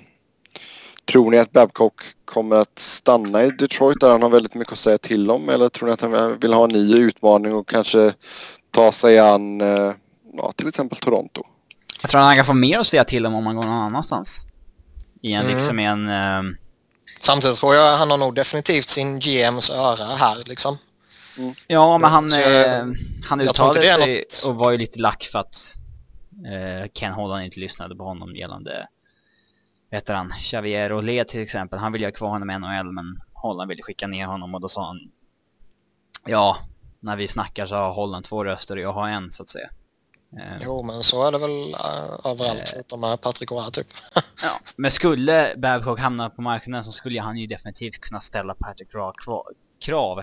Tror 1.12 1.31
ni 1.31 1.39
att 1.39 1.52
Babcock 1.52 2.02
kommer 2.24 2.56
att 2.56 2.78
stanna 2.78 3.44
i 3.44 3.51
Detroit 3.51 4.01
där 4.01 4.10
han 4.10 4.23
har 4.23 4.28
väldigt 4.28 4.55
mycket 4.55 4.73
att 4.73 4.78
säga 4.78 4.98
till 4.98 5.31
om? 5.31 5.48
Eller 5.48 5.69
tror 5.69 5.86
ni 5.86 5.93
att 5.93 6.01
han 6.01 6.39
vill 6.39 6.52
ha 6.52 6.65
en 6.65 6.70
ny 6.70 6.94
utmaning 6.94 7.55
och 7.55 7.69
kanske 7.69 8.15
ta 8.70 8.93
sig 8.93 9.19
an 9.19 9.60
eh, 9.60 9.93
ja, 10.32 10.52
till 10.56 10.69
exempel 10.69 10.98
Toronto? 10.98 11.43
Jag 12.02 12.10
tror 12.10 12.20
han 12.20 12.36
kan 12.36 12.47
få 12.47 12.55
mer 12.55 12.78
att 12.78 12.86
säga 12.86 13.05
till 13.05 13.27
om 13.27 13.35
om 13.35 13.47
han 13.47 13.56
går 13.56 13.65
någon 13.65 13.73
annanstans. 13.73 14.47
I 15.23 15.32
en, 15.32 15.47
mm. 15.47 15.56
liksom 15.56 15.78
i 15.78 15.85
en... 15.85 16.09
Uh... 16.09 16.55
Samtidigt 17.20 17.56
tror 17.56 17.74
jag 17.74 17.97
han 17.97 18.10
har 18.10 18.16
nog 18.16 18.35
definitivt 18.35 18.89
sin 18.89 19.19
GMs 19.19 19.70
öra 19.70 20.05
här 20.05 20.36
liksom. 20.47 20.78
Mm. 21.39 21.55
Ja, 21.66 21.98
men 21.98 22.10
han, 22.10 22.32
eh, 22.32 22.85
han 23.24 23.40
uttalade 23.40 23.81
sig 23.81 24.16
något... 24.16 24.44
och 24.47 24.55
var 24.55 24.70
ju 24.70 24.78
lite 24.78 24.98
lack 24.98 25.28
för 25.32 25.39
att 25.39 25.74
eh, 26.47 26.89
Ken 26.93 27.12
Holland 27.12 27.44
inte 27.44 27.60
lyssnade 27.60 27.97
på 27.97 28.05
honom 28.05 28.36
gällande 28.36 28.89
heter 29.90 30.15
han, 30.15 30.32
Xavier 30.43 30.93
Olé 30.93 31.24
till 31.24 31.40
exempel, 31.40 31.78
han 31.78 31.93
vill 31.93 32.01
ju 32.01 32.06
ha 32.06 32.12
kvar 32.12 32.28
honom 32.28 32.51
i 32.51 32.59
NHL 32.59 32.93
men 32.93 33.20
Holland 33.32 33.69
ville 33.69 33.82
skicka 33.82 34.06
ner 34.06 34.27
honom 34.27 34.55
och 34.55 34.60
då 34.60 34.69
sa 34.69 34.86
han 34.86 34.98
Ja, 36.27 36.59
när 37.01 37.16
vi 37.16 37.28
snackar 37.28 37.66
så 37.66 37.74
har 37.74 37.93
Holland 37.93 38.24
två 38.24 38.44
röster 38.44 38.77
och 38.77 38.82
jag 38.82 38.93
har 38.93 39.09
en 39.09 39.32
så 39.32 39.43
att 39.43 39.48
säga. 39.48 39.70
Eh, 40.39 40.62
jo, 40.65 40.82
men 40.82 41.02
så 41.02 41.27
är 41.27 41.32
det 41.32 41.39
väl 41.39 41.74
uh, 41.74 42.31
överallt 42.31 42.60
eh, 42.60 42.66
förutom 42.73 43.01
med 43.01 43.20
Patrick 43.20 43.51
Roy 43.51 43.70
typ. 43.70 43.86
ja, 44.43 44.60
men 44.77 44.90
skulle 44.90 45.55
Babcock 45.56 46.01
hamna 46.01 46.31
på 46.31 46.43
marknaden 46.43 46.85
så 46.85 46.93
skulle 46.93 47.20
han 47.20 47.36
ju 47.36 47.47
definitivt 47.47 48.01
kunna 48.01 48.20
ställa 48.20 48.55
Patrick 48.55 48.94
Roy 48.94 49.12
krav. 49.81 50.23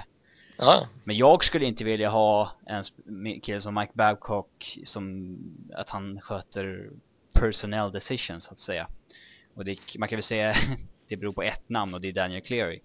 Ja. 0.57 0.87
Men 1.03 1.17
jag 1.17 1.43
skulle 1.43 1.65
inte 1.65 1.83
vilja 1.83 2.09
ha 2.09 2.51
en 2.65 3.41
kille 3.41 3.61
som 3.61 3.75
Mike 3.75 3.91
Babcock 3.93 4.79
som 4.85 5.37
att 5.73 5.89
han 5.89 6.21
sköter 6.21 6.89
personnel 7.33 7.91
decisions 7.91 8.43
så 8.43 8.51
att 8.51 8.59
säga. 8.59 8.87
Och 9.53 9.65
det, 9.65 9.79
man 9.97 10.09
kan 10.09 10.15
väl 10.15 10.23
säga 10.23 10.55
det 11.07 11.17
beror 11.17 11.33
på 11.33 11.43
ett 11.43 11.69
namn 11.69 11.93
och 11.93 12.01
det 12.01 12.07
är 12.07 12.13
Daniel 12.13 12.41
Cleary. 12.41 12.79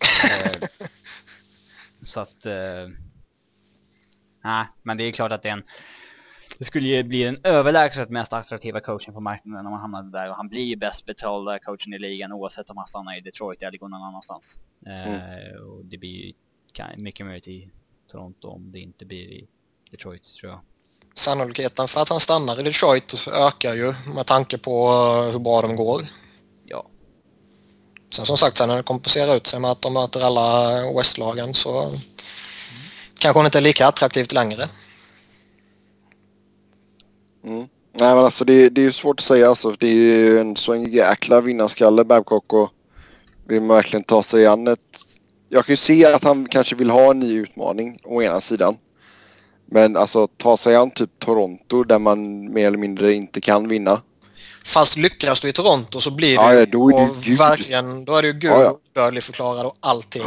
eh, 0.00 0.68
så 2.02 2.20
att... 2.20 2.46
Eh, 2.46 2.88
nej, 4.44 4.66
men 4.82 4.96
det 4.96 5.04
är 5.04 5.12
klart 5.12 5.32
att 5.32 5.42
det 5.42 5.48
är 5.48 5.52
en... 5.52 5.64
Det 6.58 6.64
skulle 6.64 6.88
ju 6.88 7.02
bli 7.02 7.24
den 7.24 7.40
överlägset 7.44 8.10
mest 8.10 8.32
attraktiva 8.32 8.80
coachen 8.80 9.14
på 9.14 9.20
marknaden 9.20 9.66
om 9.66 9.72
han 9.72 9.80
hamnade 9.80 10.10
där 10.10 10.30
och 10.30 10.36
han 10.36 10.48
blir 10.48 10.64
ju 10.64 10.76
bäst 10.76 11.06
betalda 11.06 11.58
coachen 11.58 11.94
i 11.94 11.98
ligan 11.98 12.32
oavsett 12.32 12.70
om 12.70 12.76
han 12.76 12.86
stannar 12.86 13.18
i 13.18 13.20
Detroit 13.20 13.62
eller 13.62 13.78
går 13.78 13.88
någon 13.88 14.02
annans. 14.02 14.60
Eh, 14.86 15.08
mm. 15.08 15.64
och 15.64 15.84
det 15.84 15.98
blir 15.98 16.26
ju 16.26 16.32
mycket 16.96 17.26
möjligt 17.26 17.48
i 17.48 17.70
Toronto 18.10 18.48
om 18.48 18.72
det 18.72 18.78
inte 18.78 19.04
blir 19.04 19.32
i 19.32 19.46
Detroit 19.90 20.22
tror 20.40 20.52
jag. 20.52 20.60
Sannolikheten 21.14 21.88
för 21.88 22.00
att 22.00 22.08
han 22.08 22.20
stannar 22.20 22.60
i 22.60 22.62
Detroit 22.62 23.26
ökar 23.32 23.74
ju 23.74 23.94
med 24.14 24.26
tanke 24.26 24.58
på 24.58 24.88
eh, 24.88 25.32
hur 25.32 25.38
bra 25.38 25.60
de 25.60 25.76
går. 25.76 26.02
Ja. 26.64 26.86
Sen 28.12 28.26
som 28.26 28.36
sagt, 28.36 28.56
sen 28.56 28.68
när 28.68 28.76
det 28.76 28.82
kompenserar 28.82 29.36
ut 29.36 29.46
sig 29.46 29.60
med 29.60 29.70
att 29.70 29.82
de 29.82 29.92
möter 29.92 30.20
alla 30.20 30.74
Westlagen 30.96 31.54
så 31.54 31.82
mm. 31.82 31.96
kanske 33.18 33.38
hon 33.38 33.46
inte 33.46 33.58
är 33.58 33.62
lika 33.62 33.86
attraktivt 33.86 34.32
längre. 34.32 34.68
Mm. 37.44 37.68
Nej 37.92 38.14
men 38.14 38.24
alltså 38.24 38.44
det, 38.44 38.68
det 38.68 38.80
är 38.80 38.84
ju 38.84 38.92
svårt 38.92 39.20
att 39.20 39.26
säga 39.26 39.48
alltså. 39.48 39.70
Det 39.78 39.86
är 39.86 39.94
ju 39.94 40.38
en 40.40 40.56
sån 40.56 40.92
jäkla 40.92 41.40
vinnarskalle 41.40 42.04
Babcock 42.04 42.52
och 42.52 42.70
vill 43.48 43.60
man 43.60 43.76
verkligen 43.76 44.04
ta 44.04 44.22
sig 44.22 44.46
an 44.46 44.68
ett... 44.68 44.80
Jag 45.52 45.66
kan 45.66 45.72
ju 45.72 45.76
se 45.76 46.04
att 46.04 46.24
han 46.24 46.48
kanske 46.48 46.76
vill 46.76 46.90
ha 46.90 47.10
en 47.10 47.20
ny 47.20 47.34
utmaning 47.34 47.98
å 48.04 48.22
ena 48.22 48.40
sidan. 48.40 48.76
Men 49.66 49.96
alltså 49.96 50.26
ta 50.26 50.56
sig 50.56 50.76
an 50.76 50.90
typ 50.90 51.10
Toronto 51.18 51.84
där 51.84 51.98
man 51.98 52.52
mer 52.52 52.66
eller 52.66 52.78
mindre 52.78 53.14
inte 53.14 53.40
kan 53.40 53.68
vinna. 53.68 54.02
Fast 54.64 54.96
lyckas 54.96 55.40
du 55.40 55.48
i 55.48 55.52
Toronto 55.52 56.00
så 56.00 56.10
blir 56.10 56.34
ja, 56.34 56.52
du 56.52 56.66
då 56.66 56.88
är 56.98 57.08
du 57.24 57.36
verkligen, 57.36 58.04
då 58.04 58.16
är 58.16 58.22
du 58.22 58.32
gud 58.32 58.50
ja, 58.50 58.78
ja. 58.94 59.20
förklarad 59.20 59.66
och 59.66 59.76
allting. 59.80 60.22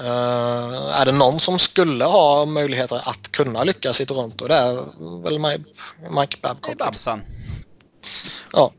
Uh, 0.00 1.00
är 1.00 1.04
det 1.04 1.12
någon 1.12 1.40
som 1.40 1.58
skulle 1.58 2.04
ha 2.04 2.44
möjligheter 2.44 2.96
att 2.96 3.32
kunna 3.32 3.64
lyckas 3.64 4.00
i 4.00 4.06
Toronto 4.06 4.46
det 4.46 4.54
är 4.54 4.74
väl 5.22 5.38
Mike 6.10 6.36
Babcock. 6.42 6.78
Babsan. 6.78 7.20
Ja. 8.52 8.72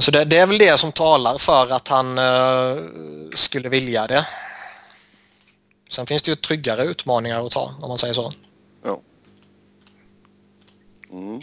Så 0.00 0.10
det, 0.10 0.24
det, 0.24 0.36
är 0.36 0.46
väl 0.46 0.58
det 0.58 0.80
som 0.80 0.92
talar 0.92 1.38
för 1.38 1.72
att 1.72 1.88
han 1.88 2.18
uh, 2.18 2.78
skulle 3.34 3.68
vilja 3.68 4.06
det. 4.06 4.26
Sen 5.90 6.06
finns 6.06 6.22
det 6.22 6.30
ju 6.30 6.36
tryggare 6.36 6.84
utmaningar 6.84 7.46
att 7.46 7.52
ta 7.52 7.74
om 7.82 7.88
man 7.88 7.98
säger 7.98 8.14
så. 8.14 8.32
Ja. 8.84 9.00
Mm. 11.12 11.42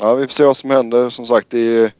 Ja, 0.00 0.14
vi 0.14 0.26
får 0.26 0.34
se 0.34 0.44
vad 0.44 0.56
som 0.56 0.70
händer. 0.70 1.10
Som 1.10 1.26
sagt, 1.26 1.50
det 1.50 1.58
är... 1.58 1.92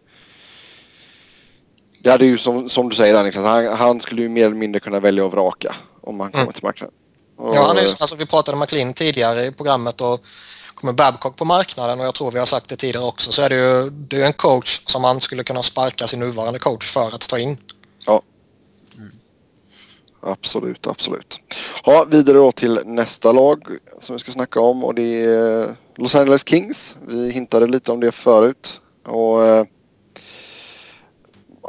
Det 2.02 2.10
hade 2.10 2.24
ju 2.24 2.39
som, 2.39 2.69
som 2.69 2.89
du 2.89 2.97
säger 2.97 3.23
Niklas, 3.23 3.44
han, 3.44 3.66
han 3.66 4.01
skulle 4.01 4.23
ju 4.23 4.28
mer 4.28 4.47
eller 4.47 4.56
mindre 4.56 4.81
kunna 4.81 5.01
välja 5.01 5.24
och 5.24 5.32
vraka 5.32 5.77
om 6.01 6.20
han 6.20 6.31
kommer 6.31 6.43
mm. 6.43 6.52
till 6.52 6.64
marknaden. 6.64 6.94
Och, 7.36 7.56
ja, 7.56 7.66
han 7.66 7.78
är, 7.78 7.82
alltså, 7.82 8.16
vi 8.16 8.27
pratade 8.27 8.55
om 8.55 8.60
McLean 8.60 8.93
tidigare 8.93 9.47
i 9.47 9.52
programmet 9.52 10.01
och 10.01 10.24
med 10.85 10.95
Babcock 10.95 11.37
på 11.37 11.45
marknaden 11.45 12.01
och 12.01 12.07
jag 12.07 12.15
tror 12.15 12.31
vi 12.31 12.39
har 12.39 12.47
sagt 12.47 12.69
det 12.69 12.77
tidigare 12.77 13.07
också 13.07 13.33
så 13.33 13.43
är 13.43 13.49
det 13.49 13.57
ju 13.57 13.91
det 13.91 14.23
är 14.23 14.27
en 14.27 14.33
coach 14.33 14.81
som 14.87 15.03
man 15.03 15.21
skulle 15.21 15.45
kunna 15.45 15.63
sparka 15.63 16.07
sin 16.07 16.21
nuvarande 16.21 16.59
coach 16.59 16.93
för 16.93 17.07
att 17.07 17.29
ta 17.29 17.39
in. 17.39 17.57
Ja. 18.07 18.23
Mm. 18.99 19.11
Absolut, 20.21 20.87
absolut. 20.87 21.41
Ja, 21.85 22.05
vidare 22.05 22.37
då 22.37 22.53
till 22.53 22.81
nästa 22.85 23.33
lag 23.33 23.63
som 23.99 24.15
vi 24.15 24.19
ska 24.19 24.33
snacka 24.33 24.61
om 24.61 24.85
och 24.85 24.95
det 24.95 25.25
är 25.25 25.63
eh, 25.63 25.69
Los 25.97 26.15
Angeles 26.15 26.49
Kings. 26.49 26.97
Vi 27.09 27.31
hintade 27.31 27.67
lite 27.67 27.93
om 27.93 28.01
det 28.01 28.13
förut. 28.13 28.81
Och 29.07 29.45
eh, 29.45 29.65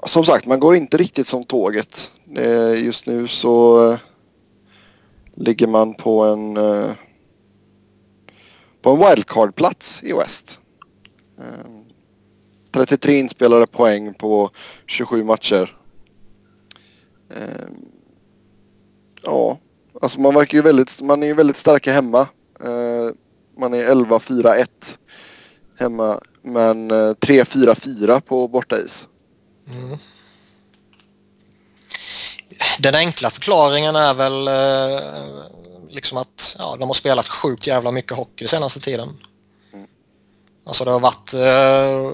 som 0.06 0.26
sagt, 0.26 0.46
man 0.46 0.60
går 0.60 0.76
inte 0.76 0.98
riktigt 0.98 1.28
som 1.28 1.44
tåget. 1.44 2.12
Eh, 2.36 2.84
just 2.84 3.08
nu 3.08 3.28
så 3.28 3.92
eh, 3.92 3.98
ligger 5.36 5.68
man 5.68 5.94
på 5.94 6.24
en 6.24 6.58
eh, 6.58 6.92
på 8.84 8.92
en 8.92 9.00
wildcard-plats 9.00 10.00
i 10.04 10.14
West. 10.14 10.60
Eh, 11.40 11.70
33 12.72 13.20
inspelade 13.20 13.68
poäng 13.68 14.14
på 14.14 14.52
27 14.86 15.24
matcher. 15.24 15.78
Eh, 17.36 17.68
ja, 19.24 19.58
alltså 20.02 20.20
man 20.20 20.36
verkar 20.36 20.58
ju 20.58 20.62
väldigt, 20.62 21.02
man 21.02 21.24
är 21.24 21.28
ju 21.28 21.34
väldigt 21.34 21.58
starka 21.58 21.94
hemma. 21.94 22.20
Eh, 22.64 23.10
man 23.58 23.74
är 23.74 23.88
11-4-1 23.88 24.68
hemma 25.80 26.20
men 26.42 26.92
3-4-4 26.92 28.22
på 28.22 28.48
bortais. 28.48 29.08
Mm. 29.74 29.98
Den 32.80 32.96
enkla 32.96 33.30
förklaringen 33.30 33.96
är 33.96 34.14
väl 34.14 34.48
liksom 35.94 36.18
att 36.18 36.56
ja, 36.60 36.76
de 36.80 36.90
har 36.90 36.94
spelat 36.94 37.28
sjukt 37.28 37.68
jävla 37.68 37.92
mycket 37.92 38.18
hockey 38.18 38.48
senaste 38.48 38.80
tiden. 38.80 39.18
Mm. 39.74 39.88
Alltså 40.66 40.86
det 40.86 40.92
har 40.92 41.00
varit 41.00 41.34
eh, 41.34 42.12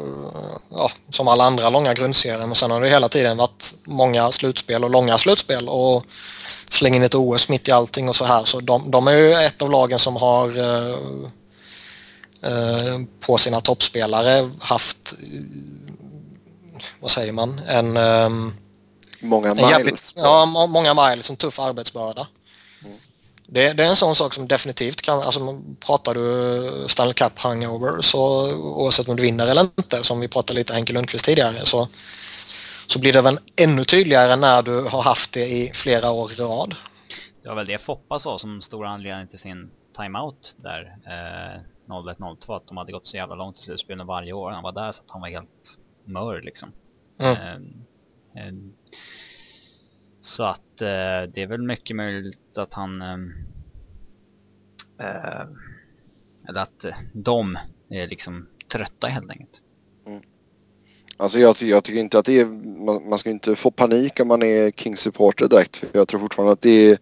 ja, 0.77 0.91
som 1.10 1.27
alla 1.27 1.43
andra 1.43 1.69
långa 1.69 1.93
grundserier 1.93 2.45
men 2.45 2.56
sen 2.56 2.72
har 2.72 2.81
det 2.81 2.89
hela 2.89 3.10
tiden 3.10 3.38
varit 3.38 3.73
många 3.84 4.31
slutspel 4.31 4.84
och 4.84 4.89
långa 4.89 5.18
slutspel 5.18 5.69
och 5.69 6.03
släng 6.69 6.95
in 6.95 7.03
ett 7.03 7.15
OS 7.15 7.49
mitt 7.49 7.68
i 7.68 7.72
allting 7.72 8.10
och 8.10 8.15
så 8.15 8.26
här. 8.26 8.45
Så 8.45 8.60
de, 8.60 8.91
de 8.91 9.07
är 9.07 9.11
ju 9.11 9.34
ett 9.34 9.61
av 9.61 9.72
lagen 9.72 9.99
som 9.99 10.15
har 10.15 10.57
eh, 10.57 10.95
eh 12.41 12.99
på 13.19 13.38
sina 13.38 13.61
toppspelare 13.61 14.49
haft 14.60 15.15
vad 16.99 17.11
säger 17.11 17.34
man, 17.34 17.61
en... 17.68 17.97
Um, 17.97 18.53
många 19.22 19.53
miles. 19.53 19.72
Jävligt, 19.72 20.14
ja, 20.15 20.45
många 20.45 20.93
miles, 20.93 21.30
en 21.30 21.35
tuff 21.35 21.60
arbetsbörda. 21.60 22.27
Det, 23.52 23.74
det, 23.74 23.84
är 23.84 23.90
en 23.90 23.96
sån 23.96 24.16
sak 24.16 24.34
som 24.34 24.48
definitivt 24.48 25.02
kan, 25.02 25.18
alltså 25.18 25.62
pratar 25.86 26.14
du 26.14 26.86
Stanley 26.88 27.14
Cup 27.14 27.40
hangover 27.40 28.02
så 28.02 28.54
oavsett 28.56 29.08
om 29.10 29.16
du 29.16 29.22
vinner 29.22 29.52
eller 29.52 29.62
inte, 29.62 30.04
som 30.04 30.20
vi 30.20 30.28
pratade 30.28 30.60
lite 30.60 30.74
Henke 30.74 30.94
Lundqvist 30.94 31.26
tidigare, 31.26 31.66
så, 31.66 31.88
så 32.88 33.00
blir 33.00 33.14
det 33.14 33.22
väl 33.22 33.38
ännu 33.62 33.84
tydligare 33.84 34.36
när 34.36 34.62
du 34.62 34.82
har 34.82 35.02
haft 35.02 35.34
det 35.34 35.46
i 35.46 35.72
flera 35.74 36.12
år 36.12 36.32
i 36.32 36.36
rad. 36.36 36.76
Det 37.44 37.50
var 37.50 37.56
väl 37.56 37.68
det 37.68 37.78
Foppa 37.78 38.20
sa 38.20 38.40
som 38.40 38.62
stor 38.62 38.86
anledning 38.86 39.28
till 39.28 39.40
sin 39.40 39.72
timeout 39.98 40.56
där 40.58 40.96
eh, 41.06 41.62
01-02, 41.90 42.56
att 42.56 42.68
de 42.68 42.78
hade 42.78 42.92
gått 42.92 43.08
så 43.08 43.18
jävla 43.18 43.36
långt 43.36 43.60
i 43.60 43.62
slutspelen 43.62 44.08
varje 44.08 44.34
år. 44.34 44.52
Han 44.52 44.64
var 44.64 44.72
där 44.72 44.92
så 44.92 45.02
att 45.02 45.12
han 45.12 45.22
var 45.22 45.30
helt 45.30 45.78
mör 46.06 46.42
liksom. 46.42 46.72
Mm. 47.20 47.64
Eh, 48.36 48.54
så 50.30 50.43
att 50.43 50.81
eh, 50.81 51.31
det 51.34 51.41
är 51.41 51.47
väl 51.47 51.61
mycket 51.61 51.95
möjligt 51.95 52.57
att 52.57 52.73
han... 52.73 53.01
Ehm, 53.01 53.34
eh, 54.99 55.45
eller 56.49 56.61
att 56.61 56.85
eh, 56.85 56.95
de 57.14 57.57
är 57.89 58.07
liksom 58.07 58.47
trötta 58.72 59.07
helt 59.07 59.31
enkelt. 59.31 59.61
Mm. 60.07 60.22
Alltså 61.18 61.39
jag, 61.39 61.61
jag, 61.61 61.84
tycker 61.84 61.99
inte 61.99 62.19
att 62.19 62.26
det 62.26 62.39
är, 62.39 62.45
man, 62.85 63.10
man 63.10 63.19
ska 63.19 63.30
inte 63.30 63.56
få 63.56 63.72
panik 63.72 64.19
om 64.19 64.27
man 64.27 64.43
är 64.43 64.72
King-supporter 64.72 65.47
direkt. 65.47 65.77
För 65.77 65.89
jag 65.91 66.07
tror 66.07 66.19
fortfarande 66.19 66.53
att 66.53 66.61
det 66.61 66.89
är 66.91 66.97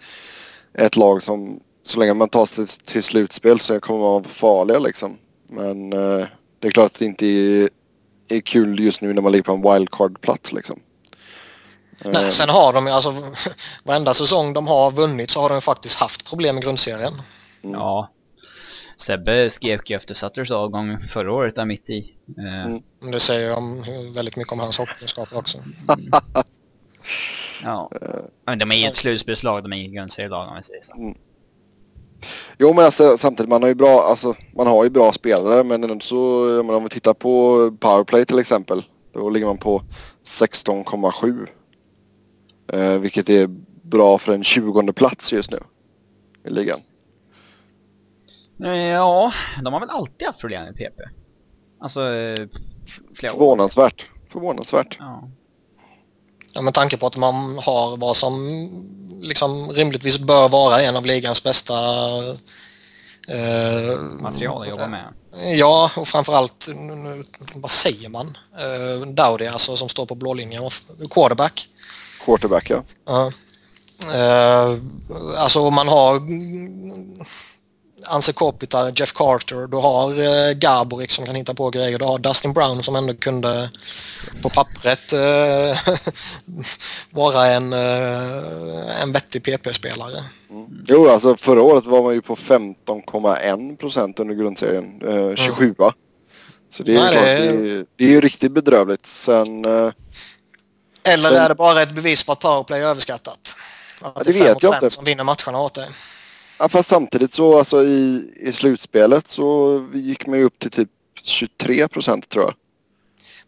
ett 0.74 0.96
lag 0.96 1.24
som 1.24 1.60
så 1.84 2.00
länge 2.00 2.14
man 2.14 2.30
tar 2.30 2.46
sig 2.46 2.68
till, 2.68 2.78
till 2.86 3.04
slutspel 3.04 3.60
så 3.60 3.80
kommer 3.80 4.00
man 4.00 4.10
vara 4.10 4.24
farliga 4.24 4.80
liksom. 4.80 5.18
Men 5.48 5.94
eh, 5.94 6.26
det 6.60 6.68
är 6.68 6.72
klart 6.72 6.92
att 6.92 7.00
det 7.00 7.06
inte 7.06 7.26
är 7.26 7.70
är 8.28 8.40
kul 8.40 8.80
just 8.80 9.02
nu 9.02 9.14
när 9.14 9.22
man 9.22 9.32
ligger 9.32 9.44
på 9.44 9.54
en 9.54 9.62
wildcard-plats 9.62 10.54
liksom. 10.54 10.80
Nej, 12.06 12.24
eh. 12.24 12.30
sen 12.30 12.50
har 12.50 12.74
de 12.74 12.88
alltså 12.88 13.16
varenda 13.84 14.14
säsong 14.14 14.54
de 14.54 14.68
har 14.68 14.92
vunnit 14.92 15.32
så 15.32 15.42
har 15.42 15.50
de 15.50 15.62
faktiskt 15.62 15.96
haft 15.96 16.30
problem 16.30 16.56
med 16.56 16.64
grundserien. 16.64 17.14
Mm. 17.64 17.76
Ja. 17.80 18.10
Sebbe 18.98 19.50
skrek 19.50 19.90
ju 19.90 19.96
efter 19.96 20.14
Sutters 20.14 20.52
avgång 20.52 21.08
förra 21.14 21.32
året 21.32 21.56
där 21.56 21.66
mitt 21.66 21.90
i. 21.90 22.14
Eh. 22.38 22.66
Mm. 22.66 22.82
Det 23.12 23.20
säger 23.20 23.58
om 23.58 23.86
väldigt 24.14 24.36
mycket 24.36 24.54
om 24.54 24.60
hans 24.60 24.78
hockeykunskaper 24.78 25.38
också. 25.38 25.58
Mm. 27.60 27.72
ja. 27.72 27.92
Men 28.46 28.60
de 28.60 28.72
är 28.72 28.90
ett 28.90 28.96
slutspelslag, 28.96 29.64
de 29.64 29.74
är 29.74 29.78
inget 29.78 29.94
grundserielag 29.94 30.50
om 30.50 30.58
vi 30.58 30.64
säger 30.64 30.82
så. 30.82 30.94
Mm. 30.94 31.18
Jo 32.58 32.74
men 32.74 32.86
alltså 32.86 33.18
samtidigt 33.18 33.50
man 33.50 33.62
har 33.62 33.70
ju 33.70 33.76
bra, 33.76 34.04
alltså 34.04 34.36
man 34.56 34.68
har 34.68 34.84
ju 34.84 34.90
bra 34.90 35.14
spelare 35.14 35.64
men 35.64 36.02
så, 36.02 36.44
men 36.66 36.76
om 36.76 36.84
vi 36.84 36.90
tittar 36.90 37.14
på 37.14 37.72
powerplay 37.80 38.26
till 38.26 38.40
exempel. 38.40 38.84
Då 39.14 39.30
ligger 39.30 39.48
man 39.48 39.58
på 39.58 39.82
16,7. 40.26 41.48
Eh, 42.74 42.98
vilket 42.98 43.30
är 43.30 43.48
bra 43.82 44.18
för 44.18 44.34
en 44.34 44.44
20 44.44 44.94
plats 44.94 45.34
just 45.34 45.52
nu 45.52 45.60
i 46.46 46.50
ligan. 46.50 46.80
Eh, 48.64 48.72
ja, 48.72 49.34
de 49.64 49.74
har 49.74 49.80
väl 49.80 49.90
alltid 49.90 50.28
haft 50.28 50.40
problem 50.40 50.64
med 50.64 50.76
PP. 50.76 51.02
Alltså, 51.80 52.00
flera 53.16 53.34
Förvånansvärt. 53.34 54.02
År. 54.02 54.30
Förvånansvärt. 54.32 54.96
Ja. 55.00 55.30
ja, 56.54 56.62
med 56.62 56.74
tanke 56.74 56.98
på 56.98 57.08
att 57.08 57.18
man 57.18 57.58
har 57.58 57.98
vad 57.98 58.16
som 58.16 58.48
liksom 59.22 59.72
rimligtvis 59.72 60.20
bör 60.20 60.50
vara 60.50 60.82
en 60.82 60.96
av 60.96 61.06
ligans 61.06 61.44
bästa 61.44 61.74
eh, 63.28 64.00
material 64.20 64.62
att 64.62 64.70
jobba 64.70 64.88
med. 64.88 65.04
Ja, 65.58 65.92
och 65.96 66.08
framförallt, 66.08 66.70
vad 67.56 67.72
säger 67.72 68.10
man? 68.10 68.38
Eh, 68.58 69.08
Dowdy 69.08 69.46
alltså 69.46 69.76
som 69.76 69.90
står 69.90 70.06
på 70.06 70.16
blå 70.16 70.34
linjen, 70.34 70.70
quarterback. 71.10 71.68
Quarterback 72.28 72.70
ja. 72.70 72.84
ja. 73.06 73.32
Eh, 74.14 74.78
alltså 75.38 75.70
man 75.70 75.88
har 75.88 76.22
Anse 78.10 78.34
Kopitar, 78.34 78.92
Jeff 78.96 79.14
Carter, 79.14 79.68
du 79.68 79.78
har 79.78 80.10
eh, 80.10 80.54
Gaborik 80.54 81.12
som 81.12 81.26
kan 81.26 81.36
hitta 81.36 81.54
på 81.54 81.70
grejer, 81.70 82.00
du 82.00 82.06
har 82.06 82.20
Dustin 82.20 82.54
Brown 82.54 82.84
som 82.84 82.96
ändå 82.96 83.14
kunde 83.14 83.70
på 84.42 84.50
pappret 84.50 85.14
eh, 85.14 85.78
vara 87.12 87.46
en, 87.46 87.74
eh, 87.74 89.02
en 89.02 89.12
vettig 89.12 89.44
PP-spelare. 89.44 90.24
Mm. 90.50 90.66
Jo, 90.88 91.10
alltså 91.10 91.38
förra 91.38 91.62
året 91.62 91.86
var 91.86 92.04
man 92.04 92.14
ju 92.14 92.22
på 92.22 92.36
15,1 92.36 93.78
procent 93.78 94.20
under 94.20 94.36
grundserien. 94.36 95.02
Eh, 95.08 95.36
27 95.36 95.76
mm. 95.80 95.92
Så 96.70 96.84
det 96.84 96.96
är, 96.96 97.00
Nej, 97.00 97.12
klart, 97.12 97.26
det, 97.26 97.32
är... 97.32 97.58
Det, 97.58 97.72
är, 97.72 97.86
det 97.96 98.04
är 98.04 98.10
ju 98.10 98.22
riktigt 98.22 98.52
bedrövligt. 98.52 99.06
Sen... 99.06 99.66
Eller 101.08 101.30
sen... 101.30 101.38
är 101.38 101.50
det 101.50 101.56
bara 101.56 101.82
ett 101.82 101.92
bevis 101.92 102.24
på 102.24 102.32
att 102.32 102.40
powerplay 102.40 102.82
är 102.82 102.86
överskattat? 102.86 103.58
Att 104.02 104.14
ja, 104.16 104.24
det, 104.24 104.32
det 104.32 104.40
är 104.40 104.44
vet 104.44 104.64
jag 104.64 104.76
inte. 104.76 104.90
som 104.90 105.06
vinner 105.06 105.24
matcherna 105.24 105.60
åt 105.60 105.74
dig. 105.74 105.90
Ja, 106.60 106.70
fast 106.70 106.90
samtidigt 106.90 107.34
så 107.34 107.58
alltså 107.58 107.84
i, 107.84 108.32
i 108.36 108.54
slutspelet 108.54 109.28
så 109.28 109.86
gick 109.94 110.28
man 110.28 110.40
ju 110.40 110.46
upp 110.46 110.60
till 110.60 110.72
typ 110.72 110.90
23 111.24 111.88
procent 111.88 112.30
tror 112.30 112.46
jag. 112.46 112.54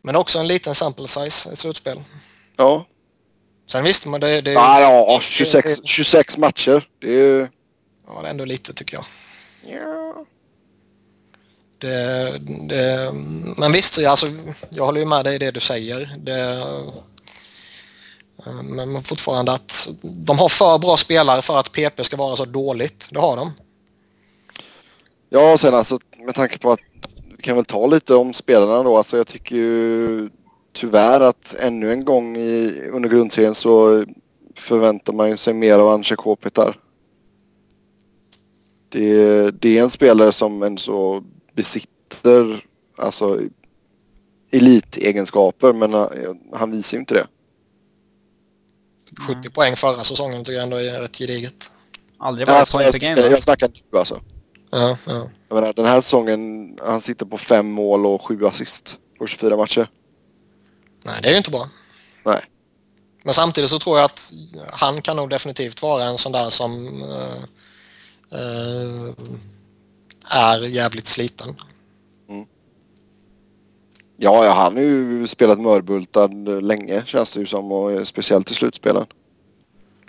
Men 0.02 0.16
också 0.16 0.40
en 0.40 0.48
liten 0.48 0.76
sample 0.76 1.08
size 1.08 1.54
i 1.54 1.56
slutspel. 1.56 2.04
Ja. 2.56 2.86
Sen 3.68 3.84
visste 3.84 4.10
man 4.10 4.20
det... 4.20 4.42
det 4.42 4.56
ah, 4.58 4.80
ja, 4.82 5.20
26, 5.22 5.80
26 5.84 6.38
matcher. 6.38 6.88
Det 7.00 7.08
är 7.08 7.12
ju... 7.12 7.48
Ja, 8.08 8.22
det 8.22 8.28
är 8.28 8.32
ändå 8.32 8.46
lite 8.46 8.74
tycker 8.74 8.98
jag. 8.98 9.06
Ja. 9.82 10.26
Det, 11.78 12.38
det, 12.70 13.12
men 13.58 13.72
visst, 13.72 14.00
alltså, 14.00 14.28
jag 14.70 14.86
håller 14.86 15.00
ju 15.00 15.06
med 15.06 15.26
dig 15.26 15.36
i 15.36 15.38
det 15.38 15.52
du 15.52 15.60
säger. 15.60 16.16
Det, 16.18 16.66
Eh, 18.50 18.64
men 18.64 19.02
fortfarande 19.02 19.52
att 19.52 19.90
de 20.02 20.40
har 20.40 20.50
för 20.50 20.80
bra 20.80 20.98
spelare 20.98 21.42
för 21.42 21.60
att 21.60 21.72
PP 21.72 22.04
ska 22.04 22.18
vara 22.18 22.36
så 22.36 22.46
dåligt. 22.46 23.10
Det 23.12 23.20
har 23.20 23.36
de. 23.36 23.52
Ja, 25.30 25.54
och 25.54 25.60
sen 25.60 25.74
alltså 25.74 26.00
med 26.26 26.36
tanke 26.36 26.58
på 26.58 26.72
att 26.72 26.80
vi 27.38 27.44
kan 27.44 27.56
väl 27.56 27.66
ta 27.66 27.88
lite 27.88 28.16
om 28.16 28.34
spelarna 28.34 28.84
då. 28.84 28.98
Alltså 28.98 29.18
jag 29.18 29.28
tycker 29.28 29.56
ju 29.56 30.30
tyvärr 30.74 31.22
att 31.22 31.54
ännu 31.60 31.92
en 31.92 32.06
gång 32.06 32.38
i, 32.38 32.82
under 32.92 33.10
grundserien 33.10 33.56
så 33.56 34.06
förväntar 34.56 35.14
man 35.14 35.30
ju 35.30 35.38
sig 35.38 35.54
mer 35.54 35.80
av 35.80 35.90
Anche 35.90 36.16
Kopitar. 36.16 36.80
Det, 38.90 39.52
det 39.52 39.78
är 39.78 39.84
en 39.84 39.90
spelare 39.90 40.32
som 40.32 40.64
ändå 40.64 41.24
besitter 41.54 42.66
alltså 42.98 43.40
elitegenskaper 44.52 45.74
men 45.74 45.94
eh, 45.94 46.10
han 46.54 46.72
visar 46.72 46.98
ju 46.98 47.00
inte 47.00 47.14
det. 47.14 47.28
70 49.28 49.50
poäng 49.50 49.76
förra 49.76 50.04
säsongen 50.04 50.44
tycker 50.44 50.54
jag 50.54 50.64
ändå 50.64 50.78
är 50.78 51.00
rätt 51.00 51.18
gediget. 51.18 51.72
Aldrig 52.18 52.48
varit 52.48 52.60
alltså, 52.60 52.78
per 52.78 53.00
game 53.00 53.22
Jag, 53.22 53.32
jag 53.32 53.44
snackar 53.44 53.72
nu 53.92 54.00
alltså. 54.00 54.22
Ja, 54.72 54.98
ja. 55.06 55.30
Jag 55.48 55.56
menar, 55.56 55.74
den 55.74 55.86
här 55.86 56.02
säsongen, 56.02 56.70
han 56.86 57.02
sitter 57.02 57.26
på 57.26 57.38
fem 57.38 57.72
mål 57.72 58.06
och 58.06 58.26
sju 58.26 58.46
assist 58.46 58.98
på 59.20 59.28
24 59.28 59.58
matcher. 59.58 59.90
Nej, 61.04 61.16
det 61.22 61.28
är 61.28 61.32
ju 61.32 61.38
inte 61.38 61.52
bra. 61.52 61.70
Nej. 62.26 62.42
Men 63.24 63.34
samtidigt 63.34 63.70
så 63.70 63.80
tror 63.80 63.98
jag 63.98 64.06
att 64.06 64.34
han 64.72 65.02
kan 65.02 65.16
nog 65.16 65.30
definitivt 65.30 65.82
vara 65.82 66.04
en 66.04 66.18
sån 66.18 66.32
där 66.32 66.50
som 66.50 67.04
uh, 67.04 67.44
uh, 68.34 69.14
är 70.30 70.62
jävligt 70.62 71.08
sliten. 71.08 71.56
Ja, 74.22 74.46
ja, 74.46 74.52
han 74.52 74.76
har 74.76 74.84
ju 74.84 75.28
spelat 75.28 75.60
mörbultad 75.60 76.62
länge 76.62 77.06
känns 77.06 77.32
det 77.32 77.40
ju 77.40 77.46
som 77.46 77.72
och 77.72 78.08
speciellt 78.08 78.52
i 78.52 78.54
slutspelen. 78.54 79.06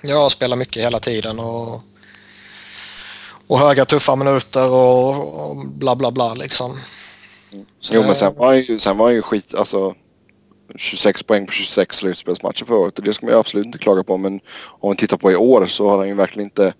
Ja, 0.02 0.30
spelar 0.30 0.56
mycket 0.56 0.84
hela 0.84 0.98
tiden 0.98 1.38
och, 1.38 1.82
och 3.46 3.58
höga 3.58 3.84
tuffa 3.84 4.16
minuter 4.16 4.70
och, 4.70 5.50
och 5.50 5.56
bla 5.56 5.96
bla 5.96 6.10
bla 6.10 6.34
liksom. 6.34 6.70
Mm. 7.52 7.66
jo, 7.90 8.02
men 8.02 8.14
sen 8.14 8.34
var 8.36 8.46
han 8.46 8.60
ju, 8.60 8.78
sen 8.78 8.98
var 8.98 9.06
han 9.06 9.14
ju 9.14 9.22
skit, 9.22 9.54
alltså 9.54 9.94
26 10.76 11.22
poäng 11.22 11.46
på 11.46 11.52
26 11.52 11.96
slutspelsmatcher 11.96 12.64
förra 12.64 12.78
året 12.78 12.98
och 12.98 13.04
det 13.04 13.14
ska 13.14 13.26
man 13.26 13.34
ju 13.34 13.40
absolut 13.40 13.66
inte 13.66 13.78
klaga 13.78 14.02
på 14.02 14.16
men 14.16 14.40
om 14.66 14.88
man 14.88 14.96
tittar 14.96 15.16
på 15.16 15.32
i 15.32 15.36
år 15.36 15.66
så 15.66 15.88
har 15.88 15.98
han 15.98 16.08
ju 16.08 16.14
verkligen 16.14 16.46
inte 16.46 16.74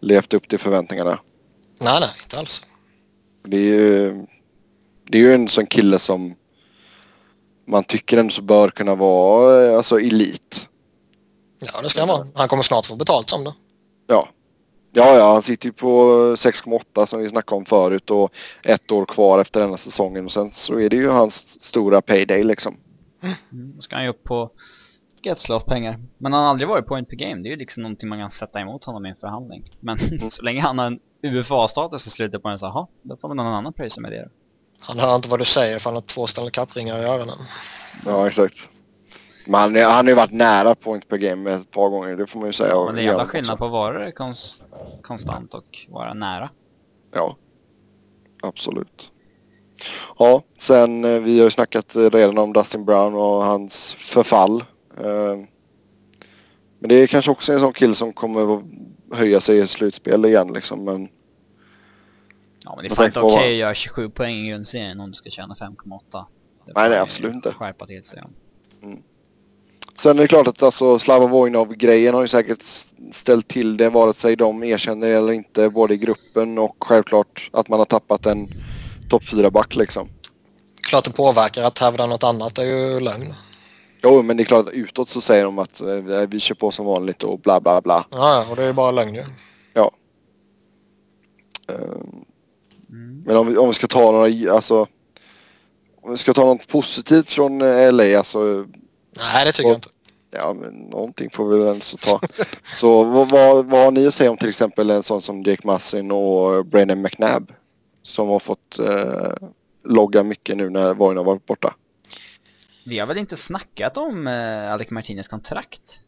levt 0.00 0.34
upp 0.34 0.48
till 0.48 0.58
förväntningarna. 0.58 1.18
Nej, 1.80 2.00
nej, 2.00 2.10
inte 2.22 2.38
alls. 2.38 2.62
Det 3.44 3.56
är 3.56 3.60
ju, 3.60 4.12
det 5.10 5.18
är 5.18 5.22
ju 5.22 5.34
en 5.34 5.48
sån 5.48 5.66
kille 5.66 5.98
som 5.98 6.34
man 7.66 7.84
tycker 7.84 8.16
ändå 8.16 8.30
så 8.30 8.42
bör 8.42 8.68
kunna 8.68 8.94
vara 8.94 9.76
alltså 9.76 10.00
elit. 10.00 10.68
Ja, 11.58 11.82
det 11.82 11.88
ska 11.88 12.00
han 12.00 12.08
vara. 12.08 12.26
Han 12.34 12.48
kommer 12.48 12.62
snart 12.62 12.86
få 12.86 12.96
betalt 12.96 13.30
som 13.30 13.44
det. 13.44 13.54
Ja. 14.06 14.28
Ja, 14.92 15.16
ja, 15.16 15.32
han 15.32 15.42
sitter 15.42 15.66
ju 15.66 15.72
på 15.72 15.86
6,8 16.36 17.06
som 17.06 17.20
vi 17.20 17.28
snackade 17.28 17.56
om 17.56 17.64
förut 17.64 18.10
och 18.10 18.30
ett 18.64 18.92
år 18.92 19.04
kvar 19.06 19.40
efter 19.40 19.60
denna 19.60 19.76
säsongen 19.76 20.24
och 20.24 20.32
sen 20.32 20.50
så 20.50 20.80
är 20.80 20.90
det 20.90 20.96
ju 20.96 21.08
hans 21.08 21.62
stora 21.62 22.02
payday 22.02 22.44
liksom. 22.44 22.76
Mm. 23.22 23.72
Då 23.76 23.82
ska 23.82 23.96
han 23.96 24.04
ju 24.04 24.10
upp 24.10 24.24
på 24.24 24.50
Getzloff-pengar. 25.22 26.00
Men 26.18 26.32
han 26.32 26.42
har 26.42 26.50
aldrig 26.50 26.68
varit 26.68 26.86
point 26.86 27.08
per 27.08 27.16
game. 27.16 27.42
Det 27.42 27.48
är 27.48 27.50
ju 27.50 27.56
liksom 27.56 27.82
någonting 27.82 28.08
man 28.08 28.18
kan 28.18 28.30
sätta 28.30 28.60
emot 28.60 28.84
honom 28.84 29.06
i 29.06 29.08
en 29.08 29.16
förhandling. 29.16 29.64
Men 29.80 29.98
mm. 29.98 30.30
så 30.30 30.42
länge 30.42 30.60
han 30.60 30.78
har 30.78 30.86
en 30.86 31.00
UFA-status 31.22 32.06
i 32.06 32.10
slutet 32.10 32.42
på 32.42 32.48
den 32.48 32.58
så, 32.58 32.66
jaha, 32.66 32.86
då 33.02 33.16
får 33.16 33.28
väl 33.28 33.36
någon 33.36 33.46
annan 33.46 33.72
pröjsa 33.72 34.00
med 34.00 34.12
det 34.12 34.28
Han 34.80 34.98
hör 34.98 35.16
inte 35.16 35.28
vad 35.28 35.40
du 35.40 35.44
säger 35.44 35.78
för 35.78 35.90
han 35.90 35.94
har 35.94 36.00
två 36.00 36.26
Stanley 36.26 36.50
Cup-ringar 36.50 36.98
i 36.98 37.04
öronen. 37.04 37.38
Ja, 38.06 38.26
exakt. 38.26 38.56
Men 39.46 39.60
han, 39.60 39.76
han 39.76 40.06
har 40.06 40.10
ju 40.10 40.14
varit 40.14 40.32
nära 40.32 40.74
point 40.74 41.08
per 41.08 41.16
game 41.16 41.52
ett 41.52 41.70
par 41.70 41.88
gånger, 41.88 42.16
det 42.16 42.26
får 42.26 42.38
man 42.38 42.48
ju 42.48 42.52
säga. 42.52 42.84
Men 42.84 42.94
det 42.94 43.00
är 43.00 43.04
jävla 43.04 43.26
skillnad 43.26 43.58
på 43.58 43.64
att 43.64 43.70
vara 43.70 44.12
konst, 44.12 44.66
konstant 45.02 45.54
och 45.54 45.86
vara 45.88 46.14
nära. 46.14 46.50
Ja, 47.14 47.36
absolut. 48.42 49.10
Ja, 50.18 50.42
sen 50.58 51.04
eh, 51.04 51.20
vi 51.20 51.38
har 51.38 51.44
ju 51.44 51.50
snackat 51.50 51.96
redan 51.96 52.38
om 52.38 52.52
Dustin 52.52 52.84
Brown 52.84 53.14
och 53.14 53.44
hans 53.44 53.94
förfall. 53.94 54.64
Eh, 55.00 55.36
men 56.78 56.88
det 56.88 56.94
är 56.94 57.06
kanske 57.06 57.30
också 57.30 57.52
en 57.52 57.60
sån 57.60 57.72
kille 57.72 57.94
som 57.94 58.12
kommer 58.12 58.56
att 58.56 58.62
höja 59.12 59.40
sig 59.40 59.58
i 59.58 59.66
slutspel 59.66 60.24
igen 60.24 60.52
liksom. 60.52 60.84
Men 60.84 61.08
Ja 62.66 62.74
men 62.76 62.84
det 62.84 62.92
är 62.92 62.94
fan 62.94 63.06
inte 63.06 63.20
okej 63.20 63.34
okay 63.34 63.52
att 63.52 63.58
göra 63.58 63.74
27 63.74 64.10
poäng 64.10 64.34
i 64.34 64.48
grundserien 64.48 65.00
om 65.00 65.10
du 65.10 65.14
ska 65.14 65.30
tjäna 65.30 65.54
5,8. 65.54 66.24
Nej 66.74 66.90
nej 66.90 66.98
absolut 66.98 67.34
inte. 67.34 67.52
Skärpa 67.52 67.86
till 67.86 68.04
sig 68.04 68.22
om. 68.22 68.30
Mm. 68.82 69.02
Sen 69.96 70.18
är 70.18 70.22
det 70.22 70.28
klart 70.28 70.46
att 70.46 70.62
alltså 70.62 70.98
Slava 70.98 71.26
Vojnov-grejen 71.26 72.14
har 72.14 72.22
ju 72.22 72.28
säkert 72.28 72.62
ställt 73.12 73.48
till 73.48 73.76
det 73.76 73.90
vare 73.90 74.14
sig 74.14 74.36
de 74.36 74.64
erkänner 74.64 75.08
eller 75.08 75.32
inte 75.32 75.70
både 75.70 75.94
i 75.94 75.96
gruppen 75.96 76.58
och 76.58 76.76
självklart 76.80 77.50
att 77.52 77.68
man 77.68 77.78
har 77.78 77.86
tappat 77.86 78.26
en 78.26 78.48
topp 79.10 79.22
4-back 79.22 79.76
liksom. 79.76 80.08
Klart 80.88 81.04
det 81.04 81.12
påverkar 81.12 81.64
att 81.64 81.78
hävda 81.78 82.06
något 82.06 82.24
annat 82.24 82.58
är 82.58 82.64
ju 82.64 83.00
lögn. 83.00 83.34
Jo, 84.02 84.22
men 84.22 84.36
det 84.36 84.42
är 84.42 84.44
klart 84.44 84.68
att 84.68 84.74
utåt 84.74 85.08
så 85.08 85.20
säger 85.20 85.44
de 85.44 85.58
att 85.58 85.80
eh, 85.80 85.94
vi 86.28 86.40
kör 86.40 86.54
på 86.54 86.70
som 86.70 86.86
vanligt 86.86 87.22
och 87.22 87.38
bla 87.38 87.60
bla 87.60 87.80
bla. 87.80 88.06
Ja, 88.10 88.46
och 88.50 88.56
det 88.56 88.62
är 88.62 88.66
ju 88.66 88.72
bara 88.72 88.90
lögn 88.90 89.14
ju. 89.14 89.24
Ja. 89.72 89.90
Um. 91.68 92.24
Men 93.26 93.36
om 93.36 93.46
vi, 93.46 93.56
om 93.56 93.68
vi 93.68 93.74
ska 93.74 93.86
ta 93.86 94.12
några, 94.12 94.52
alltså. 94.52 94.86
Om 96.02 96.10
vi 96.10 96.16
ska 96.16 96.32
ta 96.32 96.44
något 96.44 96.68
positivt 96.68 97.30
från 97.30 97.62
eh, 97.62 97.92
LA, 97.92 98.18
alltså. 98.18 98.38
Nej, 99.18 99.44
det 99.44 99.52
tycker 99.52 99.68
och, 99.68 99.72
jag 99.72 99.78
inte. 99.78 99.88
Ja, 100.30 100.54
men 100.54 100.72
någonting 100.72 101.30
får 101.30 101.48
vi 101.48 101.58
väl 101.58 101.68
ändå 101.68 101.84
ta. 102.04 102.20
så 102.62 103.04
vad, 103.04 103.30
vad, 103.30 103.66
vad 103.66 103.84
har 103.84 103.90
ni 103.90 104.06
att 104.06 104.14
säga 104.14 104.30
om 104.30 104.36
till 104.36 104.48
exempel 104.48 104.90
en 104.90 105.02
sån 105.02 105.22
som 105.22 105.42
Jake 105.42 105.66
Massin 105.66 106.10
och 106.10 106.66
Brandon 106.66 107.02
McNabb? 107.02 107.52
som 108.06 108.28
har 108.28 108.38
fått 108.40 108.78
eh, 108.78 109.48
logga 109.84 110.22
mycket 110.22 110.56
nu 110.56 110.70
när 110.70 110.94
Vojna 110.94 111.22
varit 111.22 111.46
borta. 111.46 111.74
Vi 112.84 112.98
har 112.98 113.06
väl 113.06 113.18
inte 113.18 113.36
snackat 113.36 113.96
om 113.96 114.26
eh, 114.26 114.72
Alec 114.72 114.90
Martinez 114.90 115.28
kontrakt? 115.28 115.98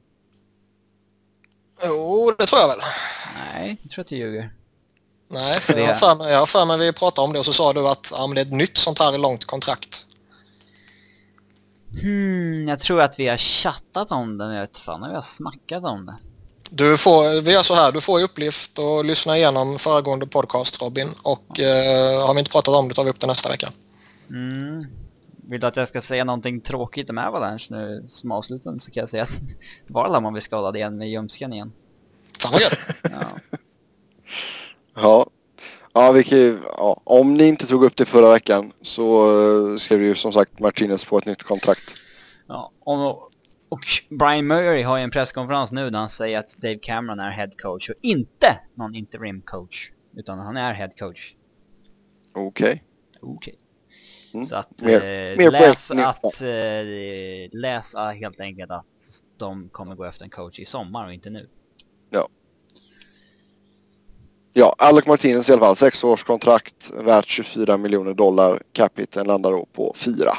Jo, 1.84 2.32
det 2.38 2.46
tror 2.46 2.60
jag 2.60 2.68
väl. 2.68 2.78
Nej, 3.34 3.78
jag 3.82 3.90
tror 3.90 4.02
att 4.02 4.08
du 4.08 4.16
ljuger. 4.16 4.50
Nej, 5.28 5.60
för 5.60 5.74
det... 5.74 5.80
jag, 5.80 5.88
har 5.88 5.94
för 5.94 6.14
mig, 6.14 6.32
jag 6.32 6.38
har 6.38 6.46
för 6.46 6.64
mig 6.64 6.78
vi 6.78 6.92
pratade 6.92 7.24
om 7.24 7.32
det 7.32 7.38
och 7.38 7.44
så 7.44 7.52
sa 7.52 7.72
du 7.72 7.88
att 7.88 8.12
ja, 8.16 8.26
men 8.26 8.34
det 8.34 8.40
är 8.40 8.44
ett 8.44 8.52
nytt 8.52 8.76
sånt 8.76 8.98
här 8.98 9.18
långt 9.18 9.44
kontrakt. 9.44 10.04
Hmm, 12.00 12.68
jag 12.68 12.80
tror 12.80 13.00
att 13.00 13.18
vi 13.18 13.28
har 13.28 13.36
chattat 13.36 14.10
om 14.10 14.38
det, 14.38 14.46
men 14.46 14.54
jag 14.54 14.62
vet 14.62 14.78
fan 14.78 15.00
när 15.00 15.08
vi 15.08 15.14
har 15.14 15.22
snackat 15.22 15.84
om 15.84 16.06
det. 16.06 16.16
Du 16.70 16.98
får, 16.98 17.40
vi 17.40 17.52
gör 17.52 17.62
så 17.62 17.74
här, 17.74 17.92
du 17.92 18.00
får 18.00 18.20
i 18.20 18.24
uppgift 18.24 18.78
att 18.78 19.06
lyssna 19.06 19.36
igenom 19.36 19.78
föregående 19.78 20.26
podcast 20.26 20.82
Robin 20.82 21.08
och 21.22 21.60
eh, 21.60 22.26
har 22.26 22.34
vi 22.34 22.38
inte 22.38 22.50
pratat 22.50 22.74
om 22.74 22.88
det 22.88 22.94
tar 22.94 23.04
vi 23.04 23.10
upp 23.10 23.20
det 23.20 23.26
nästa 23.26 23.48
vecka. 23.48 23.68
Mm. 24.30 24.86
Vill 25.48 25.60
du 25.60 25.66
att 25.66 25.76
jag 25.76 25.88
ska 25.88 26.00
säga 26.00 26.24
någonting 26.24 26.60
tråkigt 26.60 27.10
om 27.10 27.18
Avalanche 27.18 27.66
nu 27.70 28.06
som 28.08 28.32
avslutande 28.32 28.80
så 28.80 28.90
kan 28.90 29.00
jag 29.00 29.08
säga 29.08 29.22
att 29.22 29.30
Varlam 29.86 30.34
vi 30.34 30.40
skadad 30.40 30.76
igen 30.76 30.98
med 30.98 31.10
ljumsken 31.10 31.52
igen. 31.52 31.72
Fan 32.40 32.52
vad 32.52 32.60
gött! 32.60 32.78
ja. 33.02 33.56
Ja. 35.02 35.26
Ja, 35.92 36.12
vi 36.12 36.24
kan, 36.24 36.62
ja, 36.64 37.00
om 37.04 37.34
ni 37.34 37.44
inte 37.44 37.66
tog 37.66 37.84
upp 37.84 37.96
det 37.96 38.06
förra 38.06 38.30
veckan 38.30 38.72
så 38.82 39.30
uh, 39.30 39.78
skrev 39.78 40.02
ju 40.02 40.14
som 40.14 40.32
sagt 40.32 40.60
Martinez 40.60 41.04
på 41.04 41.18
ett 41.18 41.26
nytt 41.26 41.42
kontrakt. 41.42 41.94
Ja, 42.48 42.72
och 42.80 43.30
och 43.68 43.80
Brian 44.10 44.46
Murray 44.46 44.82
har 44.82 44.98
ju 44.98 45.04
en 45.04 45.10
presskonferens 45.10 45.72
nu 45.72 45.90
där 45.90 45.98
han 45.98 46.10
säger 46.10 46.38
att 46.38 46.56
Dave 46.56 46.78
Cameron 46.82 47.20
är 47.20 47.30
head 47.30 47.50
coach 47.62 47.90
och 47.90 47.94
inte 48.02 48.60
någon 48.74 48.94
interim 48.94 49.42
coach. 49.42 49.90
Utan 50.16 50.38
han 50.38 50.56
är 50.56 50.74
head 50.74 50.90
coach. 50.98 51.34
Okej. 52.34 52.48
Okay. 52.48 52.80
Okej. 53.20 53.34
Okay. 53.36 53.54
Mm. 54.34 54.46
Så 54.46 54.56
att, 54.56 54.80
mer, 54.82 54.94
eh, 54.94 55.36
mer 55.36 55.50
läs, 55.50 55.90
att 55.90 56.42
eh, 56.42 57.60
läs 57.60 57.94
helt 58.20 58.40
enkelt 58.40 58.70
att 58.70 58.86
de 59.36 59.68
kommer 59.68 59.94
gå 59.94 60.04
efter 60.04 60.24
en 60.24 60.30
coach 60.30 60.58
i 60.58 60.64
sommar 60.64 61.06
och 61.06 61.12
inte 61.12 61.30
nu. 61.30 61.48
Ja. 62.10 62.28
Ja, 64.58 64.74
Alec 64.78 65.06
Martinez 65.06 65.48
i 65.48 65.52
alla 65.52 65.60
fall. 65.60 65.76
Sex 65.76 66.04
års 66.04 66.24
kontrakt 66.24 66.90
värt 67.04 67.28
24 67.28 67.76
miljoner 67.76 68.14
dollar. 68.14 68.62
Capiten 68.72 69.26
landar 69.26 69.52
då 69.52 69.66
på 69.72 69.94
4. 69.96 70.36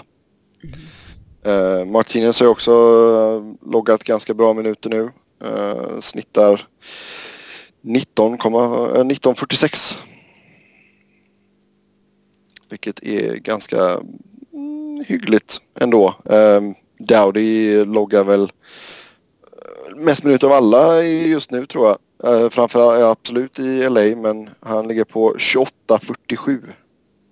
Uh, 1.48 1.86
Martinez 1.86 2.40
har 2.40 2.48
ju 2.48 2.52
också 2.52 2.72
uh, 2.72 3.54
loggat 3.72 4.04
ganska 4.04 4.34
bra 4.34 4.54
minuter 4.54 4.90
nu. 4.90 5.02
Uh, 5.44 6.00
snittar 6.00 6.68
19, 7.82 8.34
1946. 8.34 9.98
Vilket 12.70 13.04
är 13.04 13.36
ganska 13.36 14.00
mm, 14.54 15.04
hyggligt 15.08 15.62
ändå. 15.80 16.16
Um, 16.24 16.76
Dowdy 16.98 17.86
loggar 17.86 18.24
väl 18.24 18.52
mest 19.96 20.24
minuter 20.24 20.48
av 20.48 20.54
alla 20.54 21.04
just 21.04 21.52
nu 21.52 21.66
tror 21.66 21.88
jag. 21.88 21.98
Uh, 22.28 22.50
framförallt 22.50 23.04
absolut 23.04 23.60
i 23.60 23.90
LA 23.90 24.16
men 24.16 24.50
han 24.60 24.88
ligger 24.88 25.04
på 25.04 25.36
28-47. 25.36 26.74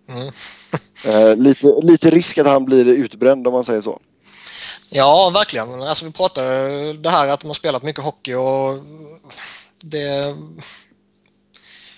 Mm. 0.09 0.23
uh, 0.23 1.35
lite, 1.43 1.67
lite 1.81 2.09
risk 2.09 2.37
att 2.37 2.47
han 2.47 2.65
blir 2.65 2.85
utbränd 2.85 3.47
om 3.47 3.53
man 3.53 3.65
säger 3.65 3.81
så. 3.81 3.99
Ja, 4.89 5.31
verkligen. 5.33 5.81
Alltså, 5.81 6.05
vi 6.05 6.11
pratar 6.11 6.43
det 6.93 7.09
här 7.09 7.27
att 7.27 7.45
man 7.45 7.53
spelat 7.53 7.83
mycket 7.83 8.03
hockey 8.03 8.33
och 8.33 8.77
det... 9.83 10.35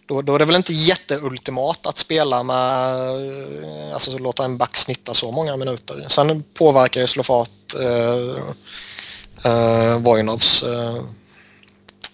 Då, 0.06 0.22
då 0.22 0.36
är 0.36 0.40
det 0.40 0.46
väl 0.46 0.56
inte 0.56 0.74
jätteultimat 0.74 1.88
att 1.88 1.98
spela 1.98 2.44
med, 2.44 3.94
alltså 3.94 4.18
låta 4.18 4.46
en 4.46 4.58
back 4.58 4.78
snitta 4.78 5.14
så 5.14 5.32
många 5.32 5.58
minuter. 5.58 6.06
Sen 6.08 6.44
påverkar 6.54 7.02
ju 7.02 7.08
slå 7.08 7.24
fart 7.24 7.76
eh, 7.80 8.44
eh, 9.52 9.98
Vojnovs 9.98 10.64
eh, 10.64 11.04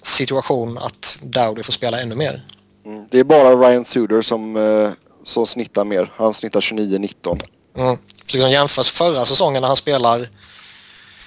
situation 0.05 0.77
att 0.77 1.17
Dowdy 1.21 1.63
får 1.63 1.73
spela 1.73 2.01
ännu 2.01 2.15
mer. 2.15 2.45
Mm. 2.85 3.07
Det 3.11 3.19
är 3.19 3.23
bara 3.23 3.55
Ryan 3.55 3.85
Suder 3.85 4.21
som, 4.21 4.55
eh, 4.55 4.89
som 5.23 5.45
snittar 5.45 5.83
mer. 5.83 6.11
Han 6.15 6.33
snittar 6.33 6.61
29-19. 6.61 7.39
Mm. 7.77 7.97
Liksom 8.33 8.51
jämfört 8.51 8.85
förra 8.85 9.25
säsongen 9.25 9.61
när 9.61 9.67
han 9.67 9.75
spelar 9.75 10.27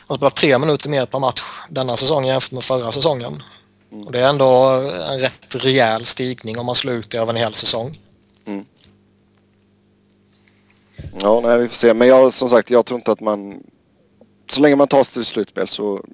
han 0.09 0.17
spelar 0.17 0.31
tre 0.31 0.59
minuter 0.59 0.89
mer 0.89 1.07
per 1.07 1.19
match 1.19 1.43
denna 1.69 1.97
säsong 1.97 2.27
jämfört 2.27 2.53
med 2.53 2.63
förra 2.63 2.93
säsongen. 2.93 3.43
Mm. 3.93 4.07
Och 4.07 4.13
det 4.13 4.21
är 4.21 4.29
ändå 4.29 4.47
en 5.11 5.21
rätt 5.21 5.55
rejäl 5.65 6.07
stigning 6.07 6.59
om 6.59 6.67
man 6.67 6.75
slår 6.75 6.95
ut 6.95 7.11
det 7.11 7.19
över 7.19 7.33
en 7.33 7.39
hel 7.39 7.55
säsong. 7.55 7.99
Mm. 8.47 8.65
Ja, 11.21 11.41
nej, 11.41 11.59
vi 11.59 11.69
får 11.69 11.75
se. 11.75 11.95
Men 11.95 12.09
jag, 12.09 12.33
som 12.33 12.51
sagt, 12.51 12.71
jag 12.71 12.87
tror 12.87 12.99
inte 12.99 13.13
att 13.13 13.21
man... 13.21 13.63
Så 14.51 14.61
länge 14.61 14.77
man 14.77 14.89
tar 14.89 15.05
sig 15.05 15.13
till 15.13 15.25
slutspel 15.25 15.69
så 15.69 16.05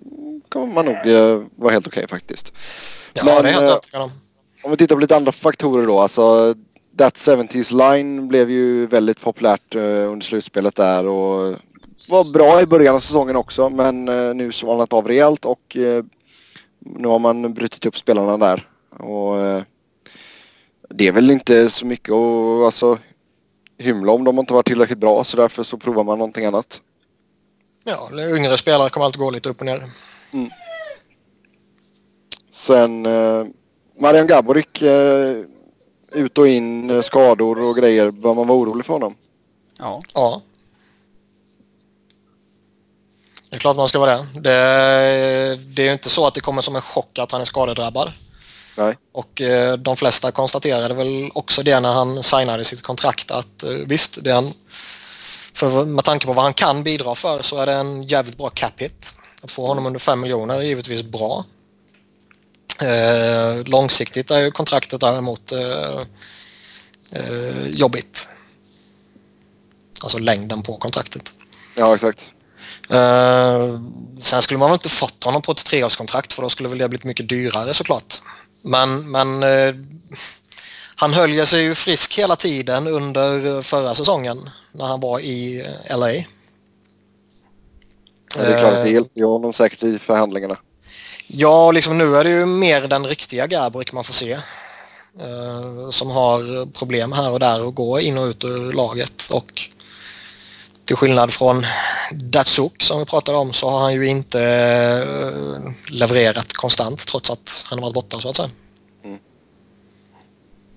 kommer 0.54 0.74
man 0.74 0.84
nog 0.84 1.06
eh, 1.06 1.42
vara 1.56 1.72
helt 1.72 1.86
okej 1.86 2.04
okay, 2.04 2.18
faktiskt. 2.18 2.52
Ja, 3.12 3.22
Men, 3.24 3.42
det 3.42 3.48
är 3.48 3.52
helt 3.52 3.64
övertygad 3.64 4.02
om. 4.02 4.10
Om 4.62 4.70
vi 4.70 4.76
tittar 4.76 4.94
på 4.94 5.00
lite 5.00 5.16
andra 5.16 5.32
faktorer 5.32 5.86
då. 5.86 5.98
Alltså, 5.98 6.54
That 6.98 7.14
70s 7.14 7.72
Line 7.72 8.28
blev 8.28 8.50
ju 8.50 8.86
väldigt 8.86 9.20
populärt 9.20 9.74
uh, 9.74 9.82
under 9.82 10.24
slutspelet 10.26 10.76
där 10.76 11.06
och 11.06 11.56
var 12.08 12.32
bra 12.32 12.60
i 12.60 12.66
början 12.66 12.94
av 12.94 13.00
säsongen 13.00 13.36
också 13.36 13.68
men 13.68 14.04
nu 14.36 14.52
svalnat 14.52 14.92
av 14.92 15.08
rejält 15.08 15.44
och 15.44 15.76
nu 16.78 17.08
har 17.08 17.18
man 17.18 17.54
brutit 17.54 17.86
upp 17.86 17.96
spelarna 17.96 18.36
där. 18.36 18.68
Och 18.90 19.64
det 20.90 21.08
är 21.08 21.12
väl 21.12 21.30
inte 21.30 21.70
så 21.70 21.86
mycket 21.86 22.12
att 22.12 22.64
alltså, 22.64 22.98
hymla 23.78 24.12
om 24.12 24.24
de 24.24 24.36
har 24.36 24.42
inte 24.42 24.54
varit 24.54 24.66
tillräckligt 24.66 24.98
bra 24.98 25.24
så 25.24 25.36
därför 25.36 25.62
så 25.62 25.78
provar 25.78 26.04
man 26.04 26.18
någonting 26.18 26.44
annat. 26.44 26.80
Ja, 27.84 28.08
yngre 28.36 28.56
spelare 28.56 28.90
kommer 28.90 29.06
alltid 29.06 29.20
gå 29.20 29.30
lite 29.30 29.48
upp 29.48 29.60
och 29.60 29.66
ner. 29.66 29.82
Mm. 30.34 30.50
Sen 32.50 33.06
eh, 33.06 33.46
Marian 33.98 34.26
Gaborik 34.26 34.82
eh, 34.82 35.36
ut 36.12 36.38
och 36.38 36.48
in, 36.48 36.90
eh, 36.90 37.02
skador 37.02 37.60
och 37.60 37.76
grejer. 37.76 38.10
Bör 38.10 38.34
man 38.34 38.46
vara 38.46 38.58
orolig 38.58 38.86
för 38.86 38.92
honom? 38.92 39.14
Ja. 39.78 40.02
Ja. 40.14 40.42
Det 43.50 43.56
är 43.56 43.60
klart 43.60 43.76
man 43.76 43.88
ska 43.88 43.98
vara 43.98 44.16
det. 44.16 44.26
det. 44.34 45.56
Det 45.56 45.82
är 45.82 45.86
ju 45.86 45.92
inte 45.92 46.08
så 46.08 46.26
att 46.26 46.34
det 46.34 46.40
kommer 46.40 46.62
som 46.62 46.76
en 46.76 46.82
chock 46.82 47.18
att 47.18 47.32
han 47.32 47.40
är 47.40 47.44
skadedrabbad. 47.44 48.12
Nej. 48.76 48.96
Och 49.12 49.40
eh, 49.40 49.76
de 49.76 49.96
flesta 49.96 50.32
konstaterade 50.32 50.94
väl 50.94 51.30
också 51.34 51.62
det 51.62 51.80
när 51.80 51.92
han 51.92 52.22
signade 52.22 52.64
sitt 52.64 52.82
kontrakt 52.82 53.30
att 53.30 53.62
eh, 53.62 53.70
visst, 53.70 54.18
det 54.24 54.30
är 54.30 54.38
en, 54.38 54.52
för 55.52 55.84
med 55.84 56.04
tanke 56.04 56.26
på 56.26 56.32
vad 56.32 56.44
han 56.44 56.54
kan 56.54 56.82
bidra 56.82 57.14
för 57.14 57.42
så 57.42 57.58
är 57.58 57.66
det 57.66 57.72
en 57.72 58.02
jävligt 58.02 58.38
bra 58.38 58.50
cap 58.50 58.80
hit. 58.80 59.14
Att 59.44 59.50
få 59.50 59.66
honom 59.66 59.86
under 59.86 60.00
5 60.00 60.20
miljoner 60.20 60.54
är 60.54 60.62
givetvis 60.62 61.02
bra. 61.02 61.44
Eh, 62.80 63.64
långsiktigt 63.64 64.30
är 64.30 64.38
ju 64.38 64.50
kontraktet 64.50 65.00
däremot 65.00 65.52
eh, 65.52 66.00
eh, 67.10 67.66
jobbigt. 67.66 68.28
Alltså 70.00 70.18
längden 70.18 70.62
på 70.62 70.76
kontraktet. 70.76 71.34
Ja, 71.76 71.94
exakt. 71.94 72.26
Eh, 72.90 73.80
sen 74.20 74.42
skulle 74.42 74.58
man 74.58 74.70
väl 74.70 74.76
inte 74.76 74.88
fått 74.88 75.24
honom 75.24 75.42
på 75.42 75.52
ett 75.52 75.64
treårskontrakt 75.64 76.32
för 76.32 76.42
då 76.42 76.48
skulle 76.48 76.68
väl 76.68 76.78
det 76.78 76.88
blivit 76.88 77.04
mycket 77.04 77.28
dyrare 77.28 77.74
såklart. 77.74 78.20
Men, 78.62 79.10
men 79.10 79.42
eh, 79.42 79.74
han 80.94 81.12
höll 81.12 81.46
sig 81.46 81.62
ju 81.62 81.74
frisk 81.74 82.18
hela 82.18 82.36
tiden 82.36 82.86
under 82.86 83.62
förra 83.62 83.94
säsongen 83.94 84.50
när 84.72 84.86
han 84.86 85.00
var 85.00 85.20
i 85.20 85.64
LA. 85.90 86.33
Det 88.34 88.54
är 88.54 88.58
klart 88.58 88.72
att 88.72 88.84
det 88.84 88.90
hjälper 88.90 89.20
ju 89.20 89.26
honom 89.26 89.52
säkert 89.52 89.82
i 89.82 89.98
förhandlingarna. 89.98 90.56
Ja, 91.26 91.72
liksom 91.72 91.98
nu 91.98 92.16
är 92.16 92.24
det 92.24 92.30
ju 92.30 92.46
mer 92.46 92.80
den 92.80 93.06
riktiga 93.06 93.46
Gabrik 93.46 93.92
man 93.92 94.04
får 94.04 94.14
se. 94.14 94.32
Eh, 95.20 95.90
som 95.90 96.10
har 96.10 96.66
problem 96.66 97.12
här 97.12 97.32
och 97.32 97.40
där 97.40 97.64
och 97.64 97.74
går 97.74 98.00
in 98.00 98.18
och 98.18 98.24
ut 98.24 98.44
ur 98.44 98.72
laget. 98.72 99.30
Och 99.30 99.68
till 100.84 100.96
skillnad 100.96 101.32
från 101.32 101.66
Datsuk 102.12 102.82
som 102.82 102.98
vi 102.98 103.04
pratade 103.04 103.38
om 103.38 103.52
så 103.52 103.68
har 103.68 103.80
han 103.80 103.94
ju 103.94 104.06
inte 104.06 104.40
eh, 104.42 105.72
levererat 105.94 106.52
konstant 106.52 107.06
trots 107.06 107.30
att 107.30 107.64
han 107.66 107.78
har 107.78 107.84
varit 107.84 107.94
borta 107.94 108.20
så 108.20 108.28
att 108.28 108.36
säga. 108.36 108.50
Mm. 109.04 109.18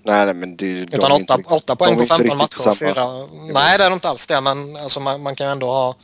Nej, 0.02 0.24
nej, 0.24 0.34
men 0.34 0.56
det, 0.56 0.66
Utan 0.66 1.12
8, 1.12 1.38
8 1.46 1.76
poäng 1.76 1.96
på 1.96 2.04
15 2.04 2.38
matcher. 2.38 2.74
Fyra, 2.74 3.26
nej, 3.54 3.78
det 3.78 3.84
är 3.84 3.90
de 3.90 3.94
inte 3.94 4.08
alls 4.08 4.26
det, 4.26 4.40
men 4.40 4.76
alltså 4.76 5.00
man, 5.00 5.22
man 5.22 5.36
kan 5.36 5.48
ändå 5.48 5.66
ha 5.66 5.96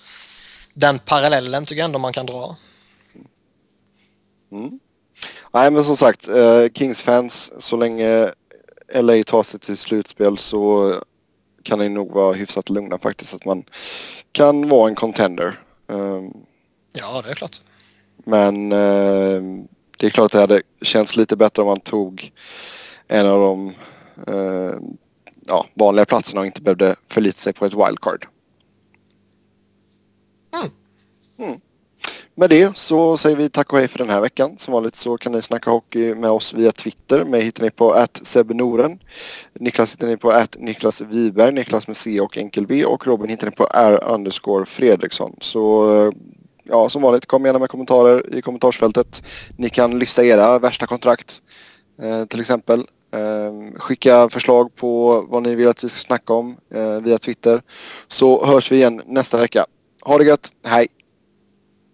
den 0.75 0.99
parallellen 0.99 1.65
tycker 1.65 1.81
jag 1.81 1.87
ändå 1.87 1.99
man 1.99 2.13
kan 2.13 2.27
dra. 2.27 2.57
Mm. 4.53 4.81
Nej 5.53 5.71
men 5.71 5.85
som 5.85 5.97
sagt, 5.97 6.29
uh, 6.29 6.69
Kings-fans, 6.75 7.53
så 7.59 7.77
länge 7.77 8.31
LA 8.95 9.23
tar 9.27 9.43
sig 9.43 9.61
till 9.61 9.77
slutspel 9.77 10.39
så 10.39 10.95
kan 11.63 11.79
ni 11.79 11.89
nog 11.89 12.13
vara 12.13 12.33
hyfsat 12.33 12.71
lugna 12.71 12.99
faktiskt 12.99 13.35
att 13.35 13.45
man 13.45 13.65
kan 14.33 14.69
vara 14.69 14.89
en 14.89 14.95
contender. 14.95 15.61
Um, 15.87 16.47
ja, 16.93 17.23
det 17.23 17.31
är 17.31 17.35
klart. 17.35 17.61
Men 18.17 18.73
uh, 18.73 19.65
det 19.99 20.07
är 20.07 20.11
klart 20.11 20.27
att 20.27 20.33
det 20.33 20.41
hade 20.41 20.63
känts 20.83 21.17
lite 21.17 21.37
bättre 21.37 21.63
om 21.63 21.69
man 21.69 21.81
tog 21.81 22.33
en 23.09 23.27
av 23.27 23.41
de 23.41 23.75
uh, 24.35 24.75
ja, 25.47 25.67
vanliga 25.75 26.07
platserna 26.07 26.41
och 26.41 26.47
inte 26.47 26.63
behövde 26.63 26.97
förlita 27.09 27.39
sig 27.39 27.53
på 27.53 27.67
ett 27.67 27.75
wildcard. 27.75 28.27
Mm. 30.55 30.71
Mm. 31.39 31.61
Med 32.35 32.51
det 32.51 32.77
så 32.77 33.17
säger 33.17 33.37
vi 33.37 33.49
tack 33.49 33.73
och 33.73 33.79
hej 33.79 33.89
för 33.89 33.99
den 33.99 34.11
här 34.11 34.21
veckan. 34.21 34.59
Som 34.59 34.75
vanligt 34.75 34.97
så 34.97 35.17
kan 35.17 35.33
ni 35.33 35.43
snacka 35.43 35.71
hockey 35.71 36.15
med 36.15 36.31
oss 36.31 36.55
via 36.55 36.73
Twitter. 36.73 37.25
Mig 37.25 37.43
hittar 37.43 37.63
ni 37.63 37.71
på 37.71 38.07
Noren. 38.55 38.99
Niklas 39.53 39.93
hittar 39.93 40.07
ni 40.07 40.17
på 40.17 40.47
Niklas 40.59 41.01
Wiberg, 41.01 41.53
Niklas 41.53 41.87
med 41.87 41.97
C 41.97 42.21
och 42.21 42.39
enkel 42.39 42.67
B 42.67 42.85
och 42.85 43.07
Robin 43.07 43.31
hittar 43.31 43.47
ni 43.47 43.57
på 43.57 43.69
R 43.75 44.01
underscore 44.03 44.67
Fredriksson. 44.67 45.37
Så 45.41 45.95
eh, 45.95 46.13
ja, 46.65 46.89
som 46.89 47.03
vanligt 47.03 47.27
kom 47.27 47.45
gärna 47.45 47.59
med 47.59 47.69
kommentarer 47.69 48.35
i 48.35 48.43
kommentarsfältet. 48.43 49.23
Ni 49.57 49.69
kan 49.69 49.99
lista 49.99 50.25
era 50.25 50.59
värsta 50.59 50.87
kontrakt 50.87 51.43
eh, 52.03 52.25
till 52.25 52.41
exempel. 52.41 52.81
Eh, 53.11 53.79
skicka 53.79 54.29
förslag 54.29 54.77
på 54.77 55.21
vad 55.29 55.43
ni 55.43 55.55
vill 55.55 55.69
att 55.69 55.85
vi 55.85 55.89
ska 55.89 55.99
snacka 55.99 56.33
om 56.33 56.57
eh, 56.75 57.01
via 57.01 57.19
Twitter. 57.19 57.63
Så 58.09 58.47
hörs 58.47 58.73
vi 58.73 58.77
igen 58.77 59.03
nästa 59.07 59.37
vecka. 59.37 59.67
Ha 60.05 60.19
det 60.19 60.25
gött, 60.25 60.53
hej! 60.63 60.89